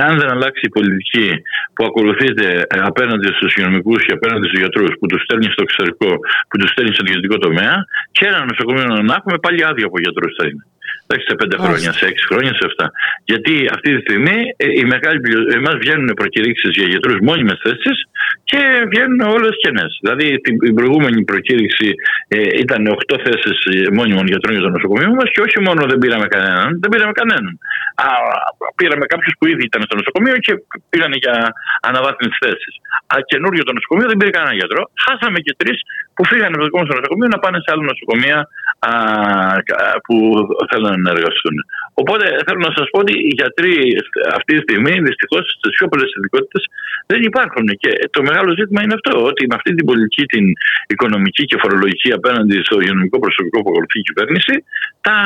αν 0.06 0.18
δεν 0.18 0.28
αλλάξει 0.30 0.62
η 0.62 0.68
πολιτική 0.68 1.28
που 1.74 1.84
ακολουθείται 1.84 2.46
ε, 2.74 2.78
απέναντι 2.90 3.26
στους 3.36 3.54
υγειονομικούς 3.54 4.04
και 4.06 4.12
απέναντι 4.12 4.46
στους 4.46 4.58
γιατρούς 4.58 4.92
που 4.98 5.06
τους 5.06 5.22
στέλνει 5.22 5.48
στο 5.54 5.62
εξωτερικό, 5.66 6.10
που 6.48 6.56
τους 6.58 6.70
στέλνει 6.70 6.94
στο 6.94 7.04
ιδιωτικό 7.06 7.36
τομέα, 7.38 7.74
και 8.12 8.26
ένα 8.26 8.44
νοσοκομείο 8.50 8.84
να 9.08 9.14
έχουμε 9.18 9.36
πάλι 9.44 9.64
άδεια 9.64 9.86
από 9.86 9.98
γιατρούς 10.04 10.32
θα 10.38 10.44
είναι. 10.48 10.64
Εντάξει, 11.06 11.26
σε 11.30 11.34
πέντε 11.40 11.56
χρόνια, 11.64 11.90
σε 11.98 12.04
έξι 12.10 12.24
χρόνια, 12.30 12.52
σε 12.58 12.64
εφτά. 12.68 12.86
Γιατί 13.30 13.54
αυτή 13.74 13.88
τη 13.94 14.00
στιγμή 14.06 14.38
ε, 14.56 14.66
οι 14.78 14.84
μεγάλοι 14.92 15.18
εμάς 15.58 15.76
βγαίνουν 15.82 16.08
προκηρύξεις 16.20 16.70
για 16.78 16.86
γιατρούς 16.92 17.18
μόνιμες 17.28 17.58
θέσεις 17.64 17.96
και 18.50 18.60
βγαίνουν 18.90 19.20
όλες 19.36 19.54
κενές. 19.62 19.92
Δηλαδή 20.02 20.26
την 20.40 20.74
προηγούμενη 20.78 21.24
προκήρυξη 21.30 21.88
ε, 22.28 22.38
ήταν 22.64 22.82
8 23.14 23.16
θέσεις 23.24 23.58
μόνιμων 23.98 24.26
γιατρών 24.32 24.52
για 24.56 24.64
το 24.66 24.72
νοσοκομείο 24.76 25.12
μας 25.18 25.28
και 25.32 25.40
όχι 25.46 25.58
μόνο 25.66 25.80
δεν 25.90 25.98
πήραμε 26.02 26.26
κανέναν, 26.34 26.68
δεν 26.82 26.88
πήραμε 26.92 27.12
κανέναν. 27.20 27.52
Α, 28.06 28.08
πήραμε 28.80 29.04
κάποιους 29.12 29.34
που 29.38 29.44
ήδη 29.52 29.62
ήταν 29.70 29.80
στο 29.88 29.94
νοσοκομείο 30.00 30.36
και 30.46 30.52
πήγαν 30.90 31.12
για 31.24 31.34
αναβάθμιση 31.88 32.36
θέσεις. 32.44 32.74
Α, 33.12 33.14
καινούριο 33.30 33.62
το 33.68 33.72
νοσοκομείο 33.78 34.06
δεν 34.10 34.18
πήρε 34.20 34.30
κανένα 34.36 34.54
γιατρό. 34.60 34.82
Χάσαμε 35.04 35.38
και 35.46 35.54
τρεις 35.60 35.78
που 36.14 36.22
φύγανε 36.30 36.52
από 36.54 36.62
το 36.62 36.66
δικό 36.68 36.78
μας 36.80 36.88
νοσοκομείο 37.00 37.28
να 37.34 37.38
πάνε 37.44 37.58
σε 37.64 37.68
άλλο 37.72 37.84
νοσοκομεία 37.92 38.38
α, 38.88 38.92
που 40.06 40.16
θέλουν 40.70 40.94
να 41.04 41.10
εργαστούν. 41.16 41.56
Οπότε 42.00 42.24
θέλω 42.46 42.60
να 42.68 42.72
σας 42.76 42.86
πω 42.90 42.98
ότι 43.04 43.14
οι 43.26 43.32
γιατροί 43.40 43.72
αυτή 44.38 44.52
τη 44.54 44.62
στιγμή 44.66 44.94
δυστυχώς 45.08 45.42
στις 45.56 45.70
πιο 45.76 45.86
πολλές 45.90 46.10
ειδικότητες 46.16 46.62
δεν 47.10 47.20
υπάρχουν. 47.30 47.66
Και 47.82 47.90
το 48.14 48.20
μεγάλο 48.28 48.50
ζήτημα 48.58 48.80
είναι 48.82 48.96
αυτό, 48.98 49.12
ότι 49.30 49.42
με 49.50 49.54
αυτή 49.58 49.70
την 49.76 49.84
πολιτική, 49.90 50.24
την 50.34 50.44
οικονομική 50.92 51.44
και 51.50 51.60
φορολογική 51.62 52.10
απέναντι 52.18 52.56
στο 52.66 52.76
υγειονομικό 52.80 53.18
προσωπικό 53.24 53.56
που 53.62 53.70
ακολουθεί 53.72 53.98
η 54.02 54.06
κυβέρνηση, 54.08 54.54
τα 55.06 55.16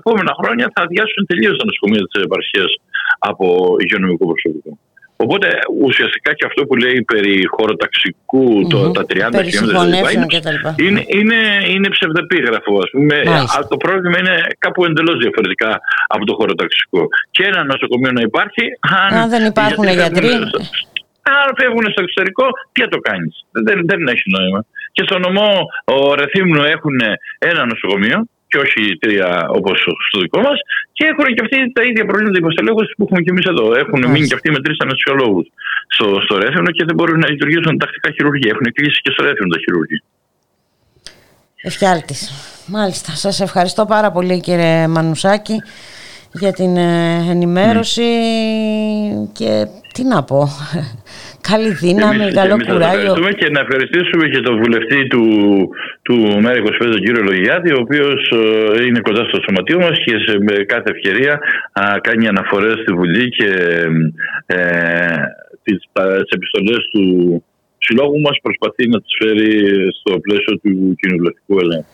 επόμενα 0.00 0.32
χρόνια 0.40 0.66
θα 0.74 0.80
αδειάσουν 0.86 1.22
τελείως 1.30 1.56
τα 1.58 1.64
νοσοκομεία 1.68 2.02
της 2.08 2.22
επαρχίας 2.26 2.70
από 3.30 3.46
υγειονομικό 3.82 4.24
προσωπικό. 4.32 4.70
Οπότε 5.24 5.48
ουσιαστικά 5.86 6.30
και 6.34 6.46
αυτό 6.46 6.60
που 6.66 6.74
λέει 6.76 7.02
περί 7.12 7.34
χωροταξικού 7.54 8.46
mm-hmm. 8.50 8.70
το, 8.70 8.90
τα 8.90 9.02
30 9.02 9.44
χιλιόμετρα 9.44 10.10
είναι, 10.12 10.26
είναι, 10.76 11.02
είναι, 11.18 11.40
είναι 11.72 11.88
ψευδεπίγραφο. 11.88 12.72
Ας 12.84 12.90
πούμε. 12.90 13.16
το 13.68 13.76
πρόβλημα 13.76 14.18
είναι 14.18 14.36
κάπου 14.58 14.84
εντελώς 14.84 15.16
διαφορετικά 15.24 15.80
από 16.06 16.24
το 16.24 16.34
χωροταξικό. 16.34 17.02
Και 17.30 17.42
ένα 17.44 17.64
νοσοκομείο 17.64 18.12
να 18.12 18.22
υπάρχει. 18.28 18.64
Αν, 19.02 19.18
αν 19.18 19.28
δεν 19.30 19.44
υπάρχουν 19.44 19.88
γιατροί. 19.88 20.32
Αν 21.38 21.46
φεύγουν 21.58 21.84
στο 21.92 22.00
εξωτερικό, 22.02 22.46
τι 22.72 22.80
θα 22.82 22.88
το 22.88 22.98
κάνεις. 22.98 23.34
Δεν, 23.66 23.78
δεν 23.90 24.00
έχει 24.14 24.22
νόημα. 24.36 24.64
Και 24.92 25.02
στο 25.08 25.18
νομό 25.18 25.50
ο 25.84 26.14
Ρεθύμνου 26.14 26.62
έχουν 26.62 26.96
ένα 27.38 27.66
νοσοκομείο 27.66 28.18
και 28.52 28.58
όχι 28.64 28.82
τρία 29.02 29.28
όπως 29.58 29.78
στο 30.08 30.18
δικό 30.24 30.40
μας. 30.46 30.58
Και 30.96 31.04
έχουν 31.10 31.26
και 31.34 31.42
αυτοί 31.44 31.56
τα 31.76 31.82
ίδια 31.88 32.04
προβλήματα 32.08 32.38
υποστελέχωση 32.38 32.90
που 32.96 33.02
έχουμε 33.04 33.20
και 33.24 33.30
εμείς 33.34 33.46
εδώ. 33.52 33.66
Έχουν 33.82 34.00
μείνει 34.12 34.26
και 34.30 34.36
αυτοί 34.38 34.48
με 34.50 34.60
τρει 34.64 34.74
ανασιολόγου 34.84 35.42
στο, 35.94 36.06
στο 36.24 36.34
Ρέθινο 36.42 36.70
και 36.76 36.84
δεν 36.88 36.94
μπορούν 36.94 37.18
να 37.18 37.28
λειτουργήσουν 37.32 37.78
τακτικά 37.78 38.08
χειρουργία. 38.16 38.50
Έχουν 38.54 38.66
κλείσει 38.76 38.98
και 39.04 39.10
στο 39.14 39.20
Ρέθινο 39.26 39.48
τα 39.54 39.58
χειρουργία. 39.64 40.02
Εφιάλτη. 41.62 42.14
Μάλιστα. 42.66 43.10
Σας 43.24 43.40
ευχαριστώ 43.40 43.82
πάρα 43.86 44.10
πολύ 44.10 44.40
κύριε 44.40 44.86
Μανουσάκη 44.86 45.56
για 46.32 46.52
την 46.52 46.76
ε, 46.76 47.26
ενημέρωση 47.34 48.10
και 49.32 49.66
τι 49.92 50.02
να 50.04 50.24
πω 50.24 50.48
Καλή 51.50 51.72
δύναμη, 51.84 52.22
εμείς, 52.22 52.34
καλό 52.34 52.54
εμείς 52.54 52.66
κουράγιο. 52.66 53.14
και 53.40 53.48
να 53.50 53.60
ευχαριστήσουμε 53.60 54.24
και 54.28 54.40
τον 54.40 54.56
βουλευτή 54.62 55.06
του, 55.06 55.24
του 56.02 56.14
ΜΕΡΑ 56.42 56.58
25, 56.58 56.90
τον 56.96 57.02
κύριο 57.04 57.22
Λογιάδη, 57.22 57.70
ο 57.72 57.80
οποίος 57.80 58.20
ε, 58.30 58.84
είναι 58.84 59.00
κοντά 59.00 59.22
στο 59.24 59.38
σωματείο 59.44 59.78
μας 59.78 59.96
και 60.04 60.14
σε 60.26 60.38
με 60.38 60.54
κάθε 60.64 60.90
ευκαιρία 60.94 61.40
α, 61.72 61.98
κάνει 62.00 62.28
αναφορές 62.28 62.76
στη 62.82 62.92
Βουλή 62.92 63.28
και 63.28 63.50
ε, 64.46 64.56
τις 65.62 65.78
επιστολές 66.36 66.80
του 66.92 67.04
συλλόγου 67.78 68.20
μας 68.20 68.38
προσπαθεί 68.42 68.88
να 68.88 69.00
τις 69.00 69.12
φέρει 69.18 69.52
στο 69.98 70.18
πλαίσιο 70.18 70.52
του 70.62 70.94
κοινοβουλευτικού 71.00 71.58
ελέγχου. 71.58 71.90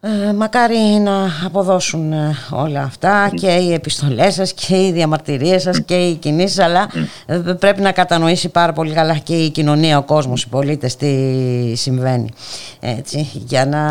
Ε, 0.00 0.32
μακάρι 0.32 0.76
να 0.76 1.30
αποδώσουν 1.44 2.12
ε, 2.12 2.36
όλα 2.50 2.82
αυτά 2.82 3.30
και 3.34 3.50
οι 3.50 3.72
επιστολές 3.72 4.34
σας 4.34 4.52
και 4.52 4.86
οι 4.86 4.92
διαμαρτυρίες 4.92 5.62
σας 5.62 5.80
και 5.84 5.94
οι 5.94 6.14
κινήσεις 6.14 6.58
αλλά 6.58 6.90
ε, 7.26 7.36
πρέπει 7.58 7.80
να 7.80 7.92
κατανοήσει 7.92 8.48
πάρα 8.48 8.72
πολύ 8.72 8.92
καλά 8.92 9.16
και 9.16 9.34
η 9.34 9.50
κοινωνία, 9.50 9.98
ο 9.98 10.02
κόσμος, 10.02 10.42
οι 10.42 10.48
πολίτες 10.48 10.96
τι 10.96 11.74
συμβαίνει 11.74 12.28
έτσι, 12.80 13.28
για 13.32 13.66
να 13.66 13.82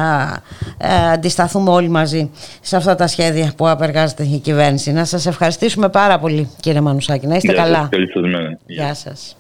αντισταθούμε 1.14 1.70
όλοι 1.70 1.90
μαζί 1.90 2.32
σε 2.62 2.76
αυτά 2.76 2.96
τα 2.96 3.08
σχέδια 3.08 3.54
που 3.58 3.68
απεργάζεται 3.68 4.24
η 4.24 4.40
κυβέρνηση. 4.40 4.92
Να 4.92 5.06
σας 5.06 5.26
ευχαριστήσουμε 5.26 5.90
πάρα 5.90 6.20
πολύ 6.20 6.50
κύριε 6.60 6.82
Μανουσάκη, 6.82 7.28
να 7.28 7.36
είστε 7.36 7.54
καλά. 7.54 7.90
Γεια 8.66 8.94
σας. 8.94 9.36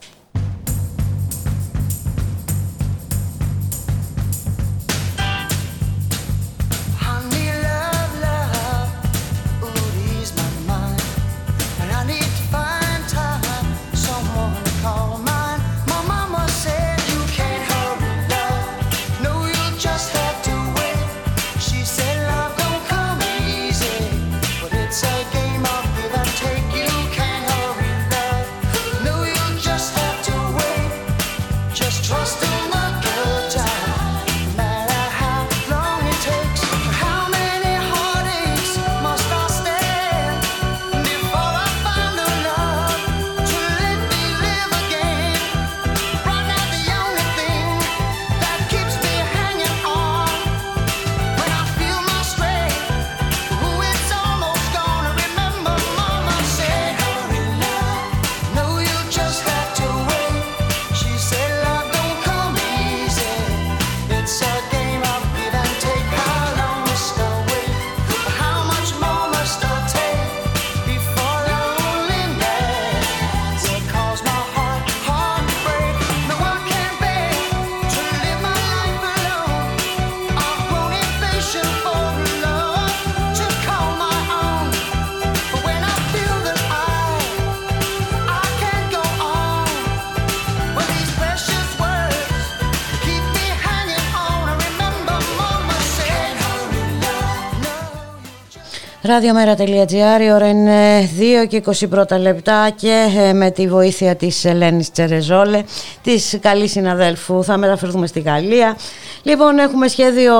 Ραδιομέρα.gr, 99.07 100.21
η 100.21 100.31
ώρα 100.31 100.49
είναι 100.49 101.09
2 101.43 101.47
και 101.47 101.63
21 101.65 102.19
λεπτά 102.19 102.69
και 102.75 103.05
ε, 103.17 103.33
με 103.33 103.51
τη 103.51 103.67
βοήθεια 103.67 104.15
της 104.15 104.45
Ελένης 104.45 104.91
Τσερεζόλε, 104.91 105.63
της 106.01 106.37
καλής 106.41 106.71
συναδέλφου, 106.71 107.43
θα 107.43 107.57
μεταφερθούμε 107.57 108.07
στη 108.07 108.19
Γαλλία. 108.19 108.77
Λοιπόν, 109.23 109.59
έχουμε 109.59 109.87
σχέδιο 109.87 110.33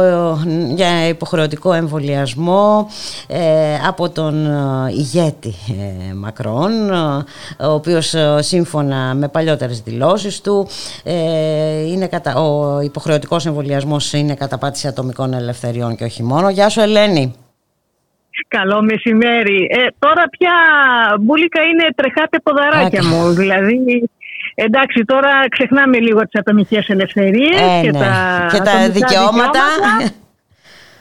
ε, 0.00 0.74
για 0.74 1.08
υποχρεωτικό 1.08 1.72
εμβολιασμό 1.72 2.88
ε, 3.26 3.40
από 3.86 4.08
τον 4.08 4.48
ηγέτη 4.88 5.54
Μακρόν, 6.14 6.90
ο 7.60 7.72
οποίος 7.72 8.14
σύμφωνα 8.38 9.14
με 9.14 9.28
παλιότερες 9.28 9.80
δηλώσεις 9.80 10.40
του, 10.40 10.68
είναι 11.86 12.06
κατα... 12.06 12.34
ο 12.34 12.80
υποχρεωτικός 12.80 13.46
εμβολιασμός 13.46 14.12
είναι 14.12 14.34
καταπάτηση 14.34 14.86
ατομικών 14.86 15.34
ελευθεριών 15.34 15.96
και 15.96 16.04
όχι 16.04 16.22
μόνο. 16.22 16.50
Γεια 16.50 16.68
σου 16.68 16.80
Ελένη. 16.80 17.34
Καλό 18.48 18.82
μεσημέρι. 18.82 19.68
Ε, 19.70 19.86
τώρα 19.98 20.24
πια 20.38 20.54
μπουλίκα 21.20 21.62
είναι 21.62 21.86
τρεχάτε 21.94 22.38
ποδαράκια 22.42 23.04
μου. 23.04 23.30
Δηλαδή, 23.30 24.10
εντάξει, 24.54 25.04
τώρα 25.04 25.30
ξεχνάμε 25.48 25.98
λίγο 25.98 26.20
τις 26.20 26.40
ατομικές 26.40 26.88
ελευθερίες 26.88 27.60
ε, 27.60 27.80
και, 27.82 27.90
ναι. 27.90 27.98
τα, 27.98 28.46
και 28.52 28.58
τα 28.58 28.90
δικαιώματα. 28.90 29.60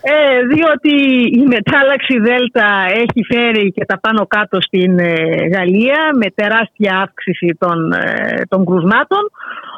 Ε, 0.02 0.46
διότι 0.54 0.96
η 1.42 1.44
μετάλλαξη 1.56 2.20
Δέλτα 2.20 2.70
έχει 3.04 3.22
φέρει 3.32 3.72
και 3.72 3.86
τα 3.86 4.00
πάνω 4.00 4.26
κάτω 4.28 4.62
στην 4.62 5.00
ε, 5.00 5.14
Γαλλία 5.54 6.00
με 6.20 6.28
τεράστια 6.36 7.00
αύξηση 7.00 7.58
των, 7.60 7.92
ε, 7.92 8.42
των 8.50 8.66
κρουσμάτων. 8.66 9.24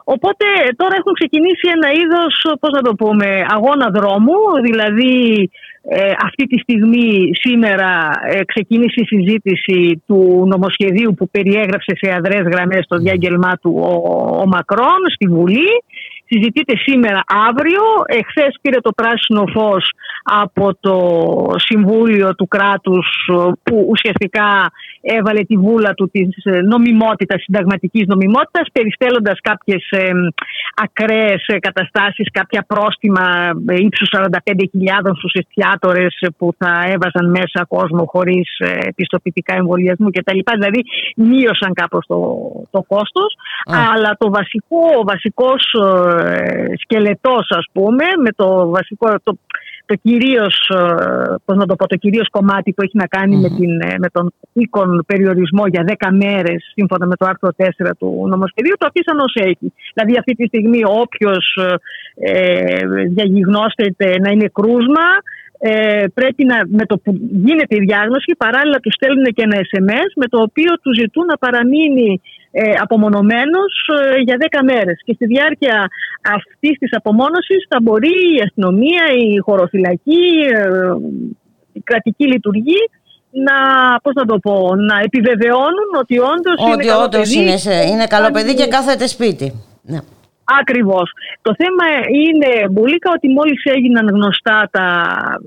Οπότε 0.03 0.45
τώρα 0.75 0.95
έχουν 0.99 1.13
ξεκινήσει 1.13 1.65
ένα 1.75 1.89
είδος, 1.99 2.33
πώς 2.59 2.71
να 2.71 2.81
το 2.81 2.93
πούμε, 2.95 3.45
αγώνα 3.55 3.89
δρόμου, 3.89 4.37
δηλαδή 4.63 5.49
ε, 5.83 6.11
αυτή 6.23 6.43
τη 6.47 6.57
στιγμή 6.59 7.29
σήμερα 7.33 8.11
ε, 8.23 8.43
ξεκίνησε 8.45 8.99
η 9.01 9.05
συζήτηση 9.05 10.03
του 10.07 10.45
νομοσχεδίου 10.47 11.13
που 11.13 11.29
περιέγραψε 11.29 11.93
σε 11.95 12.13
αδρές 12.17 12.43
γραμμές 12.51 12.85
το 12.87 12.97
διάγγελμά 12.97 13.53
του 13.61 13.71
ο, 13.83 13.93
ο 14.41 14.45
Μακρόν 14.47 15.01
στη 15.15 15.27
Βουλή 15.27 15.71
συζητείται 16.31 16.73
σήμερα 16.77 17.21
αύριο. 17.49 17.83
Εχθές 18.05 18.53
πήρε 18.61 18.79
το 18.81 18.91
πράσινο 18.91 19.43
φως 19.53 19.91
από 20.23 20.75
το 20.79 20.97
Συμβούλιο 21.55 22.35
του 22.35 22.47
κράτους 22.47 23.07
που 23.63 23.87
ουσιαστικά 23.89 24.71
έβαλε 25.01 25.41
τη 25.43 25.57
βούλα 25.57 25.93
του 25.93 26.09
της 26.11 26.27
νομιμότητας, 26.73 27.41
συνταγματικής 27.41 28.05
νομιμότητας 28.07 28.67
περιστέλλοντας 28.71 29.39
κάποιες 29.41 29.87
ε, 29.89 30.11
ακραίες 30.75 31.45
καταστάσεις, 31.59 32.27
κάποια 32.31 32.65
πρόστιμα 32.67 33.51
ύψους 33.69 34.09
45.000 34.11 34.27
στους 35.17 35.33
εστιατόρες 35.33 36.15
που 36.37 36.53
θα 36.57 36.73
έβαζαν 36.85 37.29
μέσα 37.29 37.65
κόσμο 37.67 38.05
χωρίς 38.05 38.49
επιστοποιητικά 38.91 39.55
εμβολιασμού 39.55 40.09
κτλ. 40.09 40.39
Δηλαδή 40.53 40.81
μείωσαν 41.15 41.73
κάπως 41.73 42.05
το, 42.07 42.17
το 42.71 42.83
κόστος. 42.87 43.35
Αλλά 43.65 44.15
το 44.17 44.29
βασικό, 44.29 44.81
ο 44.99 45.03
βασικός 45.03 45.63
σκελετός 46.81 47.47
ας 47.49 47.65
πούμε 47.71 48.03
με 48.23 48.29
το 48.35 48.69
βασικό 48.69 49.15
το, 49.23 49.37
το 49.85 49.95
κυρίως, 50.01 50.71
πώς 51.45 51.57
να 51.57 51.65
το 51.65 51.75
πω, 51.75 51.87
το 51.87 51.95
κυρίως 51.95 52.29
κομμάτι 52.29 52.73
που 52.73 52.81
έχει 52.81 52.97
να 52.97 53.07
κανει 53.07 53.37
με, 53.37 53.49
την, 53.49 53.75
με 53.97 54.09
τον 54.11 54.33
οίκον 54.53 55.03
περιορισμό 55.07 55.67
για 55.67 55.83
10 55.87 56.07
μέρες 56.11 56.71
σύμφωνα 56.73 57.05
με 57.05 57.15
το 57.15 57.25
άρθρο 57.25 57.49
4 57.57 57.91
του 57.99 58.25
νομοσχεδίου 58.27 58.75
το 58.77 58.85
αφήσαν 58.85 59.19
ως 59.19 59.33
έχει. 59.35 59.73
Δηλαδή 59.93 60.17
αυτή 60.17 60.33
τη 60.35 60.45
στιγμή 60.45 60.81
όποιος 60.83 61.57
ε, 62.15 62.79
διαγιγνώστεται 63.07 64.19
να 64.19 64.31
είναι 64.31 64.49
κρούσμα 64.53 65.07
ε, 65.63 66.05
πρέπει 66.13 66.43
να, 66.45 66.57
με 66.67 66.85
το 66.85 66.97
που 66.97 67.11
γίνεται 67.45 67.75
η 67.75 67.83
διάγνωση 67.87 68.31
παράλληλα 68.37 68.77
τους 68.79 68.93
στέλνουν 68.93 69.25
και 69.35 69.43
ένα 69.47 69.57
SMS 69.71 70.09
με 70.15 70.27
το 70.27 70.41
οποίο 70.41 70.71
τους 70.81 70.95
ζητούν 71.01 71.25
να 71.25 71.37
παραμείνει 71.37 72.21
ε, 72.51 72.73
απομονωμένος 72.81 73.73
ε, 74.15 74.21
για 74.21 74.37
10 74.39 74.59
μέρες 74.63 74.97
και 75.05 75.13
στη 75.13 75.25
διάρκεια 75.25 75.87
αυτής 76.37 76.77
της 76.79 76.91
απομόνωσης 76.99 77.65
θα 77.69 77.77
μπορεί 77.81 78.15
η 78.37 78.41
αστυνομία, 78.45 79.03
η 79.25 79.37
χωροφυλακή, 79.37 80.25
ε, 80.53 80.65
η 81.73 81.81
κρατική 81.83 82.25
λειτουργή 82.27 82.81
να, 83.31 83.55
πώς 84.03 84.13
να 84.13 84.25
το 84.25 84.37
πω, 84.39 84.75
να 84.75 84.99
επιβεβαιώνουν 84.99 85.89
ότι 86.01 86.19
όντως 86.19 86.57
ότι 86.57 86.71
είναι 86.71 86.85
καλό 86.85 87.09
παιδί. 87.09 87.39
Είναι, 87.39 87.57
είναι 87.91 88.05
καλό 88.05 88.31
παιδί 88.31 88.53
και 88.55 88.67
κάθεται 88.67 89.07
σπίτι. 89.07 89.53
Ναι. 89.81 89.99
Ακριβώς. 90.59 91.11
Το 91.41 91.55
θέμα 91.57 91.85
είναι, 92.23 92.69
Μπουλίκα, 92.69 93.11
ότι 93.15 93.27
μόλις 93.29 93.63
έγιναν 93.63 94.07
γνωστά 94.07 94.69
τα, 94.71 94.85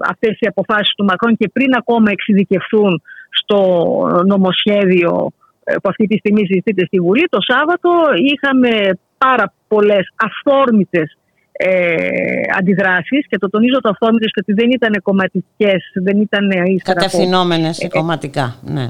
αυτές 0.09 0.37
οι 0.41 0.47
αποφάσεις 0.47 0.95
του 0.95 1.05
Μακρόν 1.05 1.37
και 1.37 1.51
πριν 1.53 1.75
ακόμα 1.75 2.11
εξειδικευθούν 2.11 3.03
στο 3.31 3.61
νομοσχέδιο 4.27 5.33
που 5.65 5.89
αυτή 5.89 6.07
τη 6.07 6.17
στιγμή 6.17 6.47
συζητείται 6.47 6.85
στη 6.87 7.01
Βουλή, 7.01 7.25
το 7.29 7.39
Σάββατο 7.41 7.91
είχαμε 8.33 8.99
πάρα 9.19 9.53
πολλές 9.69 10.09
αυθόρμητες 10.17 11.17
ε, 11.57 12.41
αντιδράσεις 12.59 13.23
και 13.29 13.39
το 13.39 13.51
τονίζω 13.51 13.79
το 13.81 13.89
αυθόρμητε 13.89 14.29
ότι 14.41 14.53
δεν 14.53 14.69
ήταν 14.71 14.93
κομματικές, 15.03 15.81
δεν 16.07 16.17
ήταν 16.21 16.47
Κατευθυνόμενε 16.85 17.71
ε, 17.79 17.89
κομματικά. 17.89 18.47
Ναι. 18.77 18.87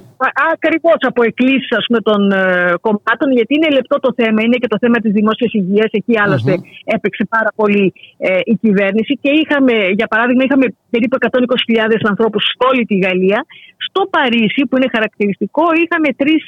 Ακριβώς 0.52 1.00
από 1.00 1.22
εκκλήσεις 1.22 1.68
των 2.02 2.32
ε, 2.32 2.72
κομμάτων, 2.80 3.28
γιατί 3.38 3.52
είναι 3.54 3.70
λεπτό 3.78 3.96
το 4.06 4.10
θέμα, 4.16 4.42
είναι 4.42 4.56
και 4.62 4.70
το 4.74 4.78
θέμα 4.80 4.98
της 5.04 5.12
δημόσιας 5.12 5.52
υγείας. 5.52 5.90
Εκεί 5.90 6.14
άλλωστε 6.22 6.52
mm-hmm. 6.56 6.94
έπαιξε 6.94 7.24
πάρα 7.36 7.50
πολύ 7.60 7.92
ε, 8.18 8.40
η 8.44 8.54
κυβέρνηση 8.62 9.18
και 9.22 9.30
είχαμε, 9.40 9.74
για 10.00 10.06
παράδειγμα, 10.06 10.42
είχαμε 10.44 10.66
περίπου 10.90 11.16
120.000 11.20 12.10
ανθρώπους 12.12 12.42
σε 12.44 12.56
όλη 12.70 12.82
τη 12.84 12.96
Γαλλία. 13.04 13.40
Στο 13.86 14.02
Παρίσι, 14.14 14.62
που 14.68 14.76
είναι 14.76 14.90
χαρακτηριστικό, 14.96 15.64
είχαμε 15.82 16.08
τρεις 16.20 16.42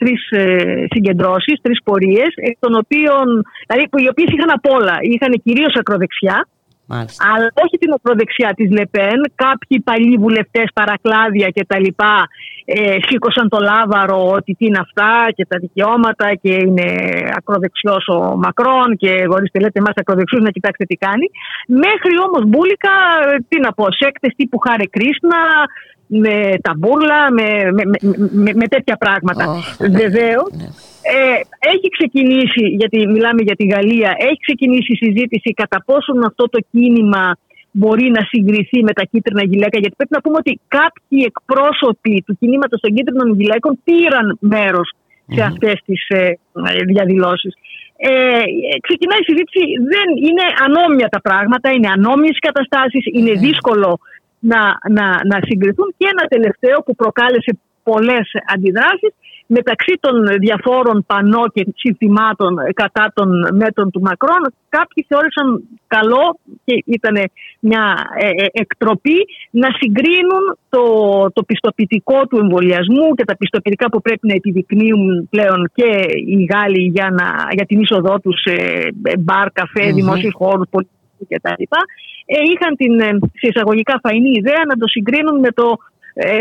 τρεις, 0.00 0.20
ε, 0.30 0.84
συγκεντρώσεις, 0.94 1.56
τρεις 1.62 1.78
πορείες, 1.84 2.30
δηλαδή, 3.66 3.82
οι 4.04 4.08
οποίες 4.12 4.28
είχαν 4.34 4.50
απ' 4.58 4.68
όλα 4.78 4.96
είχαν 5.12 5.32
κυρίως 5.44 5.74
ακροδεξιά. 5.78 6.46
Μάλιστα. 6.86 7.24
Αλλά 7.32 7.48
όχι 7.64 7.76
την 7.78 7.92
ακροδεξιά 7.92 8.50
της 8.56 8.70
Λεπέν. 8.70 9.18
Κάποιοι 9.34 9.80
παλιοί 9.80 10.16
βουλευτές, 10.24 10.66
παρακλάδια 10.74 11.48
κτλ. 11.56 11.88
Ε, 12.64 12.96
σήκωσαν 13.06 13.48
το 13.48 13.58
λάβαρο 13.70 14.30
ότι 14.30 14.54
τι 14.58 14.64
είναι 14.66 14.78
αυτά 14.86 15.10
και 15.36 15.46
τα 15.46 15.58
δικαιώματα 15.58 16.34
και 16.42 16.52
είναι 16.54 16.86
ακροδεξιός 17.36 18.08
ο 18.08 18.36
Μακρόν 18.36 18.96
και 18.96 19.12
ορίστε 19.28 19.58
λέτε 19.58 19.78
εμά 19.78 19.90
ακροδεξιούς 19.94 20.42
να 20.42 20.50
κοιτάξετε 20.50 20.84
τι 20.84 20.96
κάνει. 20.96 21.26
Μέχρι 21.66 22.14
όμως 22.26 22.42
μπουλικα, 22.48 22.94
τι 23.48 23.60
να 23.60 23.72
πω, 23.72 23.86
σέκτε 23.90 24.28
τύπου 24.36 24.58
Χάρε 24.58 24.86
Κρίσνα, 24.90 25.40
με 26.06 26.58
ταμπούρλα, 26.62 27.32
με, 27.32 27.46
με, 27.72 27.82
με, 28.30 28.50
με 28.54 28.66
τέτοια 28.68 28.96
πράγματα. 28.96 29.44
Oh, 29.46 29.90
Βεβαίως. 29.90 30.50
Ναι. 30.52 30.68
Ε, 31.12 31.40
έχει 31.74 31.88
ξεκινήσει, 31.96 32.64
γιατί 32.80 32.98
μιλάμε 33.14 33.42
για 33.42 33.56
τη 33.56 33.64
Γαλλία, 33.66 34.10
έχει 34.18 34.40
ξεκινήσει 34.46 34.92
η 34.92 35.00
συζήτηση 35.04 35.50
κατά 35.54 35.82
πόσον 35.86 36.24
αυτό 36.24 36.44
το 36.48 36.58
κίνημα 36.70 37.36
μπορεί 37.70 38.10
να 38.10 38.22
συγκριθεί 38.32 38.82
με 38.82 38.92
τα 38.92 39.04
κίτρινα 39.10 39.44
γυλαίκα. 39.44 39.78
Γιατί 39.82 39.94
πρέπει 39.96 40.14
να 40.18 40.20
πούμε 40.20 40.36
ότι 40.38 40.60
κάποιοι 40.68 41.20
εκπρόσωποι 41.30 42.22
του 42.26 42.36
κινήματος 42.40 42.80
των 42.80 42.94
κίτρινων 42.94 43.28
γυλαίκων 43.38 43.72
πήραν 43.84 44.36
μέρος 44.40 44.88
σε 45.34 45.42
αυτές 45.42 45.76
τις 45.86 46.08
ε, 46.08 46.32
διαδηλώσεις. 46.92 47.52
Ε, 47.96 48.42
ξεκινάει 48.86 49.22
η 49.24 49.28
συζήτηση, 49.30 49.62
δεν 49.92 50.08
είναι 50.26 50.46
ανώμια 50.66 51.08
τα 51.08 51.20
πράγματα, 51.20 51.66
είναι 51.70 51.90
ανώμιες 51.96 52.38
καταστάσεις, 52.46 53.04
είναι 53.16 53.32
δύσκολο 53.46 53.98
να, 54.38 54.60
να, 54.96 55.06
να 55.30 55.38
συγκριθούν 55.48 55.94
και 55.96 56.06
ένα 56.14 56.24
τελευταίο 56.34 56.76
που 56.84 56.94
προκάλεσε 56.94 57.50
πολλές 57.82 58.26
αντιδράσεις 58.54 59.12
μεταξύ 59.46 59.94
των 60.00 60.14
διαφόρων 60.38 61.04
πανό 61.06 61.44
και 61.54 61.66
συστημάτων 61.76 62.56
κατά 62.74 63.12
των 63.14 63.28
μέτρων 63.52 63.90
του 63.90 64.00
Μακρόν 64.00 64.42
κάποιοι 64.68 65.04
θεώρησαν 65.08 65.68
καλό 65.86 66.38
και 66.64 66.82
ήταν 66.86 67.16
μια 67.60 67.84
ε, 68.18 68.28
ε, 68.28 68.46
εκτροπή 68.52 69.18
να 69.50 69.68
συγκρίνουν 69.78 70.44
το, 70.68 70.84
το 71.32 71.42
πιστοποιητικό 71.42 72.26
του 72.26 72.38
εμβολιασμού 72.38 73.14
και 73.14 73.24
τα 73.24 73.36
πιστοποιητικά 73.36 73.88
που 73.90 74.00
πρέπει 74.00 74.26
να 74.28 74.34
επιδεικνύουν 74.34 75.28
πλέον 75.30 75.70
και 75.74 75.88
οι 76.26 76.48
Γάλλοι 76.52 76.82
για, 76.94 77.08
να, 77.18 77.26
για 77.50 77.66
την 77.66 77.80
είσοδό 77.80 78.20
τους 78.20 78.40
σε 78.40 78.56
μπαρ, 79.18 79.50
καφέ, 79.52 79.86
mm-hmm. 79.88 79.94
δημόσιους 79.94 80.34
χώρους, 80.34 80.66
πολιτικούς 80.70 81.26
κτλ. 81.28 81.62
Ε, 82.26 82.36
είχαν 82.52 82.76
την 82.76 82.94
σε 83.40 83.46
εισαγωγικά 83.48 84.00
φαϊνή 84.02 84.30
ιδέα 84.40 84.62
να 84.68 84.76
το 84.76 84.86
συγκρίνουν 84.88 85.38
με 85.38 85.48
το 85.48 85.66
ε, 85.72 85.93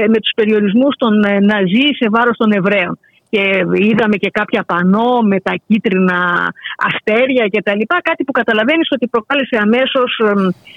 με 0.07 0.19
τους 0.19 0.31
περιορισμούς 0.35 0.95
των 0.95 1.23
ε, 1.23 1.39
Ναζί 1.39 1.87
σε 1.99 2.09
βάρος 2.09 2.37
των 2.37 2.51
Εβραίων. 2.51 2.99
Και 3.33 3.43
είδαμε 3.89 4.15
και 4.23 4.29
κάποια 4.39 4.63
πανό 4.71 5.21
με 5.21 5.39
τα 5.39 5.53
κίτρινα 5.67 6.19
αστέρια 6.87 7.45
και 7.47 7.61
τα 7.61 7.75
λοιπά, 7.75 7.97
κάτι 8.03 8.23
που 8.23 8.31
καταλαβαίνεις 8.31 8.87
ότι 8.91 9.07
προκάλεσε 9.07 9.57
αμέσως 9.61 10.11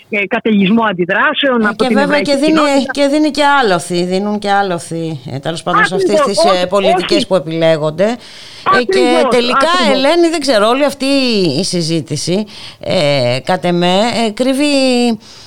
ε, 0.08 0.26
καταιγισμό 0.26 0.82
αντιδράσεων 0.90 1.60
Ε, 1.60 1.64
από 1.64 1.76
και 1.76 1.86
την 1.86 1.96
βέβαια 1.96 2.20
και 2.20 2.30
εβραϊκή 2.30 2.44
δίνει, 2.52 2.58
κοινότητα. 2.68 2.92
και 2.96 3.06
δίνει 3.06 3.30
και 3.30 3.44
άλοθη, 3.60 4.04
δίνουν 4.04 4.38
και 4.38 4.50
άλοθη 4.50 5.20
ε, 5.32 5.38
τέλος 5.38 5.62
πάντων 5.62 5.84
σε 5.84 5.94
αυτές 5.94 6.20
Ακριβώς, 6.20 6.42
τις 6.42 6.52
ε, 6.52 6.56
όχι, 6.56 6.66
πολιτικές 6.66 7.16
όχι. 7.16 7.26
που 7.26 7.34
επιλέγονται. 7.34 8.04
Ε, 8.78 8.82
και 8.84 8.98
Ακριβώς, 8.98 9.30
τελικά 9.30 9.70
ακριβώς. 9.72 9.96
Ελένη 9.96 10.28
δεν 10.28 10.40
ξέρω 10.40 10.68
όλη 10.68 10.84
αυτή 10.84 11.04
η 11.60 11.64
συζήτηση 11.64 12.44
ε, 12.80 13.38
κατ' 13.44 13.64
εμέ 13.64 13.94
ε, 14.26 14.30
κρύβει, 14.30 14.64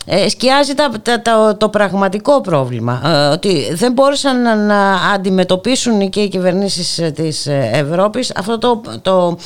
ε, 0.05 0.29
σκιάζει 0.29 0.73
τα, 0.73 0.91
τα- 1.03 1.21
τα- 1.21 1.57
το 1.59 1.69
πραγματικό 1.69 2.41
πρόβλημα 2.41 3.01
ε, 3.05 3.33
ότι 3.33 3.73
δεν 3.73 3.91
μπόρεσαν 3.91 4.41
να, 4.41 4.55
να 4.55 4.93
αντιμετωπίσουν 5.13 6.09
και 6.09 6.19
οι 6.21 6.27
κυβερνήσεις 6.27 6.98
ε, 6.98 6.98
της 7.01 7.47
ε, 7.47 7.69
Ευρώπης. 7.73 8.31
Αυτό 8.35 8.57
το, 8.57 8.81
το, 9.01 9.37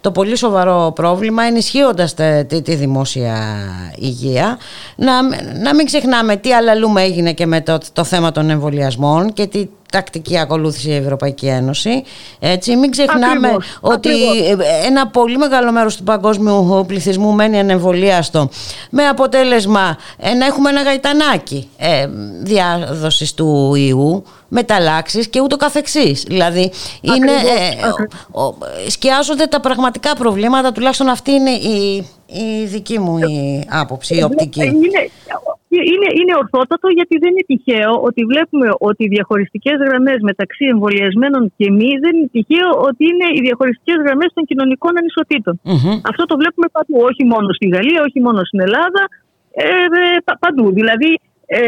το 0.00 0.10
πολύ 0.10 0.36
σοβαρό 0.36 0.92
πρόβλημα 0.94 1.42
ενισχύοντας 1.42 2.14
τε- 2.14 2.46
τη, 2.48 2.62
τη 2.62 2.74
δημόσια 2.74 3.36
υγεία. 3.96 4.58
Να, 4.96 5.22
να 5.62 5.74
μην 5.74 5.86
ξεχνάμε 5.86 6.36
τι 6.36 6.52
αλλαλούμε 6.52 7.02
έγινε 7.02 7.32
και 7.32 7.46
με 7.46 7.60
το, 7.60 7.78
το 7.92 8.04
θέμα 8.04 8.32
των 8.32 8.50
εμβολιασμών 8.50 9.32
και 9.32 9.46
τι 9.46 9.66
τακτική 9.90 10.38
ακολούθησε 10.38 10.90
η 10.90 10.94
Ευρωπαϊκή 10.96 11.46
Ένωση. 11.46 12.02
Έτσι, 12.38 12.76
μην 12.76 12.90
ξεχνάμε 12.90 13.46
Ακριβώς, 13.48 13.78
ότι 13.80 14.08
ακριβώς. 14.08 14.36
ε, 14.66 14.86
ένα 14.86 15.06
πολύ 15.06 15.36
μεγάλο 15.36 15.72
μέρος 15.72 15.96
του 15.96 16.02
παγκόσμιου 16.02 16.84
πληθυσμού 16.86 17.32
μένει 17.32 17.58
ανεμβολίαστο 17.58 18.48
με 18.90 19.06
αποτέλεσμα 19.06 19.96
ε, 20.18 20.34
να 20.34 20.46
έχουμε 20.46 20.70
ένα 20.70 20.82
γαϊτανάκι 20.82 21.68
ε, 21.76 22.06
διάδοσης 22.42 23.34
του 23.34 23.74
ιού 23.74 24.24
μεταλλάξεις 24.48 25.28
και 25.28 25.40
ούτω 25.40 25.56
καθεξής. 25.56 26.22
Δηλαδή 26.22 26.70
είναι, 27.00 27.30
Ακριβώς, 27.32 27.50
ε, 27.50 28.06
ο- 28.32 28.42
ο- 28.42 28.56
σκιάζονται 28.88 29.46
τα 29.46 29.60
πραγματικά 29.60 30.14
προβλήματα, 30.16 30.72
τουλάχιστον 30.72 31.08
αυτή 31.08 31.30
είναι 31.30 31.50
η, 31.50 32.06
η 32.26 32.64
δική 32.64 32.98
μου 32.98 33.18
η 33.18 33.66
άποψη, 33.70 34.14
η 34.14 34.22
οπτική. 34.22 34.64
Είναι, 34.64 35.10
είναι, 35.94 36.08
είναι 36.20 36.34
ορθότατο 36.42 36.88
γιατί 36.98 37.14
δεν 37.22 37.30
είναι 37.32 37.44
τυχαίο 37.52 37.92
ότι 38.08 38.20
βλέπουμε 38.32 38.68
ότι 38.88 39.00
οι 39.04 39.08
διαχωριστικές 39.16 39.76
γραμμές 39.86 40.18
μεταξύ 40.30 40.64
εμβολιασμένων 40.74 41.42
και 41.56 41.66
μη 41.78 41.90
δεν 42.04 42.12
είναι 42.16 42.30
τυχαίο 42.36 42.70
ότι 42.88 43.02
είναι 43.10 43.26
οι 43.34 43.40
διαχωριστικές 43.46 43.98
γραμμές 44.04 44.30
των 44.34 44.44
κοινωνικών 44.50 44.92
ανισοτήτων. 45.00 45.54
Μμμ. 45.64 45.92
Αυτό 46.10 46.22
το 46.30 46.36
βλέπουμε 46.40 46.66
παντού, 46.76 46.96
όχι 47.10 47.22
μόνο 47.32 47.48
στη 47.58 47.66
Γαλλία, 47.74 48.00
όχι 48.08 48.20
μόνο 48.26 48.40
στην 48.48 48.60
Ελλάδα, 48.66 49.02
ε, 49.52 49.64
ε, 49.64 50.18
πα- 50.26 50.38
παντού. 50.44 50.66
Δηλαδή 50.78 51.10
ε, 51.46 51.58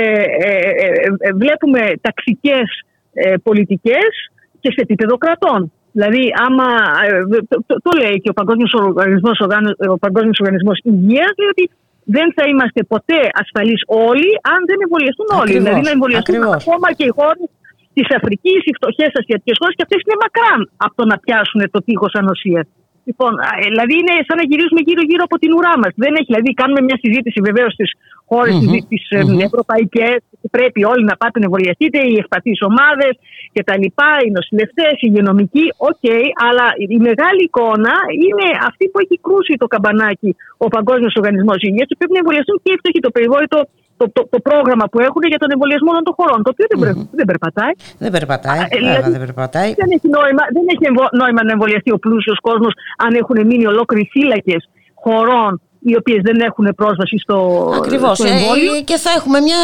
ε, 0.46 0.52
ε, 0.84 0.88
ε, 1.26 1.32
βλέπουμε 1.42 1.80
ταξικές 2.00 2.66
ε, 3.12 3.34
πολιτικές 3.42 4.12
και 4.60 4.70
σε 4.74 4.80
επίπεδο 4.86 5.16
κρατών. 5.24 5.72
Δηλαδή, 5.92 6.22
άμα, 6.46 6.66
ε, 7.06 7.20
το, 7.50 7.56
το, 7.66 7.74
το 7.86 7.90
λέει 8.02 8.16
και 8.22 8.30
ο 8.30 8.32
Παγκόσμιος 8.32 8.72
Οργανισμός, 8.72 9.40
Οργάνω- 9.40 9.74
ο 9.94 9.98
Παγκόσμιος 9.98 10.38
Οργανισμός 10.40 10.78
Υγείας, 10.82 11.32
λέει 11.38 11.48
ότι 11.54 11.70
δεν 12.04 12.28
θα 12.36 12.44
είμαστε 12.50 12.80
ποτέ 12.92 13.20
ασφαλείς 13.42 13.82
όλοι 14.08 14.30
αν 14.54 14.60
δεν 14.68 14.78
εμβολιαστούν 14.84 15.28
όλοι. 15.40 15.40
Ακριβώς, 15.42 15.64
Δηλαδή, 15.64 15.82
να 15.88 15.90
εμβολιαστούν 15.96 16.34
ακριβώς. 16.34 16.56
ακόμα 16.62 16.88
και 16.96 17.04
οι 17.08 17.12
χώρες 17.18 17.48
της 17.96 18.06
Αφρικής, 18.16 18.60
οι 18.68 18.72
φτωχές 18.78 19.10
ασιατικές 19.20 19.56
χώρες 19.60 19.74
και 19.76 19.84
αυτές 19.86 20.00
είναι 20.04 20.16
μακράν 20.24 20.60
από 20.86 20.94
το 21.00 21.04
να 21.10 21.16
πιάσουν 21.24 21.60
το 21.74 21.78
τείχος 21.86 22.12
ανοσίας. 22.20 22.66
Λοιπόν, 23.08 23.32
α, 23.46 23.48
ε, 23.62 23.66
δηλαδή 23.72 23.94
είναι 24.00 24.14
σαν 24.26 24.36
να 24.40 24.44
γυρίζουμε 24.50 24.80
γύρω-γύρω 24.88 25.22
από 25.28 25.36
την 25.42 25.50
ουρά 25.56 25.74
μας. 25.82 25.92
Δεν 26.04 26.12
έχει, 26.18 26.28
δηλαδή, 26.32 26.50
κάνουμε 26.60 26.80
μια 26.88 26.98
συζήτηση 27.04 27.38
βεβαίως 27.48 27.72
στις 27.76 27.90
χώρες 28.30 28.54
Μμμ, 28.54 28.72
mm-hmm. 28.72 28.84
τι 28.90 28.98
μμμ. 29.26 29.40
ευρωπαϊκές. 29.48 30.18
Πρέπει 30.56 30.80
όλοι 30.92 31.04
να 31.10 31.16
πάτε 31.20 31.36
να 31.40 31.46
εμβολιαστείτε, 31.48 31.98
οι 32.08 32.14
ευπαθείς 32.22 32.58
ομάδες 32.70 33.12
κτλ. 33.56 33.84
Οι 34.24 34.30
νοσηλευτές, 34.36 34.94
οι 35.02 35.06
υγειονομικοί. 35.10 35.66
Οκ, 35.90 36.04
αλλά 36.46 36.66
η 36.94 36.98
μεγάλη 37.08 37.42
εικόνα 37.48 37.94
είναι 38.24 38.46
αυτή 38.68 38.84
που 38.90 38.98
έχει 39.04 39.16
κρούσει 39.26 39.52
το 39.62 39.66
καμπανάκι 39.72 40.30
ο 40.64 40.66
Παγκόσμιος 40.76 41.14
Οργανισμός 41.20 41.58
Υγείας 41.66 41.86
και 41.88 41.96
πρέπει 41.98 42.14
να 42.16 42.20
εμβολιαστούν 42.22 42.56
και 42.62 42.70
οι 42.74 42.78
φτωχοί. 42.80 43.00
Το 43.06 43.12
περιβόητο 43.16 43.58
το, 44.02 44.06
το, 44.16 44.20
το 44.34 44.38
πρόγραμμα 44.48 44.84
που 44.90 44.98
έχουν 45.08 45.22
για 45.32 45.40
τον 45.42 45.50
εμβολιασμό 45.54 45.88
όλων 45.94 46.04
των 46.08 46.14
χωρών. 46.18 46.38
Το 46.44 46.50
οποίο 46.54 46.66
δεν, 46.72 46.78
πρε- 46.82 46.98
δεν 47.18 47.26
περπατάει. 47.30 47.72
Δεν 48.04 48.10
περπατάει, 48.16 48.60
Α, 48.62 48.66
ε, 48.70 48.76
βέβαια 48.78 48.92
δηλαδή, 48.94 49.10
δεν 49.16 49.22
περπατάει. 49.26 49.70
Δεν 49.80 49.88
έχει 49.96 50.08
νόημα, 50.18 50.42
δεν 50.56 50.64
έχει 50.72 50.84
εμβο- 50.90 51.12
νόημα 51.20 51.40
να 51.48 51.52
εμβολιαστεί 51.56 51.90
ο 51.96 51.98
πλούσιος 52.04 52.38
κόσμος 52.48 52.72
αν 53.04 53.10
έχουν 53.22 53.36
μείνει 53.48 53.66
ολόκληροι 53.72 54.04
φύλακες 54.14 54.62
χωρών 55.04 55.52
οι 55.84 55.96
οποίες 55.96 56.20
δεν 56.22 56.40
έχουν 56.40 56.72
πρόσβαση 56.76 57.18
στο, 57.18 57.68
Ακριβώς 57.76 58.18
στο 58.18 58.26
ε, 58.26 58.30
εμβόλιο. 58.30 58.74
ε, 58.74 58.80
και 58.80 58.96
θα 58.96 59.10
έχουμε 59.16 59.40
μια 59.40 59.56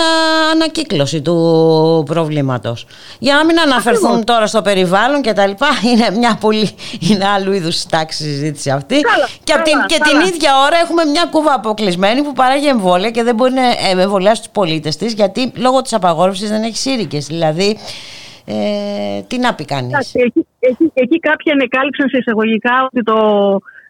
ανακύκλωση 0.52 1.22
του 1.22 2.02
προβλήματος 2.06 2.86
για 3.18 3.34
να 3.34 3.44
μην 3.44 3.60
αναφερθούν 3.60 4.04
Ακριβώς. 4.06 4.24
τώρα 4.24 4.46
στο 4.46 4.62
περιβάλλον 4.62 5.22
και 5.22 5.32
τα 5.32 5.46
λοιπά 5.46 5.66
είναι 5.90 6.18
μια 6.18 6.36
πολύ 6.40 6.70
είναι 7.10 7.26
άλλου 7.26 7.52
είδους 7.52 7.86
τάξη 7.86 8.22
συζήτηση 8.22 8.70
αυτή 8.70 9.00
Καλά, 9.00 9.28
και, 9.44 9.52
απ' 9.52 9.62
την, 9.62 9.72
καλά, 9.72 9.86
και 9.86 9.98
καλά. 9.98 10.20
την 10.24 10.34
ίδια 10.34 10.50
ώρα 10.66 10.76
έχουμε 10.84 11.04
μια 11.04 11.24
κούβα 11.30 11.54
αποκλεισμένη 11.54 12.22
που 12.22 12.32
παράγει 12.32 12.66
εμβόλια 12.66 13.10
και 13.10 13.22
δεν 13.22 13.34
μπορεί 13.34 13.52
να 13.52 13.62
ε, 13.66 14.02
εμβολιάσει 14.02 14.40
τους 14.40 14.50
πολίτες 14.50 14.96
της 14.96 15.12
γιατί 15.12 15.52
λόγω 15.56 15.82
της 15.82 15.92
απαγόρευσης 15.92 16.48
δεν 16.48 16.62
έχει 16.62 16.76
σύρικες 16.76 17.26
δηλαδή 17.26 17.78
ε, 18.44 19.22
τι 19.26 19.38
να 19.38 19.54
πει 19.54 19.64
κανείς; 19.64 19.92
Εντάξει, 19.92 20.18
Εκεί, 20.24 20.46
εκεί, 20.58 20.90
εκεί 20.94 21.18
κάποιοι 21.18 21.52
ανεκάλυψαν 21.52 22.08
σε 22.08 22.16
εισαγωγικά 22.18 22.88
ότι 22.92 23.02
το, 23.02 23.14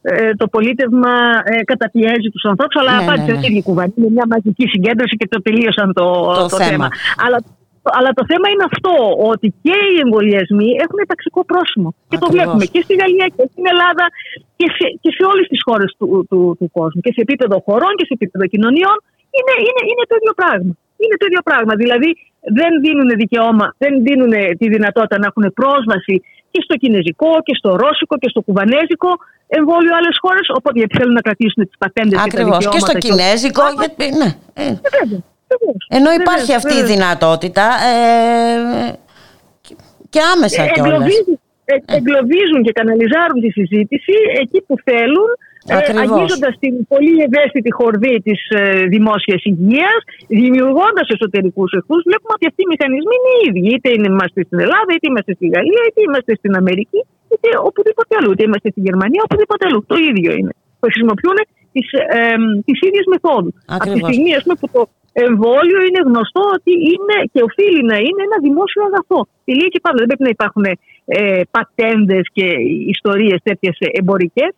ε, 0.02 0.34
το 0.40 0.46
πολίτευμα 0.54 1.14
ε, 1.44 1.64
καταπιέζει 1.70 2.28
τους 2.34 2.44
ανθρώπους, 2.50 2.76
αλλά 2.80 2.92
Ναι, 2.96 3.02
απάντησε 3.04 3.32
ναι, 3.32 3.38
ναι. 3.38 3.46
η 3.46 3.48
ίδια 3.50 3.62
κουβέντα. 3.68 3.92
Είναι 3.96 4.10
μια 4.16 4.26
μαζική 4.32 4.64
συγκέντρωση 4.72 5.14
και 5.20 5.28
το 5.32 5.38
τελείωσαν 5.46 5.88
το, 5.98 6.06
Το 6.44 6.58
θέμα. 6.60 6.70
θέμα. 6.70 6.88
Αλλά, 7.24 7.38
αλλά 7.98 8.10
το 8.18 8.24
θέμα 8.30 8.46
είναι 8.52 8.64
αυτό, 8.72 8.92
ότι 9.32 9.46
και 9.64 9.76
οι 9.92 9.96
εμβολιασμοί 10.04 10.68
έχουν 10.84 10.98
ταξικό 11.12 11.40
πρόσημο. 11.50 11.88
Και 12.10 12.18
το 12.22 12.26
Ακριβώς. 12.26 12.34
βλέπουμε 12.34 12.64
και 12.74 12.80
στη 12.86 12.94
Γαλλία 13.00 13.26
και 13.36 13.44
στην 13.52 13.64
Ελλάδα 13.72 14.04
και 14.58 14.66
σε, 14.76 14.86
και 15.02 15.10
σε 15.16 15.22
όλες 15.30 15.46
τις 15.52 15.60
χώρες 15.66 15.88
του, 15.98 16.06
του, 16.30 16.38
του 16.58 16.66
κόσμου. 16.76 17.00
Και 17.04 17.12
σε 17.16 17.20
επίπεδο 17.26 17.56
χωρών 17.66 17.92
και 17.98 18.06
σε 18.08 18.14
επίπεδο 18.18 18.44
κοινωνιών 18.52 18.96
είναι, 19.38 19.54
είναι, 19.66 19.82
είναι 19.90 20.04
το 20.10 20.14
ίδιο 20.20 20.34
πράγμα. 20.40 20.72
Είναι 21.02 21.16
το 21.20 21.26
ίδιο 21.30 21.42
πράγμα. 21.48 21.72
Δηλαδή 21.82 22.10
δεν 22.58 22.72
δίνουν 22.84 23.08
δικαιώμα, 23.22 23.66
δεν 23.82 23.92
δίνουν 24.06 24.32
τη 24.60 24.66
δυνατότητα 24.74 25.16
να 25.22 25.26
έχουν 25.30 25.44
πρόσβαση 25.60 26.16
και 26.50 26.60
στο 26.66 26.74
κινέζικο 26.82 27.30
και 27.46 27.54
στο 27.60 27.70
ρώσικο 27.82 28.14
και 28.22 28.28
στο 28.32 28.40
κουβανέζικο 28.46 29.10
εμβόλιο 29.58 29.92
άλλες 29.98 30.16
χώρες. 30.24 30.46
Οπότε 30.58 30.76
γιατί 30.80 30.94
θέλουν 30.98 31.14
να 31.20 31.24
κρατήσουν 31.26 31.60
τις 31.68 31.78
πατέντες 31.82 32.10
και 32.12 32.16
τα 32.16 32.22
Ακριβώς 32.22 32.56
δικαιώματα. 32.58 32.74
και 32.74 32.80
στο 32.86 32.92
όλα- 32.94 33.04
κινέζικο 33.06 33.62
γιατί, 33.80 34.04
ναι, 34.20 34.30
ε. 34.62 34.66
Ε, 34.68 34.72
βέβαια, 34.96 35.18
βεβαίως. 35.52 35.82
ενώ 35.98 36.08
Βεβαίως, 36.10 36.22
υπάρχει 36.24 36.50
αυτή 36.60 36.74
η 36.74 36.80
βεβαίως. 36.82 36.92
δυνατότητα 36.94 37.64
ε, 37.92 37.94
και- 39.64 39.76
και 40.12 40.20
άμεσα 40.34 40.62
Ε, 40.62 40.66
κιόλας 40.74 40.92
εγκλωβίζουν, 40.92 41.34
ε, 41.70 41.74
εγκλωβίζουν 41.96 42.60
και 42.66 42.72
καναλιζάρουν 42.78 43.38
τη 43.44 43.50
συζήτηση 43.58 44.14
εκεί 44.42 44.58
που 44.66 44.74
θέλουν, 44.88 45.28
ε, 45.36 45.38
Ακριβώς. 45.80 46.02
αγγίζοντας 46.02 46.54
την 46.62 46.74
πολύ 46.92 47.14
ευαίσθητη 47.26 47.70
χορδή 47.78 48.14
της 48.26 48.40
ε, 48.60 48.62
δημόσιας 48.94 49.40
υγείας, 49.50 50.00
δημιουργώντας 50.42 51.06
εσωτερικούς 51.14 51.70
εχθρούς. 51.78 52.02
Βλέπουμε 52.08 52.32
ότι 52.36 52.44
αυτοί 52.50 52.60
οι 52.64 52.70
μηχανισμοί 52.74 53.14
είναι 53.18 53.32
οι 53.36 53.40
ίδιοι. 53.48 53.62
Είτε 53.74 53.88
είναι- 53.94 54.10
είμαστε 54.12 54.40
στην 54.48 54.58
Ελλάδα, 54.64 54.90
είτε 54.94 55.06
είμαστε 55.10 55.32
στη 55.38 55.46
Γαλλία, 55.54 55.82
είτε 55.88 56.00
είμαστε 56.06 56.32
στην 56.40 56.52
Αμερική, 56.60 57.00
είτε 57.32 57.48
οπουδήποτε 57.68 58.12
αλλού. 58.18 58.30
Είτε 58.34 58.44
είμαστε 58.48 58.68
στη 58.74 58.80
Γερμανία, 58.88 59.22
οπουδήποτε 59.26 59.62
αλλού. 59.68 59.80
Το 59.92 59.96
ίδιο 60.10 60.30
είναι. 60.38 60.52
Που 60.78 60.84
χρησιμοποιούν 60.90 61.38
τις, 61.74 61.86
ε, 62.18 62.36
τις 62.66 62.78
ίδιες 62.88 63.06
μεθόδους. 63.12 63.54
Από 63.74 63.82
τη 63.84 63.90
Ακριβώς. 63.90 64.08
στιγμή 64.08 64.30
ας 64.38 64.42
πούμε, 64.44 64.56
που 64.60 64.68
το 64.76 64.82
εμβόλιο 65.28 65.80
είναι 65.88 66.00
γνωστό 66.08 66.42
ότι 66.56 66.72
είναι 66.92 67.16
και 67.32 67.40
οφείλει 67.48 67.82
να 67.92 67.96
είναι 68.06 68.22
ένα 68.28 68.38
δημόσιο 68.46 68.82
αγαθό. 68.88 69.20
Τελεία 69.48 69.68
και 69.74 69.80
πάντα. 69.84 69.98
Δεν 70.00 70.08
πρέπει 70.10 70.26
να 70.28 70.34
υπάρχουν 70.36 70.64
ε, 71.18 71.40
πατέντες 71.56 72.24
και 72.36 72.46
ιστορίες 72.94 73.38
τέτοιες 73.48 73.76
εμπορικές. 74.00 74.50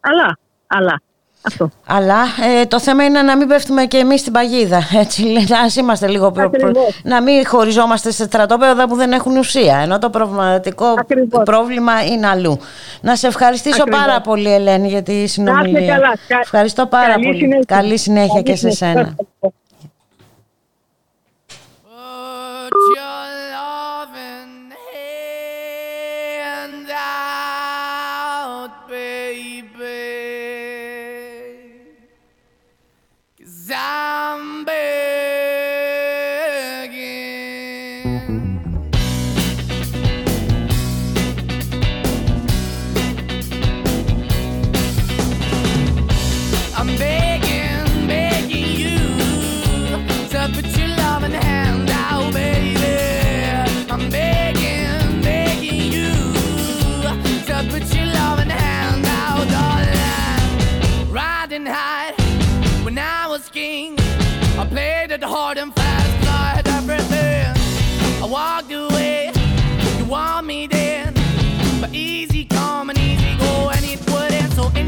Αλλά, 0.00 0.38
αλλά, 0.66 1.00
αυτό. 1.46 1.70
Αλλά 1.86 2.16
ε, 2.60 2.66
το 2.66 2.80
θέμα 2.80 3.04
είναι 3.04 3.22
να 3.22 3.36
μην 3.36 3.48
πέφτουμε 3.48 3.84
και 3.84 3.96
εμείς 3.96 4.20
στην 4.20 4.32
παγίδα. 4.32 4.82
Έτσι, 5.00 5.24
ας 5.64 5.76
είμαστε 5.76 6.06
λίγο 6.08 6.30
προ- 6.32 6.50
προ- 6.50 6.62
Ακριβώς. 6.68 7.00
να 7.04 7.22
μην 7.22 7.46
χωριζόμαστε 7.46 8.10
σε 8.10 8.24
στρατόπεδα 8.24 8.88
που 8.88 8.94
δεν 8.94 9.12
έχουν 9.12 9.36
ουσία. 9.36 9.76
Ενώ 9.76 9.98
το 9.98 10.10
προβληματικό 10.10 10.86
Ακριβώς. 10.86 11.42
πρόβλημα 11.44 12.04
είναι 12.04 12.26
αλλού. 12.26 12.58
Να 13.00 13.16
σε 13.16 13.26
ευχαριστήσω 13.26 13.82
Ακριβώς. 13.82 14.00
πάρα 14.04 14.20
πολύ, 14.20 14.52
Ελένη, 14.52 14.88
για 14.88 15.02
τη 15.02 15.26
συνομιλία. 15.26 15.94
καλά. 15.94 16.12
Κα- 16.28 16.38
Ευχαριστώ 16.42 16.86
πάρα 16.86 17.08
καλή 17.12 17.24
πολύ. 17.24 17.38
συνέχεια. 17.38 17.64
Καλή 17.66 17.96
συνέχεια 17.98 18.28
Καλή 18.32 18.42
και 18.42 18.56
σε 18.56 18.70
συνέχεια. 18.70 18.86
σένα. 18.86 19.14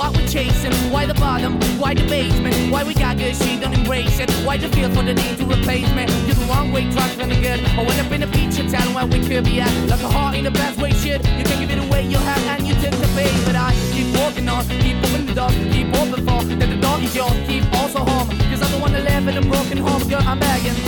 why 0.00 0.08
we're 0.16 0.26
chasing, 0.26 0.72
why 0.90 1.04
the 1.04 1.12
bottom, 1.12 1.60
why 1.78 1.92
the 1.92 2.06
basement, 2.08 2.56
why 2.72 2.82
we 2.82 2.94
got 2.94 3.18
good, 3.18 3.36
she 3.36 3.60
don't 3.60 3.74
embrace 3.74 4.18
it. 4.18 4.30
Why 4.46 4.56
the 4.56 4.68
feel 4.70 4.88
for 4.88 5.02
the 5.02 5.12
need 5.12 5.36
to 5.36 5.44
replace 5.44 5.92
me? 5.92 6.06
You're 6.24 6.40
the 6.40 6.46
wrong 6.48 6.72
way, 6.72 6.90
trying 6.90 7.18
to 7.18 7.36
good. 7.46 7.60
I 7.78 7.84
went 7.84 8.00
up 8.00 8.10
in 8.10 8.22
a 8.22 8.26
feature 8.28 8.66
town 8.66 8.94
where 8.94 9.04
we 9.04 9.20
could 9.28 9.44
be 9.44 9.60
at. 9.60 9.70
Like 9.90 10.00
a 10.00 10.08
heart 10.08 10.36
in 10.36 10.44
the 10.44 10.50
best 10.50 10.80
way, 10.80 10.92
shit. 10.92 11.20
You 11.36 11.44
can 11.44 11.60
give 11.60 11.70
it 11.70 11.80
away, 11.86 12.06
you 12.06 12.16
have, 12.16 12.42
and 12.52 12.66
you 12.66 12.74
take 12.76 12.96
the 12.96 13.08
pay. 13.14 13.30
But 13.44 13.56
I 13.56 13.76
keep 13.92 14.08
walking 14.16 14.48
on, 14.48 14.64
keep 14.80 14.96
opening 15.04 15.26
the 15.26 15.34
door, 15.34 15.50
keep 15.74 15.88
open 16.00 16.20
for 16.26 16.40
that 16.48 16.70
the 16.74 16.80
door 16.80 16.98
is 17.00 17.14
yours, 17.14 17.36
keep 17.46 17.64
also 17.74 17.98
home. 17.98 18.28
Cause 18.48 18.60
the 18.60 18.78
one 18.80 18.92
that 18.92 19.04
live 19.04 19.28
in 19.28 19.36
a 19.36 19.42
broken 19.42 19.76
home, 19.76 20.08
girl, 20.08 20.22
I'm 20.24 20.38
begging. 20.38 20.78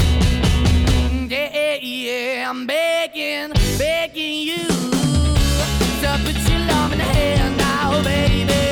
Yeah, 1.29 1.51
yeah, 1.53 1.75
yeah, 1.75 2.51
I'm 2.51 2.67
begging, 2.67 3.53
begging 3.77 4.39
you 4.49 4.65
to 6.01 6.11
put 6.25 6.37
your 6.49 6.61
love 6.73 6.93
in 6.93 6.99
the 6.99 7.05
hand 7.05 7.59
now, 7.59 8.03
baby. 8.03 8.72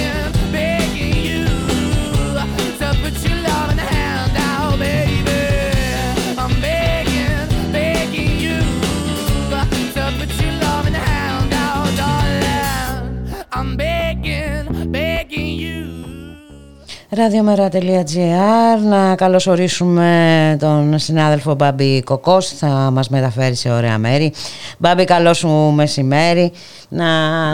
Ραδιομέρα.gr 17.17 18.89
Να 18.89 19.15
καλωσορίσουμε 19.15 20.57
τον 20.59 20.99
συνάδελφο 20.99 21.55
Μπάμπη 21.55 22.03
Κοκός 22.03 22.47
Θα 22.47 22.67
μας 22.67 23.09
μεταφέρει 23.09 23.55
σε 23.55 23.69
ωραία 23.71 23.97
μέρη 23.97 24.33
Μπάμπη 24.79 25.05
καλό 25.05 25.33
σου 25.33 25.49
μεσημέρι 25.49 26.51
Να 26.89 27.07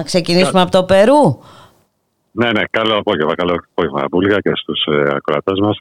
ξεκινήσουμε 0.04 0.62
από 0.62 0.72
το 0.72 0.84
Περού 0.84 1.40
Ναι, 2.32 2.52
ναι, 2.52 2.62
καλό 2.70 2.98
απόγευμα. 2.98 3.36
Καλό 3.36 3.60
απόγευμα, 3.72 4.06
Πούλγα 4.12 4.40
και 4.40 4.52
στους 4.56 4.86
ε, 4.86 5.16
ακροατές 5.16 5.60
μας. 5.60 5.78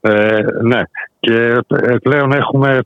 Ε, 0.00 0.40
ναι, 0.62 0.82
και 1.20 1.60
ε, 1.66 1.96
πλέον 2.02 2.32
έχουμε 2.32 2.80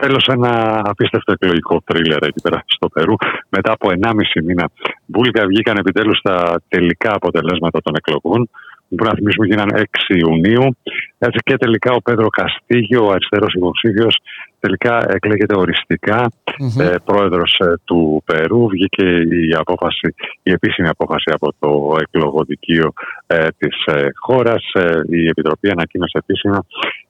τέλος 0.00 0.26
ένα 0.26 0.82
απίστευτο 0.84 1.32
εκλογικό 1.32 1.82
τρίλερ 1.84 2.22
εκεί 2.22 2.40
πέρα 2.42 2.62
στο 2.66 2.88
Περού. 2.88 3.14
Μετά 3.48 3.72
από 3.72 3.88
1,5 4.02 4.12
μήνα, 4.44 4.70
Βούλγα 5.06 5.46
βγήκαν 5.46 5.76
επιτέλους 5.76 6.20
τα 6.22 6.60
τελικά 6.68 7.14
αποτελέσματα 7.14 7.80
των 7.82 7.92
εκλογών 7.96 8.50
που 8.96 9.04
να 9.04 9.12
θυμίσουμε 9.14 9.46
γίνανε 9.46 9.82
6 10.08 10.14
Ιουνίου. 10.16 10.76
Έτσι 11.18 11.38
και 11.44 11.56
τελικά 11.56 11.92
ο 11.92 12.00
Πέδρο 12.02 12.28
Καστίγιο, 12.28 13.06
ο 13.06 13.10
αριστερός 13.10 13.54
υποψήφιος, 13.54 14.20
τελικά 14.60 15.12
εκλέγεται 15.12 15.56
οριστικά 15.56 16.30
ε, 16.78 16.94
πρόεδρος 17.04 17.58
ε, 17.58 17.74
του 17.84 18.22
Περού. 18.24 18.68
Βγήκε 18.68 19.06
η 19.46 19.54
απόφαση, 19.58 20.14
η 20.42 20.50
επίσημη 20.50 20.88
απόφαση 20.88 21.30
από 21.34 21.52
το 21.58 21.96
εκλογοδικείο 22.00 22.92
ε, 23.26 23.46
της 23.58 23.84
ε, 23.84 24.08
χώρας. 24.20 24.70
Ε, 24.72 25.00
η 25.08 25.26
Επιτροπή 25.26 25.70
ανακοίνωσε 25.70 26.18
επίσημα 26.18 26.64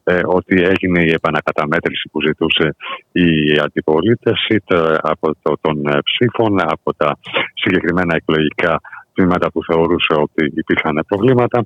ε, 0.05 0.20
ότι 0.24 0.62
έγινε 0.62 1.02
η 1.02 1.11
επανακαταμέτρηση 1.11 2.09
που 2.12 2.20
ζητούσε 2.20 2.77
η 3.12 3.59
αντιπολίτευση 3.65 4.62
τε- 4.66 4.98
από 5.02 5.36
το, 5.43 5.57
των 5.61 5.86
ε, 5.86 5.98
ψήφων, 6.05 6.61
από 6.61 6.94
τα 6.94 7.19
συγκεκριμένα 7.55 8.15
εκλογικά 8.16 8.81
τμήματα 9.14 9.50
που 9.50 9.64
θεωρούσε 9.64 10.14
ότι 10.16 10.52
υπήρχαν 10.54 11.04
προβλήματα 11.06 11.64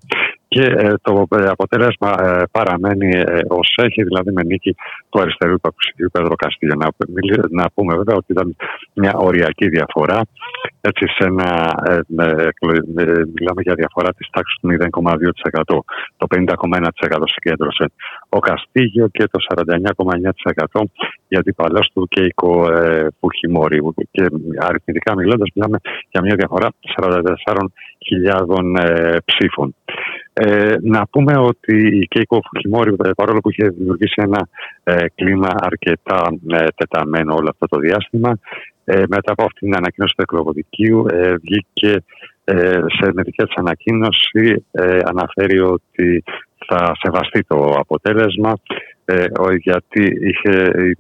και 0.54 0.62
ε, 0.62 0.92
το 1.02 1.26
ε, 1.38 1.44
αποτέλεσμα 1.56 2.10
ε, 2.22 2.42
παραμένει 2.50 3.10
ε, 3.16 3.38
ως 3.48 3.74
έχει, 3.82 4.02
δηλαδή 4.02 4.32
με 4.32 4.42
νίκη 4.42 4.74
του 5.08 5.20
αριστερού 5.20 5.52
υποψηφίου 5.52 6.08
Πέδρο 6.12 6.34
Καστίγιο. 6.34 6.74
Να, 6.78 6.88
μιλ- 7.08 7.50
να 7.50 7.64
πούμε 7.74 7.94
βέβαια 7.96 8.16
ότι 8.16 8.32
ήταν 8.32 8.56
μια 8.94 9.12
οριακή 9.16 9.68
διαφορά. 9.68 10.20
Έτσι, 10.80 11.04
σε 11.16 11.24
ένα, 11.30 11.48
ε, 11.88 11.98
με 12.06 12.24
εκλο- 12.24 12.86
με- 12.94 13.26
μιλάμε 13.34 13.60
για 13.66 13.74
διαφορά 13.74 14.10
της 14.16 14.28
τάξης 14.30 14.58
του 14.60 14.66
0,2%. 14.66 15.84
Το 16.16 16.26
50,1% 16.26 17.24
συγκέντρωσε 17.26 17.84
ο 18.28 18.38
Καστίγιο 18.38 19.08
και 19.08 19.24
το 19.30 19.38
49,9% 19.48 20.90
για 21.28 21.38
αντιπαλός 21.38 21.90
του 21.94 22.06
Κέικο 22.08 22.72
ε, 22.72 23.06
Φουχιμόρη. 23.20 23.80
Και 24.10 24.26
αριθμητικά 24.58 25.14
μιλώντας, 25.16 25.48
μιλάμε 25.54 25.78
για 26.10 26.20
μια 26.22 26.34
διαφορά 26.34 26.68
44.000 26.96 28.74
ε, 28.84 29.16
ψήφων. 29.24 29.74
Ε, 30.36 30.74
να 30.80 31.06
πούμε 31.06 31.36
ότι 31.36 31.98
η 32.00 32.06
Κέικο 32.06 32.40
Φουχιμόρη, 32.50 32.94
ε, 33.04 33.10
παρόλο 33.16 33.40
που 33.40 33.50
είχε 33.50 33.68
δημιουργήσει 33.68 34.14
ένα 34.16 34.48
ε, 34.82 35.06
κλίμα 35.14 35.48
αρκετά 35.58 36.36
ε, 36.48 36.66
τεταμένο 36.76 37.34
όλο 37.34 37.48
αυτό 37.50 37.66
το 37.66 37.78
διάστημα, 37.78 38.38
ε, 38.84 39.02
μετά 39.08 39.32
από 39.32 39.42
αυτήν 39.42 39.68
την 39.68 39.76
ανακοίνωση 39.76 40.14
του 40.16 40.22
εκλογοδικείου 40.22 41.06
ε, 41.08 41.34
βγήκε 41.34 42.04
ε, 42.44 42.80
σε 42.98 43.12
με 43.12 43.22
δική 43.22 43.42
της 43.42 43.54
ανακοίνωση 43.54 44.64
ε, 44.70 44.98
αναφέρει 45.04 45.60
ότι 45.60 46.24
θα 46.66 46.92
σεβαστεί 47.02 47.42
το 47.44 47.74
αποτέλεσμα 47.78 48.52
ε, 49.06 49.24
ο- 49.40 49.52
γιατί 49.52 50.02
είχε, 50.20 50.50
ε, 50.62 50.90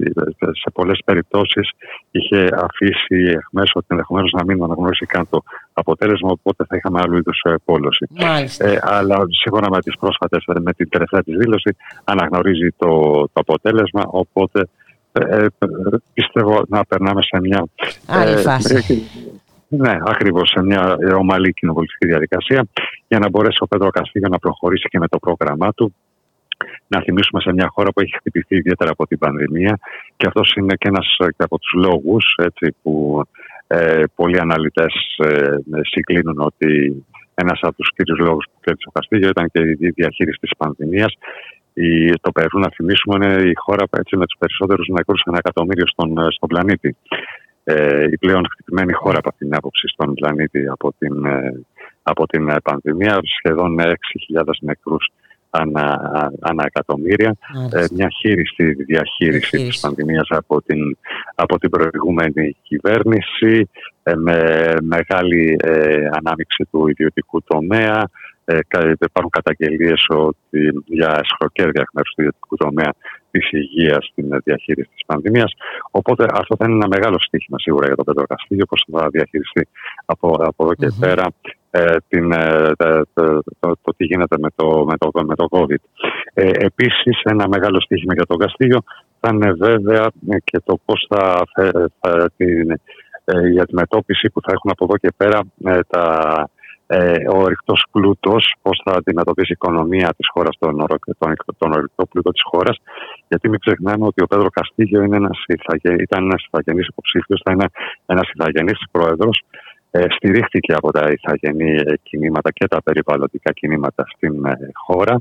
σε 0.52 0.70
πολλές 0.72 1.00
περιπτώσεις 1.04 1.70
είχε 2.10 2.48
αφήσει 2.56 3.16
εχμές 3.38 3.70
ότι 3.74 3.86
ενδεχομένως 3.88 4.30
να 4.32 4.44
μην 4.44 4.62
αναγνωρίσει 4.62 5.06
καν 5.06 5.28
το 5.30 5.42
αποτέλεσμα 5.72 6.30
οπότε 6.30 6.64
θα 6.68 6.76
είχαμε 6.76 7.00
άλλου 7.04 7.16
είδους 7.16 7.40
ε, 7.44 7.54
πόλωση. 7.64 8.06
Μάλιστα. 8.10 8.66
Ε, 8.68 8.78
αλλά 8.82 9.16
σύμφωνα 9.42 9.68
με 9.70 9.80
τις 9.80 9.96
πρόσφατες, 9.98 10.44
με 10.60 10.72
την 10.72 10.88
τελευταία 10.88 11.22
της 11.22 11.36
δήλωση 11.36 11.76
αναγνωρίζει 12.04 12.68
το, 12.76 12.88
το 13.32 13.40
αποτέλεσμα 13.40 14.02
οπότε 14.06 14.68
ε, 15.12 15.34
ε, 15.34 15.46
πιστεύω 16.14 16.62
να 16.68 16.84
περνάμε 16.84 17.22
σε 17.22 17.40
μια 17.40 17.64
Άλλη 18.06 18.36
φάση. 18.36 18.74
ε, 18.76 19.76
ναι, 19.76 19.96
ακριβώς 20.04 20.48
σε 20.50 20.62
μια 20.62 20.96
ε, 21.00 21.12
ομαλή 21.12 21.52
κοινοβουλευτική 21.52 22.06
διαδικασία 22.06 22.64
για 23.14 23.18
να 23.18 23.28
μπορέσει 23.28 23.58
ο 23.60 23.66
Πέτρο 23.66 23.90
Καστίγιο 23.90 24.28
να 24.28 24.38
προχωρήσει 24.38 24.88
και 24.88 24.98
με 24.98 25.08
το 25.08 25.18
πρόγραμμά 25.18 25.72
του. 25.72 25.94
Να 26.86 27.00
θυμίσουμε 27.00 27.40
σε 27.40 27.52
μια 27.52 27.68
χώρα 27.74 27.90
που 27.92 28.00
έχει 28.00 28.16
χτυπηθεί 28.16 28.56
ιδιαίτερα 28.56 28.90
από 28.90 29.06
την 29.06 29.18
πανδημία 29.18 29.78
και 30.16 30.26
αυτός 30.26 30.52
είναι 30.56 30.74
και 30.74 30.88
ένας 30.88 31.06
από 31.36 31.58
τους 31.58 31.72
λόγους 31.74 32.24
που 32.82 33.22
Ε, 33.66 34.02
πολλοί 34.14 34.40
αναλυτές 34.40 34.94
ε, 35.18 35.56
συγκλίνουν 35.82 36.38
ότι 36.38 37.04
ένας 37.34 37.58
από 37.62 37.76
τους 37.76 37.90
κύριους 37.96 38.18
λόγους 38.18 38.44
που 38.44 38.58
κέρδισε 38.60 38.88
ο 38.88 38.90
Καστίγιο 38.90 39.28
ήταν 39.28 39.50
και 39.52 39.60
η 39.86 39.90
διαχείριση 39.90 40.38
της 40.40 40.50
πανδημίας. 40.58 41.12
Η, 41.74 42.10
το 42.20 42.30
Περού, 42.32 42.58
να 42.58 42.70
θυμίσουμε, 42.74 43.14
είναι 43.16 43.50
η 43.50 43.54
χώρα 43.54 43.84
έτσι, 43.90 44.16
με 44.16 44.26
τους 44.26 44.38
περισσότερους 44.38 44.86
νεκρούς 44.88 45.22
ένα 45.26 45.38
εκατομμύριο 45.38 45.86
στον, 45.86 46.30
στον 46.30 46.48
πλανήτη. 46.48 46.96
Ε, 47.64 48.04
η 48.10 48.16
πλέον 48.18 48.46
χτυπημένη 48.50 48.92
χώρα 48.92 49.18
από 49.18 49.28
αυτήν 49.28 49.46
την 49.48 49.56
άποψη 49.56 49.88
στον 49.88 50.14
πλανήτη 50.14 50.68
από 50.68 50.94
την, 50.98 51.24
ε, 51.24 51.64
από 52.04 52.26
την 52.26 52.48
ε, 52.48 52.56
πανδημία. 52.62 53.20
Σχεδόν 53.38 53.76
6.000 53.80 54.44
νεκρούς 54.60 55.12
ανά, 55.50 55.86
ανά 56.40 56.64
εκατομμύρια. 56.66 57.36
Ε, 57.72 57.84
μια 57.92 58.08
χείριστη 58.20 58.72
διαχείριση 58.72 59.56
της 59.56 59.80
πανδημίας 59.80 60.26
από 60.28 60.62
την, 60.62 60.96
από 61.34 61.58
την 61.58 61.70
προηγούμενη 61.70 62.56
κυβέρνηση 62.62 63.68
ε, 64.02 64.14
με 64.14 64.38
μεγάλη 64.82 65.56
ε, 65.62 66.08
ανάμειξη 66.12 66.68
του 66.70 66.88
ιδιωτικού 66.88 67.42
τομέα. 67.42 68.08
Ε, 68.44 68.58
υπάρχουν 69.00 69.30
καταγγελίες 69.30 70.06
ότι 70.08 70.82
για 70.86 71.18
εσχροκέρδια 71.22 71.80
εκ 71.82 71.88
μέρους 71.92 72.12
του 72.14 72.20
ιδιωτικού 72.20 72.56
τομέα 72.56 72.92
της 73.30 73.52
υγείας 73.52 74.06
στην 74.10 74.28
διαχείριση 74.44 74.88
της 74.94 75.04
πανδημίας. 75.06 75.52
Οπότε 75.90 76.26
αυτό 76.32 76.56
θα 76.58 76.64
είναι 76.64 76.74
ένα 76.74 76.88
μεγάλο 76.88 77.16
στίχημα 77.20 77.58
σίγουρα 77.58 77.86
για 77.86 77.96
το 77.96 78.04
Πέτρο 78.04 78.24
Καστίγιο, 78.26 78.66
πώς 78.66 78.86
θα 78.92 79.08
διαχειριστεί 79.10 79.68
από, 80.04 80.28
από 80.38 80.64
εδώ 80.64 80.74
και 80.74 80.88
πέρα 81.00 81.22
ε, 81.22 81.63
την, 82.08 82.32
ε, 82.32 82.72
το, 82.76 83.42
το, 83.60 83.76
το, 83.82 83.94
τι 83.96 84.04
γίνεται 84.04 84.36
με 84.38 84.48
το, 84.54 84.84
με 84.84 84.96
το, 84.98 85.24
με 85.24 85.34
το 85.34 85.46
COVID. 85.50 86.02
Ε, 86.34 86.50
επίσης 86.54 87.20
ένα 87.22 87.48
μεγάλο 87.48 87.80
στίχημα 87.80 88.14
για 88.14 88.26
τον 88.26 88.38
Καστίγιο 88.38 88.78
θα 89.20 89.30
είναι 89.32 89.52
βέβαια 89.52 90.10
και 90.44 90.60
το 90.64 90.78
πώς 90.84 91.06
θα, 91.08 91.42
θα 92.00 92.30
την, 92.36 92.70
ε, 93.24 93.52
η 93.54 93.60
αντιμετώπιση 93.60 94.30
που 94.30 94.40
θα 94.40 94.52
έχουν 94.52 94.70
από 94.70 94.84
εδώ 94.84 94.96
και 94.96 95.12
πέρα 95.16 95.40
ε, 95.64 95.80
τα, 95.88 96.04
ε, 96.86 97.28
ο 97.28 97.38
ορυκτός 97.38 97.84
πλούτος, 97.90 98.54
πώς 98.62 98.82
θα 98.84 98.92
αντιμετωπίσει 98.96 99.52
η 99.52 99.56
οικονομία 99.60 100.14
της 100.16 100.28
χώρας, 100.32 100.56
τον, 100.58 100.76
τον, 101.18 101.34
τον 101.58 101.72
ορυκτό 101.72 102.06
πλούτο 102.06 102.30
της 102.30 102.42
χώρας. 102.44 102.76
Γιατί 103.28 103.48
μην 103.48 103.58
ξεχνάμε 103.58 104.06
ότι 104.06 104.22
ο 104.22 104.26
Πέδρο 104.26 104.48
Καστίγιο 104.48 105.02
είναι 105.02 105.16
ένας, 105.16 105.44
ήταν 105.98 106.22
ένας 106.24 106.44
ηθαγενής 106.46 106.86
υποψήφιος, 106.86 107.40
θα 107.44 107.52
είναι 107.52 107.66
ένας 108.06 108.30
ηθαγενής 108.34 108.78
πρόεδρος 108.90 109.42
ε, 109.48 109.63
στηρίχθηκε 110.08 110.72
από 110.72 110.92
τα 110.92 111.10
ηθαγενή 111.10 111.82
κινήματα 112.02 112.50
και 112.50 112.68
τα 112.68 112.82
περιβαλλοντικά 112.82 113.52
κινήματα 113.52 114.04
στην 114.16 114.44
ε, 114.44 114.56
χώρα, 114.72 115.20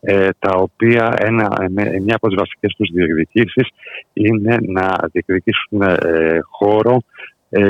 ε, 0.00 0.28
τα 0.38 0.50
οποία 0.54 1.14
ένα, 1.18 1.56
μια 2.02 2.14
από 2.14 2.28
τις 2.28 2.36
βασικές 2.36 2.74
τους 2.76 2.90
διεκδικήσεις 2.92 3.68
είναι 4.12 4.56
να 4.60 4.96
διεκδικήσουν 5.12 5.82
χώρο 6.50 6.96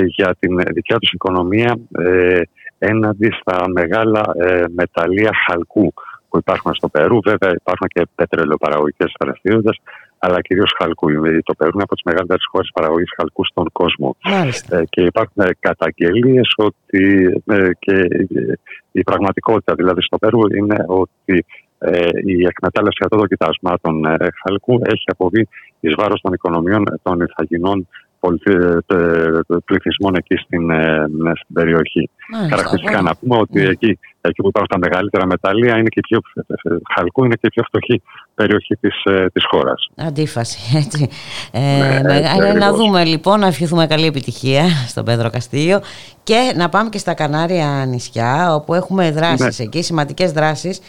για 0.07 0.37
την 0.39 0.59
δικιά 0.73 0.99
τους 0.99 1.13
οικονομία 1.13 1.79
έναντι 2.79 3.31
στα 3.41 3.69
μεγάλα 3.69 4.23
μεταλλεία 4.75 5.31
χαλκού 5.47 5.93
που 6.29 6.39
υπάρχουν 6.39 6.75
στο 6.75 6.89
Περού. 6.89 7.19
Βέβαια 7.21 7.53
υπάρχουν 7.55 7.89
και 7.89 8.07
πετρελαιοπαραγωγικές 8.15 9.13
δραστηριότητες, 9.21 9.81
αλλά 10.19 10.41
κυρίως 10.41 10.75
χαλκού. 10.79 11.07
Το 11.43 11.55
Περού 11.55 11.71
είναι 11.75 11.83
από 11.83 11.95
τις 11.95 12.03
μεγαλύτερες 12.05 12.47
χώρες 12.51 12.71
παραγωγής 12.75 13.13
χαλκούς 13.17 13.49
στον 13.49 13.67
κόσμο. 13.73 14.17
Ε, 14.69 14.83
και 14.89 15.03
υπάρχουν 15.03 15.45
καταγγελίες 15.61 16.53
ότι 16.57 17.35
ε, 17.47 17.69
και 17.79 18.09
η 18.93 19.03
πραγματικότητα 19.03 19.75
δηλαδή 19.75 20.03
στο 20.03 20.19
Περού 20.19 20.55
είναι 20.55 20.85
ότι 20.87 21.45
ε, 21.79 22.09
η 22.25 22.45
εκμετάλλευση 22.47 22.99
αυτών 23.03 23.19
των 23.19 23.29
κοιτασμάτων 23.29 24.05
ε, 24.05 24.17
χαλκού 24.43 24.81
έχει 24.85 25.05
αποβεί 25.05 25.49
εις 25.81 25.95
βάρος 25.97 26.21
των 26.21 26.33
οικονομιών 26.33 26.85
των 27.03 27.21
ηθαγενών 27.21 27.89
πληθυσμών 29.65 30.15
εκεί 30.15 30.37
στην, 30.37 30.71
ε, 30.71 31.05
στην 31.35 31.55
περιοχή. 31.55 32.11
Μάλιστα, 32.33 32.57
Χαρακτηριστικά 32.57 33.03
να 33.03 33.17
πούμε 33.17 33.37
ότι 33.37 33.63
εκεί, 33.63 33.99
εκεί 34.21 34.43
που 34.43 34.49
υπάρχουν 34.49 34.71
τα 34.71 34.79
μεγαλύτερα 34.79 35.27
μετάλλια 35.27 35.79
είναι 35.79 35.89
και 35.89 36.01
πιο, 36.01 36.21
χαλκού 36.95 37.25
είναι 37.25 37.35
και 37.35 37.47
η 37.47 37.49
πιο 37.49 37.63
φτωχή 37.63 38.03
περιοχή 38.35 38.77
της, 38.77 39.05
ε, 39.05 39.27
της 39.33 39.45
χώρας. 39.51 39.89
Αντίφαση, 39.97 40.59
έτσι. 40.85 41.09
Ε, 41.53 42.01
ναι, 42.03 42.53
να 42.53 42.73
δούμε 42.73 43.05
λοιπόν, 43.05 43.41
να 43.41 43.47
ευχηθούμε 43.47 43.87
καλή 43.87 44.07
επιτυχία 44.07 44.69
στον 44.89 45.05
Πέδρο 45.05 45.31
Καστίγιο 45.31 45.81
και 46.23 46.53
να 46.57 46.69
πάμε 46.69 46.89
και 46.89 46.99
στα 46.99 47.15
Κανάρια 47.15 47.85
νησιά 47.89 48.55
όπου 48.55 48.75
έχουμε 48.75 49.11
δράσεις 49.11 49.59
ναι. 49.59 49.65
εκεί, 49.65 49.83
σημαντικές 49.83 50.33
δράσεις 50.33 50.81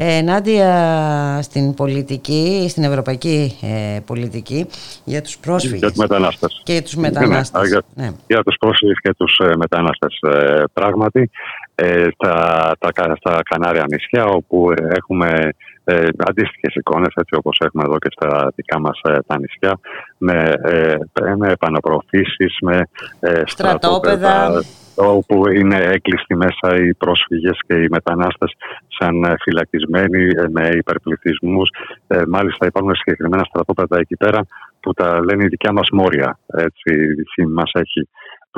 ενάντια 0.00 1.38
στην 1.42 1.74
πολιτική, 1.74 2.66
στην 2.68 2.82
ευρωπαϊκή 2.82 3.58
ε, 3.62 4.00
πολιτική 4.06 4.66
για 5.04 5.22
τους 5.22 5.38
πρόσφυγες. 5.38 5.78
Για 5.78 5.88
τους 5.88 5.98
μετανάστες. 5.98 6.60
Και 6.64 6.82
τους 6.82 6.94
μετανάστες. 6.94 7.62
Ναι, 7.62 7.68
για, 7.68 7.82
ναι. 7.94 8.10
για 8.26 8.42
τους 8.42 8.56
πρόσφυγες 8.58 8.96
και 9.02 9.14
τους 9.16 9.38
ε, 9.38 9.56
μετανάστες 9.56 10.18
ε, 10.20 10.64
πράγματι. 10.72 11.30
Ε, 11.80 12.08
τα, 12.16 12.72
τα, 12.78 13.14
στα 13.16 13.40
Κανάρια 13.50 13.84
νησιά 13.90 14.24
όπου 14.24 14.72
έχουμε 14.88 15.48
ε, 15.84 16.08
αντίστοιχες 16.16 16.74
εικόνες 16.74 17.12
έτσι 17.14 17.34
όπως 17.34 17.60
έχουμε 17.64 17.82
εδώ 17.86 17.98
και 17.98 18.08
στα 18.10 18.52
δικά 18.54 18.80
μας 18.80 19.00
ε, 19.02 19.18
τα 19.26 19.38
νησιά 19.38 19.78
με, 20.18 20.54
ε, 20.62 20.96
με 21.36 21.48
επαναπροωθήσεις, 21.48 22.56
με 22.60 22.88
ε, 23.20 23.42
στρατόπεδα 23.46 24.62
όπου 24.98 25.48
είναι 25.48 25.76
έκλειστοι 25.76 26.34
μέσα 26.36 26.76
οι 26.76 26.94
πρόσφυγες 26.94 27.58
και 27.66 27.74
οι 27.74 27.86
μετανάστες 27.90 28.52
σαν 28.98 29.24
ε, 29.24 29.34
φυλακισμένοι 29.40 30.22
ε, 30.36 30.44
με 30.50 30.68
υπερπληθυσμούς. 30.68 31.70
Ε, 32.06 32.22
μάλιστα 32.28 32.66
υπάρχουν 32.66 32.94
συγκεκριμένα 32.94 33.44
στρατόπεδα 33.44 33.98
εκεί 33.98 34.16
πέρα 34.16 34.46
που 34.80 34.92
τα 34.92 35.24
λένε 35.24 35.44
η 35.44 35.48
δικιά 35.48 35.72
μας 35.72 35.88
μόρια. 35.92 36.38
Έτσι, 36.46 37.14
η 37.36 37.46
μας 37.46 37.70
έχει 37.74 38.08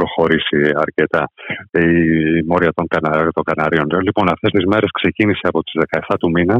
προχωρήσει 0.00 0.60
αρκετά 0.84 1.22
η 1.70 1.88
μόρια 2.48 2.72
των, 2.76 2.86
Κανα... 2.92 3.10
των 3.36 3.44
Καναρίων. 3.48 3.86
Λοιπόν, 4.06 4.24
αυτές 4.34 4.50
τις 4.50 4.64
μέρες 4.72 4.90
ξεκίνησε 4.90 5.44
από 5.50 5.62
τις 5.62 5.74
17 6.08 6.14
του 6.20 6.30
μηνα 6.30 6.56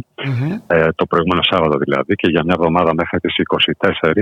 ε, 0.67 0.89
το 0.95 1.05
προηγούμενο 1.07 1.43
Σάββατο 1.51 1.77
δηλαδή, 1.79 2.15
και 2.15 2.29
για 2.31 2.43
μια 2.45 2.57
εβδομάδα 2.59 2.93
μέχρι 2.95 3.19
τις 3.19 3.35
24, 3.79 4.13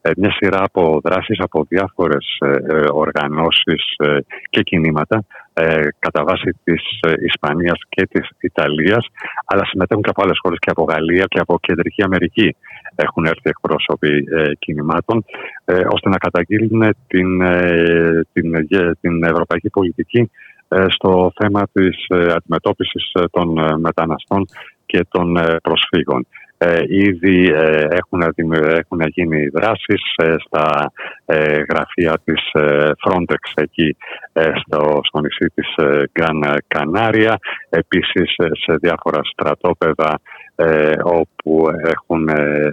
ε, 0.00 0.10
μια 0.16 0.32
σειρά 0.38 0.60
από 0.68 1.00
δράσεις 1.04 1.38
από 1.40 1.64
διάφορες 1.68 2.26
ε, 2.38 2.48
ε 2.48 2.84
οργανώσεις 3.04 3.82
ε, 3.96 4.18
και 4.50 4.62
κινήματα 4.62 5.24
ε, 5.54 5.88
κατά 5.98 6.24
βάση 6.24 6.50
της 6.64 6.82
ε, 7.00 7.12
Ισπανίας 7.24 7.78
και 7.88 8.06
της 8.06 8.28
Ιταλίας, 8.40 9.06
αλλά 9.44 9.64
συμμετέχουν 9.64 10.02
και 10.02 10.10
από 10.10 10.22
άλλες 10.22 10.38
χώρες 10.42 10.58
και 10.58 10.70
από 10.70 10.82
Γαλλία 10.82 11.24
και 11.28 11.38
από 11.38 11.58
Κεντρική 11.60 12.02
Αμερική. 12.02 12.56
Έχουν 12.94 13.24
έρθει 13.24 13.48
εκπρόσωποι 13.48 14.24
ε, 14.36 14.54
κινημάτων, 14.58 15.24
ε, 15.64 15.82
ώστε 15.88 16.08
να 16.08 16.16
καταγγείλουν 16.16 16.94
την, 17.06 17.40
ε, 17.40 18.26
την, 18.32 18.68
την 19.00 19.24
ευρωπαϊκή 19.24 19.70
πολιτική 19.70 20.30
στο 20.88 21.32
θέμα 21.40 21.62
της 21.72 22.06
αντιμετώπισης 22.08 23.12
των 23.30 23.80
μεταναστών 23.80 24.46
και 24.86 25.06
των 25.10 25.38
προσφύγων. 25.62 26.26
Ε, 26.64 26.82
ήδη 26.88 27.52
ε, 27.52 27.86
έχουν, 27.90 28.22
έχουν 28.66 29.00
γίνει 29.06 29.48
δράσεις 29.48 30.02
ε, 30.16 30.34
στα 30.46 30.92
γραφεία 31.70 32.18
της 32.24 32.50
Frontex 33.04 33.52
εκεί 33.54 33.96
στο, 34.32 35.00
στο 35.02 35.20
νησί 35.20 35.46
της 35.54 35.74
Γκαν 36.12 36.56
Κανάρια, 36.66 37.38
επίσης 37.68 38.34
σε 38.36 38.74
διάφορα 38.80 39.20
στρατόπεδα 39.22 40.20
ε, 40.56 40.92
όπου 41.02 41.68
έχουν, 41.84 42.28
ε, 42.28 42.68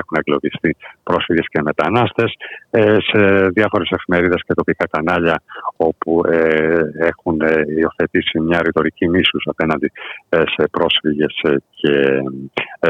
έχουν 0.00 0.16
εγκλωβιστεί 0.18 0.76
πρόσφυγες 1.02 1.46
και 1.48 1.62
μετανάστες. 1.62 2.32
Ε, 2.70 2.96
σε 3.00 3.48
διάφορες 3.48 3.88
εφημερίδες 3.90 4.42
και 4.46 4.54
τοπικά 4.54 4.86
κανάλια 4.90 5.42
όπου 5.80 6.20
ε, 6.26 6.80
έχουν 6.98 7.38
υιοθετήσει 7.78 8.40
μια 8.40 8.60
ρητορική 8.62 9.08
μίσους 9.08 9.42
απέναντι 9.46 9.90
σε 10.28 10.68
πρόσφυγες 10.70 11.34
και, 11.74 12.22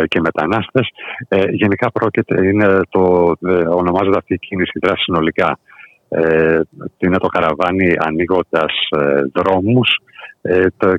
και 0.09 0.21
μετανάστες. 0.21 0.89
γενικά 1.51 1.91
πρόκειται, 1.91 2.47
είναι 2.47 2.81
το, 2.91 3.01
ονομάζεται 3.71 4.19
αυτή 4.19 4.35
η 4.35 4.39
κίνηση 4.39 4.79
δράση 4.83 5.03
συνολικά. 5.03 5.59
είναι 6.99 7.19
το 7.19 7.29
καραβάνι 7.29 7.95
ανοίγοντας 7.99 8.73
δρόμους 9.33 9.89
ε, 9.97 10.09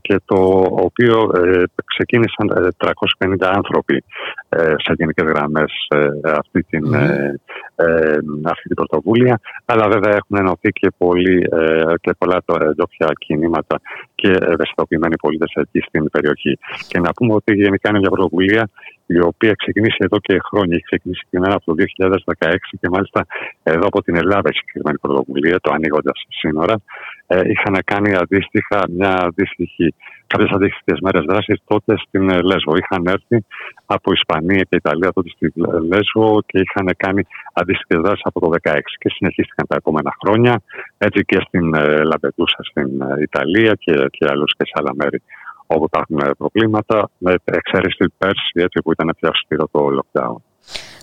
και 0.01 0.21
το 0.25 0.35
οποίο 0.69 1.31
ε, 1.35 1.63
ξεκίνησαν 1.85 2.73
350 2.77 3.41
ε, 3.41 3.47
άνθρωποι 3.47 4.03
σε 4.55 4.93
γενικές 4.97 5.27
γραμμές 5.27 5.71
αυτή 6.23 6.63
την, 6.63 6.95
αυτή 8.43 8.67
την 8.67 8.75
πρωτοβούλια 8.75 9.39
αλλά 9.65 9.87
βέβαια 9.87 10.15
έχουν 10.15 10.37
ενωθεί 10.37 10.69
και, 10.69 10.91
πολύ, 10.97 11.47
και 12.01 12.11
πολλά 12.17 12.43
ντόπια 12.75 13.07
κινήματα 13.17 13.81
και 14.15 14.29
ευαισθητοποιημένοι 14.29 15.15
πολίτες 15.15 15.51
εκεί 15.55 15.79
στην 15.79 16.09
περιοχή. 16.09 16.57
Και 16.87 16.99
να 16.99 17.11
πούμε 17.11 17.33
ότι 17.33 17.53
γενικά 17.53 17.89
είναι 17.89 17.99
μια 17.99 18.09
πρωτοβουλία 18.09 18.69
η 19.15 19.19
οποία 19.29 19.53
ξεκινήσει 19.53 19.97
εδώ 20.07 20.17
και 20.19 20.35
χρόνια. 20.47 20.75
Έχει 20.75 20.87
ξεκινήσει 20.91 21.19
συγκεκριμένα 21.19 21.55
από 21.55 21.65
το 21.69 21.73
2016 22.39 22.55
και 22.81 22.89
μάλιστα 22.89 23.25
εδώ 23.63 23.85
από 23.91 23.99
την 24.03 24.15
Ελλάδα 24.15 24.47
έχει 24.49 24.57
συγκεκριμένη 24.57 24.97
πρωτοβουλία, 25.03 25.57
το 25.61 25.71
ανοίγοντας 25.73 26.17
σύνορα. 26.39 26.75
Ε, 27.27 27.41
είχαν 27.51 27.75
κάνει 27.85 28.15
αντίστοιχα 28.23 28.79
μια 28.89 29.13
αντίστοιχη, 29.27 29.93
κάποιες 30.27 30.51
αντίστοιχες 30.57 30.99
μέρες 31.05 31.23
δράσης 31.29 31.57
τότε 31.71 31.91
στην 32.05 32.29
ε, 32.29 32.37
Λέσβο. 32.49 32.73
Είχαν 32.81 33.01
έρθει 33.15 33.37
από 33.85 34.11
Ισπανία 34.11 34.63
και 34.69 34.75
Ιταλία 34.83 35.11
τότε 35.11 35.29
στη 35.29 35.51
Λέσβο 35.91 36.41
και 36.45 36.59
είχαν 36.65 36.87
κάνει 36.97 37.21
αντίστοιχες 37.53 37.99
δράσεις 38.03 38.25
από 38.29 38.39
το 38.39 38.49
2016 38.61 38.79
και 39.01 39.09
συνεχίστηκαν 39.15 39.65
τα 39.67 39.75
επόμενα 39.75 40.11
χρόνια. 40.21 40.61
Έτσι 40.97 41.25
και 41.25 41.37
στην 41.47 41.73
ε, 41.73 42.03
Λαμπετούσα 42.03 42.59
στην 42.69 43.01
ε, 43.01 43.21
Ιταλία 43.21 43.73
και, 43.83 43.93
και 44.15 44.25
αλλού 44.31 44.45
και 44.57 44.65
σε 44.69 44.75
άλλα 44.79 44.93
μέρη 44.95 45.21
όπου 45.75 45.85
υπάρχουν 45.91 46.35
προβλήματα, 46.37 47.09
με 47.17 47.35
εξαίρεση 47.43 48.13
πέρσι 48.17 48.51
έτσι, 48.53 48.81
που 48.81 48.91
ήταν 48.91 49.15
πιο 49.19 49.29
αυστηρό 49.29 49.67
το 49.71 49.87
lockdown. 49.97 50.35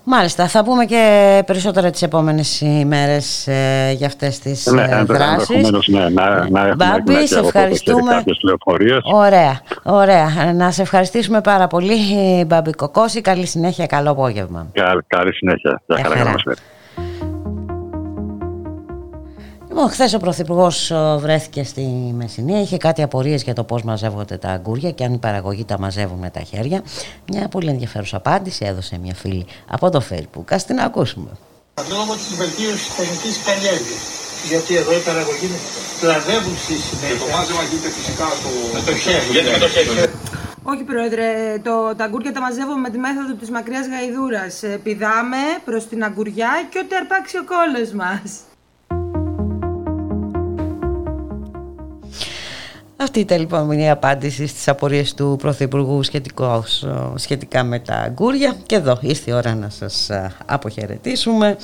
Μάλιστα, 0.09 0.49
θα 0.49 0.65
πούμε 0.65 0.85
και 0.85 1.43
περισσότερα 1.47 1.91
τις 1.91 2.03
επόμενες 2.03 2.61
ημέρες 2.61 3.47
ε, 3.47 3.93
για 3.97 4.07
αυτές 4.07 4.39
τις 4.39 4.67
ναι, 4.67 4.83
ε, 4.83 5.03
δράσεις. 5.05 5.89
Ναι, 5.89 6.09
να, 6.09 6.51
να 6.51 6.75
Μπάμπη, 6.75 7.27
σε 7.27 7.39
ευχαριστούμε. 7.39 8.25
Ωραία, 9.05 9.61
ωραία. 9.83 10.53
Να 10.55 10.71
σε 10.71 10.83
ευχαριστήσουμε 10.83 11.41
πάρα 11.41 11.67
πολύ, 11.67 11.97
Μπάμπη 12.47 12.73
Κοκόση. 12.73 13.21
Καλή 13.21 13.47
συνέχεια, 13.47 13.87
καλό 13.87 14.11
απόγευμα. 14.11 14.67
Καλή, 14.73 15.03
καλή 15.07 15.35
συνέχεια. 15.35 15.83
Για 15.87 16.05
χαρά 16.05 16.35
χθες 19.81 20.15
ο 20.15 20.19
Πρωθυπουργός 20.19 20.93
βρέθηκε 21.19 21.65
στη 21.65 21.83
Μεσσηνία, 22.17 22.61
είχε 22.61 22.77
κάτι 22.77 23.03
απορίες 23.03 23.43
για 23.43 23.55
το 23.55 23.65
πώς 23.65 23.83
μαζεύονται 23.83 24.37
τα 24.37 24.49
αγκούρια 24.49 24.91
και 24.91 25.05
αν 25.05 25.13
οι 25.13 25.19
παραγωγοί 25.19 25.65
τα 25.65 25.79
μαζεύουν 25.79 26.19
με 26.19 26.31
τα 26.31 26.41
χέρια. 26.41 26.83
Μια 27.33 27.49
πολύ 27.49 27.69
ενδιαφέρουσα 27.69 28.17
απάντηση 28.17 28.65
έδωσε 28.65 28.99
μια 29.03 29.15
φίλη 29.15 29.47
από 29.71 29.91
το 29.91 30.03
Facebook. 30.11 30.49
Α 30.51 30.57
την 30.57 30.81
ακούσουμε. 30.81 31.31
Λόγω 31.91 32.13
της 32.15 32.37
βελτίωσης 32.37 32.87
της 32.87 32.95
τεχνικής 32.97 33.35
καλλιέργειας. 33.47 34.03
Γιατί 34.51 34.77
εδώ 34.77 34.93
οι 34.99 35.03
παραγωγοί 35.09 35.49
κλαδεύουν 36.01 36.57
στη 36.65 36.75
συνέχεια. 36.87 37.17
Και 37.17 37.19
το 37.23 37.37
μάζεμα 37.37 37.63
γίνεται 37.69 37.91
φυσικά 37.99 38.27
το... 38.43 38.51
με 38.75 38.81
το 38.87 38.93
χέρι. 39.03 39.27
Γιατί 39.35 39.49
με 39.55 39.59
το 39.65 39.69
χέρι. 39.75 39.89
Όχι, 40.73 40.83
Πρόεδρε. 40.91 41.29
Το, 41.67 41.75
τα 41.99 42.05
αγκούρια 42.05 42.33
τα 42.37 42.41
μαζεύουμε 42.47 42.81
με 42.87 42.91
τη 42.95 42.99
μέθοδο 43.05 43.33
της 43.41 43.51
μακριάς 43.57 43.87
γαϊδούρας. 43.93 44.55
Ε, 44.63 44.81
πηδάμε 44.85 45.43
προς 45.65 45.83
την 45.91 46.05
αγκουριά 46.05 46.53
και 46.71 46.79
ό,τι 46.83 46.93
αρπάξει 47.01 47.35
ο 47.43 47.45
κόλος 47.53 47.91
μας. 48.01 48.29
Αυτή 52.97 53.21
ήταν 53.21 53.39
λοιπόν 53.39 53.71
η 53.71 53.91
απάντηση 53.91 54.47
στις 54.47 54.69
απορίες 54.69 55.15
του 55.15 55.37
Πρωθυπουργού 55.39 56.01
σχετικά 57.15 57.63
με 57.65 57.79
τα 57.79 57.95
αγκούρια 57.95 58.57
και 58.67 58.75
εδώ 58.75 58.99
ήρθε 59.01 59.31
η 59.31 59.35
ώρα 59.35 59.55
να 59.55 59.69
σας 59.69 60.11
αποχαιρετήσουμε. 60.47 61.57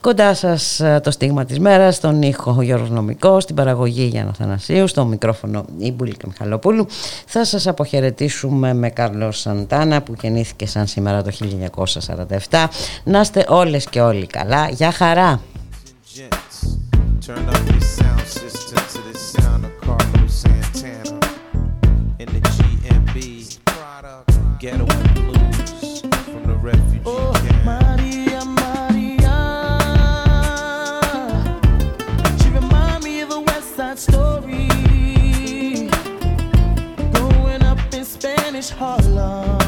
Κοντά 0.00 0.34
σας 0.34 0.80
το 1.02 1.10
στίγμα 1.10 1.44
της 1.44 1.58
μέρας, 1.58 1.94
στον 1.94 2.22
ήχο 2.22 2.62
Γιώργος 2.62 2.90
Νομικός, 2.90 3.42
στην 3.42 3.54
παραγωγή 3.54 4.04
Γιάννα 4.04 4.32
Θανασίου, 4.32 4.86
στο 4.86 5.04
μικρόφωνο 5.04 5.64
η 5.78 5.92
Μπουλίκα 5.92 6.26
Μιχαλοπούλου. 6.26 6.86
Θα 7.26 7.44
σας 7.44 7.66
αποχαιρετήσουμε 7.66 8.74
με 8.74 8.90
Κάρλος 8.90 9.40
Σαντάνα 9.40 10.02
που 10.02 10.14
γεννήθηκε 10.20 10.66
σαν 10.66 10.86
σήμερα 10.86 11.22
το 11.22 11.30
1947. 12.50 12.68
Να 13.04 13.20
είστε 13.20 13.44
όλες 13.48 13.84
και 13.84 14.00
όλοι 14.00 14.26
καλά. 14.26 14.68
Γεια 14.68 14.92
χαρά! 14.92 15.40
Ghetto 24.58 24.86
and 24.86 25.14
blues 25.14 26.00
from 26.00 26.44
the 26.44 26.56
refugee 26.56 27.02
oh, 27.04 27.32
camp. 27.34 27.64
Maria, 27.64 28.42
Maria, 28.44 29.36
she 32.40 32.48
remind 32.50 33.04
me 33.04 33.20
of 33.20 33.32
a 33.32 33.40
West 33.40 33.76
Side 33.76 33.98
Story. 33.98 34.68
Growing 37.12 37.62
up 37.62 37.78
in 37.92 38.04
Spanish 38.04 38.70
Harlem, 38.70 39.65